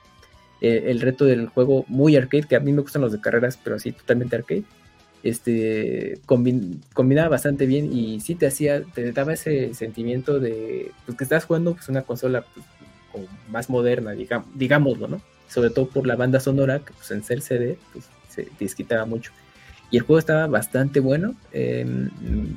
[0.62, 3.58] eh, el reto del juego muy arcade que a mí me gustan los de carreras
[3.64, 4.64] pero así totalmente arcade
[5.24, 11.18] este combin- combinaba bastante bien y sí te hacía, te daba ese sentimiento de pues,
[11.18, 12.66] que estás jugando pues, una consola pues,
[13.50, 15.22] más moderna, digamos, digámoslo, ¿no?
[15.50, 19.32] Sobre todo por la banda sonora, que pues en ser CD pues, se disquitaba mucho.
[19.90, 21.86] Y el juego estaba bastante bueno, eh,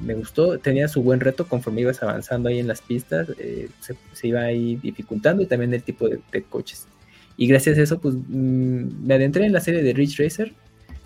[0.05, 3.95] me gustó, tenía su buen reto conforme ibas avanzando ahí en las pistas, eh, se,
[4.13, 6.89] se iba ahí dificultando y también el tipo de, de coches.
[7.37, 10.53] Y gracias a eso, pues mm, me adentré en la serie de Ridge Racer,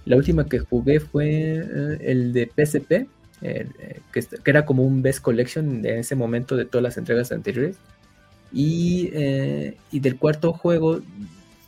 [0.07, 1.29] la última que jugué fue
[1.63, 3.07] eh, el de PSP,
[3.43, 3.67] eh,
[4.13, 7.77] que, que era como un Best Collection en ese momento de todas las entregas anteriores.
[8.53, 11.01] Y, eh, y del cuarto juego,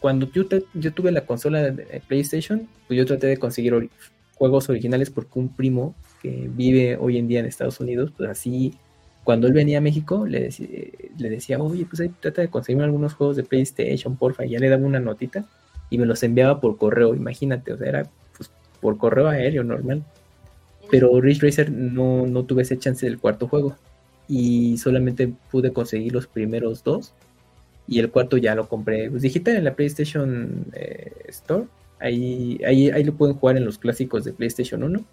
[0.01, 3.75] cuando yo, te- yo tuve la consola de PlayStation, pues yo traté de conseguir
[4.37, 8.75] juegos originales porque un primo que vive hoy en día en Estados Unidos, pues así,
[9.25, 10.69] cuando él venía a México, le, decía,
[11.19, 14.59] le decía, oye, pues ahí trata de conseguirme algunos juegos de PlayStation, porfa, y ya
[14.59, 15.47] le daba una notita
[15.91, 18.51] y me los enviaba por correo, imagínate, o sea, era pues,
[18.81, 20.05] por correo aéreo normal.
[20.91, 23.75] Pero Ridge Racer no, no tuve ese chance del cuarto juego
[24.29, 27.13] y solamente pude conseguir los primeros dos
[27.89, 31.65] y el cuarto ya lo compré pues, digital en la PlayStation eh, Store.
[31.99, 35.05] Ahí, ahí, ahí lo pueden jugar en los clásicos de PlayStation 1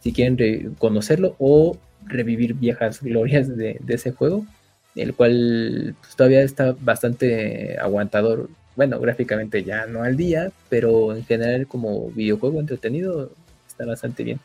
[0.00, 4.44] si quieren re- conocerlo o revivir viejas glorias de, de ese juego,
[4.94, 8.50] el cual pues, todavía está bastante aguantador.
[8.76, 13.30] Bueno, gráficamente ya no al día, pero en general como videojuego entretenido
[13.66, 14.40] está bastante bien.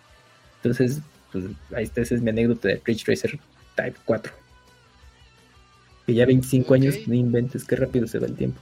[0.58, 1.00] Entonces,
[1.32, 1.46] pues
[1.76, 3.38] ahí está, esa es mi anécdota de Ridge Racer
[3.76, 4.32] Type 4.
[6.06, 8.62] Que ya 25 años, no inventes, qué rápido se va el tiempo.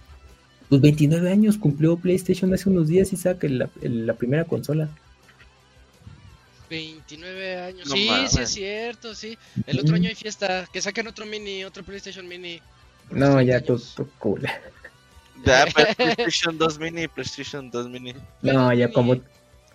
[0.70, 4.90] Pues 29 años cumplió PlayStation hace unos días y saca la, primera consola.
[6.70, 7.88] 29 años.
[7.88, 8.32] No sí, mames.
[8.32, 9.38] sí es cierto, sí.
[9.66, 10.68] El otro año hay fiesta.
[10.72, 12.62] Que saquen otro mini, otro PlayStation Mini.
[13.10, 13.94] No, ya 30 todo, años.
[13.96, 14.42] todo cool.
[15.46, 15.66] Ya,
[15.96, 18.14] PlayStation 2 Mini, PlayStation 2 Mini.
[18.42, 18.94] No, ya Mini.
[18.94, 19.16] como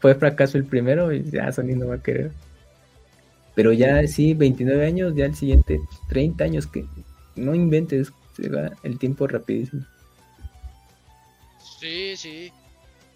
[0.00, 2.32] fue fracaso el primero, y ya Sony no va a querer.
[3.54, 6.84] Pero ya sí, 29 años, ya el siguiente, 30 años, que
[7.36, 9.86] no inventes, se va el tiempo rapidísimo.
[11.82, 12.52] Sí, sí.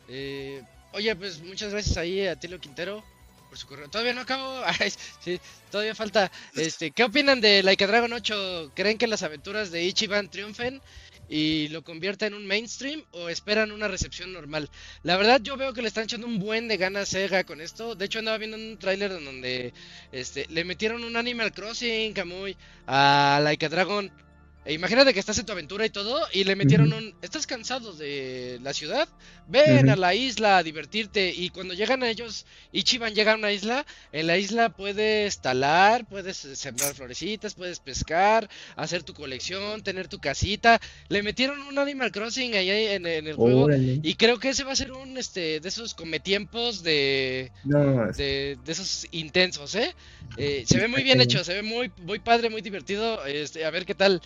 [0.08, 0.60] Eh,
[0.92, 3.04] oye, pues muchas gracias ahí a Tilo Quintero
[3.48, 3.88] por su correo.
[3.88, 4.60] Todavía no acabo.
[5.24, 6.32] Sí, todavía falta.
[6.56, 8.72] Este, ¿qué opinan de Like a Dragon 8?
[8.74, 10.82] ¿Creen que las aventuras de Ichiban triunfen
[11.28, 14.68] y lo convierta en un mainstream o esperan una recepción normal?
[15.04, 17.94] La verdad yo veo que le están echando un buen de ganas Sega con esto.
[17.94, 19.72] De hecho andaba viendo un tráiler donde
[20.10, 22.56] este le metieron un Animal Crossing, Kamui,
[22.88, 24.25] a Like a Dragon.
[24.68, 27.14] E imagínate que estás en tu aventura y todo, y le metieron un...
[27.22, 29.08] ¿Estás cansado de la ciudad?
[29.46, 31.32] Ven a la isla a divertirte.
[31.32, 36.04] Y cuando llegan a ellos, Ichiban llega a una isla, en la isla puedes talar,
[36.08, 40.80] puedes eh, sembrar florecitas, puedes pescar, hacer tu colección, tener tu casita.
[41.08, 43.66] Le metieron un Animal Crossing ahí en, en el juego.
[43.66, 44.00] Órale.
[44.02, 48.16] Y creo que ese va a ser un este de esos cometiempos de, No, es-
[48.16, 49.94] de, de esos intensos, ¿eh?
[50.38, 53.24] Eh, se ve muy bien hecho, se ve muy, muy padre, muy divertido.
[53.26, 54.20] Este, a ver qué tal,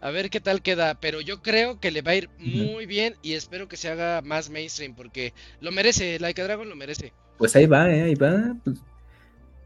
[0.00, 0.98] a ver qué tal queda.
[1.00, 4.22] Pero yo creo que le va a ir muy bien y espero que se haga
[4.22, 7.12] más mainstream porque lo merece, Like a Dragon lo merece.
[7.38, 8.02] pues ahí va, ¿eh?
[8.02, 8.56] ahí va.
[8.64, 8.78] Pues,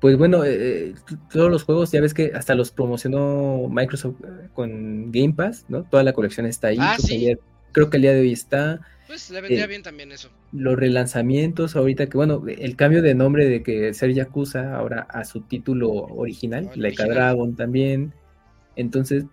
[0.01, 4.49] pues bueno, eh, t- todos los juegos, ya ves que hasta los promocionó Microsoft eh,
[4.55, 5.85] con Game Pass, ¿no?
[5.85, 6.79] Toda la colección está ahí.
[6.81, 7.17] Ah, creo, que sí.
[7.17, 7.41] ayer-
[7.73, 8.81] creo que el día de hoy está.
[9.07, 10.31] Pues le vendría Eh, bien también eso.
[10.53, 15.25] los relanzamientos ahorita que bueno el cambio de nombre de que ser Yakuza ahora a
[15.25, 17.15] su título original el Like a original.
[17.15, 18.15] Dragon también
[18.81, 19.25] entonces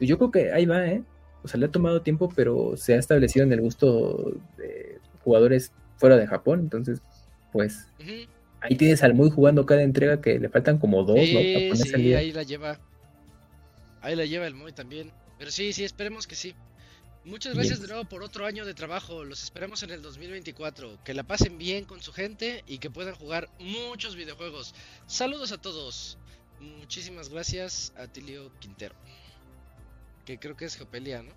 [0.00, 1.02] yo creo que ahí va eh
[1.42, 5.72] o sea le ha tomado tiempo pero se ha establecido en el gusto de jugadores
[5.96, 7.00] fuera de Japón entonces
[7.52, 7.86] pues
[8.60, 11.76] ahí tienes al muy jugando cada entrega que le faltan como dos ¿no?
[11.76, 12.78] Sí, ahí la lleva.
[14.00, 15.10] Ahí la lleva el Moy también.
[15.38, 16.54] Pero sí, sí, esperemos que sí.
[17.24, 19.24] Muchas gracias de nuevo por otro año de trabajo.
[19.24, 21.02] Los esperamos en el 2024.
[21.04, 24.74] Que la pasen bien con su gente y que puedan jugar muchos videojuegos.
[25.06, 26.18] Saludos a todos.
[26.60, 28.94] Muchísimas gracias a Tilio Quintero.
[30.24, 31.32] Que creo que es Geopelia, ¿no?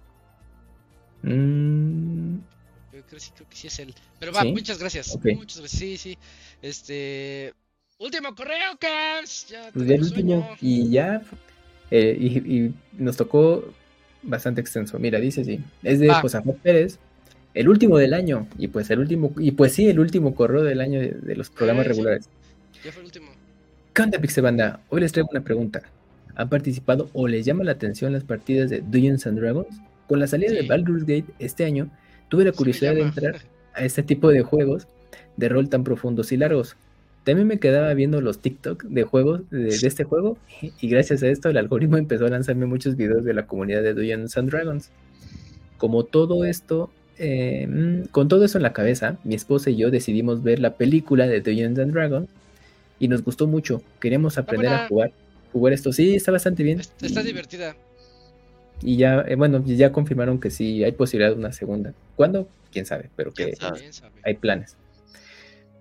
[1.24, 2.40] Mm,
[2.94, 3.94] Yo creo, sí, creo que sí es él.
[4.20, 4.52] Pero va, ¿Sí?
[4.52, 5.18] muchas gracias.
[5.24, 5.72] Muchas gracias.
[5.80, 6.18] Sí, sí.
[6.62, 7.54] Este.
[8.00, 9.48] Último correo, Cams.
[9.48, 11.22] Ya pues ya el último y ya
[11.92, 13.74] eh, y, y nos tocó
[14.24, 16.12] bastante extenso mira dice así es de.
[16.14, 17.00] Josafat Pérez
[17.54, 20.80] el último del año y pues el último y pues sí el último correo del
[20.82, 21.90] año de, de los programas sí.
[21.90, 22.30] regulares
[22.84, 23.32] Ya fue el último.
[23.94, 24.80] ¿Qué onda Pixebanda?
[24.88, 25.82] Hoy les traigo una pregunta
[26.36, 29.82] ¿han participado o les llama la atención las partidas de Dungeons and Dragons?
[30.08, 30.62] Con la salida de.
[30.62, 31.90] Baldur's Gate este año
[32.30, 33.36] tuve la curiosidad de entrar
[33.74, 34.88] a este tipo de juegos
[35.36, 36.78] de rol tan profundos y largos.
[37.26, 41.28] También me quedaba viendo los TikTok de juegos de, de este juego y gracias a
[41.28, 44.90] esto el algoritmo empezó a lanzarme muchos videos de la comunidad de Dungeons and Dragons.
[45.78, 49.92] Como todo esto, eh, mm, con todo eso en la cabeza, mi esposa y yo
[49.92, 52.30] decidimos ver la película de Dungeons and Dragons
[53.02, 53.82] y nos gustó mucho.
[54.00, 54.86] Queríamos aprender buena.
[54.86, 55.12] a jugar,
[55.52, 55.92] jugar esto.
[55.92, 56.80] Sí, está bastante bien.
[56.80, 57.76] Est- Está Y- divertida.
[58.82, 61.94] Y ya, eh, bueno, ya confirmaron que sí hay posibilidad de una segunda.
[62.16, 62.48] ¿Cuándo?
[62.72, 63.54] Quién sabe, pero que
[64.24, 64.78] hay planes.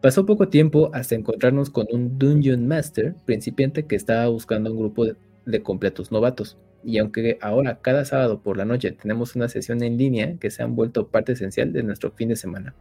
[0.03, 5.05] Pasó poco tiempo hasta encontrarnos con un Dungeon Master principiante que estaba buscando un grupo
[5.05, 5.15] de,
[5.47, 6.57] de completos novatos.
[6.83, 10.63] Y aunque ahora cada sábado por la noche tenemos una sesión en línea que se
[10.63, 12.75] han vuelto parte esencial de nuestro fin de semana.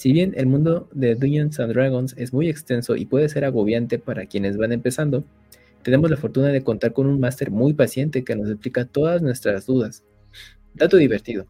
[0.00, 3.98] Si bien el mundo de Dungeons and Dragons es muy extenso y puede ser agobiante
[3.98, 5.24] para quienes van empezando,
[5.82, 9.66] tenemos la fortuna de contar con un máster muy paciente que nos explica todas nuestras
[9.66, 10.02] dudas.
[10.72, 11.44] Dato divertido.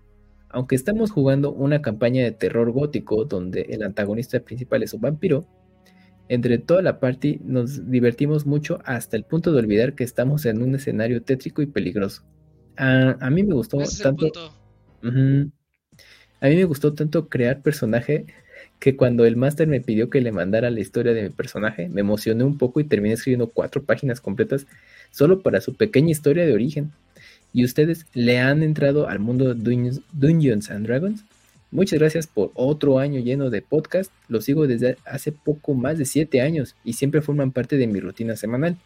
[0.48, 5.46] Aunque estamos jugando una campaña de terror gótico donde el antagonista principal es un vampiro,
[6.28, 10.60] entre toda la party nos divertimos mucho hasta el punto de olvidar que estamos en
[10.60, 12.24] un escenario tétrico y peligroso.
[12.76, 14.26] A, a mí me gustó tanto.
[16.42, 18.24] A mí me gustó tanto crear personaje
[18.80, 22.00] que cuando el máster me pidió que le mandara la historia de mi personaje, me
[22.00, 24.66] emocioné un poco y terminé escribiendo cuatro páginas completas
[25.10, 26.90] solo para su pequeña historia de origen.
[27.52, 31.24] ¿Y ustedes le han entrado al mundo de Dungeons, and Dragons?
[31.70, 34.10] Muchas gracias por otro año lleno de podcast.
[34.28, 38.00] Lo sigo desde hace poco más de siete años y siempre forman parte de mi
[38.00, 38.76] rutina semanal.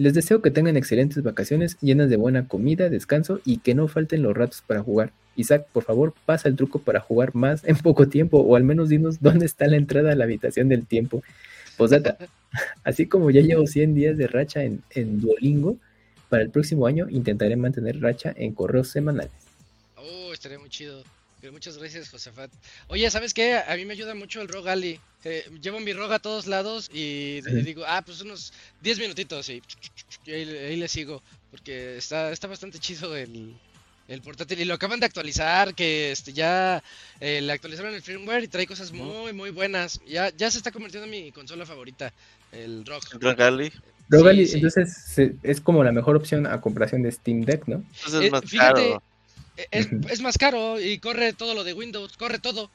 [0.00, 4.22] Les deseo que tengan excelentes vacaciones llenas de buena comida, descanso y que no falten
[4.22, 5.12] los ratos para jugar.
[5.36, 8.88] Isaac, por favor, pasa el truco para jugar más en poco tiempo o al menos
[8.88, 11.22] dinos dónde está la entrada a la habitación del tiempo.
[11.76, 12.16] Posdata,
[12.82, 15.76] así como ya llevo 100 días de racha en, en Duolingo,
[16.30, 19.32] para el próximo año intentaré mantener racha en correos semanales.
[19.96, 21.04] Oh, estaría muy chido.
[21.40, 22.50] Pero muchas gracias, Josafat.
[22.88, 23.56] Oye, ¿sabes qué?
[23.56, 25.00] A mí me ayuda mucho el Rogue Ali.
[25.24, 27.62] Eh, llevo mi Rogue a todos lados y, Sí.
[27.62, 28.52] digo, ah, pues unos
[28.82, 29.62] 10 minutitos y,
[30.26, 31.22] y ahí, ahí le sigo.
[31.50, 33.54] Porque está, está bastante chido el,
[34.08, 34.60] el portátil.
[34.60, 36.82] Y lo acaban de actualizar, que este ya
[37.20, 39.98] eh, le actualizaron el firmware y trae cosas muy, muy buenas.
[40.06, 42.12] Ya, ya se está convirtiendo en mi consola favorita,
[42.52, 43.06] el Rogue.
[43.18, 43.72] Rogue Ali.
[44.10, 44.56] Rogue Ali, sí.
[44.56, 47.76] entonces se- es como la mejor opción a comparación de Steam Deck, ¿no?
[48.04, 49.02] Entonces Eh, es más fíjate, caro.
[49.56, 52.70] Eh, Es, es más caro y corre todo lo de Windows, corre todo.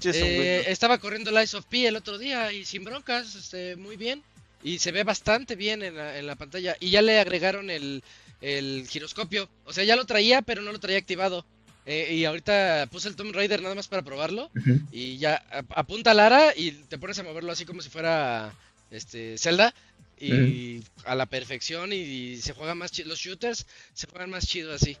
[0.00, 0.66] Sí, es un Eh, Windows.
[0.68, 4.22] estaba corriendo Lies of P el otro día y sin broncas, este, muy bien.
[4.62, 6.76] Y se ve bastante bien en la, en la pantalla.
[6.80, 8.02] Y ya le agregaron el,
[8.42, 9.48] el giroscopio.
[9.64, 11.46] O sea, ya lo traía, pero no lo traía activado.
[11.86, 14.50] Eh, y ahorita puse el Tomb Raider nada más para probarlo.
[14.92, 18.52] Y ya a- apunta Lara y te pones a moverlo así como si fuera
[18.90, 19.74] este Zelda.
[20.18, 23.08] Y a la perfección y, se juega más chido.
[23.08, 24.98] Los shooters se juegan más chido así.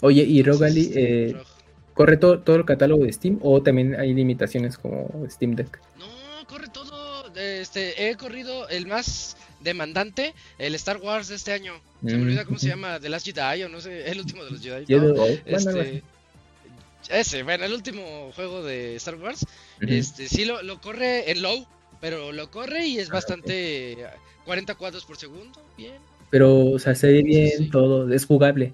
[0.00, 1.36] Oye, y Rogue Ali, Entonces, eh.
[1.94, 5.80] ¿corre todo, todo el catálogo de Steam o también hay limitaciones como Steam Deck?
[5.98, 6.06] No,
[6.46, 7.32] corre todo.
[7.36, 11.74] Este, he corrido el más demandante, el Star Wars de este año.
[12.06, 14.44] Se me Mm, olvida cómo se llama, The Last Jedi o no sé, el último
[14.44, 14.86] de los Jedi.
[14.96, 15.36] No, bueno,
[15.70, 15.78] así.
[15.80, 16.02] este,
[17.10, 19.46] ese, bueno, el último juego de Star Wars.
[19.80, 21.66] Este, sí lo, lo corre en low,
[22.00, 23.96] pero lo corre y Ah, es bastante
[24.44, 25.94] 40 cuadros por segundo, bien.
[26.30, 27.70] Pero, o sea, se ve bien Sí.
[27.70, 28.72] todo, es jugable.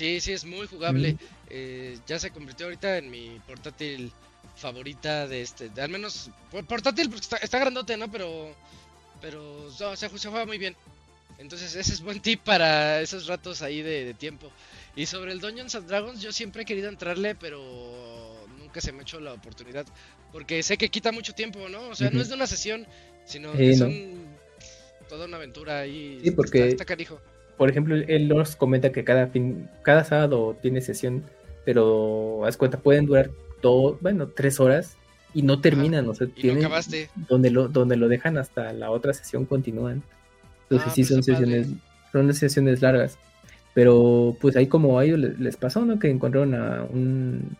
[0.00, 1.12] Sí, sí, es muy jugable.
[1.12, 1.18] Mm.
[1.50, 4.10] Eh, ya se convirtió ahorita en mi portátil
[4.56, 5.68] favorita de este.
[5.68, 8.10] de al menos por- portátil porque está, está grandote, ¿no?
[8.10, 8.54] Pero
[9.20, 10.74] pero no, se, se juega muy bien.
[11.36, 14.50] Entonces ese es buen tip para esos ratos ahí de, de tiempo.
[14.96, 17.60] Y sobre el Dungeons and Dragons yo siempre he querido entrarle, pero
[18.58, 19.84] nunca se me ha hecho la oportunidad.
[20.32, 21.88] Porque sé que quita mucho tiempo, ¿no?
[21.88, 22.86] O sea, no es de una sesión,
[23.26, 23.76] sino Sí, que no.
[23.76, 24.26] son
[25.10, 26.20] toda una aventura ahí.
[26.24, 27.20] Sí, porque- Está, está canijo.
[27.60, 31.24] Por ejemplo, él nos comenta que cada fin, cada sábado tiene sesión,
[31.66, 33.30] pero haz cuenta, pueden durar
[33.60, 34.96] todo, bueno, tres horas
[35.34, 36.66] y no terminan, o sea, no tienen
[37.28, 40.02] donde lo, donde lo dejan hasta la otra sesión continúan.
[40.70, 41.34] Entonces Ah, sí pues son padre.
[41.34, 41.68] sesiones,
[42.12, 43.18] son sesiones largas.
[43.74, 45.98] Pero pues ahí como a ellos les, les pasó, ¿no?
[45.98, 47.58] Que encontraron a un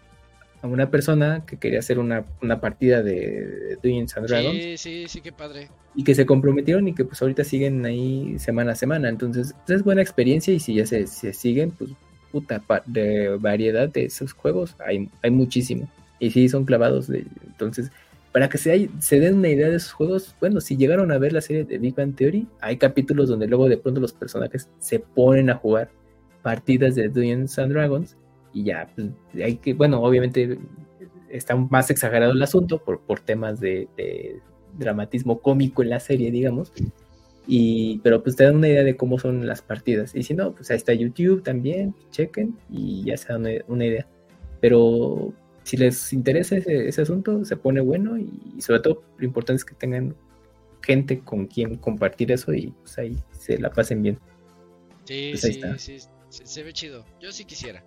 [0.62, 5.04] a una persona que quería hacer una, una partida de Dungeons and Dragons Sí, sí,
[5.08, 5.68] sí, qué padre.
[5.94, 9.08] y que se comprometieron y que pues ahorita siguen ahí semana a semana.
[9.08, 11.90] Entonces pues, es buena experiencia y si ya se, se siguen, pues
[12.30, 15.88] puta, de variedad de esos juegos hay, hay muchísimo.
[16.18, 17.08] Y sí, son clavados.
[17.08, 17.90] De, entonces,
[18.30, 21.18] para que se, hay- se den una idea de esos juegos, bueno, si llegaron a
[21.18, 24.68] ver la serie de Big Bang Theory, hay capítulos donde luego de pronto los personajes
[24.78, 25.88] se ponen a jugar
[26.42, 28.16] partidas de Dungeons and Dragons
[28.52, 29.08] y ya, pues,
[29.42, 30.58] hay que, bueno, obviamente
[31.28, 34.40] está más exagerado el asunto por, por temas de, de
[34.78, 36.72] dramatismo cómico en la serie, digamos.
[37.46, 40.14] Y, pero pues te dan una idea de cómo son las partidas.
[40.14, 43.86] Y si no, pues ahí está YouTube también, chequen y ya se dan una, una
[43.86, 44.06] idea.
[44.60, 49.24] Pero si les interesa ese, ese asunto, se pone bueno y, y sobre todo lo
[49.24, 50.14] importante es que tengan
[50.82, 54.18] gente con quien compartir eso y pues ahí se la pasen bien.
[55.04, 55.98] Sí, Pues sí, sí,
[56.28, 57.04] se, se ve chido.
[57.20, 57.84] Yo sí quisiera.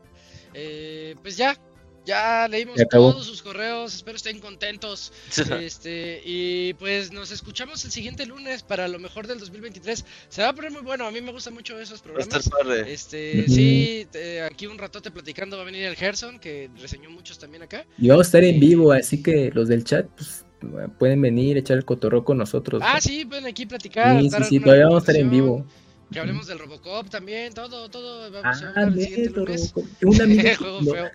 [0.53, 1.57] Eh, pues ya,
[2.05, 3.95] ya leímos todos sus correos.
[3.95, 5.11] Espero estén contentos.
[5.61, 10.05] Este, y pues nos escuchamos el siguiente lunes para lo mejor del 2023.
[10.29, 11.05] Se va a poner muy bueno.
[11.05, 12.49] A mí me gustan mucho esos Va a estar programas.
[12.49, 12.93] padre.
[12.93, 17.39] Este, sí, te- aquí un ratote platicando va a venir el Gerson, que reseñó muchos
[17.39, 17.85] también acá.
[17.97, 18.59] Y vamos a estar en Sí.
[18.59, 20.45] vivo, así que los del chat pues,
[20.99, 22.81] pueden venir, echar el cotorreo con nosotros.
[22.85, 23.01] Ah, ¿no?
[23.01, 24.21] sí, pueden aquí platicar.
[24.21, 25.65] sí, sí, todavía vamos a estar en vivo.
[26.13, 28.31] Que hablemos del Robocop también, todo, todo.
[28.31, 29.73] Vamos a Ah, hablar neto, lunes.
[29.75, 30.03] Robocop.
[30.03, 31.11] Un amigo, Juego lo- feo.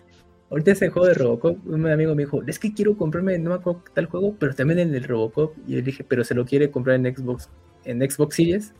[0.51, 3.55] Ahorita ese juego de Robocop, un amigo me dijo, es que quiero comprarme, no me
[3.57, 5.55] acuerdo tal juego, pero también en el Robocop.
[5.67, 7.49] Y yo dije, pero se lo quiere comprar en Xbox,
[7.85, 8.73] en Xbox Series.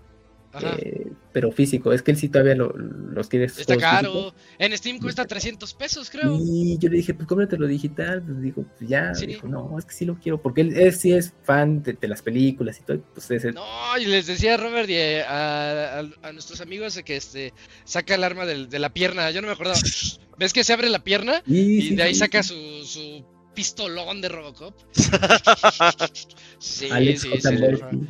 [0.79, 1.93] Eh, pero físico.
[1.93, 3.45] Es que él sí todavía lo- los quiere.
[3.45, 4.11] Está caro.
[4.13, 4.33] físicos.
[4.57, 6.37] En Steam cuesta 300 pesos, creo.
[6.41, 8.23] Y yo le dije, pues cómpratelo digital.
[8.23, 9.13] Pues digo, pues ya.
[9.13, 9.27] Sí.
[9.27, 12.07] Dijo, no, es que sí lo quiero, porque él, él sí es fan de, de
[12.07, 12.99] las películas y todo.
[13.13, 13.63] Pues ese, No,
[13.99, 17.53] y les decía a Robert y a, a- a nuestros amigos de que este
[17.83, 19.29] saca el arma de la pierna.
[19.31, 19.77] Yo no me acordaba.
[20.39, 21.43] ¿Ves que se abre la pierna?
[21.45, 22.55] Y, Y sí, de ahí sí, saca su,
[22.85, 24.73] su pistolón de Robocop.
[26.59, 27.49] Sí, Alex sí, J.
[27.49, 28.07] sí, Murphy.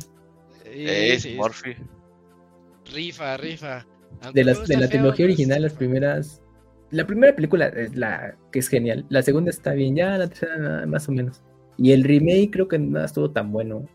[0.72, 1.76] Sí, sí, Murphy.
[2.92, 3.86] Rifa, rifa.
[4.22, 6.42] Aunque De, las, de la feo, trilogía original, las primeras.
[6.90, 9.06] La primera película es la que es genial.
[9.08, 11.42] La segunda está bien, ya la tercera más o menos.
[11.78, 13.86] Y el remake creo que no estuvo tan bueno.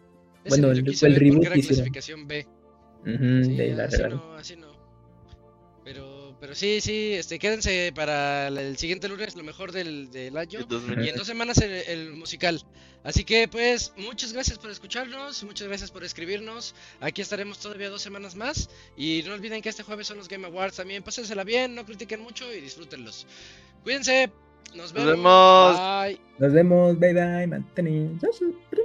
[0.44, 1.92] Ese bueno, el- el reboot era hicieron.
[1.92, 2.48] clasificación B.
[3.02, 4.18] Ujú, Sí, de la así regaron.
[4.20, 4.68] no, así no.
[6.46, 10.60] Pero, sí, sí, este, quédense para el siguiente lunes, lo mejor del, del año.
[11.02, 12.64] Y en dos semanas el, el musical.
[13.04, 16.76] Así que, pues, muchas gracias por escucharnos, muchas gracias por escribirnos.
[17.00, 18.70] Aquí estaremos todavía dos semanas más.
[18.96, 21.02] Y no olviden que este jueves son los Game Awards también.
[21.02, 23.26] Pásensela bien, no critiquen mucho y disfrútenlos.
[23.84, 24.30] Cuídense,
[24.76, 25.78] nos Nos vemos.
[25.80, 26.20] Bye.
[26.38, 28.22] Nos vemos, bye bye, mantenéis.
[28.24, 28.85] El